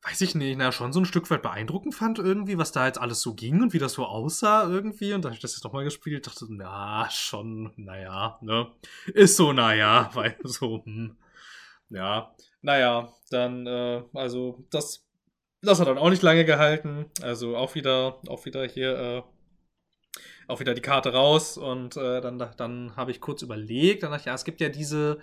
weiß 0.04 0.22
ich 0.22 0.34
nicht, 0.34 0.58
na, 0.58 0.72
schon 0.72 0.94
so 0.94 1.00
ein 1.00 1.06
Stück 1.06 1.30
weit 1.30 1.44
beeindruckend 1.44 1.94
fand 1.94 2.18
irgendwie, 2.18 2.58
was 2.58 2.72
da 2.72 2.88
jetzt 2.88 3.00
alles 3.00 3.22
so 3.22 3.36
ging 3.36 3.62
und 3.62 3.74
wie 3.74 3.78
das 3.78 3.94
so 3.94 4.06
aussah 4.06 4.68
irgendwie. 4.68 5.14
Und 5.14 5.24
da 5.24 5.30
habe 5.30 5.36
ich 5.36 5.42
das 5.42 5.54
jetzt 5.54 5.64
nochmal 5.64 5.84
gespielt, 5.84 6.26
dachte, 6.26 6.48
na, 6.50 7.08
schon, 7.12 7.72
naja, 7.78 8.40
ne? 8.42 8.72
Ist 9.14 9.38
so, 9.38 9.54
naja, 9.54 10.10
weil 10.16 10.36
so, 10.44 10.84
hm. 10.86 11.18
Ja, 11.90 12.34
naja, 12.62 13.14
dann, 13.30 13.68
äh, 13.68 14.04
also, 14.14 14.66
das, 14.72 15.06
das 15.62 15.80
hat 15.80 15.88
dann 15.88 15.98
auch 15.98 16.10
nicht 16.10 16.24
lange 16.24 16.46
gehalten. 16.46 17.06
Also 17.22 17.56
auch 17.56 17.76
wieder, 17.76 18.18
auch 18.28 18.46
wieder 18.46 18.66
hier, 18.66 18.98
äh, 18.98 19.22
auch 20.48 20.60
wieder 20.60 20.74
die 20.74 20.82
Karte 20.82 21.14
raus 21.14 21.58
und 21.58 21.96
äh, 21.98 22.20
dann, 22.22 22.44
dann 22.58 22.96
habe 22.96 23.12
ich 23.12 23.22
kurz 23.22 23.42
überlegt, 23.42 24.04
dann 24.04 24.12
dachte 24.12 24.22
ich, 24.22 24.26
ja, 24.26 24.34
es 24.34 24.44
gibt 24.44 24.60
ja 24.60 24.70
diese, 24.70 25.20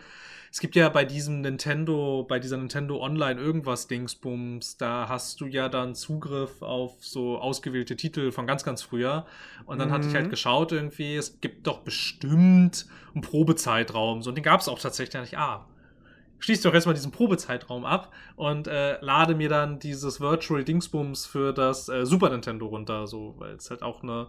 es 0.51 0.61
gibt 0.61 0.76
ja 0.76 0.89
bei 0.89 1.05
diesem 1.05 1.43
Nintendo, 1.43 2.24
bei 2.26 2.39
dieser 2.39 2.57
Nintendo 2.57 3.03
Online 3.03 3.39
irgendwas 3.39 3.86
Dingsbums, 3.89 4.78
da 4.78 5.09
hast 5.09 5.41
du 5.41 5.47
ja 5.47 5.68
dann 5.68 5.95
Zugriff 5.95 6.62
auf 6.62 7.05
so 7.05 7.39
ausgewählte 7.39 7.97
Titel 7.97 8.32
von 8.32 8.47
ganz, 8.47 8.64
ganz 8.64 8.82
früher. 8.82 9.26
Und 9.66 9.78
dann 9.78 9.89
mhm. 9.89 9.93
hatte 9.93 10.09
ich 10.09 10.14
halt 10.14 10.26
mhm. 10.26 10.30
geschaut 10.30 10.72
irgendwie, 10.72 11.16
es 11.16 11.41
gibt 11.41 11.66
doch 11.66 11.80
bestimmt 11.80 12.86
einen 13.12 13.22
Probezeitraum. 13.22 14.22
So, 14.22 14.30
und 14.30 14.36
den 14.36 14.45
gab 14.45 14.61
es 14.61 14.68
auch 14.68 14.78
tatsächlich 14.78 15.20
nicht. 15.20 15.36
Ah, 15.36 15.66
schließe 16.39 16.62
doch 16.62 16.74
erstmal 16.74 16.95
diesen 16.95 17.12
Probezeitraum 17.12 17.84
ab 17.84 18.12
und 18.36 18.68
äh, 18.68 18.99
lade 19.01 19.34
mir 19.34 19.49
dann 19.49 19.78
dieses 19.78 20.20
Virtual 20.20 20.64
Dingsbums 20.64 21.26
für 21.26 21.53
das 21.53 21.89
äh, 21.89 22.07
Super 22.07 22.30
Nintendo 22.30 22.66
runter, 22.66 23.07
so, 23.07 23.34
weil 23.39 23.55
es 23.55 23.70
halt 23.70 23.82
auch 23.82 24.03
eine 24.03 24.28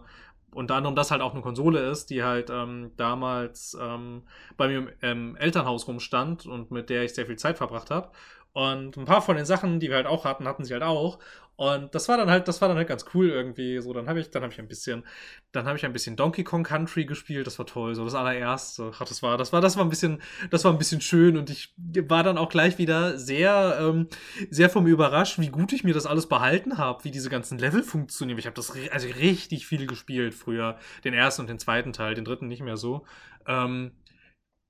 unter 0.52 0.74
anderem 0.74 0.96
das 0.96 1.10
halt 1.10 1.22
auch 1.22 1.32
eine 1.32 1.42
Konsole 1.42 1.78
ist, 1.90 2.10
die 2.10 2.22
halt 2.22 2.50
ähm, 2.50 2.90
damals 2.96 3.76
ähm, 3.80 4.22
bei 4.56 4.68
mir 4.68 4.78
im, 4.78 4.88
im, 5.00 5.36
Elternhaus 5.36 5.86
rumstand 5.86 6.46
und 6.46 6.70
mit 6.70 6.90
der 6.90 7.04
ich 7.04 7.14
sehr 7.14 7.26
viel 7.26 7.36
Zeit 7.36 7.58
verbracht 7.58 7.90
habe. 7.90 8.10
Und 8.52 8.96
ein 8.96 9.04
paar 9.04 9.22
von 9.22 9.36
den 9.36 9.44
Sachen, 9.44 9.78
die 9.78 9.88
wir 9.88 9.96
halt 9.96 10.06
auch 10.06 10.24
hatten, 10.24 10.48
hatten 10.48 10.64
sie 10.64 10.72
halt 10.72 10.82
auch. 10.82 11.20
Und 11.60 11.94
das 11.94 12.08
war 12.08 12.16
dann 12.16 12.30
halt, 12.30 12.48
das 12.48 12.62
war 12.62 12.68
dann 12.68 12.78
halt 12.78 12.88
ganz 12.88 13.04
cool 13.12 13.28
irgendwie. 13.28 13.78
So, 13.80 13.92
dann 13.92 14.08
habe 14.08 14.18
ich, 14.18 14.30
dann 14.30 14.42
habe 14.42 14.50
ich 14.50 14.58
ein 14.58 14.66
bisschen, 14.66 15.04
dann 15.52 15.66
habe 15.66 15.76
ich 15.76 15.84
ein 15.84 15.92
bisschen 15.92 16.16
Donkey 16.16 16.42
Kong 16.42 16.62
Country 16.62 17.04
gespielt. 17.04 17.46
Das 17.46 17.58
war 17.58 17.66
toll. 17.66 17.94
So 17.94 18.02
das 18.02 18.14
allererste. 18.14 18.92
Ach, 18.94 19.04
das 19.04 19.22
war, 19.22 19.36
das 19.36 19.52
war, 19.52 19.60
das 19.60 19.76
war 19.76 19.84
ein 19.84 19.90
bisschen, 19.90 20.22
das 20.48 20.64
war 20.64 20.72
ein 20.72 20.78
bisschen 20.78 21.02
schön. 21.02 21.36
Und 21.36 21.50
ich 21.50 21.74
war 21.76 22.22
dann 22.22 22.38
auch 22.38 22.48
gleich 22.48 22.78
wieder 22.78 23.18
sehr, 23.18 23.76
ähm, 23.78 24.08
sehr 24.48 24.70
vom 24.70 24.86
überrascht, 24.86 25.38
wie 25.38 25.50
gut 25.50 25.74
ich 25.74 25.84
mir 25.84 25.92
das 25.92 26.06
alles 26.06 26.30
behalten 26.30 26.78
habe, 26.78 27.04
wie 27.04 27.10
diese 27.10 27.28
ganzen 27.28 27.58
Level 27.58 27.82
funktionieren. 27.82 28.38
Ich 28.38 28.46
habe 28.46 28.56
das 28.56 28.72
also 28.90 29.08
richtig 29.08 29.66
viel 29.66 29.86
gespielt 29.86 30.32
früher, 30.32 30.78
den 31.04 31.12
ersten 31.12 31.42
und 31.42 31.50
den 31.50 31.58
zweiten 31.58 31.92
Teil, 31.92 32.14
den 32.14 32.24
dritten 32.24 32.48
nicht 32.48 32.62
mehr 32.62 32.78
so. 32.78 33.04
Ähm, 33.46 33.92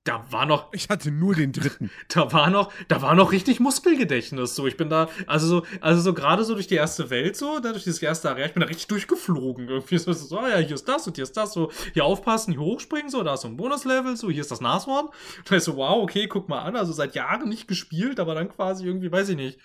da 0.05 0.25
war 0.31 0.47
noch. 0.47 0.73
Ich 0.73 0.89
hatte 0.89 1.11
nur 1.11 1.35
den 1.35 1.53
dritten. 1.53 1.91
Da 2.09 2.33
war 2.33 2.51
noch, 2.51 2.73
da 2.89 3.03
war 3.03 3.15
noch 3.15 3.33
richtig 3.33 3.61
Muskelgedächtnis. 3.61 4.57
So, 4.57 4.67
ich 4.67 4.77
bin 4.77 4.89
da, 4.89 5.09
also 5.27 5.47
so, 5.47 5.67
also 5.81 6.01
so 6.01 6.15
gerade 6.15 6.43
so 6.45 6.55
durch 6.55 6.67
die 6.67 6.75
erste 6.75 7.11
Welt, 7.11 7.37
so, 7.37 7.61
da 7.61 7.71
durch 7.73 7.85
dieses 7.85 8.03
erste 8.03 8.31
Area, 8.31 8.47
ich 8.47 8.55
bin 8.55 8.63
da 8.63 8.67
richtig 8.67 8.89
durchgeflogen. 8.89 9.69
Irgendwie 9.69 9.99
so, 9.99 10.13
so, 10.13 10.39
ah 10.39 10.49
ja, 10.49 10.57
hier 10.57 10.75
ist 10.75 10.89
das 10.89 11.07
und 11.07 11.17
hier 11.17 11.25
ist 11.25 11.37
das, 11.37 11.53
so, 11.53 11.71
hier 11.93 12.05
aufpassen, 12.05 12.53
hier 12.53 12.63
hochspringen, 12.63 13.11
so, 13.11 13.23
da 13.23 13.35
ist 13.35 13.43
so 13.43 13.49
ein 13.49 13.57
Bonuslevel, 13.57 14.17
so, 14.17 14.31
hier 14.31 14.41
ist 14.41 14.51
das 14.51 14.61
Nashorn. 14.61 15.09
Da 15.49 15.57
ist 15.57 15.65
so, 15.65 15.77
wow, 15.77 16.03
okay, 16.03 16.27
guck 16.29 16.49
mal 16.49 16.61
an, 16.63 16.77
also 16.77 16.93
seit 16.93 17.15
Jahren 17.15 17.49
nicht 17.49 17.69
gespielt, 17.69 18.21
aber 18.21 18.35
dann 18.35 18.49
quasi 18.49 18.87
irgendwie, 18.87 19.13
weiß 19.13 19.29
ich 19.31 19.37
nicht, 19.37 19.61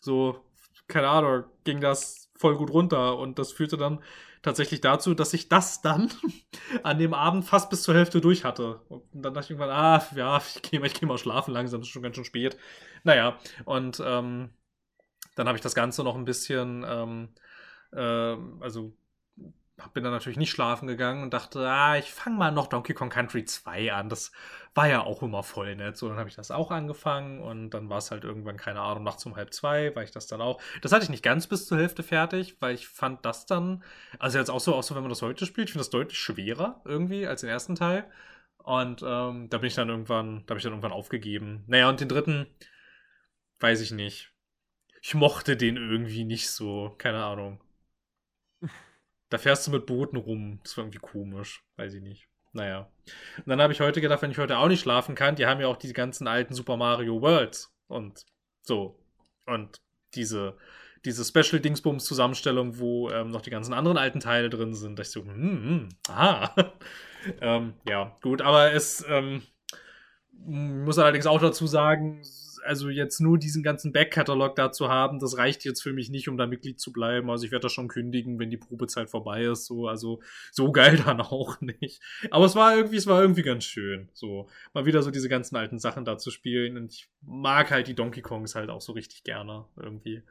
so, 0.00 0.44
keine 0.86 1.08
Ahnung, 1.08 1.44
ging 1.64 1.80
das 1.80 2.30
voll 2.36 2.56
gut 2.56 2.70
runter 2.70 3.18
und 3.18 3.38
das 3.38 3.52
führte 3.52 3.76
dann 3.76 4.00
tatsächlich 4.42 4.80
dazu, 4.80 5.14
dass 5.14 5.34
ich 5.34 5.48
das 5.48 5.82
dann 5.82 6.10
an 6.82 6.98
dem 6.98 7.14
Abend 7.14 7.44
fast 7.44 7.70
bis 7.70 7.82
zur 7.82 7.94
Hälfte 7.94 8.20
durch 8.20 8.44
hatte. 8.44 8.80
Und 8.88 9.02
dann 9.12 9.34
dachte 9.34 9.46
ich 9.46 9.50
irgendwann, 9.50 9.70
ah, 9.70 10.06
ja, 10.14 10.38
ich 10.38 10.62
gehe 10.62 10.80
mal, 10.80 10.90
geh 10.90 11.06
mal 11.06 11.18
schlafen 11.18 11.52
langsam, 11.52 11.80
ist 11.80 11.88
schon 11.88 12.02
ganz 12.02 12.16
schön 12.16 12.24
spät. 12.24 12.56
Naja, 13.04 13.38
und 13.64 14.02
ähm, 14.04 14.50
dann 15.36 15.46
habe 15.46 15.56
ich 15.56 15.62
das 15.62 15.74
Ganze 15.74 16.02
noch 16.04 16.16
ein 16.16 16.24
bisschen, 16.24 16.84
ähm, 16.88 17.28
äh, 17.92 18.36
also 18.60 18.92
bin 19.94 20.04
dann 20.04 20.12
natürlich 20.12 20.38
nicht 20.38 20.50
schlafen 20.50 20.86
gegangen 20.86 21.22
und 21.22 21.32
dachte, 21.32 21.68
ah, 21.68 21.96
ich 21.96 22.12
fange 22.12 22.36
mal 22.36 22.52
noch 22.52 22.66
Donkey 22.66 22.94
Kong 22.94 23.10
Country 23.10 23.44
2 23.44 23.92
an. 23.92 24.08
Das 24.08 24.32
war 24.74 24.88
ja 24.88 25.02
auch 25.02 25.22
immer 25.22 25.42
voll 25.42 25.74
nett. 25.76 25.96
So, 25.96 26.08
dann 26.08 26.18
habe 26.18 26.28
ich 26.28 26.36
das 26.36 26.50
auch 26.50 26.70
angefangen 26.70 27.40
und 27.40 27.70
dann 27.70 27.88
war 27.88 27.98
es 27.98 28.10
halt 28.10 28.24
irgendwann, 28.24 28.56
keine 28.56 28.80
Ahnung, 28.80 29.04
nachts 29.04 29.24
um 29.26 29.36
halb 29.36 29.52
zwei, 29.52 29.94
weil 29.94 30.04
ich 30.04 30.10
das 30.10 30.26
dann 30.26 30.40
auch. 30.40 30.60
Das 30.82 30.92
hatte 30.92 31.04
ich 31.04 31.10
nicht 31.10 31.22
ganz 31.22 31.46
bis 31.46 31.66
zur 31.66 31.78
Hälfte 31.78 32.02
fertig, 32.02 32.56
weil 32.60 32.74
ich 32.74 32.88
fand 32.88 33.24
das 33.24 33.46
dann, 33.46 33.82
also 34.18 34.38
jetzt 34.38 34.50
auch 34.50 34.60
so, 34.60 34.74
auch 34.74 34.82
so, 34.82 34.94
wenn 34.94 35.02
man 35.02 35.10
das 35.10 35.22
heute 35.22 35.46
spielt, 35.46 35.68
ich 35.68 35.72
finde 35.72 35.84
das 35.84 35.90
deutlich 35.90 36.18
schwerer 36.18 36.80
irgendwie 36.84 37.26
als 37.26 37.40
den 37.42 37.50
ersten 37.50 37.74
Teil. 37.74 38.04
Und 38.58 39.02
ähm, 39.02 39.48
da 39.48 39.58
bin 39.58 39.68
ich 39.68 39.74
dann 39.74 39.88
irgendwann, 39.88 40.44
da 40.46 40.52
habe 40.52 40.58
ich 40.58 40.64
dann 40.64 40.72
irgendwann 40.72 40.92
aufgegeben. 40.92 41.64
Naja, 41.66 41.88
und 41.88 42.00
den 42.00 42.08
dritten, 42.08 42.46
weiß 43.60 43.80
ich 43.80 43.92
nicht. 43.92 44.32
Ich 45.00 45.14
mochte 45.14 45.56
den 45.56 45.76
irgendwie 45.76 46.24
nicht 46.24 46.50
so, 46.50 46.94
keine 46.98 47.24
Ahnung. 47.24 47.60
Da 49.30 49.38
fährst 49.38 49.66
du 49.66 49.70
mit 49.70 49.86
Booten 49.86 50.16
rum. 50.16 50.60
Das 50.62 50.76
war 50.76 50.84
irgendwie 50.84 50.98
komisch. 50.98 51.62
Weiß 51.76 51.94
ich 51.94 52.02
nicht. 52.02 52.28
Naja. 52.52 52.90
Und 53.36 53.48
dann 53.48 53.60
habe 53.60 53.72
ich 53.72 53.80
heute 53.80 54.00
gedacht, 54.00 54.22
wenn 54.22 54.30
ich 54.30 54.38
heute 54.38 54.58
auch 54.58 54.68
nicht 54.68 54.80
schlafen 54.80 55.14
kann, 55.14 55.36
die 55.36 55.46
haben 55.46 55.60
ja 55.60 55.66
auch 55.66 55.76
diese 55.76 55.92
ganzen 55.92 56.26
alten 56.26 56.54
Super 56.54 56.76
Mario 56.76 57.20
Worlds 57.20 57.74
und 57.88 58.24
so. 58.62 58.98
Und 59.46 59.80
diese, 60.14 60.56
diese 61.04 61.24
Special-Dingsbums-Zusammenstellung, 61.24 62.78
wo 62.78 63.10
ähm, 63.10 63.30
noch 63.30 63.42
die 63.42 63.50
ganzen 63.50 63.74
anderen 63.74 63.98
alten 63.98 64.20
Teile 64.20 64.50
drin 64.50 64.74
sind. 64.74 64.98
Da 64.98 65.02
ich 65.02 65.10
so, 65.10 65.20
hm, 65.20 65.34
hm 65.34 65.88
aha. 66.08 66.54
ähm, 67.40 67.74
ja, 67.88 68.16
gut, 68.22 68.42
aber 68.42 68.72
es 68.72 69.04
ähm, 69.08 69.42
muss 70.32 70.98
allerdings 70.98 71.26
auch 71.26 71.40
dazu 71.40 71.66
sagen, 71.66 72.22
also 72.64 72.88
jetzt 72.88 73.20
nur 73.20 73.38
diesen 73.38 73.62
ganzen 73.62 73.92
Backkatalog 73.92 74.54
da 74.56 74.72
zu 74.72 74.88
haben, 74.88 75.18
das 75.18 75.36
reicht 75.36 75.64
jetzt 75.64 75.82
für 75.82 75.92
mich 75.92 76.10
nicht, 76.10 76.28
um 76.28 76.36
da 76.36 76.46
Mitglied 76.46 76.80
zu 76.80 76.92
bleiben. 76.92 77.30
Also 77.30 77.44
ich 77.44 77.50
werde 77.52 77.64
das 77.64 77.72
schon 77.72 77.88
kündigen, 77.88 78.38
wenn 78.38 78.50
die 78.50 78.56
Probezeit 78.56 79.10
vorbei 79.10 79.44
ist. 79.44 79.66
So, 79.66 79.88
also 79.88 80.20
so 80.50 80.72
geil 80.72 80.96
dann 81.04 81.20
auch 81.20 81.60
nicht. 81.60 82.00
Aber 82.30 82.44
es 82.44 82.54
war 82.54 82.76
irgendwie, 82.76 82.96
es 82.96 83.06
war 83.06 83.20
irgendwie 83.20 83.42
ganz 83.42 83.64
schön. 83.64 84.08
So 84.12 84.48
mal 84.72 84.86
wieder 84.86 85.02
so 85.02 85.10
diese 85.10 85.28
ganzen 85.28 85.56
alten 85.56 85.78
Sachen 85.78 86.04
da 86.04 86.18
zu 86.18 86.30
spielen. 86.30 86.76
Und 86.76 86.92
ich 86.92 87.08
mag 87.22 87.70
halt 87.70 87.88
die 87.88 87.94
Donkey 87.94 88.22
Kongs 88.22 88.54
halt 88.54 88.70
auch 88.70 88.80
so 88.80 88.92
richtig 88.92 89.24
gerne 89.24 89.66
irgendwie. 89.76 90.22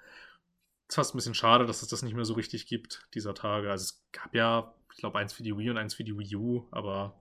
ist 0.88 0.96
fast 0.96 1.14
ein 1.14 1.18
bisschen 1.18 1.36
schade, 1.36 1.66
dass 1.66 1.82
es 1.82 1.88
das 1.88 2.04
nicht 2.04 2.16
mehr 2.16 2.26
so 2.26 2.34
richtig 2.34 2.68
gibt 2.68 3.08
dieser 3.14 3.34
Tage. 3.34 3.72
Also 3.72 3.84
es 3.84 4.06
gab 4.12 4.34
ja, 4.36 4.74
ich 4.94 5.00
glaube, 5.00 5.20
eins 5.20 5.34
für 5.34 5.44
die 5.44 5.58
Wii 5.58 5.70
und 5.70 5.78
eins 5.78 5.94
für 5.94 6.04
die 6.04 6.18
Wii 6.18 6.36
U, 6.36 6.68
aber 6.72 7.20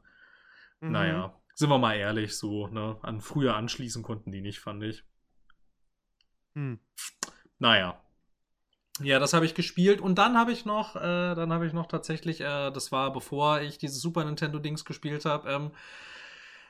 mhm. 0.81 0.93
naja 0.93 1.41
sind 1.57 1.71
wir 1.71 1.79
mal 1.79 1.95
ehrlich, 1.95 2.37
so, 2.37 2.69
ne, 2.69 2.99
an 3.01 3.23
früher 3.23 3.57
anschließen 3.57 4.03
konnten 4.03 4.31
die 4.31 4.43
nicht, 4.43 4.61
fand 4.61 4.83
ich. 4.85 5.05
Hm. 6.55 6.79
Naja. 7.59 7.99
Ja, 9.01 9.19
das 9.19 9.33
habe 9.33 9.47
ich 9.47 9.55
gespielt 9.55 10.01
und 10.01 10.17
dann 10.17 10.39
habe 10.39 10.53
ich 10.53 10.67
noch, 10.67 10.97
äh, 10.97 11.35
dann 11.35 11.53
habe 11.53 11.67
ich 11.67 11.73
noch 11.73 11.87
tatsächlich, 11.87 12.43
äh, 12.43 12.71
das 12.71 12.93
war 12.93 13.13
bevor 13.13 13.61
ich 13.61 13.79
dieses 13.79 14.01
Super 14.01 14.25
Nintendo 14.25 14.59
Dings 14.59 14.85
gespielt 14.85 15.25
habe, 15.25 15.51
ähm, 15.51 15.71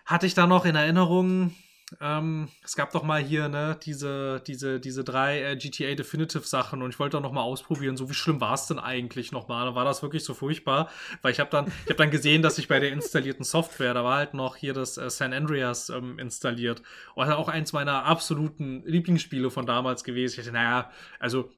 hatte 0.04 0.26
ich 0.26 0.34
da 0.34 0.46
noch 0.46 0.64
in 0.64 0.76
Erinnerung 0.76 1.54
ähm, 2.00 2.48
es 2.64 2.74
gab 2.74 2.90
doch 2.90 3.04
mal 3.04 3.22
hier, 3.22 3.48
ne, 3.48 3.78
diese, 3.84 4.42
diese, 4.44 4.80
diese 4.80 5.04
drei 5.04 5.42
äh, 5.42 5.56
GTA 5.56 5.94
Definitive 5.94 6.44
Sachen 6.44 6.82
und 6.82 6.90
ich 6.90 6.98
wollte 6.98 7.16
doch 7.16 7.22
noch 7.22 7.30
mal 7.30 7.42
ausprobieren, 7.42 7.96
so 7.96 8.10
wie 8.10 8.14
schlimm 8.14 8.40
war 8.40 8.54
es 8.54 8.66
denn 8.66 8.80
eigentlich 8.80 9.30
nochmal? 9.30 9.72
War 9.76 9.84
das 9.84 10.02
wirklich 10.02 10.24
so 10.24 10.34
furchtbar? 10.34 10.90
Weil 11.22 11.30
ich 11.30 11.38
habe 11.38 11.50
dann, 11.50 11.66
ich 11.84 11.90
habe 11.90 11.94
dann 11.94 12.10
gesehen, 12.10 12.42
dass 12.42 12.58
ich 12.58 12.66
bei 12.66 12.80
der 12.80 12.92
installierten 12.92 13.44
Software, 13.44 13.94
da 13.94 14.02
war 14.02 14.16
halt 14.16 14.34
noch 14.34 14.56
hier 14.56 14.72
das 14.72 14.98
äh, 14.98 15.08
San 15.10 15.32
Andreas 15.32 15.88
ähm, 15.88 16.18
installiert. 16.18 16.82
Und 17.14 17.30
auch 17.30 17.48
eins 17.48 17.72
meiner 17.72 18.04
absoluten 18.04 18.82
Lieblingsspiele 18.84 19.50
von 19.50 19.64
damals 19.64 20.02
gewesen. 20.02 20.40
Ich 20.40 20.46
dachte, 20.46 20.52
naja, 20.52 20.90
also, 21.20 21.50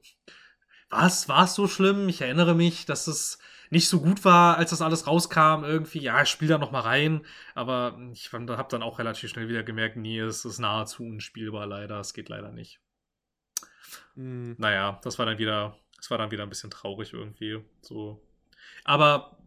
was, 0.91 1.27
war 1.27 1.45
es 1.45 1.55
so 1.55 1.67
schlimm? 1.67 2.07
Ich 2.07 2.21
erinnere 2.21 2.53
mich, 2.53 2.85
dass 2.85 3.07
es 3.07 3.39
nicht 3.69 3.87
so 3.87 4.01
gut 4.01 4.25
war, 4.25 4.57
als 4.57 4.71
das 4.71 4.81
alles 4.81 5.07
rauskam, 5.07 5.63
irgendwie, 5.63 5.99
ja, 5.99 6.21
ich 6.21 6.29
spiele 6.29 6.53
da 6.53 6.57
noch 6.57 6.71
mal 6.71 6.81
rein, 6.81 7.25
aber 7.55 7.99
ich 8.11 8.31
habe 8.33 8.67
dann 8.69 8.83
auch 8.83 8.99
relativ 8.99 9.29
schnell 9.29 9.47
wieder 9.47 9.63
gemerkt, 9.63 9.95
nee, 9.97 10.19
es 10.19 10.45
ist 10.45 10.59
nahezu 10.59 11.03
unspielbar 11.03 11.67
leider, 11.67 11.99
es 11.99 12.13
geht 12.13 12.29
leider 12.29 12.51
nicht. 12.51 12.79
Mhm. 14.15 14.55
Naja, 14.57 14.99
das 15.03 15.19
war 15.19 15.25
dann 15.25 15.37
wieder 15.37 15.77
Das 15.97 16.09
war 16.09 16.17
dann 16.17 16.31
wieder 16.31 16.43
ein 16.43 16.49
bisschen 16.49 16.71
traurig 16.71 17.13
irgendwie. 17.13 17.63
So. 17.81 18.21
Aber 18.85 19.38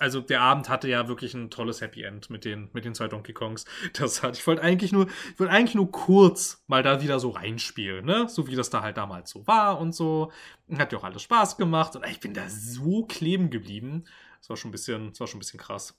also 0.00 0.20
der 0.20 0.40
Abend 0.40 0.68
hatte 0.68 0.88
ja 0.88 1.06
wirklich 1.08 1.34
ein 1.34 1.50
tolles 1.50 1.80
Happy 1.80 2.02
End 2.02 2.28
mit 2.28 2.44
den, 2.44 2.68
mit 2.72 2.84
den 2.84 2.94
zwei 2.94 3.08
Donkey 3.08 3.32
Kongs. 3.32 3.64
Das 3.92 4.22
hat, 4.22 4.36
ich 4.36 4.46
wollte 4.46 4.62
eigentlich 4.62 4.92
nur, 4.92 5.06
ich 5.06 5.38
wollte 5.38 5.52
eigentlich 5.52 5.74
nur 5.74 5.90
kurz 5.90 6.64
mal 6.66 6.82
da 6.82 7.00
wieder 7.00 7.20
so 7.20 7.30
reinspielen, 7.30 8.04
ne? 8.04 8.28
So 8.28 8.46
wie 8.46 8.56
das 8.56 8.70
da 8.70 8.82
halt 8.82 8.96
damals 8.96 9.30
so 9.30 9.46
war 9.46 9.78
und 9.78 9.94
so. 9.94 10.32
Hat 10.76 10.92
ja 10.92 10.98
auch 10.98 11.04
alles 11.04 11.22
Spaß 11.22 11.56
gemacht 11.56 11.94
und 11.96 12.04
ich 12.06 12.20
bin 12.20 12.34
da 12.34 12.48
so 12.48 13.04
kleben 13.04 13.50
geblieben. 13.50 14.04
Das 14.40 14.50
war 14.50 14.56
schon 14.56 14.70
ein 14.70 14.72
bisschen, 14.72 15.10
das 15.10 15.20
war 15.20 15.26
schon 15.26 15.38
ein 15.38 15.40
bisschen 15.40 15.60
krass. 15.60 15.96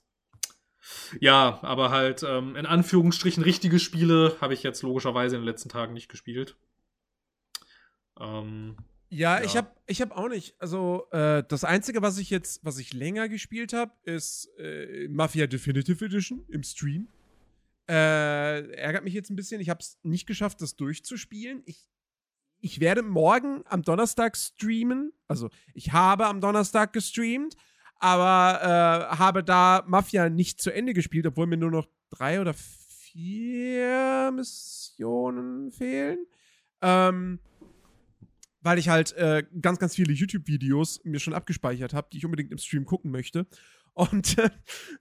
Ja, 1.20 1.58
aber 1.62 1.90
halt 1.90 2.22
ähm, 2.22 2.54
in 2.54 2.66
Anführungsstrichen 2.66 3.42
richtige 3.42 3.78
Spiele 3.78 4.36
habe 4.40 4.54
ich 4.54 4.62
jetzt 4.62 4.82
logischerweise 4.82 5.36
in 5.36 5.42
den 5.42 5.46
letzten 5.48 5.68
Tagen 5.68 5.94
nicht 5.94 6.08
gespielt. 6.08 6.56
Ähm, 8.20 8.76
ja, 9.08 9.38
ja, 9.38 9.44
ich 9.44 9.56
habe 9.56 9.70
ich 9.86 10.02
hab 10.02 10.16
auch 10.16 10.28
nicht. 10.28 10.54
Also, 10.58 11.06
äh, 11.12 11.44
das 11.46 11.64
Einzige, 11.64 12.02
was 12.02 12.18
ich 12.18 12.30
jetzt, 12.30 12.64
was 12.64 12.78
ich 12.78 12.92
länger 12.92 13.28
gespielt 13.28 13.72
habe, 13.72 13.92
ist 14.04 14.48
äh, 14.58 15.08
Mafia 15.08 15.46
Definitive 15.46 16.04
Edition 16.04 16.44
im 16.48 16.62
Stream. 16.62 17.08
Äh, 17.88 18.68
ärgert 18.72 19.04
mich 19.04 19.14
jetzt 19.14 19.30
ein 19.30 19.36
bisschen. 19.36 19.60
Ich 19.60 19.70
habe 19.70 19.80
es 19.80 19.98
nicht 20.02 20.26
geschafft, 20.26 20.60
das 20.60 20.74
durchzuspielen. 20.74 21.62
Ich, 21.66 21.88
ich 22.60 22.80
werde 22.80 23.02
morgen 23.02 23.62
am 23.66 23.82
Donnerstag 23.82 24.36
streamen. 24.36 25.12
Also, 25.28 25.50
ich 25.72 25.92
habe 25.92 26.26
am 26.26 26.40
Donnerstag 26.40 26.92
gestreamt, 26.92 27.56
aber 28.00 28.60
äh, 29.12 29.16
habe 29.16 29.44
da 29.44 29.84
Mafia 29.86 30.28
nicht 30.28 30.60
zu 30.60 30.72
Ende 30.72 30.94
gespielt, 30.94 31.26
obwohl 31.26 31.46
mir 31.46 31.58
nur 31.58 31.70
noch 31.70 31.86
drei 32.10 32.40
oder 32.40 32.54
vier 32.54 34.32
Missionen 34.34 35.70
fehlen. 35.70 36.26
Ähm, 36.82 37.38
weil 38.66 38.80
ich 38.80 38.88
halt 38.88 39.12
äh, 39.12 39.44
ganz, 39.62 39.78
ganz 39.78 39.94
viele 39.94 40.12
YouTube-Videos 40.12 41.00
mir 41.04 41.20
schon 41.20 41.34
abgespeichert 41.34 41.94
habe, 41.94 42.08
die 42.12 42.18
ich 42.18 42.24
unbedingt 42.24 42.50
im 42.50 42.58
Stream 42.58 42.84
gucken 42.84 43.12
möchte. 43.12 43.46
Und, 43.92 44.36
äh, 44.38 44.50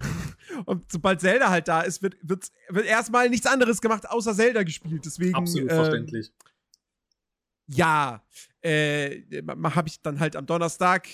und 0.65 0.91
sobald 0.91 1.19
Zelda 1.19 1.49
halt 1.49 1.67
da 1.67 1.81
ist, 1.81 2.03
wird, 2.03 2.15
wird, 2.21 2.51
wird 2.69 2.85
erstmal 2.85 3.27
nichts 3.27 3.47
anderes 3.47 3.81
gemacht, 3.81 4.07
außer 4.07 4.35
Zelda 4.35 4.61
gespielt. 4.61 5.03
Deswegen. 5.03 5.33
Absolut 5.33 5.71
äh, 5.71 5.75
verständlich. 5.75 6.31
Ja, 7.65 8.23
äh, 8.61 9.23
habe 9.47 9.87
ich 9.87 9.99
dann 9.99 10.19
halt 10.19 10.35
am 10.35 10.45
Donnerstag. 10.45 11.07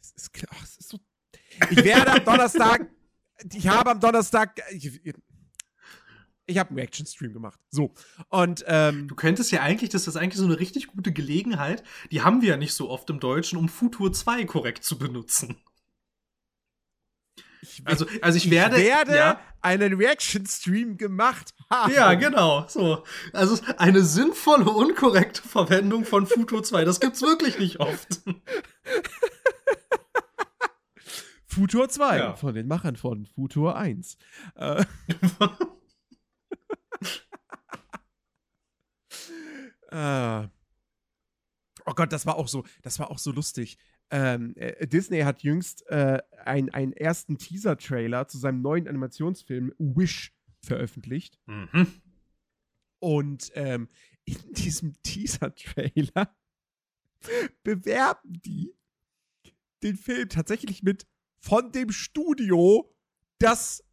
Es 0.00 0.12
ist, 0.12 0.30
ach, 0.50 0.62
es 0.62 0.76
ist 0.76 0.90
so, 0.90 1.00
ich 1.68 1.84
werde 1.84 2.12
am 2.12 2.24
Donnerstag. 2.24 2.88
Ich 3.54 3.68
habe 3.68 3.92
am 3.92 4.00
Donnerstag. 4.00 4.60
Ich, 4.72 5.00
ich 6.48 6.58
habe 6.58 6.70
einen 6.70 6.78
Reaction-Stream 6.78 7.32
gemacht. 7.32 7.60
So. 7.70 7.92
Und 8.30 8.64
ähm, 8.66 9.06
du 9.06 9.14
könntest 9.14 9.52
ja 9.52 9.60
eigentlich, 9.60 9.90
das 9.90 10.08
ist 10.08 10.16
eigentlich 10.16 10.38
so 10.38 10.46
eine 10.46 10.58
richtig 10.58 10.88
gute 10.88 11.12
Gelegenheit, 11.12 11.84
die 12.10 12.22
haben 12.22 12.40
wir 12.42 12.48
ja 12.48 12.56
nicht 12.56 12.72
so 12.72 12.90
oft 12.90 13.08
im 13.10 13.20
Deutschen, 13.20 13.58
um 13.58 13.68
Futur 13.68 14.12
2 14.12 14.44
korrekt 14.46 14.82
zu 14.82 14.98
benutzen. 14.98 15.56
Ich, 17.60 17.82
also, 17.84 18.06
also 18.22 18.36
ich 18.36 18.50
werde, 18.50 18.78
ich 18.78 18.86
werde 18.86 19.14
ja, 19.14 19.40
einen 19.60 19.94
Reaction-Stream 19.94 20.96
gemacht 20.96 21.54
haben. 21.70 21.92
Ja, 21.92 22.14
genau. 22.14 22.66
So. 22.66 23.04
Also 23.32 23.60
eine 23.76 24.02
sinnvolle, 24.02 24.70
unkorrekte 24.70 25.42
Verwendung 25.42 26.04
von 26.06 26.26
Futur 26.26 26.62
2. 26.62 26.84
Das 26.84 26.98
gibt's 26.98 27.20
wirklich 27.20 27.58
nicht 27.58 27.78
oft. 27.80 28.22
Futur 31.46 31.88
2 31.88 32.18
ja. 32.18 32.34
von 32.36 32.54
den 32.54 32.68
Machern 32.68 32.96
von 32.96 33.26
Futur 33.26 33.76
1. 33.76 34.16
Äh. 34.54 34.84
äh. 39.90 40.48
Oh 41.86 41.94
Gott, 41.94 42.12
das 42.12 42.26
war 42.26 42.36
auch 42.36 42.48
so, 42.48 42.64
das 42.82 42.98
war 42.98 43.10
auch 43.10 43.18
so 43.18 43.32
lustig. 43.32 43.78
Ähm, 44.10 44.54
äh, 44.56 44.86
Disney 44.86 45.20
hat 45.20 45.42
jüngst 45.42 45.86
äh, 45.88 46.20
ein, 46.44 46.70
einen 46.70 46.92
ersten 46.92 47.38
Teaser-Trailer 47.38 48.28
zu 48.28 48.38
seinem 48.38 48.62
neuen 48.62 48.88
Animationsfilm 48.88 49.72
Wish 49.78 50.34
veröffentlicht. 50.60 51.38
Mhm. 51.46 51.86
Und 53.00 53.52
ähm, 53.54 53.88
in 54.24 54.36
diesem 54.52 54.94
Teaser-Trailer 55.02 56.34
bewerben 57.62 58.40
die 58.42 58.74
den 59.82 59.96
Film 59.96 60.28
tatsächlich 60.28 60.82
mit 60.82 61.06
von 61.38 61.70
dem 61.70 61.92
Studio, 61.92 62.92
das 63.38 63.84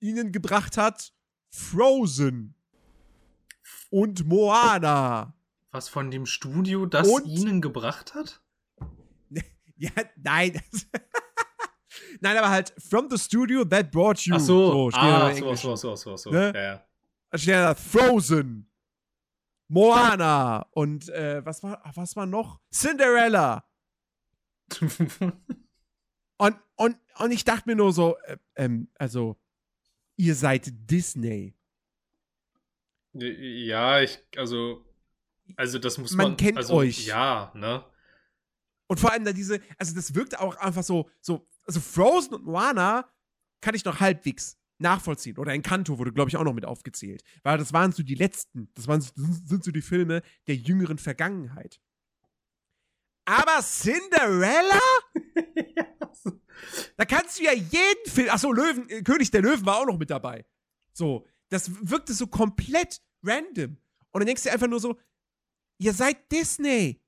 ihnen 0.00 0.30
gebracht 0.30 0.76
hat 0.76 1.14
Frozen 1.48 2.55
und 3.96 4.26
Moana. 4.26 5.32
Was 5.70 5.88
von 5.88 6.10
dem 6.10 6.26
Studio, 6.26 6.84
das 6.84 7.08
und 7.08 7.24
ihnen 7.24 7.62
gebracht 7.62 8.14
hat? 8.14 8.42
ja, 9.76 9.90
nein. 10.16 10.60
nein, 12.20 12.36
aber 12.36 12.50
halt 12.50 12.74
from 12.78 13.08
the 13.10 13.16
studio 13.16 13.64
that 13.64 13.90
brought 13.90 14.20
you. 14.26 14.34
Ach 14.34 14.40
so, 14.40 14.90
so 14.90 14.98
ah, 14.98 15.32
so, 15.32 15.54
so, 15.54 15.76
so, 15.76 15.96
so, 15.96 16.16
so. 16.18 16.30
Ne? 16.30 16.52
Ja, 16.54 16.62
ja. 16.62 17.38
Steht 17.38 17.54
da 17.54 17.74
Frozen, 17.74 18.70
Moana 19.68 20.66
und 20.72 21.08
äh, 21.08 21.44
was 21.44 21.62
war, 21.62 21.80
was 21.94 22.14
war 22.16 22.26
noch? 22.26 22.60
Cinderella. 22.70 23.64
und, 26.36 26.56
und, 26.76 26.96
und 27.18 27.30
ich 27.30 27.44
dachte 27.44 27.62
mir 27.64 27.76
nur 27.76 27.94
so, 27.94 28.18
äh, 28.26 28.36
ähm, 28.56 28.90
also 28.98 29.36
ihr 30.16 30.34
seid 30.34 30.70
Disney. 30.90 31.55
Ja, 33.18 34.00
ich, 34.00 34.18
also, 34.36 34.84
also 35.56 35.78
das 35.78 35.98
muss 35.98 36.12
man. 36.12 36.28
Man 36.28 36.36
kennt 36.36 36.58
also, 36.58 36.74
euch. 36.74 37.06
Ja, 37.06 37.52
ne? 37.54 37.84
Und 38.88 39.00
vor 39.00 39.12
allem 39.12 39.24
da 39.24 39.32
diese, 39.32 39.60
also 39.78 39.94
das 39.94 40.14
wirkt 40.14 40.38
auch 40.38 40.56
einfach 40.56 40.82
so, 40.82 41.10
so, 41.20 41.48
also 41.66 41.80
Frozen 41.80 42.34
und 42.34 42.44
Moana 42.44 43.10
kann 43.60 43.74
ich 43.74 43.84
noch 43.84 44.00
halbwegs 44.00 44.58
nachvollziehen. 44.78 45.38
Oder 45.38 45.52
Encanto 45.52 45.98
wurde, 45.98 46.12
glaube 46.12 46.28
ich, 46.28 46.36
auch 46.36 46.44
noch 46.44 46.52
mit 46.52 46.64
aufgezählt. 46.64 47.22
Weil 47.42 47.58
das 47.58 47.72
waren 47.72 47.92
so 47.92 48.02
die 48.02 48.14
letzten, 48.14 48.70
das 48.74 48.86
waren, 48.86 49.00
sind 49.00 49.64
so 49.64 49.72
die 49.72 49.82
Filme 49.82 50.22
der 50.46 50.56
jüngeren 50.56 50.98
Vergangenheit. 50.98 51.80
Aber 53.24 53.60
Cinderella? 53.62 54.80
Da 56.96 57.04
kannst 57.04 57.38
du 57.38 57.44
ja 57.44 57.52
jeden 57.52 58.10
Film. 58.10 58.30
Achso, 58.30 58.50
Löwen, 58.50 58.88
äh, 58.88 59.02
König 59.02 59.30
der 59.30 59.42
Löwen 59.42 59.66
war 59.66 59.78
auch 59.78 59.86
noch 59.86 59.98
mit 59.98 60.08
dabei. 60.08 60.46
So, 60.92 61.26
das 61.50 61.70
wirkte 61.90 62.14
so 62.14 62.26
komplett 62.26 63.02
random. 63.22 63.76
Und 64.10 64.20
dann 64.20 64.26
denkst 64.26 64.44
du 64.44 64.52
einfach 64.52 64.68
nur 64.68 64.80
so, 64.80 64.96
ihr 65.78 65.92
seid 65.92 66.30
Disney. 66.32 67.00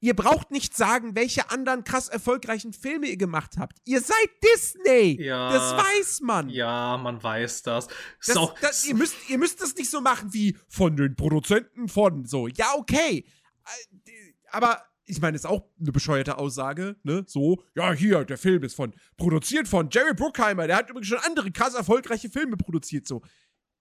Ihr 0.00 0.14
braucht 0.14 0.50
nicht 0.50 0.76
sagen, 0.76 1.16
welche 1.16 1.50
anderen 1.50 1.82
krass 1.82 2.08
erfolgreichen 2.08 2.74
Filme 2.74 3.06
ihr 3.06 3.16
gemacht 3.16 3.52
habt. 3.58 3.78
Ihr 3.86 4.00
seid 4.00 4.28
Disney. 4.44 5.20
Ja. 5.22 5.50
Das 5.50 5.72
weiß 5.72 6.20
man. 6.20 6.50
Ja, 6.50 6.98
man 6.98 7.22
weiß 7.22 7.62
das. 7.62 7.88
das, 8.26 8.36
auch, 8.36 8.58
das 8.60 8.86
ihr, 8.86 8.94
müsst, 8.94 9.16
ihr 9.28 9.38
müsst 9.38 9.62
das 9.62 9.74
nicht 9.74 9.90
so 9.90 10.02
machen 10.02 10.32
wie 10.34 10.56
von 10.68 10.96
den 10.96 11.16
Produzenten 11.16 11.88
von 11.88 12.26
so. 12.26 12.46
Ja, 12.46 12.74
okay. 12.76 13.24
Äh, 13.64 14.10
aber 14.50 14.82
ich 15.06 15.20
meine, 15.20 15.36
ist 15.36 15.46
auch 15.46 15.64
eine 15.80 15.92
bescheuerte 15.92 16.36
Aussage, 16.38 16.96
ne? 17.02 17.24
So, 17.26 17.62
ja, 17.74 17.92
hier, 17.92 18.24
der 18.24 18.38
Film 18.38 18.62
ist 18.64 18.74
von, 18.74 18.92
produziert 19.16 19.68
von 19.68 19.88
Jerry 19.90 20.14
Bruckheimer, 20.14 20.66
der 20.66 20.76
hat 20.76 20.90
übrigens 20.90 21.08
schon 21.08 21.18
andere 21.18 21.50
krass 21.52 21.74
erfolgreiche 21.74 22.28
Filme 22.28 22.56
produziert, 22.56 23.06
so. 23.06 23.22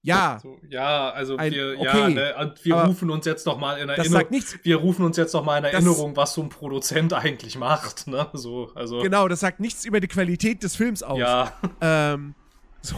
Ja. 0.05 0.39
So, 0.41 0.59
ja, 0.69 1.09
also 1.09 1.35
ein, 1.37 1.51
wir, 1.51 1.79
okay, 1.79 2.13
ja, 2.13 2.43
ne, 2.43 2.53
wir 2.61 2.75
rufen 2.75 3.09
uns 3.09 3.25
jetzt 3.25 3.45
noch 3.45 3.57
mal 3.57 3.77
in 3.79 3.89
Erinnerung. 3.89 4.27
Wir 4.61 4.77
rufen 4.77 5.03
uns 5.03 5.17
jetzt 5.17 5.33
noch 5.33 5.43
mal 5.43 5.57
in 5.57 5.63
Erinnerung, 5.63 6.13
das, 6.13 6.21
was 6.21 6.33
so 6.35 6.43
ein 6.43 6.49
Produzent 6.49 7.13
eigentlich 7.13 7.57
macht, 7.57 8.07
ne? 8.07 8.27
So, 8.33 8.71
also. 8.75 8.99
Genau, 8.99 9.27
das 9.27 9.39
sagt 9.39 9.59
nichts 9.59 9.83
über 9.83 9.99
die 9.99 10.07
Qualität 10.07 10.61
des 10.61 10.75
Films 10.75 11.01
aus. 11.01 11.17
Ja. 11.17 11.53
Ähm, 11.81 12.35
so. 12.81 12.95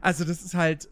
Also, 0.00 0.24
das 0.24 0.42
ist 0.42 0.54
halt 0.54 0.88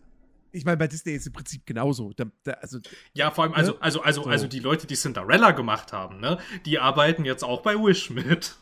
ich 0.52 0.64
meine, 0.64 0.76
bei 0.76 0.86
Disney 0.86 1.14
ist 1.14 1.22
es 1.22 1.26
im 1.26 1.32
Prinzip 1.32 1.66
genauso. 1.66 2.12
Da, 2.14 2.26
da, 2.44 2.52
also, 2.52 2.78
ja, 3.12 3.32
vor 3.32 3.44
allem, 3.44 3.54
also, 3.54 3.72
ne? 3.72 3.78
also, 3.80 4.02
also, 4.02 4.22
so. 4.22 4.30
also 4.30 4.46
die 4.46 4.60
Leute, 4.60 4.86
die 4.86 4.94
Cinderella 4.94 5.50
gemacht 5.50 5.92
haben, 5.92 6.20
ne, 6.20 6.38
die 6.64 6.78
arbeiten 6.78 7.24
jetzt 7.24 7.42
auch 7.42 7.62
bei 7.62 7.74
Wish 7.74 8.10
mit. 8.10 8.54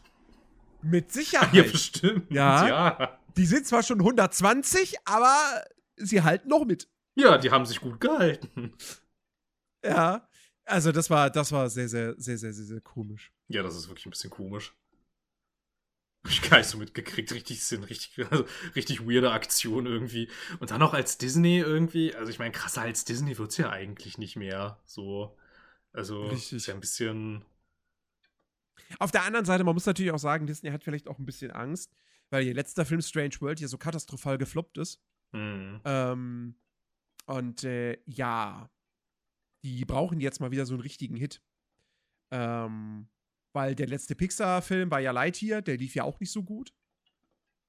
Mit 0.81 1.13
Sicherheit. 1.13 1.53
Ja, 1.53 1.63
bestimmt. 1.65 2.31
Ja. 2.31 2.67
ja. 2.67 3.19
Die 3.37 3.45
sind 3.45 3.67
zwar 3.67 3.83
schon 3.83 4.01
120, 4.01 4.97
aber 5.05 5.37
sie 5.97 6.23
halten 6.23 6.49
noch 6.49 6.65
mit. 6.65 6.89
Ja, 7.15 7.39
die 7.39 7.51
haben 7.51 7.67
sich 7.67 7.81
gut 7.81 8.01
gehalten. 8.01 8.75
Ja. 9.85 10.29
Also 10.65 10.93
das 10.93 11.11
war, 11.11 11.29
das 11.29 11.51
war 11.53 11.69
sehr, 11.69 11.89
sehr, 11.89 12.15
sehr, 12.17 12.39
sehr, 12.39 12.53
sehr, 12.53 12.65
sehr 12.65 12.81
komisch. 12.81 13.33
Ja, 13.49 13.63
das 13.63 13.77
ist 13.77 13.89
wirklich 13.89 14.07
ein 14.07 14.11
bisschen 14.11 14.31
komisch. 14.31 14.75
Hab 16.25 16.31
ich 16.31 16.49
gar 16.49 16.59
nicht 16.59 16.69
so 16.69 16.79
mitgekriegt. 16.79 17.33
Richtig 17.33 17.65
sind 17.65 17.85
richtig, 17.91 18.25
also, 18.31 18.45
richtig 18.77 19.01
weirde 19.01 19.33
Aktion 19.33 19.87
irgendwie. 19.87 20.31
Und 20.61 20.71
dann 20.71 20.79
noch 20.79 20.95
als 20.95 21.19
Disney 21.19 21.59
irgendwie. 21.59 22.15
Also, 22.15 22.31
ich 22.31 22.39
meine, 22.39 22.53
krasser 22.53 22.83
als 22.83 23.05
Disney 23.05 23.37
wird's 23.39 23.57
ja 23.57 23.71
eigentlich 23.71 24.19
nicht 24.19 24.37
mehr. 24.37 24.81
So. 24.87 25.37
Also, 25.93 26.29
richtig. 26.29 26.53
ist 26.53 26.67
ja 26.67 26.75
ein 26.75 26.81
bisschen. 26.81 27.45
Auf 28.99 29.11
der 29.11 29.25
anderen 29.25 29.47
Seite, 29.47 29.65
man 29.65 29.75
muss 29.75 29.87
natürlich 29.87 30.13
auch 30.13 30.19
sagen, 30.19 30.47
Disney 30.47 30.71
hat 30.71 30.85
vielleicht 30.85 31.09
auch 31.09 31.19
ein 31.19 31.27
bisschen 31.27 31.51
Angst, 31.51 31.93
weil 32.31 32.47
ihr 32.47 32.55
letzter 32.55 32.85
Film 32.85 33.01
Strange 33.01 33.41
World 33.41 33.59
hier 33.59 33.69
so 33.69 33.79
katastrophal 33.79 34.39
gefloppt 34.39 34.79
ist. 34.79 35.01
Mhm. 35.33 35.81
Ähm, 35.85 36.55
und 37.27 37.65
äh, 37.65 37.99
ja, 38.07 38.71
die 39.65 39.85
brauchen 39.85 40.21
jetzt 40.21 40.41
mal 40.41 40.51
wieder 40.51 40.67
so 40.67 40.75
einen 40.75 40.83
richtigen 40.83 41.17
Hit. 41.17 41.43
Ähm, 42.31 43.09
weil 43.53 43.75
der 43.75 43.87
letzte 43.87 44.15
Pixar-Film 44.15 44.91
war 44.91 45.01
ja 45.01 45.13
Lightyear, 45.13 45.63
der 45.63 45.77
lief 45.77 45.95
ja 45.95 46.05
auch 46.05 46.19
nicht 46.21 46.33
so 46.33 46.43
gut. 46.43 46.73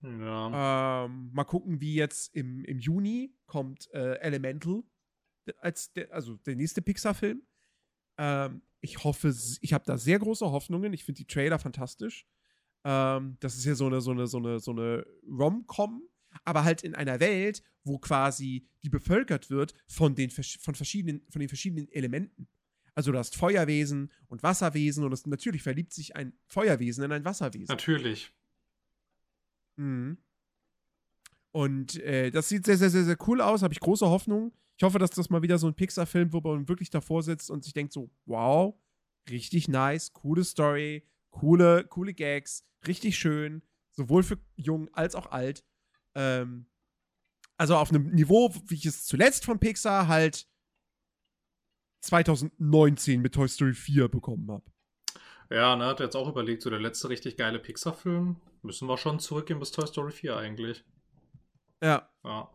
Ja. 0.01 1.05
Ähm, 1.05 1.31
mal 1.33 1.43
gucken, 1.43 1.79
wie 1.81 1.95
jetzt 1.95 2.33
im, 2.35 2.63
im 2.65 2.79
Juni 2.79 3.35
kommt 3.45 3.89
äh, 3.93 4.15
Elemental, 4.19 4.83
als 5.57 5.91
der, 5.93 6.11
also 6.13 6.35
der 6.37 6.55
nächste 6.55 6.81
Pixar-Film. 6.81 7.41
Ähm, 8.17 8.61
ich 8.81 9.03
hoffe, 9.03 9.33
ich 9.61 9.73
habe 9.73 9.85
da 9.85 9.97
sehr 9.97 10.19
große 10.19 10.49
Hoffnungen. 10.49 10.93
Ich 10.93 11.05
finde 11.05 11.19
die 11.19 11.27
Trailer 11.27 11.57
fantastisch. 11.57 12.27
Ähm, 12.83 13.37
das 13.39 13.55
ist 13.55 13.65
ja 13.65 13.75
so 13.75 13.87
eine, 13.87 14.01
so 14.01 14.11
eine, 14.11 14.27
so 14.27 14.37
eine, 14.37 14.59
so 14.59 14.71
eine 14.71 15.05
Rom-Com, 15.25 16.01
aber 16.43 16.63
halt 16.63 16.83
in 16.83 16.95
einer 16.95 17.19
Welt, 17.19 17.63
wo 17.83 17.97
quasi 17.99 18.67
die 18.83 18.89
bevölkert 18.89 19.49
wird 19.49 19.73
von 19.87 20.15
den, 20.15 20.29
von 20.29 20.75
verschiedenen, 20.75 21.21
von 21.29 21.39
den 21.39 21.49
verschiedenen 21.49 21.89
Elementen. 21.91 22.47
Also 22.95 23.11
du 23.11 23.17
hast 23.17 23.35
Feuerwesen 23.35 24.11
und 24.27 24.43
Wasserwesen 24.43 25.03
und 25.03 25.11
es, 25.13 25.25
natürlich 25.25 25.63
verliebt 25.63 25.93
sich 25.93 26.15
ein 26.15 26.33
Feuerwesen 26.45 27.03
in 27.03 27.11
ein 27.11 27.25
Wasserwesen. 27.25 27.67
Natürlich. 27.67 28.31
Mhm. 29.75 30.17
Und 31.51 31.99
äh, 32.01 32.31
das 32.31 32.49
sieht 32.49 32.65
sehr, 32.65 32.77
sehr, 32.77 32.89
sehr, 32.89 33.03
sehr 33.03 33.17
cool 33.27 33.41
aus, 33.41 33.61
habe 33.61 33.73
ich 33.73 33.79
große 33.79 34.07
Hoffnung. 34.07 34.53
Ich 34.77 34.83
hoffe, 34.83 34.99
dass 34.99 35.11
das 35.11 35.29
mal 35.29 35.41
wieder 35.43 35.57
so 35.59 35.67
ein 35.67 35.75
Pixar-Film, 35.75 36.33
wo 36.33 36.41
man 36.41 36.67
wirklich 36.67 36.89
davor 36.89 37.21
sitzt 37.21 37.51
und 37.51 37.63
sich 37.63 37.73
denkt 37.73 37.93
so, 37.93 38.09
wow, 38.25 38.75
richtig 39.29 39.67
nice, 39.67 40.13
coole 40.13 40.43
Story, 40.43 41.07
coole, 41.29 41.85
coole 41.85 42.13
Gags, 42.13 42.65
richtig 42.87 43.17
schön, 43.17 43.61
sowohl 43.91 44.23
für 44.23 44.39
jung 44.55 44.89
als 44.93 45.15
auch 45.15 45.31
alt. 45.31 45.63
Ähm, 46.15 46.67
also 47.57 47.75
auf 47.75 47.89
einem 47.89 48.11
Niveau, 48.11 48.53
wie 48.67 48.75
ich 48.75 48.85
es 48.85 49.05
zuletzt 49.05 49.45
von 49.45 49.59
Pixar 49.59 50.07
halt 50.07 50.47
2019 52.01 53.21
mit 53.21 53.33
Toy 53.33 53.47
Story 53.47 53.73
4 53.73 54.09
bekommen 54.09 54.49
habe. 54.51 54.65
Ja, 55.49 55.75
ne, 55.75 55.85
hat 55.85 55.99
jetzt 55.99 56.15
auch 56.15 56.27
überlegt, 56.27 56.61
so 56.61 56.69
der 56.69 56.79
letzte 56.79 57.09
richtig 57.09 57.37
geile 57.37 57.59
Pixar-Film, 57.59 58.37
müssen 58.63 58.87
wir 58.87 58.97
schon 58.97 59.19
zurückgehen 59.19 59.59
bis 59.59 59.71
Toy 59.71 59.87
Story 59.87 60.11
4 60.11 60.37
eigentlich. 60.37 60.83
Ja. 61.81 62.09
Ja. 62.23 62.49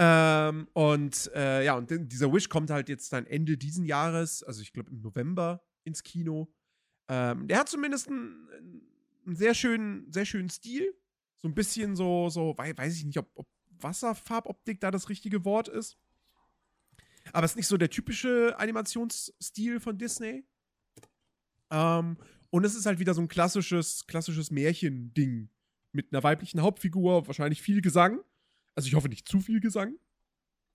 Ähm, 0.00 0.68
und 0.74 1.30
äh, 1.34 1.64
ja, 1.64 1.76
und 1.76 1.90
dieser 1.90 2.32
Wish 2.32 2.48
kommt 2.48 2.70
halt 2.70 2.88
jetzt 2.88 3.12
dann 3.12 3.26
Ende 3.26 3.58
diesen 3.58 3.84
Jahres, 3.84 4.44
also 4.44 4.62
ich 4.62 4.72
glaube 4.72 4.90
im 4.90 5.00
November 5.00 5.64
ins 5.82 6.04
Kino. 6.04 6.54
Ähm, 7.08 7.48
der 7.48 7.58
hat 7.58 7.68
zumindest 7.68 8.08
einen, 8.08 8.48
einen, 9.26 9.36
sehr 9.36 9.54
schönen, 9.54 10.10
sehr 10.12 10.24
schönen 10.24 10.50
Stil. 10.50 10.94
So 11.40 11.48
ein 11.48 11.54
bisschen 11.54 11.96
so, 11.96 12.28
so, 12.28 12.56
weiß 12.56 12.96
ich 12.96 13.04
nicht, 13.04 13.18
ob, 13.18 13.30
ob 13.34 13.46
Wasserfarboptik 13.80 14.80
da 14.80 14.90
das 14.90 15.08
richtige 15.08 15.44
Wort 15.44 15.68
ist. 15.68 15.96
Aber 17.32 17.44
es 17.44 17.52
ist 17.52 17.56
nicht 17.56 17.66
so 17.66 17.76
der 17.76 17.90
typische 17.90 18.58
Animationsstil 18.58 19.80
von 19.80 19.98
Disney. 19.98 20.44
Ähm, 21.70 22.16
und 22.50 22.64
es 22.64 22.74
ist 22.74 22.86
halt 22.86 22.98
wieder 22.98 23.14
so 23.14 23.20
ein 23.20 23.28
klassisches, 23.28 24.06
klassisches 24.06 24.50
Märchending 24.50 25.50
mit 25.92 26.12
einer 26.12 26.22
weiblichen 26.22 26.62
Hauptfigur, 26.62 27.26
wahrscheinlich 27.26 27.62
viel 27.62 27.82
Gesang. 27.82 28.20
Also 28.74 28.88
ich 28.88 28.94
hoffe 28.94 29.08
nicht 29.08 29.28
zu 29.28 29.40
viel 29.40 29.60
Gesang. 29.60 29.96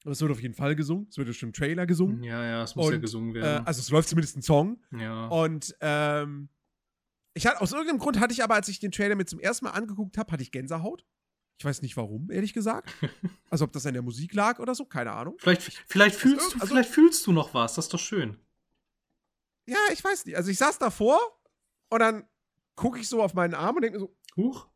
Aber 0.04 0.12
es 0.12 0.22
wird 0.22 0.32
auf 0.32 0.42
jeden 0.42 0.54
Fall 0.54 0.76
gesungen. 0.76 1.08
Es 1.10 1.18
wird 1.18 1.34
schon 1.34 1.50
im 1.50 1.54
Trailer 1.54 1.86
gesungen. 1.86 2.24
Ja, 2.24 2.46
ja, 2.46 2.64
es 2.64 2.76
muss 2.76 2.88
und, 2.88 2.94
ja 2.94 3.00
gesungen 3.00 3.34
werden. 3.34 3.64
Äh, 3.64 3.68
also 3.68 3.80
es 3.80 3.90
läuft 3.90 4.10
zumindest 4.10 4.36
ein 4.36 4.42
Song. 4.42 4.82
Ja. 4.92 5.28
Und 5.28 5.76
ähm, 5.80 6.50
ich 7.34 7.48
hatte, 7.48 7.62
aus 7.62 7.72
irgendeinem 7.72 8.00
Grund 8.00 8.20
hatte 8.20 8.34
ich 8.34 8.44
aber, 8.44 8.56
als 8.56 8.68
ich 8.68 8.80
den 8.80 8.92
Trailer 8.92 9.16
mir 9.16 9.26
zum 9.26 9.40
ersten 9.40 9.66
Mal 9.66 9.72
angeguckt 9.72 10.18
habe, 10.18 10.32
hatte 10.32 10.44
ich 10.44 10.52
Gänsehaut. 10.52 11.06
Ich 11.58 11.66
weiß 11.66 11.82
nicht 11.82 11.98
warum, 11.98 12.32
ehrlich 12.32 12.54
gesagt. 12.54 12.94
also 13.50 13.66
ob 13.66 13.72
das 13.72 13.86
an 13.86 13.94
der 13.94 14.02
Musik 14.02 14.34
lag 14.34 14.60
oder 14.60 14.76
so, 14.76 14.86
keine 14.86 15.12
Ahnung. 15.12 15.36
Vielleicht, 15.40 15.62
vielleicht, 15.88 16.16
fühlst, 16.16 16.54
du, 16.54 16.60
also, 16.60 16.68
vielleicht 16.68 16.90
fühlst 16.90 17.26
du 17.26 17.32
noch 17.32 17.54
was, 17.54 17.76
das 17.76 17.86
ist 17.86 17.94
doch 17.94 18.00
schön. 18.00 18.38
Ja, 19.66 19.78
ich 19.94 20.04
weiß 20.04 20.26
nicht. 20.26 20.36
Also 20.36 20.52
ich 20.52 20.58
saß 20.58 20.78
davor 20.80 21.20
und 21.90 22.00
dann 22.00 22.28
gucke 22.76 23.00
ich 23.00 23.08
so 23.08 23.24
auf 23.24 23.34
meinen 23.34 23.54
Arm 23.54 23.76
und 23.76 23.84
denke 23.84 24.00
mir 24.00 24.06
so, 24.06 24.16
Huch. 24.36 24.68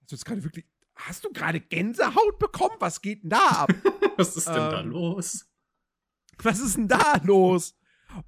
Hast 0.00 0.12
du 0.12 0.16
jetzt 0.16 0.24
gerade 0.26 0.44
wirklich, 0.44 0.66
hast 0.94 1.24
du 1.24 1.32
gerade 1.32 1.60
Gänsehaut 1.60 2.38
bekommen? 2.38 2.76
Was 2.78 3.00
geht 3.00 3.22
denn 3.22 3.30
da 3.30 3.48
ab? 3.48 3.72
was 4.16 4.36
ist 4.36 4.46
denn 4.46 4.54
ähm, 4.54 4.70
da 4.70 4.80
los? 4.80 5.46
Was 6.38 6.60
ist 6.60 6.76
denn 6.76 6.88
da 6.88 7.16
los? 7.24 7.74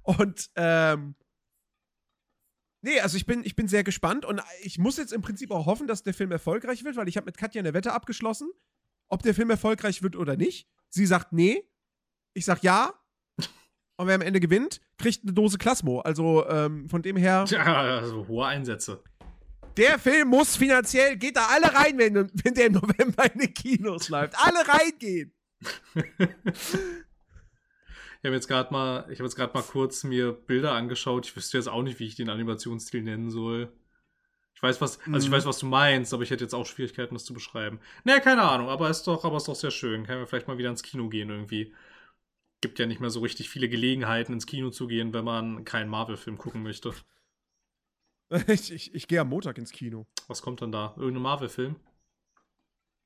Und 0.01 0.49
ähm, 0.55 1.15
Nee, 2.87 3.01
also 3.01 3.17
ich 3.17 3.25
bin, 3.25 3.43
ich 3.43 3.57
bin 3.57 3.67
sehr 3.67 3.83
gespannt 3.83 4.23
und 4.23 4.41
ich 4.61 4.79
muss 4.79 4.95
jetzt 4.95 5.11
im 5.11 5.21
Prinzip 5.21 5.51
auch 5.51 5.65
hoffen, 5.65 5.87
dass 5.87 6.03
der 6.03 6.13
Film 6.13 6.31
erfolgreich 6.31 6.85
wird, 6.85 6.95
weil 6.95 7.09
ich 7.09 7.17
habe 7.17 7.25
mit 7.25 7.35
Katja 7.35 7.59
eine 7.59 7.73
Wette 7.73 7.91
abgeschlossen, 7.91 8.49
ob 9.09 9.21
der 9.23 9.35
Film 9.35 9.49
erfolgreich 9.49 10.03
wird 10.03 10.15
oder 10.15 10.37
nicht. 10.37 10.69
Sie 10.87 11.05
sagt 11.05 11.33
nee, 11.33 11.69
ich 12.33 12.45
sag 12.45 12.63
ja. 12.63 12.93
Und 13.97 14.07
wer 14.07 14.15
am 14.15 14.21
Ende 14.21 14.39
gewinnt, 14.39 14.79
kriegt 14.97 15.23
eine 15.23 15.33
Dose 15.33 15.57
Klasmo. 15.57 15.99
Also 15.99 16.47
ähm, 16.47 16.87
von 16.87 17.01
dem 17.01 17.17
her. 17.17 17.43
Ja, 17.49 17.97
also 17.97 18.25
hohe 18.25 18.45
Einsätze. 18.45 19.03
Der 19.75 19.99
Film 19.99 20.29
muss 20.29 20.55
finanziell, 20.55 21.17
geht 21.17 21.35
da 21.35 21.47
alle 21.47 21.73
rein, 21.73 21.97
wenn, 21.97 22.15
wenn 22.15 22.53
der 22.53 22.67
im 22.67 22.73
November 22.73 23.29
in 23.33 23.39
den 23.41 23.53
Kinos 23.53 24.07
läuft. 24.07 24.33
Alle 24.37 24.65
reingehen. 24.65 25.33
Ich 28.19 28.25
habe 28.25 28.35
jetzt 28.35 28.47
gerade 28.47 28.73
mal, 28.73 29.05
ich 29.11 29.19
habe 29.19 29.25
jetzt 29.25 29.35
gerade 29.35 29.53
mal 29.53 29.63
kurz 29.63 30.03
mir 30.03 30.31
Bilder 30.31 30.73
angeschaut. 30.73 31.25
Ich 31.27 31.35
wüsste 31.35 31.57
jetzt 31.57 31.67
auch 31.67 31.83
nicht, 31.83 31.99
wie 31.99 32.05
ich 32.05 32.15
den 32.15 32.29
Animationsstil 32.29 33.03
nennen 33.03 33.29
soll. 33.29 33.71
Ich 34.55 34.63
weiß 34.63 34.81
was, 34.81 34.99
also 35.05 35.19
ich 35.19 35.29
mhm. 35.29 35.35
weiß, 35.35 35.45
was 35.45 35.59
du 35.59 35.67
meinst, 35.67 36.15
aber 36.15 36.23
ich 36.23 36.31
hätte 36.31 36.43
jetzt 36.43 36.55
auch 36.55 36.65
Schwierigkeiten, 36.65 37.13
das 37.13 37.25
zu 37.25 37.33
beschreiben. 37.35 37.79
Naja, 38.03 38.19
keine 38.19 38.41
Ahnung, 38.41 38.69
aber 38.69 38.89
ist 38.89 39.03
doch, 39.03 39.23
aber 39.23 39.37
ist 39.37 39.47
doch 39.47 39.55
sehr 39.55 39.69
schön. 39.69 40.03
Können 40.07 40.21
wir 40.21 40.25
vielleicht 40.25 40.47
mal 40.47 40.57
wieder 40.57 40.71
ins 40.71 40.81
Kino 40.81 41.09
gehen 41.09 41.29
irgendwie. 41.29 41.75
Gibt 42.61 42.79
ja 42.79 42.87
nicht 42.87 42.99
mehr 42.99 43.11
so 43.11 43.19
richtig 43.19 43.51
viele 43.51 43.69
Gelegenheiten, 43.69 44.33
ins 44.33 44.47
Kino 44.47 44.71
zu 44.71 44.87
gehen, 44.87 45.13
wenn 45.13 45.25
man 45.25 45.63
keinen 45.63 45.89
Marvel-Film 45.89 46.37
gucken 46.37 46.63
möchte. 46.63 46.93
Ich, 48.47 48.73
ich, 48.73 48.93
ich 48.93 49.07
gehe 49.07 49.21
am 49.21 49.29
Montag 49.29 49.57
ins 49.57 49.71
Kino. 49.71 50.05
Was 50.27 50.41
kommt 50.41 50.61
dann 50.61 50.73
da? 50.73 50.93
Irgendein 50.97 51.21
Marvel-Film? 51.21 51.77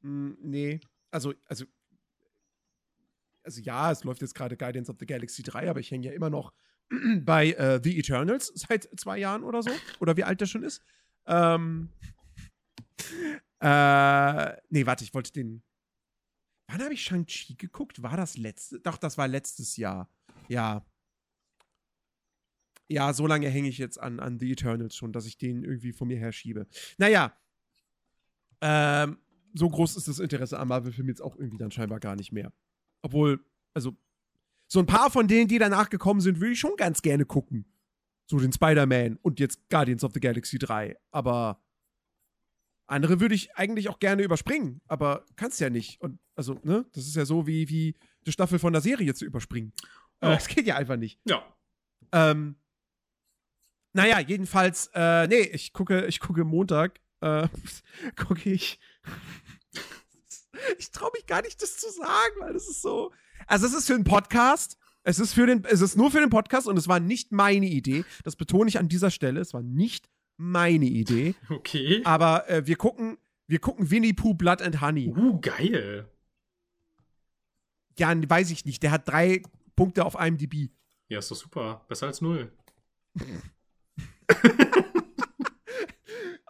Mm, 0.02 0.32
nee. 0.42 0.80
Also, 1.12 1.36
also 1.46 1.66
also 3.44 3.62
ja, 3.62 3.92
es 3.92 4.04
läuft 4.04 4.22
jetzt 4.22 4.36
gerade 4.36 4.58
Guardians 4.58 4.90
of 4.90 4.98
the 5.00 5.06
Galaxy 5.06 5.44
3, 5.44 5.70
aber 5.70 5.80
ich 5.80 5.92
hänge 5.92 6.08
ja 6.08 6.14
immer 6.14 6.30
noch 6.30 6.54
bei 7.22 7.52
äh, 7.54 7.80
The 7.84 7.98
Eternals 7.98 8.52
seit 8.56 8.90
zwei 9.00 9.18
Jahren 9.18 9.44
oder 9.44 9.64
so. 9.64 9.72
Oder 10.00 10.18
wie 10.18 10.24
alt 10.24 10.42
der 10.42 10.46
schon 10.46 10.64
ist. 10.64 10.84
Ähm, 11.26 11.90
äh, 13.60 14.58
nee, 14.70 14.86
warte, 14.86 15.04
ich 15.04 15.14
wollte 15.14 15.32
den. 15.32 15.64
Wann 16.68 16.82
habe 16.82 16.94
ich 16.94 17.04
Shang-Chi 17.04 17.56
geguckt? 17.56 18.02
War 18.02 18.16
das 18.16 18.38
letzte? 18.38 18.80
Doch, 18.80 18.98
das 18.98 19.18
war 19.18 19.28
letztes 19.28 19.78
Jahr. 19.78 20.10
Ja. 20.48 20.86
Ja, 22.88 23.14
so 23.14 23.28
lange 23.28 23.50
hänge 23.50 23.70
ich 23.70 23.78
jetzt 23.78 24.00
an, 24.00 24.20
an 24.20 24.40
The 24.40 24.52
Eternals 24.52 24.96
schon, 24.96 25.14
dass 25.14 25.26
ich 25.26 25.38
den 25.38 25.64
irgendwie 25.64 25.94
von 25.94 26.08
mir 26.08 26.18
her 26.18 26.32
schiebe. 26.32 26.68
Naja. 26.98 27.38
Ähm, 28.62 29.18
so 29.54 29.70
groß 29.70 29.98
ist 29.98 30.08
das 30.08 30.20
Interesse 30.20 30.60
am 30.60 30.70
Marvel-Film 30.70 31.08
jetzt 31.08 31.22
auch 31.22 31.36
irgendwie 31.36 31.58
dann 31.58 31.72
scheinbar 31.72 32.00
gar 32.00 32.16
nicht 32.16 32.32
mehr. 32.32 32.54
Obwohl, 33.02 33.44
also, 33.74 33.96
so 34.68 34.80
ein 34.80 34.86
paar 34.86 35.12
von 35.12 35.28
denen, 35.28 35.48
die 35.48 35.60
danach 35.60 35.90
gekommen 35.90 36.22
sind, 36.22 36.40
würde 36.40 36.54
ich 36.54 36.60
schon 36.60 36.76
ganz 36.78 37.02
gerne 37.02 37.26
gucken. 37.26 37.66
So 38.26 38.40
den 38.40 38.54
Spider-Man 38.54 39.18
und 39.22 39.40
jetzt 39.40 39.70
Guardians 39.70 40.04
of 40.04 40.14
the 40.14 40.20
Galaxy 40.22 40.58
3. 40.58 40.96
Aber 41.12 41.62
andere 42.88 43.20
würde 43.20 43.36
ich 43.36 43.56
eigentlich 43.56 43.90
auch 43.90 44.00
gerne 44.00 44.24
überspringen, 44.24 44.82
aber 44.88 45.26
kannst 45.36 45.60
ja 45.60 45.70
nicht. 45.70 46.00
Und 46.02 46.20
also, 46.36 46.60
ne, 46.64 46.86
das 46.94 47.08
ist 47.08 47.16
ja 47.16 47.26
so 47.26 47.48
wie, 47.48 47.70
wie 47.70 47.96
die 48.26 48.32
Staffel 48.32 48.60
von 48.60 48.74
der 48.74 48.82
Serie 48.82 49.14
zu 49.14 49.26
überspringen. 49.26 49.74
Ja. 50.22 50.34
Das 50.36 50.48
geht 50.48 50.68
ja 50.68 50.76
einfach 50.76 50.98
nicht. 50.98 51.20
Ja. 51.26 51.44
Ähm, 52.12 52.56
naja, 53.94 54.20
jedenfalls, 54.20 54.90
äh, 54.94 55.28
nee, 55.28 55.42
ich 55.42 55.74
gucke, 55.74 56.06
ich 56.06 56.20
gucke 56.20 56.44
Montag, 56.44 57.02
äh, 57.22 57.48
gucke 58.16 58.50
ich 58.50 58.80
ich 60.78 60.92
traue 60.92 61.12
mich 61.14 61.26
gar 61.26 61.42
nicht, 61.42 61.62
das 61.62 61.78
zu 61.78 61.90
sagen, 61.90 62.36
weil 62.40 62.54
das 62.54 62.68
ist 62.68 62.82
so. 62.82 63.12
Also, 63.48 63.68
es 63.68 63.74
ist 63.74 63.88
für 63.88 63.96
einen 63.96 64.04
Podcast. 64.04 64.78
Es 65.04 65.20
ist, 65.20 65.34
für 65.34 65.48
den, 65.48 65.66
es 65.66 65.82
ist 65.82 65.98
nur 65.98 66.12
für 66.12 66.20
den 66.20 66.30
Podcast 66.30 66.68
und 66.68 66.78
es 66.78 66.88
war 66.88 67.00
nicht 67.00 67.32
meine 67.32 67.66
Idee. 67.66 68.06
Das 68.24 68.36
betone 68.36 68.70
ich 68.70 68.78
an 68.78 68.88
dieser 68.88 69.10
Stelle. 69.10 69.40
Es 69.40 69.54
war 69.54 69.64
nicht 69.64 70.10
meine 70.38 70.86
Idee. 70.86 71.34
Okay. 71.50 72.02
Aber 72.06 72.48
äh, 72.50 72.68
wir 72.68 72.76
gucken, 72.76 73.18
wir 73.48 73.60
gucken 73.60 73.90
Winnie 73.90 74.14
Pooh 74.14 74.36
Blood 74.36 74.62
and 74.62 74.80
Honey. 74.80 75.08
Uh, 75.08 75.40
geil. 75.42 76.08
Ja, 77.98 78.14
weiß 78.16 78.52
ich 78.52 78.66
nicht. 78.66 78.84
Der 78.84 78.92
hat 78.92 79.08
drei 79.08 79.42
Punkte 79.76 80.06
auf 80.06 80.16
IMDb. 80.20 80.70
Ja, 81.10 81.20
ist 81.20 81.32
doch 81.32 81.36
super. 81.36 81.84
Besser 81.88 82.08
als 82.08 82.22
null. 82.22 82.52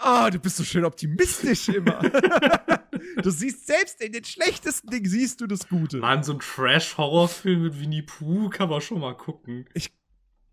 oh, 0.04 0.30
du 0.30 0.40
bist 0.40 0.58
so 0.58 0.64
schön 0.64 0.86
optimistisch 0.86 1.70
immer. 1.70 2.00
du 3.24 3.30
siehst 3.30 3.68
selbst 3.68 4.02
in 4.02 4.12
den 4.12 4.24
schlechtesten 4.24 4.90
Dingen 4.90 5.06
siehst 5.06 5.42
du 5.42 5.48
das 5.48 5.68
Gute. 5.68 5.98
Mann, 5.98 6.24
so 6.24 6.34
ein 6.34 6.40
Trash-Horrorfilm 6.40 7.64
mit 7.64 7.80
Winnie 7.80 8.02
Pooh 8.02 8.50
kann 8.50 8.70
man 8.70 8.82
schon 8.82 9.00
mal 9.00 9.16
gucken. 9.16 9.68
Ich, 9.74 9.92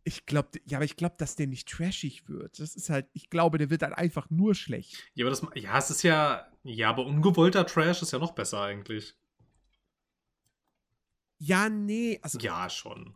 ich 0.05 0.27
glaube, 0.27 0.51
ja, 0.67 0.79
aber 0.79 0.85
ich 0.85 0.97
glaube, 0.97 1.17
dass 1.19 1.37
der 1.37 1.47
nicht 1.47 1.69
trashig 1.69 2.29
wird. 2.29 2.59
Das 2.59 2.75
ist 2.75 2.91
halt, 2.91 3.07
ich 3.13 3.31
glaube, 3.31 3.59
der 3.59 3.71
wird 3.71 3.83
dann 3.83 3.93
einfach 3.93 4.31
nur 4.31 4.55
schlecht. 4.55 4.97
Ja, 5.15 5.27
aber 5.27 5.31
das, 5.31 5.47
ja, 5.55 5.79
es 5.79 5.91
ist 5.91 6.03
ja, 6.03 6.47
ja, 6.63 6.91
aber 6.91 7.07
ungewollter 7.07 7.67
Trash 7.67 8.03
ist 8.03 8.13
ja 8.13 8.19
noch 8.19 8.33
besser 8.33 8.63
eigentlich. 8.63 9.15
Ja, 11.39 11.69
nee, 11.69 12.19
also. 12.23 12.39
Ja, 12.41 12.69
schon. 12.69 13.15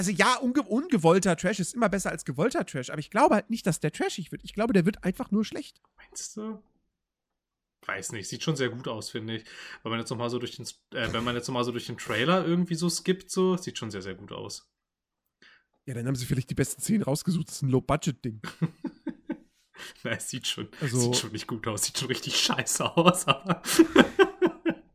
Also 0.00 0.12
ja, 0.12 0.36
unge 0.36 0.62
ungewollter 0.62 1.36
Trash 1.36 1.60
ist 1.60 1.74
immer 1.74 1.90
besser 1.90 2.10
als 2.10 2.24
gewollter 2.24 2.64
Trash, 2.64 2.88
aber 2.88 3.00
ich 3.00 3.10
glaube 3.10 3.34
halt 3.34 3.50
nicht, 3.50 3.66
dass 3.66 3.80
der 3.80 3.92
trashig 3.92 4.32
wird. 4.32 4.42
Ich 4.44 4.54
glaube, 4.54 4.72
der 4.72 4.86
wird 4.86 5.04
einfach 5.04 5.30
nur 5.30 5.44
schlecht. 5.44 5.82
Meinst 5.98 6.38
du? 6.38 6.62
Weiß 7.84 8.12
nicht, 8.12 8.26
sieht 8.26 8.42
schon 8.42 8.56
sehr 8.56 8.70
gut 8.70 8.88
aus, 8.88 9.10
finde 9.10 9.36
ich. 9.36 9.44
Wenn 9.82 9.90
man 9.90 10.00
jetzt 10.00 10.08
noch 10.08 10.28
so 10.30 10.38
durch 10.38 10.56
den, 10.56 10.64
äh, 10.94 11.12
wenn 11.12 11.22
man 11.22 11.34
jetzt 11.34 11.48
noch 11.50 11.62
so 11.64 11.70
durch 11.70 11.84
den 11.84 11.98
Trailer 11.98 12.46
irgendwie 12.46 12.76
so 12.76 12.88
skippt, 12.88 13.30
so, 13.30 13.58
sieht 13.58 13.76
schon 13.76 13.90
sehr, 13.90 14.00
sehr 14.00 14.14
gut 14.14 14.32
aus. 14.32 14.72
Ja, 15.84 15.92
dann 15.92 16.06
haben 16.06 16.14
sie 16.14 16.24
vielleicht 16.24 16.48
die 16.48 16.54
besten 16.54 16.80
Szenen 16.80 17.02
rausgesucht. 17.02 17.48
Das 17.48 17.56
ist 17.56 17.62
ein 17.62 17.68
Low-Budget-Ding. 17.68 18.40
Na, 20.02 20.12
es 20.12 20.30
sieht 20.30 20.46
schon, 20.46 20.68
also, 20.80 20.98
sieht 20.98 21.16
schon 21.16 21.32
nicht 21.32 21.46
gut 21.46 21.68
aus, 21.68 21.82
sieht 21.82 21.98
schon 21.98 22.08
richtig 22.08 22.36
scheiße 22.36 22.96
aus, 22.96 23.28
aber. 23.28 23.62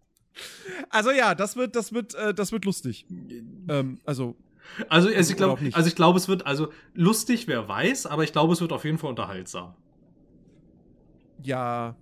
also 0.90 1.11
ja, 1.11 1.36
das 1.36 1.56
wird, 1.56 1.76
das 1.76 1.94
wird, 1.94 2.15
äh, 2.15 2.34
das 2.34 2.52
wird 2.52 2.65
lustig. 2.65 3.06
Ähm, 3.69 4.02
also. 4.03 4.36
Also, 4.90 5.10
also 5.10 5.32
ich 5.32 5.38
glaube, 5.38 5.70
also 5.74 5.88
ich 5.88 5.96
glaube, 5.96 6.18
es 6.18 6.28
wird, 6.28 6.46
also 6.46 6.72
lustig, 6.94 7.48
wer 7.48 7.68
weiß, 7.68 8.06
aber 8.06 8.24
ich 8.24 8.32
glaube, 8.32 8.54
es 8.54 8.62
wird 8.62 8.72
auf 8.74 8.84
jeden 8.86 8.98
Fall 8.98 9.10
unterhaltsam. 9.10 9.74
Ja. 11.42 11.96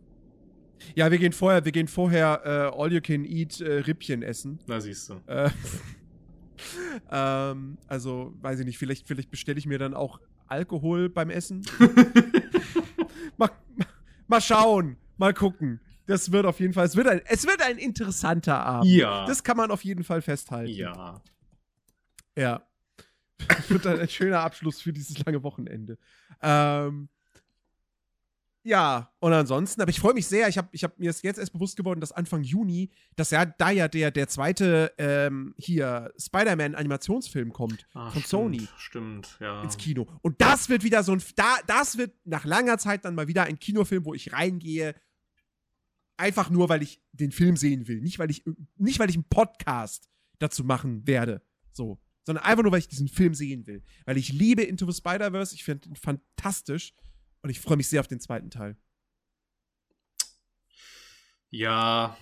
Ja, 0.96 1.12
wir 1.12 1.18
gehen 1.18 1.34
vorher, 1.34 1.64
wir 1.64 1.72
gehen 1.72 1.88
vorher 1.88 2.42
äh, 2.44 2.82
All 2.82 2.92
You 2.92 3.02
Can 3.02 3.26
Eat 3.26 3.62
äh, 3.62 3.80
Rippchen 3.80 4.22
essen. 4.22 4.60
Na, 4.68 4.80
siehst 4.82 5.10
du. 5.10 5.22
Äh, 5.28 5.50
ähm, 7.12 7.78
also, 7.88 8.34
weiß 8.42 8.60
ich 8.60 8.66
nicht, 8.66 8.78
vielleicht, 8.78 9.08
vielleicht 9.08 9.32
bestelle 9.32 9.58
ich 9.58 9.66
mir 9.66 9.78
dann 9.78 9.94
auch 9.94 10.20
Alkohol 10.48 11.10
beim 11.10 11.30
Essen. 11.30 11.66
mal, 13.38 13.50
mal 14.28 14.42
schauen, 14.42 14.98
mal 15.18 15.34
gucken. 15.34 15.80
Das 16.06 16.32
wird 16.34 16.46
auf 16.46 16.60
jeden 16.60 16.74
Fall, 16.74 16.86
es 16.86 16.96
wird 16.96 17.08
ein, 17.08 17.22
es 17.26 17.46
wird 17.46 17.62
ein 17.62 17.78
interessanter 17.78 18.60
Abend. 18.66 18.92
Ja. 18.92 19.26
Das 19.26 19.44
kann 19.44 19.56
man 19.56 19.72
auf 19.72 19.84
jeden 19.86 20.04
Fall 20.04 20.22
festhalten. 20.22 20.74
Ja. 20.74 21.22
Ja. 22.38 22.68
Das 23.48 23.70
wird 23.70 23.86
ein 23.86 24.08
schöner 24.08 24.40
Abschluss 24.40 24.80
für 24.80 24.94
dieses 24.94 25.18
lange 25.26 25.44
Wochenende. 25.44 25.98
Ähm, 26.42 27.10
ja, 28.66 29.12
und 29.20 29.34
ansonsten, 29.34 29.82
aber 29.82 29.90
ich 29.90 30.00
freue 30.00 30.14
mich 30.14 30.26
sehr. 30.26 30.48
Ich 30.48 30.58
habe 30.58 30.70
ich 30.72 30.86
hab 30.86 30.98
mir 30.98 31.08
jetzt 31.08 31.24
erst 31.24 31.52
bewusst 31.52 31.76
geworden, 31.76 32.00
dass 32.00 32.14
Anfang 32.14 32.44
Juni, 32.44 32.92
dass 33.18 33.32
ja 33.32 33.46
da 33.46 33.72
ja 33.72 33.90
der, 33.90 34.10
der 34.10 34.30
zweite 34.30 34.94
ähm, 34.98 35.54
hier 35.58 36.14
Spider-Man-Animationsfilm 36.18 37.52
kommt 37.52 37.86
Ach, 37.94 38.14
von 38.14 38.22
stimmt, 38.22 38.28
Sony. 38.28 38.68
Stimmt, 38.78 39.38
ja. 39.42 39.62
Ins 39.64 39.76
Kino. 39.76 40.08
Und 40.22 40.40
das 40.40 40.70
wird 40.70 40.86
wieder 40.86 41.04
so 41.04 41.12
ein. 41.12 41.22
Da, 41.36 41.58
das 41.68 41.98
wird 41.98 42.16
nach 42.24 42.46
langer 42.46 42.78
Zeit 42.78 43.04
dann 43.04 43.16
mal 43.16 43.28
wieder 43.28 43.44
ein 43.44 43.60
Kinofilm, 43.60 44.06
wo 44.06 44.14
ich 44.14 44.32
reingehe. 44.32 44.96
Einfach 46.16 46.50
nur, 46.50 46.70
weil 46.70 46.84
ich 46.84 47.02
den 47.12 47.34
Film 47.34 47.58
sehen 47.58 47.90
will. 47.90 48.00
Nicht, 48.00 48.18
weil 48.18 48.32
ich, 48.32 48.46
nicht, 48.78 49.00
weil 49.00 49.10
ich 49.10 49.16
einen 49.16 49.28
Podcast 49.28 50.10
dazu 50.40 50.64
machen 50.64 51.06
werde. 51.06 51.42
So. 51.74 52.00
Sondern 52.26 52.44
einfach 52.44 52.64
nur, 52.64 52.72
weil 52.72 52.80
ich 52.80 52.88
diesen 52.88 53.08
Film 53.08 53.34
sehen 53.34 53.68
will. 53.68 53.84
Weil 54.06 54.18
ich 54.18 54.32
liebe 54.32 54.64
Into 54.64 54.90
the 54.90 54.98
Spider-Verse. 54.98 55.56
Ich 55.56 55.64
finde 55.64 55.90
ihn 55.90 55.96
fantastisch. 55.96 56.94
Und 57.42 57.50
ich 57.50 57.60
freue 57.60 57.78
mich 57.78 57.90
sehr 57.90 58.00
auf 58.00 58.08
den 58.08 58.22
zweiten 58.22 58.50
Teil. 58.50 58.78
Ja, 61.50 62.18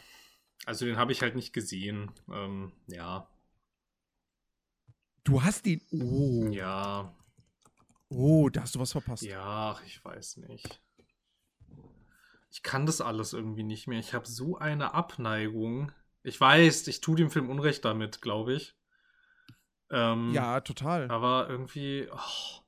also 0.65 0.85
den 0.85 0.97
habe 0.97 1.11
ich 1.11 1.21
halt 1.21 1.35
nicht 1.35 1.53
gesehen. 1.53 2.11
Ähm, 2.29 2.71
ja. 2.87 3.29
Du 5.23 5.43
hast 5.43 5.65
ihn. 5.67 5.81
Oh. 5.91 6.47
Ja. 6.51 7.15
Oh, 8.09 8.49
da 8.49 8.61
hast 8.61 8.75
du 8.75 8.79
was 8.79 8.91
verpasst. 8.91 9.23
Ja, 9.23 9.79
ich 9.85 10.03
weiß 10.03 10.37
nicht. 10.37 10.81
Ich 12.51 12.63
kann 12.63 12.85
das 12.85 12.99
alles 12.99 13.31
irgendwie 13.31 13.63
nicht 13.63 13.87
mehr. 13.87 13.99
Ich 13.99 14.13
habe 14.13 14.27
so 14.27 14.57
eine 14.57 14.93
Abneigung. 14.93 15.91
Ich 16.23 16.39
weiß, 16.39 16.87
ich 16.87 16.99
tue 16.99 17.15
dem 17.15 17.31
Film 17.31 17.49
Unrecht 17.49 17.85
damit, 17.85 18.21
glaube 18.21 18.55
ich. 18.55 18.75
Ähm, 19.91 20.31
ja, 20.33 20.61
total. 20.61 21.09
Aber 21.11 21.47
irgendwie. 21.49 22.07
Oh. 22.11 22.61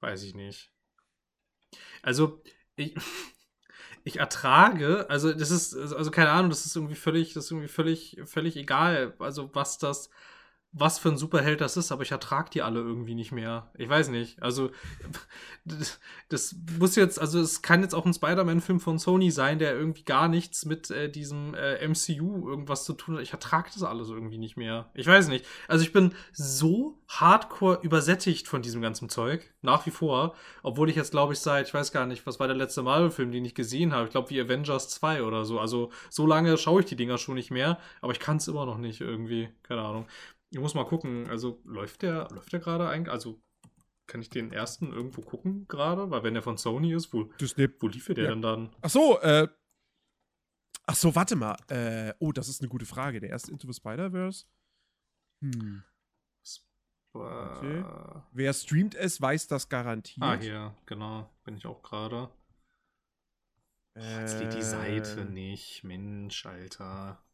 Weiß 0.00 0.22
ich 0.22 0.34
nicht. 0.34 0.70
Also, 2.02 2.42
ich, 2.76 2.94
ich 4.04 4.18
ertrage, 4.18 5.08
also 5.10 5.32
das 5.32 5.50
ist, 5.50 5.74
also 5.74 6.10
keine 6.10 6.30
Ahnung, 6.30 6.50
das 6.50 6.66
ist 6.66 6.76
irgendwie 6.76 6.94
völlig, 6.94 7.34
das 7.34 7.46
ist 7.46 7.50
irgendwie 7.50 7.68
völlig, 7.68 8.20
völlig 8.24 8.56
egal, 8.56 9.14
also 9.18 9.52
was 9.54 9.78
das, 9.78 10.10
was 10.78 10.98
für 10.98 11.08
ein 11.08 11.16
Superheld 11.16 11.62
das 11.62 11.78
ist, 11.78 11.90
aber 11.90 12.02
ich 12.02 12.10
ertrage 12.10 12.50
die 12.50 12.60
alle 12.60 12.80
irgendwie 12.80 13.14
nicht 13.14 13.32
mehr. 13.32 13.70
Ich 13.78 13.88
weiß 13.88 14.10
nicht. 14.10 14.42
Also, 14.42 14.70
das, 15.64 15.98
das 16.28 16.54
muss 16.78 16.96
jetzt, 16.96 17.18
also 17.18 17.40
es 17.40 17.62
kann 17.62 17.80
jetzt 17.80 17.94
auch 17.94 18.04
ein 18.04 18.12
Spider-Man-Film 18.12 18.80
von 18.80 18.98
Sony 18.98 19.30
sein, 19.30 19.58
der 19.58 19.74
irgendwie 19.74 20.04
gar 20.04 20.28
nichts 20.28 20.66
mit 20.66 20.90
äh, 20.90 21.10
diesem 21.10 21.54
äh, 21.54 21.86
MCU 21.88 22.46
irgendwas 22.46 22.84
zu 22.84 22.92
tun 22.92 23.16
hat. 23.16 23.22
Ich 23.22 23.32
ertrage 23.32 23.70
das 23.72 23.82
alles 23.84 24.10
irgendwie 24.10 24.36
nicht 24.36 24.58
mehr. 24.58 24.90
Ich 24.92 25.06
weiß 25.06 25.28
nicht. 25.28 25.46
Also 25.66 25.82
ich 25.82 25.94
bin 25.94 26.12
so 26.32 26.98
hardcore 27.08 27.80
übersättigt 27.82 28.46
von 28.46 28.60
diesem 28.60 28.82
ganzen 28.82 29.08
Zeug, 29.08 29.50
nach 29.62 29.86
wie 29.86 29.90
vor, 29.90 30.34
obwohl 30.62 30.90
ich 30.90 30.96
jetzt, 30.96 31.12
glaube 31.12 31.32
ich, 31.32 31.38
seit, 31.38 31.68
ich 31.68 31.74
weiß 31.74 31.90
gar 31.90 32.04
nicht, 32.04 32.26
was 32.26 32.38
war 32.38 32.48
der 32.48 32.56
letzte 32.56 32.82
Marvel-Film, 32.82 33.32
den 33.32 33.46
ich 33.46 33.54
gesehen 33.54 33.94
habe. 33.94 34.04
Ich 34.04 34.10
glaube, 34.10 34.28
wie 34.28 34.40
Avengers 34.40 34.90
2 34.90 35.22
oder 35.22 35.46
so. 35.46 35.58
Also 35.58 35.90
so 36.10 36.26
lange 36.26 36.58
schaue 36.58 36.80
ich 36.80 36.86
die 36.86 36.96
Dinger 36.96 37.16
schon 37.16 37.36
nicht 37.36 37.50
mehr, 37.50 37.78
aber 38.02 38.12
ich 38.12 38.20
kann 38.20 38.36
es 38.36 38.46
immer 38.46 38.66
noch 38.66 38.76
nicht 38.76 39.00
irgendwie. 39.00 39.48
Keine 39.62 39.80
Ahnung. 39.80 40.06
Ich 40.50 40.58
muss 40.58 40.74
mal 40.74 40.84
gucken, 40.84 41.28
also 41.28 41.60
läuft 41.64 42.02
der, 42.02 42.28
läuft 42.30 42.52
der 42.52 42.60
gerade 42.60 42.88
eigentlich? 42.88 43.12
Also 43.12 43.42
kann 44.06 44.22
ich 44.22 44.30
den 44.30 44.52
ersten 44.52 44.92
irgendwo 44.92 45.20
gucken 45.20 45.66
gerade? 45.68 46.10
Weil 46.10 46.22
wenn 46.22 46.34
der 46.34 46.42
von 46.42 46.56
Sony 46.56 46.94
ist, 46.94 47.12
wo, 47.12 47.30
wo 47.80 47.88
lief 47.88 48.06
der 48.06 48.24
ja. 48.24 48.30
denn 48.30 48.42
dann? 48.42 48.76
Ach 48.80 48.90
so, 48.90 49.20
äh. 49.20 49.48
Ach 50.88 50.94
so, 50.94 51.14
warte 51.16 51.34
mal. 51.34 51.56
Äh, 51.68 52.14
oh, 52.20 52.30
das 52.30 52.48
ist 52.48 52.60
eine 52.60 52.68
gute 52.68 52.86
Frage. 52.86 53.18
Der 53.18 53.30
erste 53.30 53.50
Into 53.50 53.66
the 53.66 53.74
Spider-Verse? 53.74 54.44
Hm. 55.40 55.82
Okay. 57.12 57.84
Wer 58.32 58.52
streamt 58.52 58.94
es, 58.94 59.20
weiß 59.20 59.48
das 59.48 59.68
garantiert. 59.68 60.22
Ah, 60.22 60.38
hier, 60.38 60.76
genau. 60.86 61.34
Bin 61.44 61.56
ich 61.56 61.66
auch 61.66 61.82
gerade. 61.82 62.30
Äh, 63.94 64.20
Jetzt 64.20 64.38
lädt 64.38 64.54
die 64.54 64.62
Seite 64.62 65.24
nicht. 65.24 65.82
Mensch, 65.82 66.44
Alter. 66.46 67.24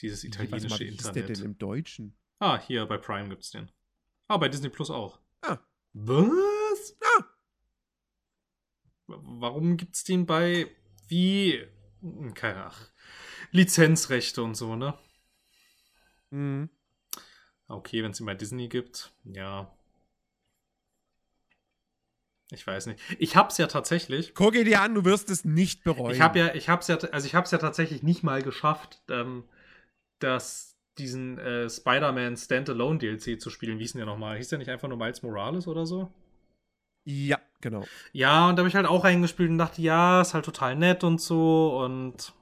Dieses 0.00 0.24
italienische 0.24 0.68
mal, 0.68 0.80
wie 0.80 0.88
Internet. 0.88 0.98
Was 0.98 1.16
ist 1.16 1.28
der 1.28 1.36
denn 1.36 1.44
im 1.44 1.58
Deutschen? 1.58 2.18
Ah, 2.40 2.58
hier 2.58 2.86
bei 2.86 2.98
Prime 2.98 3.28
gibt's 3.28 3.50
den. 3.50 3.70
Ah, 4.26 4.38
bei 4.38 4.48
Disney 4.48 4.70
Plus 4.70 4.90
auch. 4.90 5.20
Ah. 5.42 5.58
Was? 5.92 6.96
Ah. 7.02 7.24
Warum 9.06 9.76
gibt's 9.76 10.04
den 10.04 10.26
bei 10.26 10.68
wie 11.08 11.66
hm, 12.00 12.34
keine 12.34 12.64
Ahnung. 12.64 12.78
Lizenzrechte 13.50 14.42
und 14.42 14.54
so, 14.54 14.76
ne? 14.76 14.94
Mhm. 16.30 16.70
Okay, 17.68 18.02
wenn 18.02 18.12
es 18.12 18.20
ihn 18.20 18.26
bei 18.26 18.34
Disney 18.34 18.68
gibt, 18.68 19.12
ja. 19.24 19.70
Ich 22.52 22.66
weiß 22.66 22.86
nicht. 22.86 23.00
Ich 23.18 23.36
hab's 23.36 23.58
ja 23.58 23.68
tatsächlich. 23.68 24.34
Guck 24.34 24.54
dir 24.54 24.80
an, 24.80 24.94
du 24.94 25.04
wirst 25.04 25.30
es 25.30 25.44
nicht 25.44 25.84
bereuen. 25.84 26.14
Ich 26.14 26.20
hab 26.20 26.34
ja, 26.34 26.52
ich 26.54 26.68
hab's 26.68 26.88
ja, 26.88 26.96
also 26.96 27.26
ich 27.26 27.34
hab's 27.34 27.52
ja 27.52 27.58
tatsächlich 27.58 28.02
nicht 28.02 28.24
mal 28.24 28.42
geschafft, 28.42 29.02
ähm, 29.08 29.44
das 30.18 30.69
diesen 30.98 31.38
äh, 31.38 31.68
Spider-Man 31.68 32.36
Standalone 32.36 32.98
DLC 32.98 33.40
zu 33.40 33.50
spielen. 33.50 33.78
Wie 33.78 33.82
hieß 33.82 33.92
denn 33.92 34.00
der 34.00 34.06
nochmal? 34.06 34.36
Hieß 34.36 34.48
der 34.48 34.58
nicht 34.58 34.70
einfach 34.70 34.88
nur 34.88 34.98
Miles 34.98 35.22
Morales 35.22 35.66
oder 35.66 35.86
so? 35.86 36.12
Ja, 37.04 37.38
genau. 37.60 37.84
Ja, 38.12 38.48
und 38.48 38.56
da 38.56 38.60
habe 38.60 38.68
ich 38.68 38.74
halt 38.74 38.86
auch 38.86 39.04
reingespielt 39.04 39.50
und 39.50 39.58
dachte, 39.58 39.80
ja, 39.80 40.20
ist 40.20 40.34
halt 40.34 40.44
total 40.44 40.76
nett 40.76 41.02
und 41.02 41.20
so 41.20 41.82
und 41.82 42.34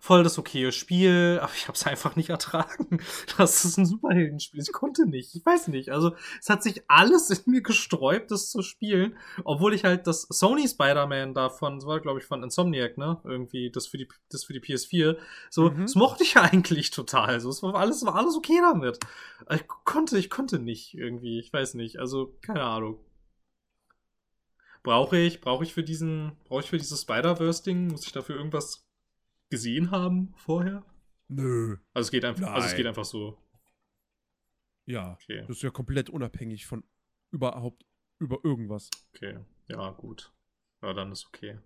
voll 0.00 0.22
das 0.22 0.38
okaye 0.38 0.72
Spiel, 0.72 1.38
aber 1.42 1.52
ich 1.54 1.68
habe 1.68 1.76
es 1.76 1.86
einfach 1.86 2.16
nicht 2.16 2.30
ertragen. 2.30 3.00
Das 3.36 3.64
ist 3.64 3.76
ein 3.76 3.86
Superheldenspiel. 3.86 4.62
Ich 4.62 4.72
konnte 4.72 5.06
nicht. 5.06 5.34
Ich 5.34 5.44
weiß 5.44 5.68
nicht. 5.68 5.90
Also 5.90 6.14
es 6.40 6.48
hat 6.48 6.62
sich 6.62 6.82
alles 6.88 7.30
in 7.30 7.52
mir 7.52 7.62
gesträubt, 7.62 8.30
das 8.30 8.50
zu 8.50 8.62
spielen, 8.62 9.16
obwohl 9.44 9.74
ich 9.74 9.84
halt 9.84 10.06
das 10.06 10.22
Sony 10.22 10.66
Spider-Man 10.66 11.34
davon, 11.34 11.76
das 11.76 11.86
war 11.86 12.00
glaube 12.00 12.20
ich 12.20 12.24
von 12.24 12.42
Insomniac, 12.42 12.96
ne, 12.98 13.20
irgendwie 13.24 13.70
das 13.70 13.86
für 13.86 13.98
die 13.98 14.08
das 14.30 14.44
für 14.44 14.52
die 14.52 14.60
PS4, 14.60 15.16
so 15.50 15.70
mhm. 15.70 15.82
das 15.82 15.94
mochte 15.94 16.22
ich 16.22 16.34
ja 16.34 16.42
eigentlich 16.52 16.90
total. 16.90 17.40
So, 17.40 17.50
es 17.50 17.62
war 17.62 17.74
alles 17.74 18.04
war 18.06 18.14
alles 18.14 18.36
okay 18.36 18.58
damit. 18.60 18.98
Ich 19.50 19.66
konnte 19.66 20.18
ich 20.18 20.30
konnte 20.30 20.58
nicht 20.58 20.94
irgendwie. 20.94 21.38
Ich 21.38 21.52
weiß 21.52 21.74
nicht. 21.74 21.98
Also 21.98 22.36
keine 22.42 22.62
Ahnung. 22.62 22.98
Brauche 24.86 25.18
ich, 25.18 25.40
brauche 25.40 25.64
ich 25.64 25.74
für 25.74 25.82
diesen, 25.82 26.36
brauche 26.44 26.60
ich 26.60 26.70
für 26.70 26.78
dieses 26.78 27.02
Spider-Verse-Ding, 27.02 27.88
muss 27.88 28.06
ich 28.06 28.12
dafür 28.12 28.36
irgendwas 28.36 28.85
gesehen 29.50 29.90
haben 29.90 30.34
vorher? 30.36 30.84
Nö. 31.28 31.78
Also 31.92 32.06
es 32.06 32.10
geht 32.10 32.24
einfach, 32.24 32.48
also 32.52 32.68
es 32.68 32.74
geht 32.74 32.86
einfach 32.86 33.04
so. 33.04 33.38
Ja. 34.84 35.12
Okay. 35.14 35.40
Das 35.42 35.56
ist 35.56 35.62
ja 35.62 35.70
komplett 35.70 36.08
unabhängig 36.10 36.66
von 36.66 36.84
überhaupt 37.30 37.84
über 38.18 38.38
irgendwas. 38.44 38.90
Okay. 39.14 39.44
Ja, 39.68 39.90
gut. 39.90 40.32
Ja, 40.82 40.92
dann 40.92 41.12
ist 41.12 41.26
okay. 41.26 41.58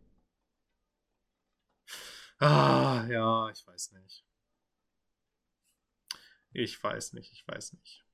Ah, 2.38 3.06
ja, 3.10 3.50
ich 3.50 3.66
weiß 3.66 3.92
nicht. 3.92 4.24
Ich 6.52 6.82
weiß 6.82 7.12
nicht, 7.12 7.32
ich 7.32 7.46
weiß 7.46 7.74
nicht. 7.74 8.04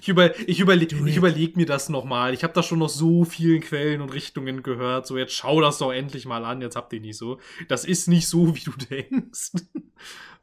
Ich, 0.00 0.08
über, 0.08 0.38
ich, 0.48 0.60
überle 0.60 0.84
ich 0.84 1.16
überlege 1.16 1.56
mir 1.56 1.66
das 1.66 1.88
nochmal. 1.88 2.34
Ich 2.34 2.44
habe 2.44 2.52
da 2.52 2.62
schon 2.62 2.78
noch 2.78 2.88
so 2.88 3.24
vielen 3.24 3.60
Quellen 3.60 4.00
und 4.00 4.12
Richtungen 4.12 4.62
gehört. 4.62 5.06
So, 5.06 5.18
jetzt 5.18 5.32
schau 5.32 5.60
das 5.60 5.78
doch 5.78 5.92
endlich 5.92 6.26
mal 6.26 6.44
an. 6.44 6.60
Jetzt 6.60 6.76
habt 6.76 6.92
ihr 6.92 7.00
nicht 7.00 7.16
so. 7.16 7.40
Das 7.68 7.84
ist 7.84 8.06
nicht 8.06 8.28
so, 8.28 8.54
wie 8.54 8.60
du 8.60 8.72
denkst. 8.90 9.52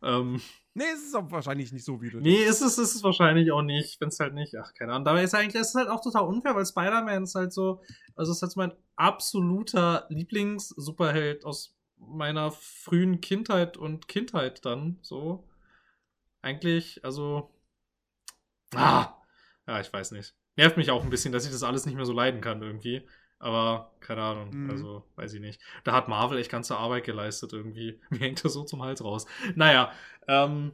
ähm, 0.02 0.42
nee, 0.74 0.84
es 0.94 1.04
ist 1.04 1.16
auch 1.16 1.32
wahrscheinlich 1.32 1.72
nicht 1.72 1.86
so, 1.86 2.02
wie 2.02 2.10
du 2.10 2.20
Nee, 2.20 2.44
ist 2.44 2.62
es 2.62 2.78
ist 2.78 2.96
es 2.96 3.04
wahrscheinlich 3.04 3.52
auch 3.52 3.62
nicht. 3.62 4.02
Wenn 4.02 4.10
es 4.10 4.20
halt 4.20 4.34
nicht, 4.34 4.56
ach, 4.58 4.74
keine 4.74 4.94
Ahnung. 4.94 5.06
Dabei 5.06 5.24
ist 5.24 5.36
eigentlich, 5.36 5.62
es 5.62 5.70
ist 5.70 5.76
halt 5.76 5.90
auch 5.90 6.02
total 6.02 6.24
unfair, 6.24 6.56
weil 6.56 6.66
Spider-Man 6.66 7.24
ist 7.24 7.36
halt 7.36 7.54
so, 7.54 7.82
also 8.16 8.32
ist 8.32 8.42
halt 8.42 8.56
mein 8.58 8.74
absoluter 8.96 10.08
Lieblings-Superheld 10.10 11.46
aus 11.46 11.76
meiner 11.98 12.52
frühen 12.52 13.22
Kindheit 13.22 13.78
und 13.78 14.08
Kindheit 14.08 14.66
dann, 14.66 14.98
so. 15.02 15.48
Eigentlich, 16.42 17.06
also. 17.06 17.50
Ah! 18.76 19.16
Ja, 19.68 19.80
ich 19.80 19.92
weiß 19.92 20.12
nicht. 20.12 20.34
Nervt 20.58 20.78
mich 20.78 20.92
auch 20.92 21.04
ein 21.04 21.10
bisschen, 21.10 21.32
dass 21.32 21.46
ich 21.46 21.52
das 21.52 21.64
alles 21.64 21.86
nicht 21.86 21.96
mehr 21.96 22.06
so 22.06 22.14
leiden 22.14 22.42
kann 22.42 22.62
irgendwie. 22.62 23.08
Aber 23.40 23.92
keine 24.00 24.22
Ahnung, 24.22 24.50
mhm. 24.52 24.70
also 24.70 25.04
weiß 25.16 25.34
ich 25.34 25.42
nicht. 25.42 25.60
Da 25.84 25.94
hat 25.94 26.08
Marvel 26.08 26.38
echt 26.38 26.52
ganze 26.52 26.78
Arbeit 26.78 27.06
geleistet 27.06 27.54
irgendwie. 27.54 28.00
Mir 28.10 28.20
hängt 28.20 28.44
das 28.46 28.54
so 28.54 28.64
zum 28.64 28.84
Hals 28.84 29.04
raus. 29.04 29.26
Naja, 29.56 29.92
ähm, 30.28 30.74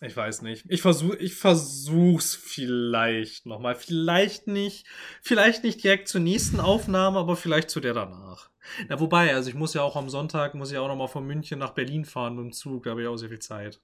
ich 0.00 0.16
weiß 0.16 0.42
nicht. 0.42 0.64
Ich 0.68 0.82
versuch, 0.82 1.14
ich 1.14 1.34
versuch's 1.34 2.34
vielleicht 2.34 3.46
nochmal. 3.46 3.74
Vielleicht 3.74 4.46
nicht, 4.46 4.86
vielleicht 5.22 5.64
nicht 5.64 5.82
direkt 5.82 6.08
zur 6.08 6.20
nächsten 6.20 6.60
Aufnahme, 6.60 7.18
aber 7.18 7.34
vielleicht 7.34 7.70
zu 7.70 7.80
der 7.80 7.94
danach. 7.94 8.50
Na, 8.88 9.00
wobei, 9.00 9.34
also 9.34 9.48
ich 9.48 9.56
muss 9.56 9.74
ja 9.74 9.82
auch 9.82 9.96
am 9.96 10.10
Sonntag, 10.10 10.54
muss 10.54 10.70
ich 10.70 10.78
auch 10.78 10.88
nochmal 10.88 11.08
von 11.08 11.26
München 11.26 11.58
nach 11.58 11.72
Berlin 11.72 12.04
fahren 12.04 12.36
mit 12.36 12.44
dem 12.44 12.52
Zug, 12.52 12.84
da 12.84 12.90
habe 12.90 13.02
ich 13.02 13.08
auch 13.08 13.16
sehr 13.16 13.30
viel 13.30 13.38
Zeit. 13.38 13.80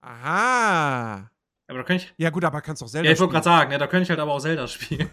Aha. 0.00 1.30
Aber 1.68 1.78
da 1.78 1.84
kann 1.84 1.96
ich. 1.96 2.12
Ja, 2.16 2.30
gut, 2.30 2.44
aber 2.44 2.60
kannst 2.62 2.82
doch 2.82 2.88
Zelda 2.88 3.06
Ja, 3.06 3.12
ich 3.12 3.20
wollte 3.20 3.32
gerade 3.32 3.44
sagen, 3.44 3.70
ja, 3.70 3.78
da 3.78 3.86
könnte 3.86 4.04
ich 4.04 4.10
halt 4.10 4.18
aber 4.20 4.32
auch 4.32 4.40
Zelda 4.40 4.66
spielen. 4.66 5.08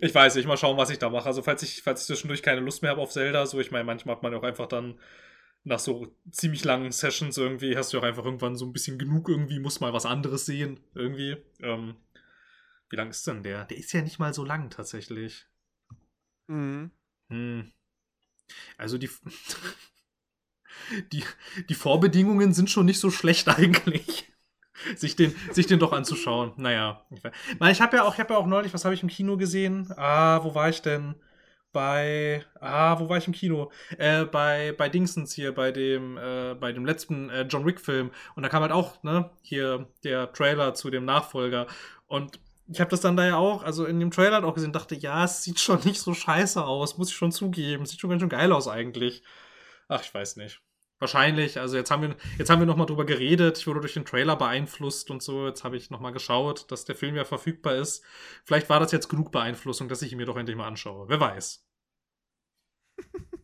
ich 0.00 0.14
weiß 0.14 0.34
nicht, 0.34 0.46
mal 0.46 0.56
schauen, 0.56 0.76
was 0.76 0.90
ich 0.90 0.98
da 0.98 1.08
mache. 1.08 1.26
Also, 1.26 1.42
falls 1.42 1.62
ich, 1.62 1.82
falls 1.82 2.00
ich 2.00 2.08
zwischendurch 2.08 2.42
keine 2.42 2.60
Lust 2.60 2.82
mehr 2.82 2.90
habe 2.90 3.00
auf 3.00 3.12
Zelda, 3.12 3.46
so, 3.46 3.60
ich 3.60 3.70
meine, 3.70 3.84
manchmal 3.84 4.16
hat 4.16 4.24
man 4.24 4.32
ja 4.32 4.38
auch 4.38 4.42
einfach 4.42 4.66
dann 4.66 4.98
nach 5.62 5.78
so 5.78 6.16
ziemlich 6.30 6.64
langen 6.64 6.92
Sessions 6.92 7.38
irgendwie, 7.38 7.76
hast 7.76 7.92
du 7.92 7.98
auch 7.98 8.02
einfach 8.02 8.24
irgendwann 8.24 8.56
so 8.56 8.66
ein 8.66 8.72
bisschen 8.72 8.98
genug 8.98 9.28
irgendwie, 9.28 9.60
muss 9.60 9.80
mal 9.80 9.92
was 9.92 10.06
anderes 10.06 10.46
sehen, 10.46 10.80
irgendwie. 10.94 11.36
Ähm, 11.60 11.96
wie 12.90 12.96
lang 12.96 13.10
ist 13.10 13.26
denn 13.26 13.42
der? 13.42 13.64
Der 13.64 13.76
ist 13.76 13.92
ja 13.92 14.02
nicht 14.02 14.18
mal 14.18 14.34
so 14.34 14.44
lang 14.44 14.70
tatsächlich. 14.70 15.46
Mhm. 16.48 16.90
Hm. 17.28 17.72
Also 18.78 18.98
die. 18.98 19.10
Die, 21.12 21.24
die 21.68 21.74
Vorbedingungen 21.74 22.52
sind 22.52 22.70
schon 22.70 22.86
nicht 22.86 23.00
so 23.00 23.10
schlecht 23.10 23.48
eigentlich. 23.58 24.32
sich, 24.96 25.16
den, 25.16 25.34
sich 25.52 25.66
den 25.66 25.78
doch 25.78 25.92
anzuschauen. 25.92 26.52
Naja. 26.56 27.02
Ich, 27.10 27.22
ich 27.70 27.80
habe 27.80 27.96
ja, 27.96 28.04
auch, 28.04 28.16
ja 28.16 28.30
auch 28.30 28.46
neulich, 28.46 28.74
was 28.74 28.84
habe 28.84 28.94
ich 28.94 29.02
im 29.02 29.08
Kino 29.08 29.36
gesehen? 29.36 29.92
Ah, 29.96 30.42
wo 30.44 30.54
war 30.54 30.68
ich 30.68 30.82
denn? 30.82 31.14
Bei. 31.72 32.44
Ah, 32.60 32.98
wo 32.98 33.08
war 33.08 33.18
ich 33.18 33.26
im 33.26 33.32
Kino? 33.32 33.70
Äh, 33.98 34.24
bei, 34.24 34.72
bei 34.76 34.88
Dingsens 34.88 35.32
hier, 35.34 35.54
bei 35.54 35.72
dem, 35.72 36.16
äh, 36.16 36.54
bei 36.54 36.72
dem 36.72 36.86
letzten 36.86 37.28
äh, 37.30 37.42
John 37.42 37.66
Wick-Film. 37.66 38.10
Und 38.34 38.42
da 38.42 38.48
kam 38.48 38.62
halt 38.62 38.72
auch, 38.72 39.02
ne, 39.02 39.30
hier 39.42 39.88
der 40.04 40.32
Trailer 40.32 40.74
zu 40.74 40.90
dem 40.90 41.04
Nachfolger. 41.04 41.66
Und 42.06 42.38
ich 42.68 42.80
habe 42.80 42.90
das 42.90 43.00
dann 43.00 43.16
da 43.16 43.26
ja 43.26 43.36
auch, 43.36 43.62
also 43.62 43.84
in 43.84 44.00
dem 44.00 44.10
Trailer 44.10 44.44
auch 44.44 44.54
gesehen, 44.54 44.72
dachte, 44.72 44.94
ja, 44.94 45.24
es 45.24 45.42
sieht 45.42 45.60
schon 45.60 45.80
nicht 45.84 46.00
so 46.00 46.14
scheiße 46.14 46.64
aus, 46.64 46.98
muss 46.98 47.10
ich 47.10 47.16
schon 47.16 47.32
zugeben. 47.32 47.86
Sieht 47.86 48.00
schon 48.00 48.10
ganz 48.10 48.20
schön 48.20 48.28
geil 48.28 48.52
aus 48.52 48.68
eigentlich. 48.68 49.22
Ach, 49.88 50.02
ich 50.02 50.12
weiß 50.12 50.36
nicht. 50.36 50.60
Wahrscheinlich, 50.98 51.60
also 51.60 51.76
jetzt 51.76 51.90
haben 51.90 52.02
wir, 52.02 52.16
jetzt 52.38 52.48
haben 52.48 52.60
wir 52.60 52.66
nochmal 52.66 52.86
drüber 52.86 53.04
geredet, 53.04 53.58
ich 53.58 53.66
wurde 53.66 53.80
durch 53.80 53.92
den 53.92 54.06
Trailer 54.06 54.34
beeinflusst 54.34 55.10
und 55.10 55.22
so, 55.22 55.46
jetzt 55.46 55.62
habe 55.62 55.76
ich 55.76 55.90
nochmal 55.90 56.12
geschaut, 56.12 56.70
dass 56.70 56.86
der 56.86 56.94
Film 56.94 57.16
ja 57.16 57.24
verfügbar 57.26 57.74
ist. 57.74 58.02
Vielleicht 58.44 58.70
war 58.70 58.80
das 58.80 58.92
jetzt 58.92 59.08
genug 59.08 59.30
Beeinflussung, 59.30 59.88
dass 59.88 60.00
ich 60.00 60.12
ihn 60.12 60.16
mir 60.16 60.24
doch 60.24 60.38
endlich 60.38 60.56
mal 60.56 60.66
anschaue. 60.66 61.08
Wer 61.08 61.20
weiß. 61.20 61.66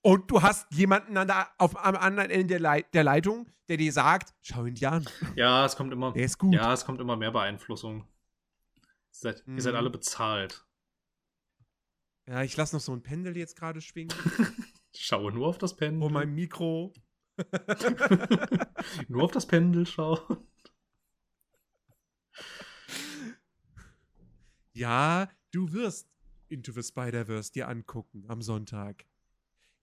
Und 0.00 0.30
du 0.30 0.40
hast 0.40 0.72
jemanden 0.72 1.16
an 1.16 1.26
der, 1.26 1.48
auf, 1.58 1.76
am 1.84 1.96
anderen 1.96 2.30
Ende 2.30 2.46
der, 2.46 2.60
Leit 2.60 2.94
der 2.94 3.04
Leitung, 3.04 3.50
der 3.68 3.76
dir 3.76 3.92
sagt, 3.92 4.34
schau 4.40 4.64
ihn 4.64 4.76
dir 4.76 4.92
an. 4.92 5.08
Ja, 5.34 5.66
es 5.66 5.76
kommt 5.76 5.92
immer. 5.92 6.12
Der 6.12 6.24
ist 6.24 6.38
gut. 6.38 6.54
Ja, 6.54 6.72
es 6.72 6.84
kommt 6.84 7.00
immer 7.00 7.16
mehr 7.16 7.32
Beeinflussung. 7.32 8.06
Ihr 8.76 8.84
seid, 9.10 9.46
mhm. 9.46 9.56
ihr 9.56 9.62
seid 9.62 9.74
alle 9.74 9.90
bezahlt. 9.90 10.64
Ja, 12.28 12.42
ich 12.42 12.56
lasse 12.56 12.76
noch 12.76 12.80
so 12.80 12.92
ein 12.92 13.02
Pendel 13.02 13.36
jetzt 13.36 13.56
gerade 13.56 13.80
schwingen. 13.80 14.14
Ich 14.96 15.04
schaue 15.04 15.30
nur 15.30 15.46
auf 15.46 15.58
das 15.58 15.76
Pendel. 15.76 16.02
Oh, 16.02 16.08
mein 16.08 16.34
Mikro. 16.34 16.94
nur 19.08 19.24
auf 19.24 19.30
das 19.30 19.46
Pendel 19.46 19.86
schauen. 19.86 20.38
Ja, 24.72 25.28
du 25.52 25.70
wirst 25.72 26.08
Into 26.48 26.72
the 26.72 26.82
Spider-Verse 26.82 27.52
dir 27.52 27.68
angucken 27.68 28.24
am 28.28 28.40
Sonntag. 28.40 29.04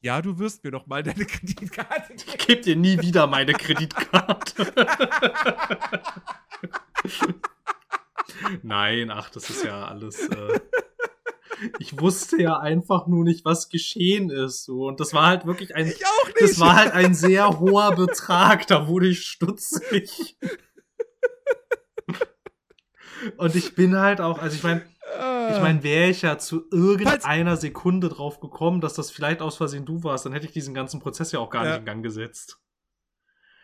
Ja, 0.02 0.20
du 0.22 0.40
wirst 0.40 0.64
mir 0.64 0.72
noch 0.72 0.88
mal 0.88 1.04
deine 1.04 1.26
Kreditkarte 1.26 2.16
geben. 2.16 2.32
Ich 2.36 2.48
gebe 2.48 2.62
dir 2.62 2.76
nie 2.76 3.00
wieder 3.00 3.28
meine 3.28 3.54
Kreditkarte. 3.54 4.74
Nein, 8.64 9.12
ach, 9.12 9.30
das 9.30 9.52
ist 9.52 9.64
ja 9.64 9.86
alles. 9.86 10.28
Äh 10.28 10.60
ich 11.80 12.00
wusste 12.00 12.42
ja 12.42 12.60
einfach 12.60 13.08
nur 13.08 13.24
nicht, 13.24 13.46
was 13.46 13.70
geschehen 13.70 14.30
ist. 14.30 14.64
So. 14.64 14.88
Und 14.88 15.00
das 15.00 15.14
war 15.14 15.28
halt 15.28 15.46
wirklich 15.46 15.76
ein. 15.76 15.88
Ich 15.88 16.06
auch 16.06 16.28
nicht. 16.28 16.42
Das 16.42 16.60
war 16.60 16.76
halt 16.76 16.94
ein 16.94 17.14
sehr 17.14 17.60
hoher 17.60 17.96
Betrag. 17.96 18.68
Da 18.68 18.88
wurde 18.88 19.08
ich 19.08 19.26
stutzig. 19.26 20.38
Und 23.38 23.56
ich 23.56 23.76
bin 23.76 23.98
halt 23.98 24.20
auch, 24.20 24.40
also 24.40 24.56
ich 24.56 24.64
meine, 24.64 24.82
ich 25.52 25.62
meine, 25.62 25.84
wäre 25.84 26.10
ich 26.10 26.24
ja 26.24 26.38
zu 26.38 26.66
irgendeiner 26.72 27.56
Sekunde 27.58 28.10
drauf 28.10 28.40
gekommen, 28.40 28.82
dass 28.82 28.94
das 28.94 29.12
vielleicht 29.12 29.42
aus 29.42 29.58
Versehen 29.58 29.86
du 29.86 30.04
warst, 30.04 30.26
dann 30.26 30.34
hätte 30.34 30.46
ich 30.46 30.52
diesen 30.52 30.74
ganzen 30.74 31.00
Prozess 31.00 31.32
ja 31.32 31.40
auch 31.40 31.50
gar 31.50 31.64
ja. 31.64 31.72
nicht 31.72 31.80
in 31.80 31.86
Gang 31.86 32.04
gesetzt. 32.04 32.60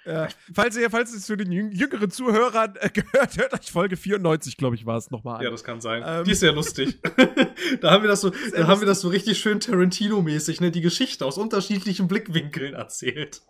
Ja. 0.09 0.27
Falls 0.55 0.75
ihr, 0.75 0.89
falls 0.89 1.13
es 1.13 1.27
für 1.27 1.37
den 1.37 1.51
jüngeren 1.51 2.09
Zuhörern 2.09 2.75
äh, 2.79 2.89
gehört, 2.89 3.37
hört 3.37 3.53
euch 3.53 3.71
Folge 3.71 3.95
94, 3.95 4.57
glaube 4.57 4.75
ich, 4.75 4.87
war 4.87 4.97
es 4.97 5.11
nochmal 5.11 5.37
an. 5.37 5.43
Ja, 5.43 5.51
das 5.51 5.63
kann 5.63 5.81
sein. 5.81 6.03
Ähm. 6.03 6.23
Die 6.23 6.31
ist 6.31 6.39
sehr 6.39 6.51
lustig. 6.51 6.99
da 7.81 7.91
haben 7.91 8.01
wir 8.01 8.07
das 8.07 8.21
so, 8.21 8.31
da 8.55 8.65
haben 8.65 8.81
wir 8.81 8.87
das 8.87 9.01
so 9.01 9.09
richtig 9.09 9.37
schön 9.37 9.59
Tarantino-mäßig, 9.59 10.61
ne, 10.61 10.71
die 10.71 10.81
Geschichte 10.81 11.23
aus 11.27 11.37
unterschiedlichen 11.37 12.07
Blickwinkeln 12.07 12.73
erzählt. 12.73 13.43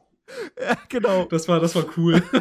Ja, 0.62 0.78
genau. 0.90 1.24
Das 1.26 1.48
war, 1.48 1.62
das 1.62 1.76
war 1.76 1.86
cool. 1.96 2.22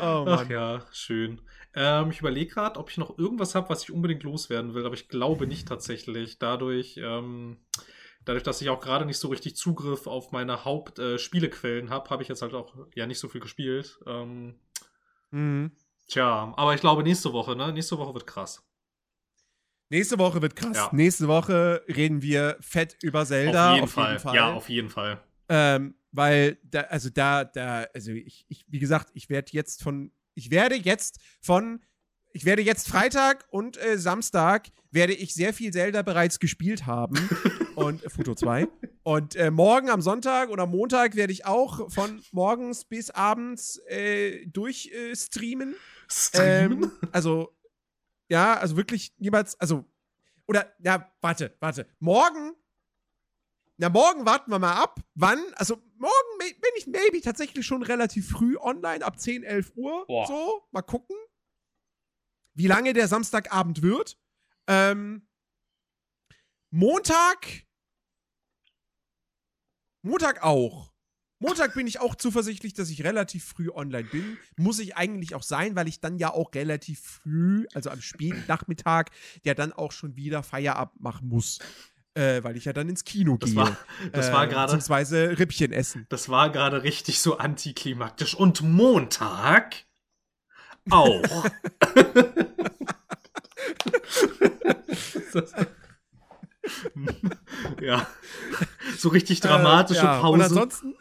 oh, 0.00 0.24
Ach 0.28 0.48
ja, 0.48 0.86
schön. 0.92 1.40
Ähm, 1.74 2.10
ich 2.12 2.20
überlege 2.20 2.54
gerade, 2.54 2.78
ob 2.78 2.88
ich 2.88 2.98
noch 2.98 3.18
irgendwas 3.18 3.56
habe, 3.56 3.68
was 3.68 3.82
ich 3.82 3.90
unbedingt 3.90 4.22
loswerden 4.22 4.74
will, 4.74 4.86
aber 4.86 4.94
ich 4.94 5.08
glaube 5.08 5.48
nicht 5.48 5.66
tatsächlich. 5.66 6.38
Dadurch, 6.38 7.00
ähm, 7.02 7.56
dadurch, 8.24 8.42
dass 8.42 8.60
ich 8.60 8.68
auch 8.70 8.80
gerade 8.80 9.06
nicht 9.06 9.18
so 9.18 9.28
richtig 9.28 9.56
Zugriff 9.56 10.06
auf 10.06 10.32
meine 10.32 10.64
Hauptspielequellen 10.64 11.88
äh, 11.88 11.90
habe, 11.90 12.10
habe 12.10 12.22
ich 12.22 12.28
jetzt 12.28 12.42
halt 12.42 12.54
auch 12.54 12.74
ja 12.94 13.06
nicht 13.06 13.18
so 13.18 13.28
viel 13.28 13.40
gespielt. 13.40 13.98
Ähm, 14.06 14.54
mhm. 15.30 15.72
Tja, 16.06 16.52
aber 16.56 16.74
ich 16.74 16.80
glaube 16.80 17.02
nächste 17.02 17.32
Woche, 17.32 17.56
ne? 17.56 17.72
Nächste 17.72 17.98
Woche 17.98 18.14
wird 18.14 18.26
krass. 18.26 18.62
Nächste 19.90 20.18
Woche 20.18 20.42
wird 20.42 20.56
krass. 20.56 20.76
Ja. 20.76 20.90
Nächste 20.92 21.28
Woche 21.28 21.82
reden 21.88 22.22
wir 22.22 22.56
fett 22.60 22.96
über 23.02 23.24
Zelda. 23.24 23.70
Auf 23.70 23.74
jeden, 23.74 23.84
auf 23.84 23.90
Fall. 23.92 24.08
jeden 24.10 24.20
Fall. 24.20 24.34
Ja, 24.34 24.52
auf 24.52 24.68
jeden 24.68 24.88
Fall. 24.88 25.20
Ähm, 25.48 25.94
weil 26.10 26.58
da, 26.64 26.80
also 26.82 27.10
da, 27.10 27.44
da, 27.44 27.86
also 27.94 28.12
ich, 28.12 28.46
ich 28.48 28.64
wie 28.68 28.78
gesagt, 28.78 29.10
ich 29.14 29.28
werde 29.28 29.52
jetzt 29.52 29.82
von, 29.82 30.12
ich 30.34 30.50
werde 30.50 30.76
jetzt 30.76 31.20
von 31.40 31.80
ich 32.34 32.44
werde 32.44 32.62
jetzt 32.62 32.88
Freitag 32.88 33.46
und 33.50 33.80
äh, 33.80 33.96
Samstag 33.96 34.70
werde 34.90 35.12
ich 35.12 35.34
sehr 35.34 35.54
viel 35.54 35.72
Zelda 35.72 36.02
bereits 36.02 36.40
gespielt 36.40 36.84
haben. 36.84 37.16
und 37.76 38.04
äh, 38.04 38.10
Foto 38.10 38.34
2. 38.34 38.68
Und 39.02 39.36
äh, 39.36 39.50
morgen 39.50 39.90
am 39.90 40.00
Sonntag 40.00 40.50
oder 40.50 40.66
Montag 40.66 41.14
werde 41.16 41.32
ich 41.32 41.46
auch 41.46 41.90
von 41.90 42.22
morgens 42.32 42.84
bis 42.84 43.10
abends 43.10 43.78
äh, 43.88 44.46
durchstreamen. 44.46 45.74
Streamen? 46.08 46.84
Ähm, 46.84 46.92
also, 47.12 47.54
ja, 48.28 48.54
also 48.54 48.76
wirklich 48.76 49.12
niemals, 49.18 49.58
also, 49.60 49.84
oder, 50.46 50.72
ja, 50.80 51.10
warte, 51.20 51.56
warte. 51.60 51.86
Morgen 51.98 52.54
na, 53.76 53.88
morgen 53.88 54.24
warten 54.24 54.52
wir 54.52 54.60
mal 54.60 54.80
ab. 54.80 55.00
Wann? 55.16 55.40
Also, 55.56 55.82
morgen 55.98 56.38
bin 56.38 56.70
ich 56.76 56.86
maybe 56.86 57.20
tatsächlich 57.20 57.66
schon 57.66 57.82
relativ 57.82 58.28
früh 58.28 58.56
online, 58.56 59.04
ab 59.04 59.18
10, 59.18 59.42
11 59.42 59.72
Uhr. 59.74 60.06
Boah. 60.06 60.28
So, 60.28 60.62
mal 60.70 60.82
gucken 60.82 61.16
wie 62.54 62.66
lange 62.66 62.92
der 62.92 63.08
Samstagabend 63.08 63.82
wird. 63.82 64.18
Ähm, 64.66 65.28
Montag. 66.70 67.63
Montag 70.04 70.42
auch. 70.42 70.92
Montag 71.38 71.74
bin 71.74 71.86
ich 71.86 71.98
auch 71.98 72.14
zuversichtlich, 72.14 72.74
dass 72.74 72.90
ich 72.90 73.04
relativ 73.04 73.44
früh 73.44 73.70
online 73.70 74.04
bin. 74.04 74.36
Muss 74.56 74.78
ich 74.78 74.96
eigentlich 74.96 75.34
auch 75.34 75.42
sein, 75.42 75.74
weil 75.76 75.88
ich 75.88 76.00
dann 76.00 76.18
ja 76.18 76.32
auch 76.32 76.54
relativ 76.54 77.00
früh, 77.00 77.66
also 77.74 77.90
am 77.90 78.02
späten 78.02 78.44
Nachmittag, 78.46 79.10
ja 79.44 79.54
dann 79.54 79.72
auch 79.72 79.92
schon 79.92 80.14
wieder 80.14 80.42
Feierabend 80.42 81.00
machen 81.00 81.28
muss. 81.28 81.58
Äh, 82.12 82.44
weil 82.44 82.56
ich 82.56 82.66
ja 82.66 82.72
dann 82.72 82.88
ins 82.88 83.04
Kino 83.04 83.38
das 83.38 83.50
gehe. 83.50 83.58
War, 83.58 83.76
das 84.12 84.28
äh, 84.28 84.32
war 84.32 84.46
gerade. 84.46 84.66
Beziehungsweise 84.66 85.38
Rippchen 85.38 85.72
essen. 85.72 86.06
Das 86.10 86.28
war 86.28 86.50
gerade 86.50 86.82
richtig 86.82 87.20
so 87.20 87.38
antiklimaktisch. 87.38 88.34
Und 88.34 88.60
Montag 88.60 89.86
auch. 90.90 91.24
so 98.96 99.08
richtig 99.08 99.40
dramatische 99.40 100.00
äh, 100.00 100.04
ja. 100.04 100.20
Pause. 100.20 100.34
Und 100.34 100.42
ansonsten, 100.42 100.94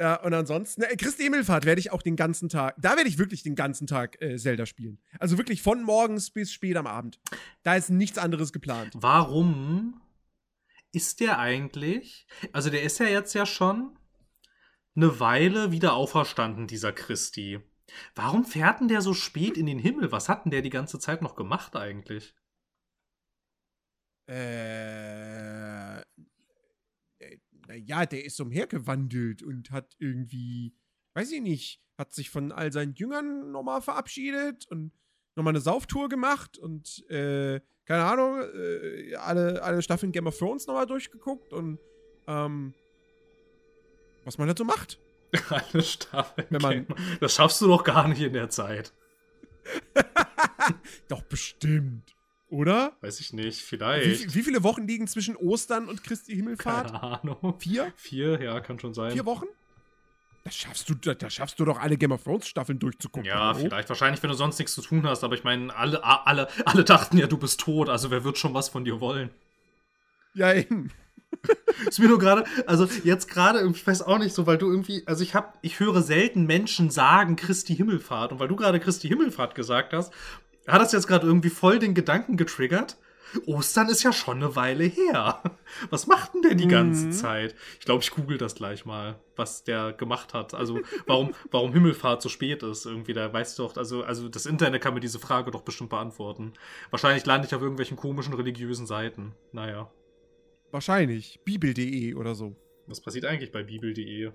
ja, 0.00 0.14
und 0.22 0.32
ansonsten, 0.32 0.82
äh, 0.82 0.96
Christi 0.96 1.24
Himmelfahrt 1.24 1.64
werde 1.64 1.80
ich 1.80 1.90
auch 1.90 2.02
den 2.02 2.16
ganzen 2.16 2.48
Tag, 2.48 2.76
da 2.78 2.96
werde 2.96 3.08
ich 3.08 3.18
wirklich 3.18 3.42
den 3.42 3.56
ganzen 3.56 3.86
Tag 3.86 4.20
äh, 4.22 4.36
Zelda 4.36 4.66
spielen. 4.66 5.00
Also 5.18 5.38
wirklich 5.38 5.62
von 5.62 5.82
morgens 5.82 6.30
bis 6.30 6.52
spät 6.52 6.76
am 6.76 6.86
Abend. 6.86 7.18
Da 7.64 7.74
ist 7.74 7.90
nichts 7.90 8.18
anderes 8.18 8.52
geplant. 8.52 8.92
Warum 8.94 10.00
ist 10.92 11.20
der 11.20 11.38
eigentlich, 11.38 12.26
also 12.52 12.70
der 12.70 12.82
ist 12.82 12.98
ja 12.98 13.06
jetzt 13.06 13.34
ja 13.34 13.44
schon 13.44 13.98
eine 14.94 15.20
Weile 15.20 15.70
wieder 15.70 15.94
auferstanden, 15.94 16.66
dieser 16.66 16.92
Christi. 16.92 17.60
Warum 18.14 18.44
fährt 18.44 18.80
denn 18.80 18.88
der 18.88 19.00
so 19.00 19.14
spät 19.14 19.56
in 19.56 19.66
den 19.66 19.78
Himmel? 19.78 20.12
Was 20.12 20.28
hat 20.28 20.44
denn 20.44 20.50
der 20.50 20.62
die 20.62 20.70
ganze 20.70 20.98
Zeit 20.98 21.22
noch 21.22 21.36
gemacht 21.36 21.76
eigentlich? 21.76 22.34
Äh, 24.28 26.02
naja, 27.66 28.06
der 28.06 28.24
ist 28.24 28.40
umhergewandelt 28.40 29.42
und 29.42 29.70
hat 29.70 29.94
irgendwie, 29.98 30.74
weiß 31.14 31.32
ich 31.32 31.40
nicht, 31.40 31.82
hat 31.96 32.12
sich 32.14 32.30
von 32.30 32.52
all 32.52 32.72
seinen 32.72 32.94
Jüngern 32.94 33.50
nochmal 33.50 33.82
verabschiedet 33.82 34.66
und 34.68 34.92
nochmal 35.34 35.52
eine 35.52 35.60
Sauftour 35.60 36.08
gemacht 36.08 36.58
und, 36.58 37.08
äh, 37.10 37.60
keine 37.84 38.04
Ahnung, 38.04 38.42
äh, 38.42 39.14
alle, 39.16 39.62
alle 39.62 39.82
Staffeln 39.82 40.12
Game 40.12 40.26
of 40.26 40.36
Thrones 40.38 40.66
nochmal 40.66 40.86
durchgeguckt 40.86 41.52
und, 41.52 41.78
ähm, 42.26 42.74
was 44.24 44.36
man 44.36 44.48
halt 44.48 44.58
so 44.58 44.64
macht. 44.64 44.98
Alle 45.50 45.82
Staffeln. 45.82 46.46
Wenn 46.48 46.62
man, 46.62 46.86
das 47.20 47.34
schaffst 47.34 47.60
du 47.60 47.66
doch 47.66 47.84
gar 47.84 48.08
nicht 48.08 48.22
in 48.22 48.32
der 48.32 48.48
Zeit. 48.48 48.94
doch 51.08 51.22
bestimmt. 51.22 52.17
Oder? 52.48 52.92
Weiß 53.02 53.20
ich 53.20 53.32
nicht, 53.32 53.60
vielleicht. 53.60 54.28
Wie, 54.28 54.34
wie, 54.34 54.42
viele 54.42 54.62
Wochen 54.62 54.86
liegen 54.86 55.06
zwischen 55.06 55.36
Ostern 55.36 55.88
und 55.88 56.02
Christi 56.02 56.34
Himmelfahrt? 56.34 56.92
Keine 56.92 57.02
Ahnung. 57.02 57.54
Vier? 57.58 57.92
Vier, 57.96 58.42
ja, 58.42 58.60
kann 58.60 58.78
schon 58.78 58.94
sein. 58.94 59.12
Vier 59.12 59.26
Wochen? 59.26 59.46
Das 60.44 60.56
schaffst 60.56 60.88
du, 60.88 60.94
da 60.94 61.28
schaffst 61.28 61.60
du 61.60 61.66
doch 61.66 61.78
alle 61.78 61.98
Game 61.98 62.10
of 62.10 62.24
Thrones 62.24 62.48
Staffeln 62.48 62.78
durchzugucken. 62.78 63.26
Ja, 63.28 63.50
oder? 63.50 63.60
vielleicht. 63.60 63.88
Wahrscheinlich, 63.90 64.22
wenn 64.22 64.30
du 64.30 64.36
sonst 64.36 64.58
nichts 64.58 64.74
zu 64.74 64.80
tun 64.80 65.06
hast. 65.06 65.22
Aber 65.24 65.34
ich 65.34 65.44
meine, 65.44 65.76
alle, 65.76 66.02
alle, 66.02 66.48
alle 66.64 66.84
dachten 66.84 67.18
ja, 67.18 67.26
du 67.26 67.36
bist 67.36 67.60
tot. 67.60 67.90
Also 67.90 68.10
wer 68.10 68.24
wird 68.24 68.38
schon 68.38 68.54
was 68.54 68.70
von 68.70 68.82
dir 68.82 68.98
wollen? 68.98 69.28
Ja, 70.32 70.54
eben. 70.54 70.90
ist 71.86 71.98
mir 71.98 72.08
nur 72.08 72.18
gerade, 72.18 72.44
also 72.66 72.88
jetzt 73.04 73.28
gerade, 73.28 73.68
ich 73.68 73.86
weiß 73.86 74.02
auch 74.02 74.18
nicht 74.18 74.34
so, 74.34 74.46
weil 74.46 74.56
du 74.56 74.70
irgendwie, 74.70 75.02
also 75.06 75.22
ich 75.22 75.34
habe, 75.34 75.52
ich 75.60 75.80
höre 75.80 76.00
selten 76.00 76.46
Menschen 76.46 76.90
sagen 76.90 77.36
Christi 77.36 77.76
Himmelfahrt 77.76 78.32
und 78.32 78.40
weil 78.40 78.48
du 78.48 78.56
gerade 78.56 78.80
Christi 78.80 79.08
Himmelfahrt 79.08 79.54
gesagt 79.54 79.92
hast, 79.92 80.12
hat 80.74 80.82
das 80.82 80.92
jetzt 80.92 81.06
gerade 81.06 81.26
irgendwie 81.26 81.50
voll 81.50 81.78
den 81.78 81.94
Gedanken 81.94 82.36
getriggert. 82.36 82.96
Ostern 83.46 83.88
ist 83.88 84.02
ja 84.02 84.12
schon 84.12 84.38
eine 84.38 84.56
Weile 84.56 84.84
her. 84.84 85.42
Was 85.90 86.06
macht 86.06 86.34
denn 86.34 86.42
der 86.42 86.54
die 86.54 86.68
ganze 86.68 87.06
mhm. 87.06 87.12
Zeit? 87.12 87.54
Ich 87.78 87.84
glaube, 87.84 88.02
ich 88.02 88.10
google 88.10 88.38
das 88.38 88.54
gleich 88.54 88.86
mal, 88.86 89.18
was 89.36 89.64
der 89.64 89.92
gemacht 89.92 90.32
hat. 90.32 90.54
Also, 90.54 90.80
warum, 91.06 91.34
warum 91.50 91.72
Himmelfahrt 91.72 92.22
so 92.22 92.28
spät 92.28 92.62
ist. 92.62 92.86
Irgendwie, 92.86 93.12
da 93.12 93.30
weißt 93.32 93.58
du 93.58 93.64
doch, 93.64 93.76
also, 93.76 94.02
also 94.02 94.28
das 94.28 94.46
Internet 94.46 94.82
kann 94.82 94.94
mir 94.94 95.00
diese 95.00 95.18
Frage 95.18 95.50
doch 95.50 95.62
bestimmt 95.62 95.90
beantworten. 95.90 96.54
Wahrscheinlich 96.90 97.26
lande 97.26 97.46
ich 97.46 97.54
auf 97.54 97.62
irgendwelchen 97.62 97.96
komischen 97.96 98.34
religiösen 98.34 98.86
Seiten. 98.86 99.34
Naja. 99.52 99.90
Wahrscheinlich. 100.70 101.40
Bibel.de 101.44 102.14
oder 102.14 102.34
so. 102.34 102.56
Was 102.86 103.00
passiert 103.00 103.26
eigentlich 103.26 103.52
bei 103.52 103.62
Bibel.de? 103.62 104.32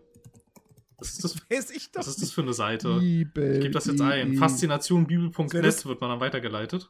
Was 1.04 1.12
ist 1.12 1.24
das, 1.26 1.36
Weiß 1.50 1.70
ich 1.72 1.92
doch 1.92 2.00
was 2.00 2.08
ist 2.08 2.22
das 2.22 2.32
für 2.32 2.44
eine 2.44 2.54
Seite? 2.54 3.00
Bibel, 3.00 3.56
ich 3.56 3.62
gebe 3.62 3.74
das 3.74 3.88
jetzt 3.88 4.00
ein. 4.00 4.36
Faszinationbibel.net 4.36 5.86
wird 5.86 6.00
man 6.00 6.10
dann 6.12 6.20
weitergeleitet. 6.22 6.90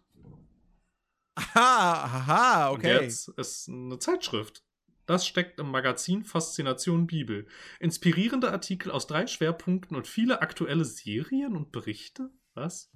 Aha, 1.33 2.03
aha, 2.03 2.71
okay. 2.71 2.97
Und 2.97 3.03
jetzt 3.03 3.27
ist 3.29 3.69
eine 3.69 3.97
Zeitschrift. 3.97 4.63
Das 5.07 5.25
steckt 5.25 5.59
im 5.59 5.71
Magazin 5.71 6.23
Faszination 6.23 7.07
Bibel. 7.07 7.47
Inspirierende 7.79 8.51
Artikel 8.51 8.91
aus 8.91 9.07
drei 9.07 9.25
Schwerpunkten 9.25 9.97
und 9.97 10.07
viele 10.07 10.41
aktuelle 10.41 10.85
Serien 10.85 11.57
und 11.57 11.71
Berichte. 11.71 12.29
Was? 12.53 12.91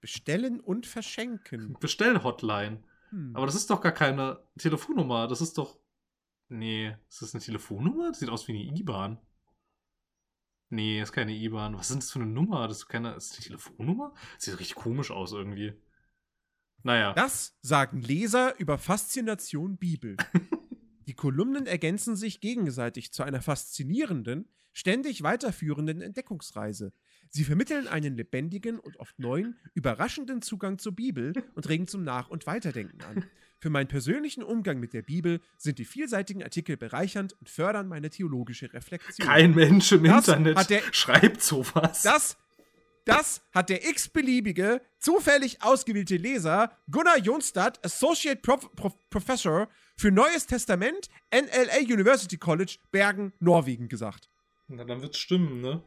Bestellen 0.00 0.60
und 0.60 0.86
verschenken. 0.86 1.76
Bestell-Hotline. 1.78 2.82
Hm. 3.10 3.36
Aber 3.36 3.44
das 3.44 3.54
ist 3.54 3.68
doch 3.68 3.82
gar 3.82 3.92
keine 3.92 4.40
Telefonnummer. 4.58 5.28
Das 5.28 5.42
ist 5.42 5.58
doch. 5.58 5.78
Nee, 6.48 6.96
ist 7.08 7.22
das 7.22 7.34
eine 7.34 7.42
Telefonnummer? 7.42 8.08
Das 8.10 8.20
sieht 8.20 8.28
aus 8.28 8.46
wie 8.48 8.52
eine 8.52 8.78
IBAN. 8.78 9.18
Nee, 10.68 11.00
ist 11.00 11.12
keine 11.12 11.32
IBAN. 11.32 11.76
Was 11.76 11.90
ist 11.90 11.98
das 11.98 12.10
für 12.10 12.20
eine 12.20 12.30
Nummer? 12.30 12.66
Das 12.68 12.78
ist 12.78 12.88
keine. 12.88 13.14
Ist 13.14 13.30
das 13.30 13.38
eine 13.38 13.46
Telefonnummer? 13.46 14.14
Das 14.34 14.44
sieht 14.44 14.58
richtig 14.58 14.76
komisch 14.76 15.10
aus 15.10 15.32
irgendwie. 15.32 15.74
Naja. 16.82 17.12
Das 17.14 17.56
sagen 17.62 18.00
Leser 18.00 18.58
über 18.58 18.78
Faszination 18.78 19.76
Bibel. 19.76 20.16
Die 21.06 21.14
Kolumnen 21.14 21.66
ergänzen 21.66 22.16
sich 22.16 22.40
gegenseitig 22.40 23.12
zu 23.12 23.22
einer 23.22 23.40
faszinierenden, 23.40 24.48
ständig 24.72 25.22
weiterführenden 25.22 26.00
Entdeckungsreise. 26.00 26.92
Sie 27.28 27.44
vermitteln 27.44 27.86
einen 27.86 28.16
lebendigen 28.16 28.78
und 28.78 28.98
oft 28.98 29.18
neuen, 29.18 29.56
überraschenden 29.74 30.42
Zugang 30.42 30.78
zur 30.78 30.92
Bibel 30.92 31.32
und 31.54 31.68
regen 31.68 31.86
zum 31.86 32.02
Nach- 32.02 32.28
und 32.28 32.46
Weiterdenken 32.46 33.02
an. 33.02 33.24
Für 33.58 33.70
meinen 33.70 33.88
persönlichen 33.88 34.42
Umgang 34.42 34.78
mit 34.78 34.92
der 34.92 35.02
Bibel 35.02 35.40
sind 35.56 35.78
die 35.78 35.84
vielseitigen 35.84 36.42
Artikel 36.42 36.76
bereichernd 36.76 37.32
und 37.40 37.48
fördern 37.48 37.88
meine 37.88 38.10
theologische 38.10 38.72
Reflexion. 38.72 39.26
Kein 39.26 39.54
Mensch 39.54 39.92
im 39.92 40.04
das 40.04 40.28
Internet 40.28 40.70
der, 40.70 40.82
schreibt 40.92 41.42
sowas. 41.42 42.02
Das, 42.02 42.36
das 43.06 43.42
hat 43.52 43.70
der 43.70 43.88
x-beliebige, 43.88 44.82
zufällig 44.98 45.62
ausgewählte 45.62 46.16
Leser 46.16 46.70
Gunnar 46.90 47.18
Jonstadt, 47.18 47.82
Associate 47.84 48.40
Prof 48.40 48.70
Prof 48.76 48.94
Professor 49.08 49.68
für 49.96 50.10
Neues 50.10 50.46
Testament, 50.46 51.08
NLA 51.32 51.78
University 51.80 52.36
College, 52.36 52.76
Bergen, 52.90 53.32
Norwegen 53.40 53.88
gesagt. 53.88 54.28
Na, 54.68 54.84
dann 54.84 55.00
wird's 55.00 55.18
stimmen, 55.18 55.62
ne? 55.62 55.82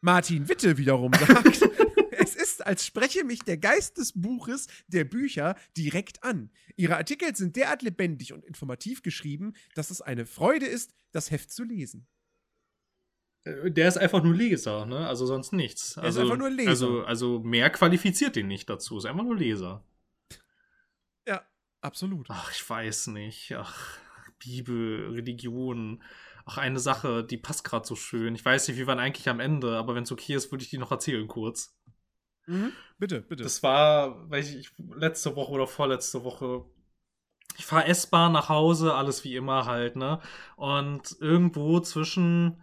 Martin 0.00 0.48
Witte 0.48 0.78
wiederum 0.78 1.12
sagt, 1.26 1.68
es 2.12 2.34
ist, 2.34 2.66
als 2.66 2.84
spreche 2.84 3.24
mich 3.24 3.40
der 3.40 3.56
Geist 3.56 3.98
des 3.98 4.12
Buches, 4.14 4.66
der 4.88 5.04
Bücher, 5.04 5.56
direkt 5.76 6.22
an. 6.22 6.50
Ihre 6.76 6.96
Artikel 6.96 7.34
sind 7.34 7.56
derart 7.56 7.82
lebendig 7.82 8.32
und 8.32 8.44
informativ 8.44 9.02
geschrieben, 9.02 9.54
dass 9.74 9.90
es 9.90 10.00
eine 10.00 10.26
Freude 10.26 10.66
ist, 10.66 10.94
das 11.12 11.30
Heft 11.30 11.50
zu 11.52 11.64
lesen. 11.64 12.06
Äh, 13.44 13.70
der 13.70 13.88
ist 13.88 13.98
einfach 13.98 14.22
nur 14.22 14.34
Leser, 14.34 14.86
ne? 14.86 15.06
Also 15.06 15.26
sonst 15.26 15.52
nichts. 15.52 15.96
Er 15.96 16.04
also, 16.04 16.20
ist 16.20 16.24
einfach 16.24 16.38
nur 16.38 16.50
Leser. 16.50 16.70
Also, 16.70 17.04
also 17.04 17.38
mehr 17.40 17.70
qualifiziert 17.70 18.36
ihn 18.36 18.48
nicht 18.48 18.68
dazu. 18.68 18.98
Ist 18.98 19.06
einfach 19.06 19.24
nur 19.24 19.36
Leser. 19.36 19.84
Ja, 21.26 21.44
absolut. 21.80 22.26
Ach, 22.30 22.52
ich 22.52 22.68
weiß 22.68 23.08
nicht. 23.08 23.54
Ach, 23.56 23.98
Bibel, 24.38 25.10
Religion. 25.12 26.02
Ach, 26.44 26.58
eine 26.58 26.80
Sache, 26.80 27.24
die 27.24 27.36
passt 27.36 27.64
gerade 27.64 27.86
so 27.86 27.94
schön. 27.94 28.34
Ich 28.34 28.44
weiß 28.44 28.68
nicht, 28.68 28.78
wie 28.78 28.86
waren 28.86 28.98
eigentlich 28.98 29.28
am 29.28 29.40
Ende, 29.40 29.76
aber 29.76 29.94
wenn 29.94 30.04
es 30.04 30.12
okay 30.12 30.34
ist, 30.34 30.50
würde 30.50 30.64
ich 30.64 30.70
die 30.70 30.78
noch 30.78 30.90
erzählen 30.90 31.28
kurz. 31.28 31.76
Mhm. 32.50 32.72
Bitte, 32.98 33.20
bitte. 33.20 33.42
Das 33.44 33.62
war, 33.62 34.28
weiß 34.30 34.54
ich, 34.54 34.70
letzte 34.96 35.36
Woche 35.36 35.52
oder 35.52 35.66
vorletzte 35.66 36.24
Woche. 36.24 36.64
Ich 37.56 37.66
fahre 37.66 37.86
S-Bahn 37.86 38.32
nach 38.32 38.48
Hause, 38.48 38.94
alles 38.94 39.24
wie 39.24 39.36
immer 39.36 39.66
halt, 39.66 39.96
ne? 39.96 40.20
Und 40.56 41.16
irgendwo 41.20 41.80
zwischen, 41.80 42.60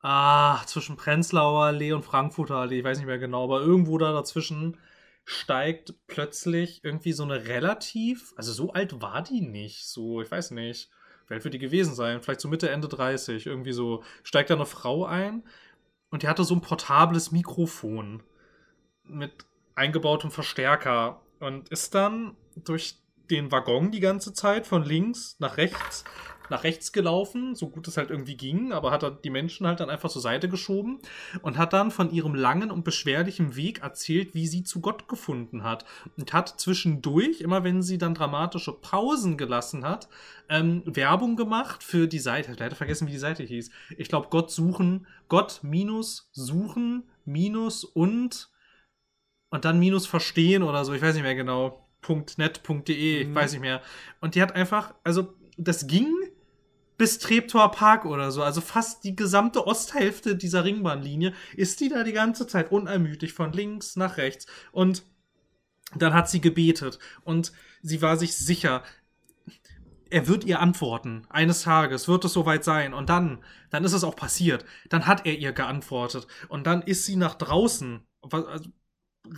ah, 0.00 0.64
zwischen 0.66 0.96
Prenzlauer 0.96 1.64
Allee 1.64 1.92
und 1.92 2.04
Frankfurter 2.04 2.56
Allee, 2.56 2.78
ich 2.78 2.84
weiß 2.84 2.98
nicht 2.98 3.06
mehr 3.06 3.18
genau, 3.18 3.44
aber 3.44 3.60
irgendwo 3.60 3.98
da 3.98 4.12
dazwischen 4.12 4.76
steigt 5.24 5.94
plötzlich 6.06 6.82
irgendwie 6.84 7.12
so 7.12 7.24
eine 7.24 7.46
relativ, 7.46 8.32
also 8.36 8.52
so 8.52 8.72
alt 8.72 9.02
war 9.02 9.22
die 9.22 9.42
nicht, 9.42 9.86
so, 9.86 10.22
ich 10.22 10.30
weiß 10.30 10.52
nicht 10.52 10.90
wie 11.28 11.34
alt 11.34 11.44
wird 11.44 11.54
die 11.54 11.58
gewesen 11.58 11.94
sein? 11.94 12.22
Vielleicht 12.22 12.40
so 12.40 12.48
Mitte, 12.48 12.70
Ende 12.70 12.88
30. 12.88 13.46
Irgendwie 13.46 13.72
so, 13.72 14.02
steigt 14.22 14.50
da 14.50 14.54
eine 14.54 14.66
Frau 14.66 15.04
ein 15.04 15.44
und 16.10 16.22
die 16.22 16.28
hatte 16.28 16.44
so 16.44 16.54
ein 16.54 16.62
portables 16.62 17.32
Mikrofon 17.32 18.22
mit 19.08 19.32
eingebautem 19.74 20.30
Verstärker 20.30 21.20
und 21.40 21.68
ist 21.68 21.94
dann 21.94 22.36
durch 22.56 22.96
den 23.30 23.52
Waggon 23.52 23.90
die 23.90 24.00
ganze 24.00 24.32
Zeit 24.32 24.66
von 24.66 24.82
links 24.82 25.36
nach 25.38 25.56
rechts 25.56 26.04
nach 26.50 26.64
rechts 26.64 26.92
gelaufen, 26.92 27.54
so 27.54 27.68
gut 27.68 27.88
es 27.88 27.96
halt 27.96 28.10
irgendwie 28.10 28.36
ging, 28.36 28.72
aber 28.72 28.90
hat 28.90 29.02
dann 29.02 29.18
die 29.22 29.30
Menschen 29.30 29.66
halt 29.66 29.80
dann 29.80 29.90
einfach 29.90 30.10
zur 30.10 30.22
Seite 30.22 30.48
geschoben 30.48 30.98
und 31.42 31.58
hat 31.58 31.72
dann 31.72 31.90
von 31.90 32.10
ihrem 32.10 32.34
langen 32.34 32.70
und 32.70 32.84
beschwerlichen 32.84 33.56
Weg 33.56 33.82
erzählt, 33.82 34.34
wie 34.34 34.46
sie 34.46 34.64
zu 34.64 34.80
Gott 34.80 35.08
gefunden 35.08 35.62
hat. 35.62 35.84
Und 36.16 36.32
hat 36.32 36.48
zwischendurch, 36.60 37.40
immer 37.40 37.64
wenn 37.64 37.82
sie 37.82 37.98
dann 37.98 38.14
dramatische 38.14 38.72
Pausen 38.72 39.36
gelassen 39.36 39.84
hat, 39.84 40.08
ähm, 40.48 40.82
Werbung 40.86 41.36
gemacht 41.36 41.82
für 41.82 42.06
die 42.06 42.18
Seite. 42.18 42.52
Ich 42.52 42.58
leider 42.58 42.76
vergessen, 42.76 43.06
wie 43.06 43.12
die 43.12 43.18
Seite 43.18 43.42
hieß. 43.42 43.70
Ich 43.96 44.08
glaube, 44.08 44.28
Gott 44.30 44.50
suchen, 44.50 45.06
Gott 45.28 45.60
minus 45.62 46.30
suchen 46.32 47.04
minus 47.24 47.84
und 47.84 48.48
und 49.50 49.64
dann 49.64 49.78
minus 49.78 50.06
verstehen 50.06 50.62
oder 50.62 50.84
so, 50.84 50.92
ich 50.92 51.02
weiß 51.02 51.14
nicht 51.14 51.24
mehr 51.24 51.34
genau. 51.34 51.84
.net.de, 52.06 53.20
ich 53.22 53.28
mhm. 53.28 53.34
weiß 53.34 53.52
nicht 53.52 53.60
mehr. 53.60 53.82
Und 54.20 54.34
die 54.34 54.40
hat 54.40 54.54
einfach, 54.54 54.94
also 55.02 55.34
das 55.56 55.88
ging 55.88 56.14
bis 56.96 57.18
Treptower 57.18 57.70
Park 57.70 58.04
oder 58.04 58.30
so. 58.30 58.42
Also 58.42 58.60
fast 58.60 59.04
die 59.04 59.16
gesamte 59.16 59.66
Osthälfte 59.66 60.36
dieser 60.36 60.64
Ringbahnlinie 60.64 61.32
ist 61.56 61.80
die 61.80 61.88
da 61.88 62.04
die 62.04 62.12
ganze 62.12 62.46
Zeit 62.46 62.72
unermüdlich 62.72 63.32
von 63.32 63.52
links 63.52 63.96
nach 63.96 64.16
rechts. 64.16 64.46
Und 64.72 65.04
dann 65.94 66.12
hat 66.12 66.28
sie 66.28 66.40
gebetet 66.40 66.98
und 67.24 67.52
sie 67.82 68.02
war 68.02 68.16
sich 68.16 68.36
sicher, 68.36 68.82
er 70.10 70.26
wird 70.26 70.44
ihr 70.44 70.60
antworten. 70.60 71.26
Eines 71.28 71.62
Tages 71.62 72.08
wird 72.08 72.24
es 72.24 72.32
soweit 72.32 72.64
sein. 72.64 72.94
Und 72.94 73.08
dann, 73.08 73.44
dann 73.70 73.84
ist 73.84 73.92
es 73.92 74.04
auch 74.04 74.16
passiert. 74.16 74.64
Dann 74.88 75.06
hat 75.06 75.26
er 75.26 75.38
ihr 75.38 75.52
geantwortet. 75.52 76.26
Und 76.48 76.66
dann 76.66 76.82
ist 76.82 77.04
sie 77.04 77.16
nach 77.16 77.34
draußen, 77.34 78.02
also 78.22 78.70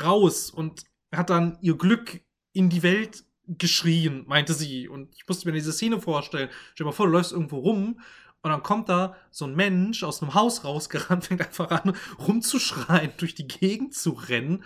raus 0.02 0.50
und 0.50 0.84
hat 1.14 1.30
dann 1.30 1.58
ihr 1.60 1.76
Glück 1.76 2.20
in 2.52 2.68
die 2.68 2.82
Welt 2.82 3.24
geschrien, 3.46 4.24
meinte 4.26 4.54
sie. 4.54 4.88
Und 4.88 5.14
ich 5.14 5.26
musste 5.26 5.48
mir 5.48 5.52
diese 5.52 5.72
Szene 5.72 6.00
vorstellen. 6.00 6.50
Stell 6.74 6.84
dir 6.84 6.90
mal 6.90 6.92
vor, 6.92 7.06
du 7.06 7.12
läufst 7.12 7.32
irgendwo 7.32 7.58
rum 7.58 8.00
und 8.42 8.50
dann 8.50 8.62
kommt 8.62 8.88
da 8.88 9.16
so 9.30 9.44
ein 9.44 9.54
Mensch 9.54 10.02
aus 10.02 10.22
einem 10.22 10.34
Haus 10.34 10.64
rausgerannt, 10.64 11.24
fängt 11.26 11.42
einfach 11.42 11.70
an 11.70 11.96
rumzuschreien, 12.18 13.12
durch 13.18 13.34
die 13.34 13.48
Gegend 13.48 13.94
zu 13.94 14.10
rennen 14.10 14.64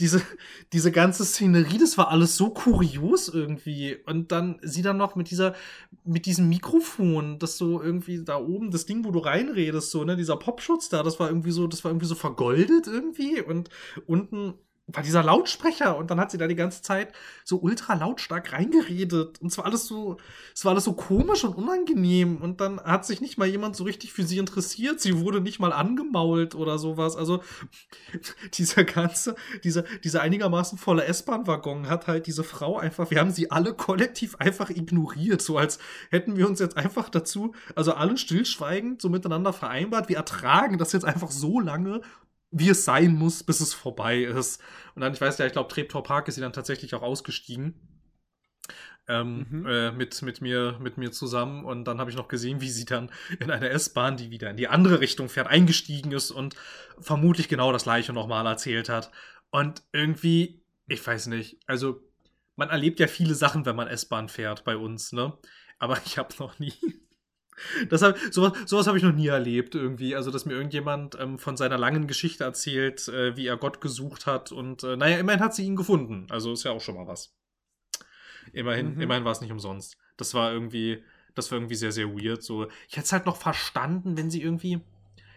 diese, 0.00 0.22
diese 0.72 0.92
ganze 0.92 1.24
Szenerie, 1.24 1.78
das 1.78 1.96
war 1.98 2.10
alles 2.10 2.36
so 2.36 2.50
kurios 2.50 3.28
irgendwie. 3.28 3.96
Und 4.06 4.32
dann 4.32 4.58
sie 4.62 4.82
dann 4.82 4.96
noch 4.96 5.16
mit 5.16 5.30
dieser, 5.30 5.54
mit 6.04 6.26
diesem 6.26 6.48
Mikrofon, 6.48 7.38
das 7.38 7.56
so 7.56 7.82
irgendwie 7.82 8.24
da 8.24 8.38
oben, 8.38 8.70
das 8.70 8.86
Ding, 8.86 9.04
wo 9.04 9.10
du 9.10 9.18
reinredest, 9.20 9.90
so, 9.90 10.04
ne, 10.04 10.16
dieser 10.16 10.36
Popschutz 10.36 10.88
da, 10.88 11.02
das 11.02 11.18
war 11.20 11.28
irgendwie 11.28 11.52
so, 11.52 11.66
das 11.66 11.84
war 11.84 11.90
irgendwie 11.90 12.06
so 12.06 12.14
vergoldet 12.14 12.86
irgendwie. 12.86 13.40
Und 13.40 13.70
unten 14.06 14.54
war 14.88 15.02
dieser 15.02 15.24
Lautsprecher 15.24 15.96
und 15.96 16.10
dann 16.12 16.20
hat 16.20 16.30
sie 16.30 16.38
da 16.38 16.46
die 16.46 16.54
ganze 16.54 16.80
Zeit 16.80 17.12
so 17.44 17.58
ultra 17.58 17.94
lautstark 17.94 18.52
reingeredet. 18.52 19.40
Und 19.42 19.50
zwar 19.50 19.64
alles 19.64 19.86
so 19.86 20.16
es 20.54 20.64
war 20.64 20.72
alles 20.72 20.84
so 20.84 20.92
komisch 20.92 21.42
und 21.42 21.56
unangenehm. 21.56 22.36
Und 22.36 22.60
dann 22.60 22.80
hat 22.80 23.04
sich 23.04 23.20
nicht 23.20 23.36
mal 23.36 23.48
jemand 23.48 23.74
so 23.74 23.82
richtig 23.82 24.12
für 24.12 24.22
sie 24.22 24.38
interessiert. 24.38 25.00
Sie 25.00 25.18
wurde 25.18 25.40
nicht 25.40 25.58
mal 25.58 25.72
angemault 25.72 26.54
oder 26.54 26.78
sowas. 26.78 27.16
Also 27.16 27.42
dieser 28.54 28.84
ganze 28.84 29.34
dieser 29.64 29.82
dieser 30.04 30.22
einigermaßen 30.22 30.78
volle 30.78 31.04
S-Bahn-Waggon 31.04 31.88
hat 31.88 32.06
halt 32.06 32.28
diese 32.28 32.44
Frau 32.44 32.78
einfach 32.78 33.10
wir 33.10 33.18
haben 33.18 33.32
sie 33.32 33.50
alle 33.50 33.74
kollektiv 33.74 34.36
einfach 34.36 34.70
ignoriert. 34.70 35.42
So 35.42 35.58
als 35.58 35.80
hätten 36.10 36.36
wir 36.36 36.48
uns 36.48 36.60
jetzt 36.60 36.76
einfach 36.76 37.08
dazu 37.08 37.54
also 37.74 37.92
allen 37.94 38.18
stillschweigend 38.18 39.02
so 39.02 39.08
miteinander 39.08 39.52
vereinbart. 39.52 40.08
Wir 40.08 40.18
ertragen 40.18 40.78
das 40.78 40.92
jetzt 40.92 41.04
einfach 41.04 41.32
so 41.32 41.58
lange 41.58 42.02
wie 42.50 42.70
es 42.70 42.84
sein 42.84 43.14
muss, 43.14 43.42
bis 43.42 43.60
es 43.60 43.74
vorbei 43.74 44.22
ist. 44.22 44.60
Und 44.94 45.02
dann, 45.02 45.12
ich 45.12 45.20
weiß 45.20 45.38
ja, 45.38 45.46
ich 45.46 45.52
glaube, 45.52 45.72
Treptower 45.72 46.02
Park 46.02 46.28
ist 46.28 46.36
sie 46.36 46.40
dann 46.40 46.52
tatsächlich 46.52 46.94
auch 46.94 47.02
ausgestiegen. 47.02 47.74
Ähm, 49.08 49.46
mhm. 49.48 49.66
äh, 49.66 49.92
mit, 49.92 50.20
mit, 50.22 50.40
mir, 50.40 50.78
mit 50.80 50.98
mir 50.98 51.12
zusammen. 51.12 51.64
Und 51.64 51.84
dann 51.84 52.00
habe 52.00 52.10
ich 52.10 52.16
noch 52.16 52.26
gesehen, 52.26 52.60
wie 52.60 52.70
sie 52.70 52.84
dann 52.84 53.12
in 53.38 53.52
eine 53.52 53.68
S-Bahn, 53.68 54.16
die 54.16 54.30
wieder 54.30 54.50
in 54.50 54.56
die 54.56 54.66
andere 54.66 55.00
Richtung 55.00 55.28
fährt, 55.28 55.46
eingestiegen 55.46 56.10
ist 56.10 56.32
und 56.32 56.56
vermutlich 56.98 57.48
genau 57.48 57.70
das 57.72 57.84
gleiche 57.84 58.12
nochmal 58.12 58.46
erzählt 58.46 58.88
hat. 58.88 59.12
Und 59.50 59.84
irgendwie, 59.92 60.64
ich 60.88 61.06
weiß 61.06 61.28
nicht, 61.28 61.60
also 61.66 62.02
man 62.56 62.70
erlebt 62.70 62.98
ja 62.98 63.06
viele 63.06 63.34
Sachen, 63.34 63.64
wenn 63.64 63.76
man 63.76 63.86
S-Bahn 63.86 64.28
fährt 64.28 64.64
bei 64.64 64.76
uns, 64.76 65.12
ne? 65.12 65.38
Aber 65.78 65.98
ich 66.04 66.18
habe 66.18 66.34
noch 66.38 66.58
nie 66.58 66.74
das 67.88 68.02
hab, 68.02 68.18
sowas 68.30 68.52
sowas 68.66 68.86
habe 68.86 68.98
ich 68.98 69.04
noch 69.04 69.14
nie 69.14 69.28
erlebt 69.28 69.74
irgendwie. 69.74 70.14
Also, 70.14 70.30
dass 70.30 70.44
mir 70.44 70.54
irgendjemand 70.54 71.16
ähm, 71.18 71.38
von 71.38 71.56
seiner 71.56 71.78
langen 71.78 72.06
Geschichte 72.06 72.44
erzählt, 72.44 73.08
äh, 73.08 73.36
wie 73.36 73.46
er 73.46 73.56
Gott 73.56 73.80
gesucht 73.80 74.26
hat. 74.26 74.52
Und 74.52 74.84
äh, 74.84 74.96
naja, 74.96 75.18
immerhin 75.18 75.40
hat 75.40 75.54
sie 75.54 75.64
ihn 75.64 75.76
gefunden. 75.76 76.26
Also 76.30 76.52
ist 76.52 76.64
ja 76.64 76.72
auch 76.72 76.80
schon 76.80 76.96
mal 76.96 77.06
was. 77.06 77.34
Immerhin, 78.52 78.94
mhm. 78.94 79.00
immerhin 79.00 79.24
war 79.24 79.32
es 79.32 79.40
nicht 79.40 79.52
umsonst. 79.52 79.96
Das 80.16 80.34
war 80.34 80.52
irgendwie, 80.52 81.02
das 81.34 81.50
war 81.50 81.58
irgendwie 81.58 81.74
sehr, 81.74 81.92
sehr 81.92 82.08
weird. 82.08 82.42
So, 82.42 82.66
ich 82.88 82.96
hätte 82.96 83.06
es 83.06 83.12
halt 83.12 83.26
noch 83.26 83.36
verstanden, 83.36 84.16
wenn 84.16 84.30
sie 84.30 84.42
irgendwie, 84.42 84.80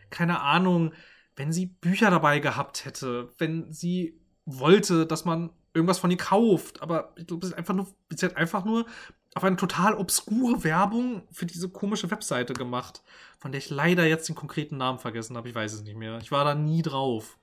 keine 0.09 0.41
Ahnung, 0.41 0.93
wenn 1.35 1.51
sie 1.51 1.67
Bücher 1.67 2.11
dabei 2.11 2.39
gehabt 2.39 2.85
hätte, 2.85 3.29
wenn 3.37 3.71
sie 3.71 4.19
wollte, 4.45 5.05
dass 5.05 5.25
man 5.25 5.51
irgendwas 5.73 5.99
von 5.99 6.11
ihr 6.11 6.17
kauft. 6.17 6.81
Aber 6.81 7.13
ich 7.17 7.27
glaube, 7.27 7.45
es 7.45 7.51
ist 7.51 7.57
einfach 7.57 7.73
nur, 7.73 7.87
sie 8.09 8.25
hat 8.25 8.37
einfach 8.37 8.65
nur 8.65 8.85
auf 9.35 9.43
eine 9.43 9.55
total 9.55 9.93
obskure 9.95 10.63
Werbung 10.63 11.27
für 11.31 11.45
diese 11.45 11.69
komische 11.69 12.09
Webseite 12.11 12.53
gemacht, 12.53 13.03
von 13.37 13.51
der 13.51 13.59
ich 13.59 13.69
leider 13.69 14.05
jetzt 14.05 14.27
den 14.27 14.35
konkreten 14.35 14.77
Namen 14.77 14.99
vergessen 14.99 15.37
habe. 15.37 15.49
Ich 15.49 15.55
weiß 15.55 15.73
es 15.73 15.83
nicht 15.83 15.97
mehr. 15.97 16.17
Ich 16.19 16.31
war 16.31 16.43
da 16.43 16.55
nie 16.55 16.81
drauf. 16.81 17.37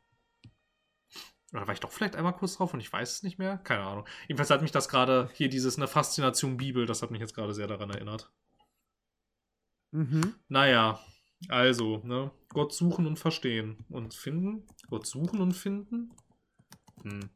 Oder 1.52 1.66
war 1.66 1.74
ich 1.74 1.80
doch 1.80 1.92
vielleicht 1.92 2.16
einmal 2.16 2.34
kurz 2.34 2.56
drauf 2.56 2.74
und 2.74 2.80
ich 2.80 2.92
weiß 2.92 3.12
es 3.12 3.22
nicht 3.22 3.38
mehr? 3.38 3.58
Keine 3.58 3.84
Ahnung. 3.84 4.04
Jedenfalls 4.26 4.50
hat 4.50 4.62
mich 4.62 4.72
das 4.72 4.88
gerade 4.88 5.30
hier 5.32 5.48
dieses 5.48 5.76
eine 5.76 5.86
Faszination 5.86 6.56
Bibel, 6.56 6.86
das 6.86 7.02
hat 7.02 7.10
mich 7.10 7.20
jetzt 7.20 7.34
gerade 7.34 7.54
sehr 7.54 7.68
daran 7.68 7.90
erinnert. 7.90 8.30
Mhm. 9.92 10.34
Naja, 10.48 11.00
also, 11.48 11.98
ne? 12.04 12.30
Gott 12.48 12.72
suchen 12.72 13.06
und 13.06 13.18
verstehen. 13.18 13.84
Und 13.88 14.14
finden? 14.14 14.66
Gott 14.88 15.06
suchen 15.06 15.40
und 15.40 15.52
finden? 15.52 16.12
Hm. 17.02 17.30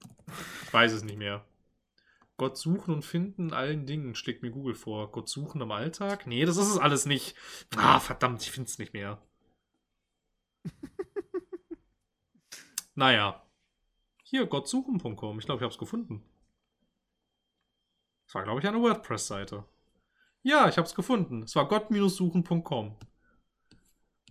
Ich 0.64 0.72
weiß 0.72 0.92
es 0.92 1.04
nicht 1.04 1.18
mehr. 1.18 1.44
Gott 2.40 2.56
suchen 2.56 2.94
und 2.94 3.04
finden 3.04 3.48
in 3.48 3.52
allen 3.52 3.84
Dingen, 3.84 4.14
schlägt 4.14 4.42
mir 4.42 4.50
Google 4.50 4.74
vor. 4.74 5.12
Gott 5.12 5.28
suchen 5.28 5.60
im 5.60 5.70
Alltag? 5.72 6.26
Nee, 6.26 6.46
das 6.46 6.56
ist 6.56 6.68
es 6.68 6.78
alles 6.78 7.04
nicht. 7.04 7.36
Ah, 7.76 8.00
verdammt, 8.00 8.40
ich 8.40 8.50
finde 8.50 8.70
es 8.70 8.78
nicht 8.78 8.94
mehr. 8.94 9.20
naja. 12.94 13.46
Hier, 14.22 14.46
gottsuchen.com. 14.46 15.38
Ich 15.38 15.44
glaube, 15.44 15.58
ich 15.58 15.64
habe 15.64 15.66
es 15.66 15.76
gefunden. 15.76 16.24
Das 18.24 18.36
war, 18.36 18.44
glaube 18.44 18.60
ich, 18.60 18.66
eine 18.66 18.80
WordPress-Seite. 18.80 19.66
Ja, 20.42 20.66
ich 20.66 20.78
habe 20.78 20.86
es 20.86 20.94
gefunden. 20.94 21.42
Es 21.42 21.54
war 21.56 21.68
gott-suchen.com. 21.68 22.96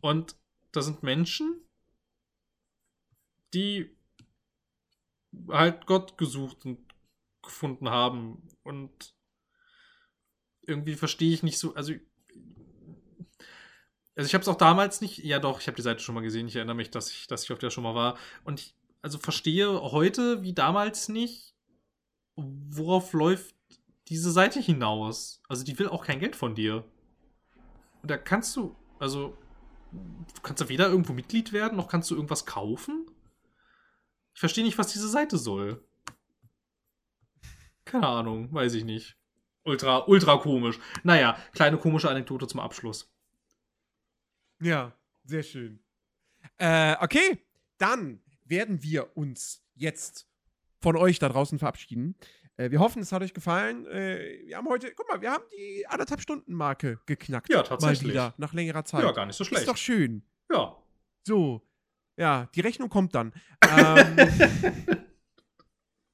Und 0.02 0.36
da 0.72 0.82
sind 0.82 1.04
Menschen, 1.04 1.62
die 3.54 3.96
halt 5.48 5.86
Gott 5.86 6.18
gesucht 6.18 6.66
und 6.66 6.89
gefunden 7.42 7.90
haben. 7.90 8.48
Und 8.64 9.14
irgendwie 10.62 10.96
verstehe 10.96 11.34
ich 11.34 11.44
nicht 11.44 11.58
so, 11.58 11.74
also 11.74 11.94
also 14.20 14.28
ich 14.28 14.34
habe 14.34 14.42
es 14.42 14.50
auch 14.50 14.58
damals 14.58 15.00
nicht, 15.00 15.20
ja 15.20 15.40
doch, 15.40 15.62
ich 15.62 15.68
habe 15.68 15.78
die 15.78 15.82
Seite 15.82 16.02
schon 16.02 16.14
mal 16.14 16.20
gesehen, 16.20 16.46
ich 16.46 16.58
erinnere 16.58 16.76
mich, 16.76 16.92
dass 16.92 17.10
ich, 17.10 17.28
dass 17.28 17.46
ich 17.46 17.54
auf 17.54 17.60
der 17.60 17.70
schon 17.70 17.86
mal 17.86 17.96
war. 17.96 18.18
Und 18.44 18.60
ich 18.60 18.76
also 19.02 19.18
verstehe 19.18 19.82
heute 19.82 20.44
wie 20.44 20.52
damals 20.52 21.08
nicht, 21.08 21.56
worauf 22.36 23.14
läuft 23.14 23.56
diese 24.10 24.32
Seite 24.32 24.60
hinaus. 24.60 25.42
Also 25.48 25.64
die 25.64 25.80
will 25.80 25.88
auch 25.88 26.04
kein 26.04 26.20
Geld 26.20 26.36
von 26.36 26.54
dir. 26.54 26.84
Und 28.02 28.12
da 28.12 28.18
kannst 28.18 28.58
du, 28.58 28.76
also, 29.00 29.38
du 29.92 30.42
kannst 30.42 30.62
ja 30.62 30.68
weder 30.68 30.90
irgendwo 30.90 31.14
Mitglied 31.14 31.54
werden, 31.54 31.78
noch 31.78 31.88
kannst 31.88 32.12
du 32.12 32.16
irgendwas 32.16 32.46
kaufen. 32.46 33.10
Ich 34.34 34.42
verstehe 34.42 34.66
nicht, 34.66 34.78
was 34.78 34.92
diese 34.92 35.08
Seite 35.08 35.38
soll. 35.38 35.82
Keine 37.90 38.08
Ahnung, 38.08 38.54
weiß 38.54 38.76
ich 38.76 38.84
nicht. 38.84 39.18
Ultra, 39.64 40.06
ultra 40.08 40.38
komisch. 40.38 40.80
Naja, 41.04 41.38
kleine 41.54 41.78
komische 41.78 42.08
Anekdote 42.08 42.46
zum 42.46 42.60
Abschluss. 42.60 43.12
Ja, 44.62 44.94
sehr 45.24 45.42
schön. 45.42 45.80
Äh, 46.58 46.96
okay, 47.02 47.44
dann 47.80 48.22
werden 48.46 48.84
wir 48.84 49.18
uns 49.18 49.64
jetzt 49.74 50.28
von 50.80 50.96
euch 50.96 51.18
da 51.18 51.30
draußen 51.30 51.58
verabschieden. 51.58 52.16
Äh, 52.58 52.70
wir 52.70 52.80
hoffen, 52.80 53.02
es 53.02 53.12
hat 53.12 53.24
euch 53.24 53.34
gefallen. 53.34 53.88
Äh, 53.88 54.44
wir 54.46 54.58
haben 54.58 54.68
heute, 54.68 54.94
guck 54.94 55.10
mal, 55.10 55.20
wir 55.22 55.32
haben 55.32 55.44
die 55.58 55.88
anderthalb 55.88 56.22
Stunden 56.22 56.54
Marke 56.54 57.00
geknackt. 57.08 57.50
Ja, 57.50 57.64
tatsächlich. 57.64 58.04
Mal 58.04 58.10
wieder, 58.10 58.34
nach 58.38 58.54
längerer 58.54 58.86
Zeit. 58.86 59.04
Ja, 59.04 59.12
gar 59.14 59.26
nicht 59.26 59.36
so 59.36 59.44
schlecht. 59.44 59.62
Ist 59.62 59.70
doch 59.70 59.78
schön. 59.78 60.24
Ja. 60.52 60.78
So. 61.24 61.68
Ja, 62.18 62.50
die 62.54 62.62
Rechnung 62.62 62.90
kommt 62.90 63.16
dann. 63.16 63.34
ähm, 63.78 64.18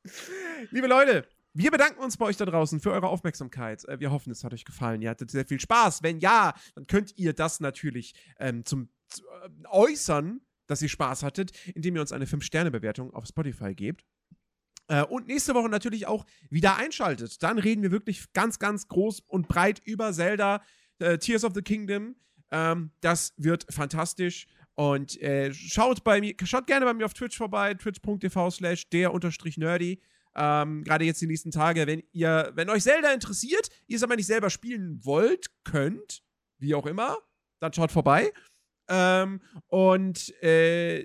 liebe 0.71 0.87
Leute, 0.87 1.27
wir 1.55 1.71
bedanken 1.71 2.01
uns 2.01 2.17
bei 2.17 2.25
euch 2.25 2.37
da 2.37 2.45
draußen 2.45 2.81
für 2.81 2.91
eure 2.91 3.07
Aufmerksamkeit. 3.07 3.85
Äh, 3.85 3.99
wir 3.99 4.11
hoffen, 4.11 4.29
es 4.31 4.43
hat 4.43 4.53
euch 4.53 4.65
gefallen. 4.65 5.01
Ihr 5.01 5.09
hattet 5.09 5.31
sehr 5.31 5.45
viel 5.45 5.59
Spaß. 5.59 6.03
Wenn 6.03 6.19
ja, 6.19 6.53
dann 6.75 6.85
könnt 6.85 7.17
ihr 7.17 7.33
das 7.33 7.61
natürlich 7.61 8.13
ähm, 8.37 8.65
zum 8.65 8.89
zu, 9.07 9.23
äh, 9.23 9.49
äußern, 9.69 10.41
dass 10.67 10.81
ihr 10.81 10.89
Spaß 10.89 11.23
hattet, 11.23 11.51
indem 11.69 11.95
ihr 11.95 12.01
uns 12.01 12.11
eine 12.11 12.25
5-Sterne-Bewertung 12.25 13.13
auf 13.13 13.25
Spotify 13.25 13.73
gebt. 13.73 14.03
Äh, 14.87 15.03
und 15.03 15.27
nächste 15.27 15.53
Woche 15.55 15.69
natürlich 15.69 16.07
auch 16.07 16.25
wieder 16.49 16.75
einschaltet. 16.75 17.41
Dann 17.41 17.57
reden 17.57 17.83
wir 17.83 17.91
wirklich 17.91 18.33
ganz, 18.33 18.59
ganz 18.59 18.87
groß 18.87 19.21
und 19.21 19.47
breit 19.47 19.81
über 19.85 20.11
Zelda, 20.11 20.61
äh, 20.99 21.17
Tears 21.17 21.45
of 21.45 21.53
the 21.55 21.61
Kingdom. 21.61 22.15
Ähm, 22.51 22.91
das 22.99 23.33
wird 23.37 23.65
fantastisch. 23.73 24.47
Und 24.75 25.21
äh, 25.21 25.53
schaut 25.53 26.03
bei 26.03 26.19
mir, 26.19 26.35
schaut 26.43 26.67
gerne 26.67 26.85
bei 26.85 26.93
mir 26.93 27.05
auf 27.05 27.13
Twitch 27.13 27.37
vorbei, 27.37 27.73
twitch.tv 27.75 28.51
slash 28.51 28.89
der 28.89 29.13
unterstrich 29.13 29.57
nerdy. 29.57 30.01
Ähm, 30.35 30.83
Gerade 30.83 31.05
jetzt 31.05 31.21
die 31.21 31.27
nächsten 31.27 31.51
Tage, 31.51 31.87
wenn 31.87 32.03
ihr, 32.11 32.51
wenn 32.55 32.69
euch 32.69 32.83
Zelda 32.83 33.13
interessiert, 33.13 33.69
ihr 33.87 33.97
es 33.97 34.03
aber 34.03 34.15
nicht 34.15 34.27
selber 34.27 34.49
spielen 34.49 35.03
wollt, 35.03 35.47
könnt, 35.63 36.23
wie 36.57 36.75
auch 36.75 36.85
immer, 36.85 37.17
dann 37.59 37.73
schaut 37.73 37.91
vorbei. 37.91 38.31
Ähm, 38.87 39.41
und 39.67 40.33
äh, 40.43 41.03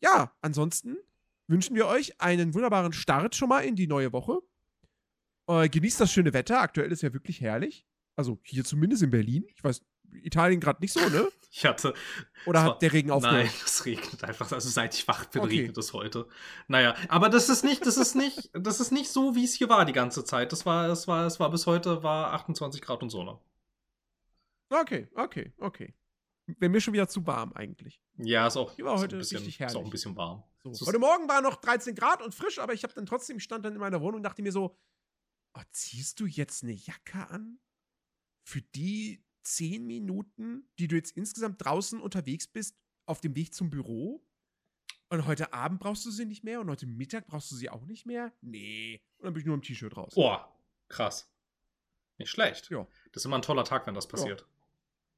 ja, 0.00 0.32
ansonsten 0.40 0.98
wünschen 1.46 1.74
wir 1.74 1.86
euch 1.86 2.20
einen 2.20 2.54
wunderbaren 2.54 2.92
Start 2.92 3.34
schon 3.34 3.48
mal 3.48 3.60
in 3.60 3.74
die 3.74 3.86
neue 3.86 4.12
Woche. 4.12 4.38
Äh, 5.48 5.68
genießt 5.68 6.00
das 6.00 6.12
schöne 6.12 6.32
Wetter. 6.32 6.60
Aktuell 6.60 6.92
ist 6.92 7.02
ja 7.02 7.12
wirklich 7.12 7.40
herrlich. 7.40 7.86
Also 8.16 8.38
hier 8.44 8.64
zumindest 8.64 9.02
in 9.02 9.10
Berlin. 9.10 9.44
Ich 9.54 9.64
weiß, 9.64 9.80
Italien 10.12 10.60
gerade 10.60 10.80
nicht 10.80 10.92
so, 10.92 11.00
ne? 11.08 11.28
Ich 11.50 11.64
hatte. 11.64 11.94
Oder 12.44 12.62
hat 12.62 12.82
der 12.82 12.92
Regen 12.92 13.10
aufgehört? 13.10 13.46
Nein, 13.46 13.54
es 13.64 13.86
regnet 13.86 14.22
einfach. 14.22 14.52
Also 14.52 14.68
seit 14.68 14.94
ich 14.94 15.08
wach 15.08 15.24
bin, 15.24 15.40
okay. 15.40 15.60
regnet 15.60 15.78
es 15.78 15.94
heute. 15.94 16.28
Naja, 16.68 16.94
aber 17.08 17.30
das 17.30 17.48
ist 17.48 17.64
nicht, 17.64 17.86
das 17.86 17.96
ist 17.96 18.14
nicht, 18.14 18.50
das 18.52 18.80
ist 18.80 18.92
nicht 18.92 19.08
so, 19.08 19.34
wie 19.34 19.44
es 19.44 19.54
hier 19.54 19.70
war 19.70 19.86
die 19.86 19.94
ganze 19.94 20.24
Zeit. 20.24 20.52
Das 20.52 20.66
war, 20.66 20.90
es 20.90 21.08
war, 21.08 21.26
es 21.26 21.40
war 21.40 21.50
bis 21.50 21.66
heute 21.66 22.02
war 22.02 22.34
28 22.34 22.82
Grad 22.82 23.02
und 23.02 23.08
Sonne. 23.08 23.38
Okay, 24.68 25.08
okay, 25.14 25.52
okay. 25.58 25.94
Wäre 26.46 26.70
mir 26.70 26.80
schon 26.80 26.94
wieder 26.94 27.08
zu 27.08 27.26
warm 27.26 27.52
eigentlich. 27.54 28.00
Ja, 28.16 28.46
ist 28.46 28.56
auch. 28.56 28.72
Hier 28.74 28.84
war 28.84 28.98
heute 28.98 29.16
bisschen, 29.16 29.38
richtig 29.38 29.58
herrlich. 29.60 29.74
Ist 29.74 29.80
auch 29.80 29.84
ein 29.84 29.90
bisschen 29.90 30.16
warm. 30.16 30.44
So. 30.64 30.86
Heute 30.86 30.98
Morgen 30.98 31.28
war 31.28 31.40
noch 31.40 31.56
13 31.56 31.94
Grad 31.94 32.22
und 32.22 32.34
frisch, 32.34 32.58
aber 32.58 32.72
ich 32.74 32.82
habe 32.84 32.94
dann 32.94 33.06
trotzdem, 33.06 33.40
stand 33.40 33.64
dann 33.64 33.74
in 33.74 33.80
meiner 33.80 34.00
Wohnung 34.00 34.16
und 34.16 34.22
dachte 34.22 34.42
mir 34.42 34.52
so, 34.52 34.76
oh, 35.54 35.62
ziehst 35.72 36.20
du 36.20 36.26
jetzt 36.26 36.62
eine 36.62 36.72
Jacke 36.72 37.28
an? 37.28 37.58
Für 38.44 38.62
die 38.62 39.22
zehn 39.54 39.86
Minuten, 39.86 40.68
die 40.78 40.88
du 40.88 40.96
jetzt 40.96 41.16
insgesamt 41.16 41.64
draußen 41.64 42.00
unterwegs 42.00 42.46
bist, 42.46 42.76
auf 43.06 43.20
dem 43.20 43.34
Weg 43.34 43.54
zum 43.54 43.70
Büro? 43.70 44.24
Und 45.10 45.26
heute 45.26 45.52
Abend 45.54 45.80
brauchst 45.80 46.04
du 46.04 46.10
sie 46.10 46.26
nicht 46.26 46.44
mehr 46.44 46.60
und 46.60 46.68
heute 46.68 46.86
Mittag 46.86 47.26
brauchst 47.26 47.50
du 47.50 47.56
sie 47.56 47.70
auch 47.70 47.86
nicht 47.86 48.04
mehr? 48.04 48.32
Nee. 48.42 49.00
Und 49.18 49.24
dann 49.24 49.32
bin 49.32 49.40
ich 49.40 49.46
nur 49.46 49.54
im 49.54 49.62
T-Shirt 49.62 49.96
raus. 49.96 50.14
Boah, 50.14 50.52
krass. 50.88 51.30
Nicht 52.18 52.30
schlecht. 52.30 52.70
Ja. 52.70 52.86
Das 53.12 53.22
ist 53.22 53.24
immer 53.24 53.38
ein 53.38 53.42
toller 53.42 53.64
Tag, 53.64 53.86
wenn 53.86 53.94
das 53.94 54.06
passiert. 54.06 54.42
Ja. 54.42 54.46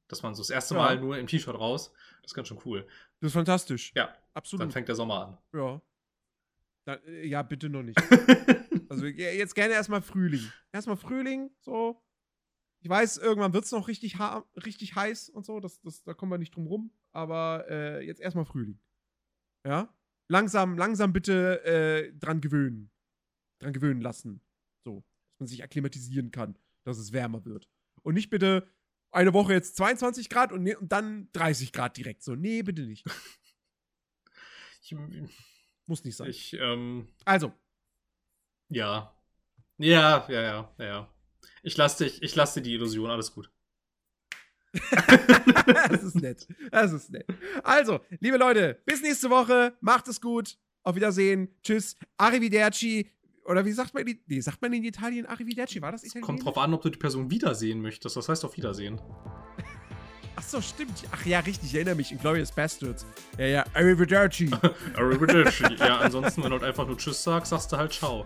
Dass 0.07 0.23
man 0.23 0.33
so 0.33 0.41
das 0.41 0.49
erste 0.49 0.75
ja. 0.75 0.81
Mal 0.81 0.99
nur 0.99 1.17
im 1.17 1.27
T-Shirt 1.27 1.55
raus, 1.55 1.91
das 2.21 2.31
ist 2.31 2.35
ganz 2.35 2.47
schön 2.47 2.59
cool. 2.65 2.87
Das 3.19 3.29
ist 3.29 3.33
fantastisch. 3.33 3.91
Ja, 3.95 4.15
absolut. 4.33 4.61
Dann 4.61 4.71
fängt 4.71 4.87
der 4.87 4.95
Sommer 4.95 5.27
an. 5.27 5.37
Ja. 5.53 5.81
Da, 6.85 6.95
äh, 7.05 7.27
ja, 7.27 7.41
bitte 7.43 7.69
noch 7.69 7.83
nicht. 7.83 7.99
also 8.89 9.05
jetzt 9.05 9.55
gerne 9.55 9.73
erstmal 9.73 10.01
Frühling. 10.01 10.51
Erstmal 10.71 10.97
Frühling, 10.97 11.51
so. 11.59 12.01
Ich 12.83 12.89
weiß, 12.89 13.17
irgendwann 13.17 13.53
wird 13.53 13.65
es 13.65 13.71
noch 13.71 13.87
richtig, 13.87 14.17
richtig 14.65 14.95
heiß 14.95 15.29
und 15.29 15.45
so, 15.45 15.59
das, 15.59 15.79
das, 15.81 16.03
da 16.03 16.15
kommen 16.15 16.31
wir 16.31 16.39
nicht 16.39 16.55
drum 16.55 16.65
rum. 16.65 16.91
Aber 17.11 17.65
äh, 17.69 18.05
jetzt 18.05 18.19
erstmal 18.19 18.45
Frühling. 18.45 18.79
Ja? 19.65 19.93
Langsam, 20.27 20.77
langsam 20.77 21.13
bitte 21.13 21.63
äh, 21.63 22.13
dran 22.17 22.41
gewöhnen. 22.41 22.91
Dran 23.59 23.73
gewöhnen 23.73 24.01
lassen. 24.01 24.41
So, 24.83 25.03
dass 25.31 25.39
man 25.39 25.47
sich 25.47 25.63
akklimatisieren 25.63 26.31
kann, 26.31 26.57
dass 26.83 26.97
es 26.97 27.11
wärmer 27.11 27.45
wird. 27.45 27.69
Und 28.01 28.15
nicht 28.15 28.31
bitte 28.31 28.67
eine 29.11 29.33
Woche 29.33 29.53
jetzt 29.53 29.75
22 29.75 30.29
Grad 30.29 30.51
und, 30.51 30.63
ne, 30.63 30.77
und 30.77 30.91
dann 30.91 31.29
30 31.33 31.73
Grad 31.73 31.97
direkt. 31.97 32.23
So, 32.23 32.33
nee, 32.33 32.63
bitte 32.63 32.83
nicht. 32.83 33.05
ich, 34.81 34.95
Muss 35.85 36.03
nicht 36.03 36.15
sein. 36.15 36.29
Ich, 36.29 36.53
ähm, 36.53 37.07
also. 37.25 37.53
Ja. 38.69 39.13
Ja, 39.77 40.25
ja, 40.29 40.41
ja, 40.41 40.73
ja. 40.79 41.10
Ich 41.63 41.77
lasse 41.77 42.03
dich, 42.03 42.21
ich 42.21 42.35
lasse 42.35 42.59
dir 42.59 42.69
die 42.69 42.73
Illusion, 42.75 43.09
alles 43.09 43.33
gut. 43.33 43.51
das 45.89 46.03
ist 46.03 46.15
nett. 46.15 46.47
Das 46.71 46.93
ist 46.93 47.11
nett. 47.11 47.25
Also, 47.63 47.99
liebe 48.19 48.37
Leute, 48.37 48.79
bis 48.85 49.01
nächste 49.01 49.29
Woche. 49.29 49.73
Macht 49.81 50.07
es 50.07 50.21
gut. 50.21 50.57
Auf 50.83 50.95
Wiedersehen. 50.95 51.49
Tschüss. 51.61 51.95
Arrivederci. 52.17 53.09
Oder 53.45 53.65
wie 53.65 53.71
sagt 53.71 53.93
man, 53.93 54.07
in, 54.07 54.19
nee, 54.27 54.39
sagt 54.39 54.61
man 54.61 54.71
in 54.73 54.83
Italien 54.83 55.25
Arrivederci? 55.25 55.81
War 55.81 55.91
das 55.91 56.03
Italienisch? 56.03 56.25
Kommt 56.25 56.45
drauf 56.45 56.57
an, 56.57 56.73
ob 56.73 56.81
du 56.81 56.89
die 56.89 56.97
Person 56.97 57.29
wiedersehen 57.29 57.81
möchtest. 57.81 58.15
Das 58.15 58.29
heißt 58.29 58.45
auf 58.45 58.55
Wiedersehen. 58.55 58.99
Ach 60.35 60.43
so, 60.43 60.61
stimmt. 60.61 61.03
Ach 61.11 61.25
ja, 61.25 61.39
richtig. 61.39 61.69
Ich 61.69 61.75
erinnere 61.75 61.95
mich. 61.95 62.11
In 62.11 62.19
Glorious 62.19 62.51
Bastards. 62.51 63.05
Ja, 63.37 63.45
ja. 63.45 63.65
Arrivederci. 63.73 64.49
Arrivederci. 64.95 65.63
ja, 65.77 65.99
ansonsten, 65.99 66.43
wenn 66.43 66.51
du 66.51 66.57
halt 66.57 66.63
einfach 66.63 66.87
nur 66.87 66.97
Tschüss 66.97 67.21
sagst, 67.21 67.49
sagst 67.49 67.71
du 67.71 67.77
halt 67.77 67.91
Ciao. 67.93 68.25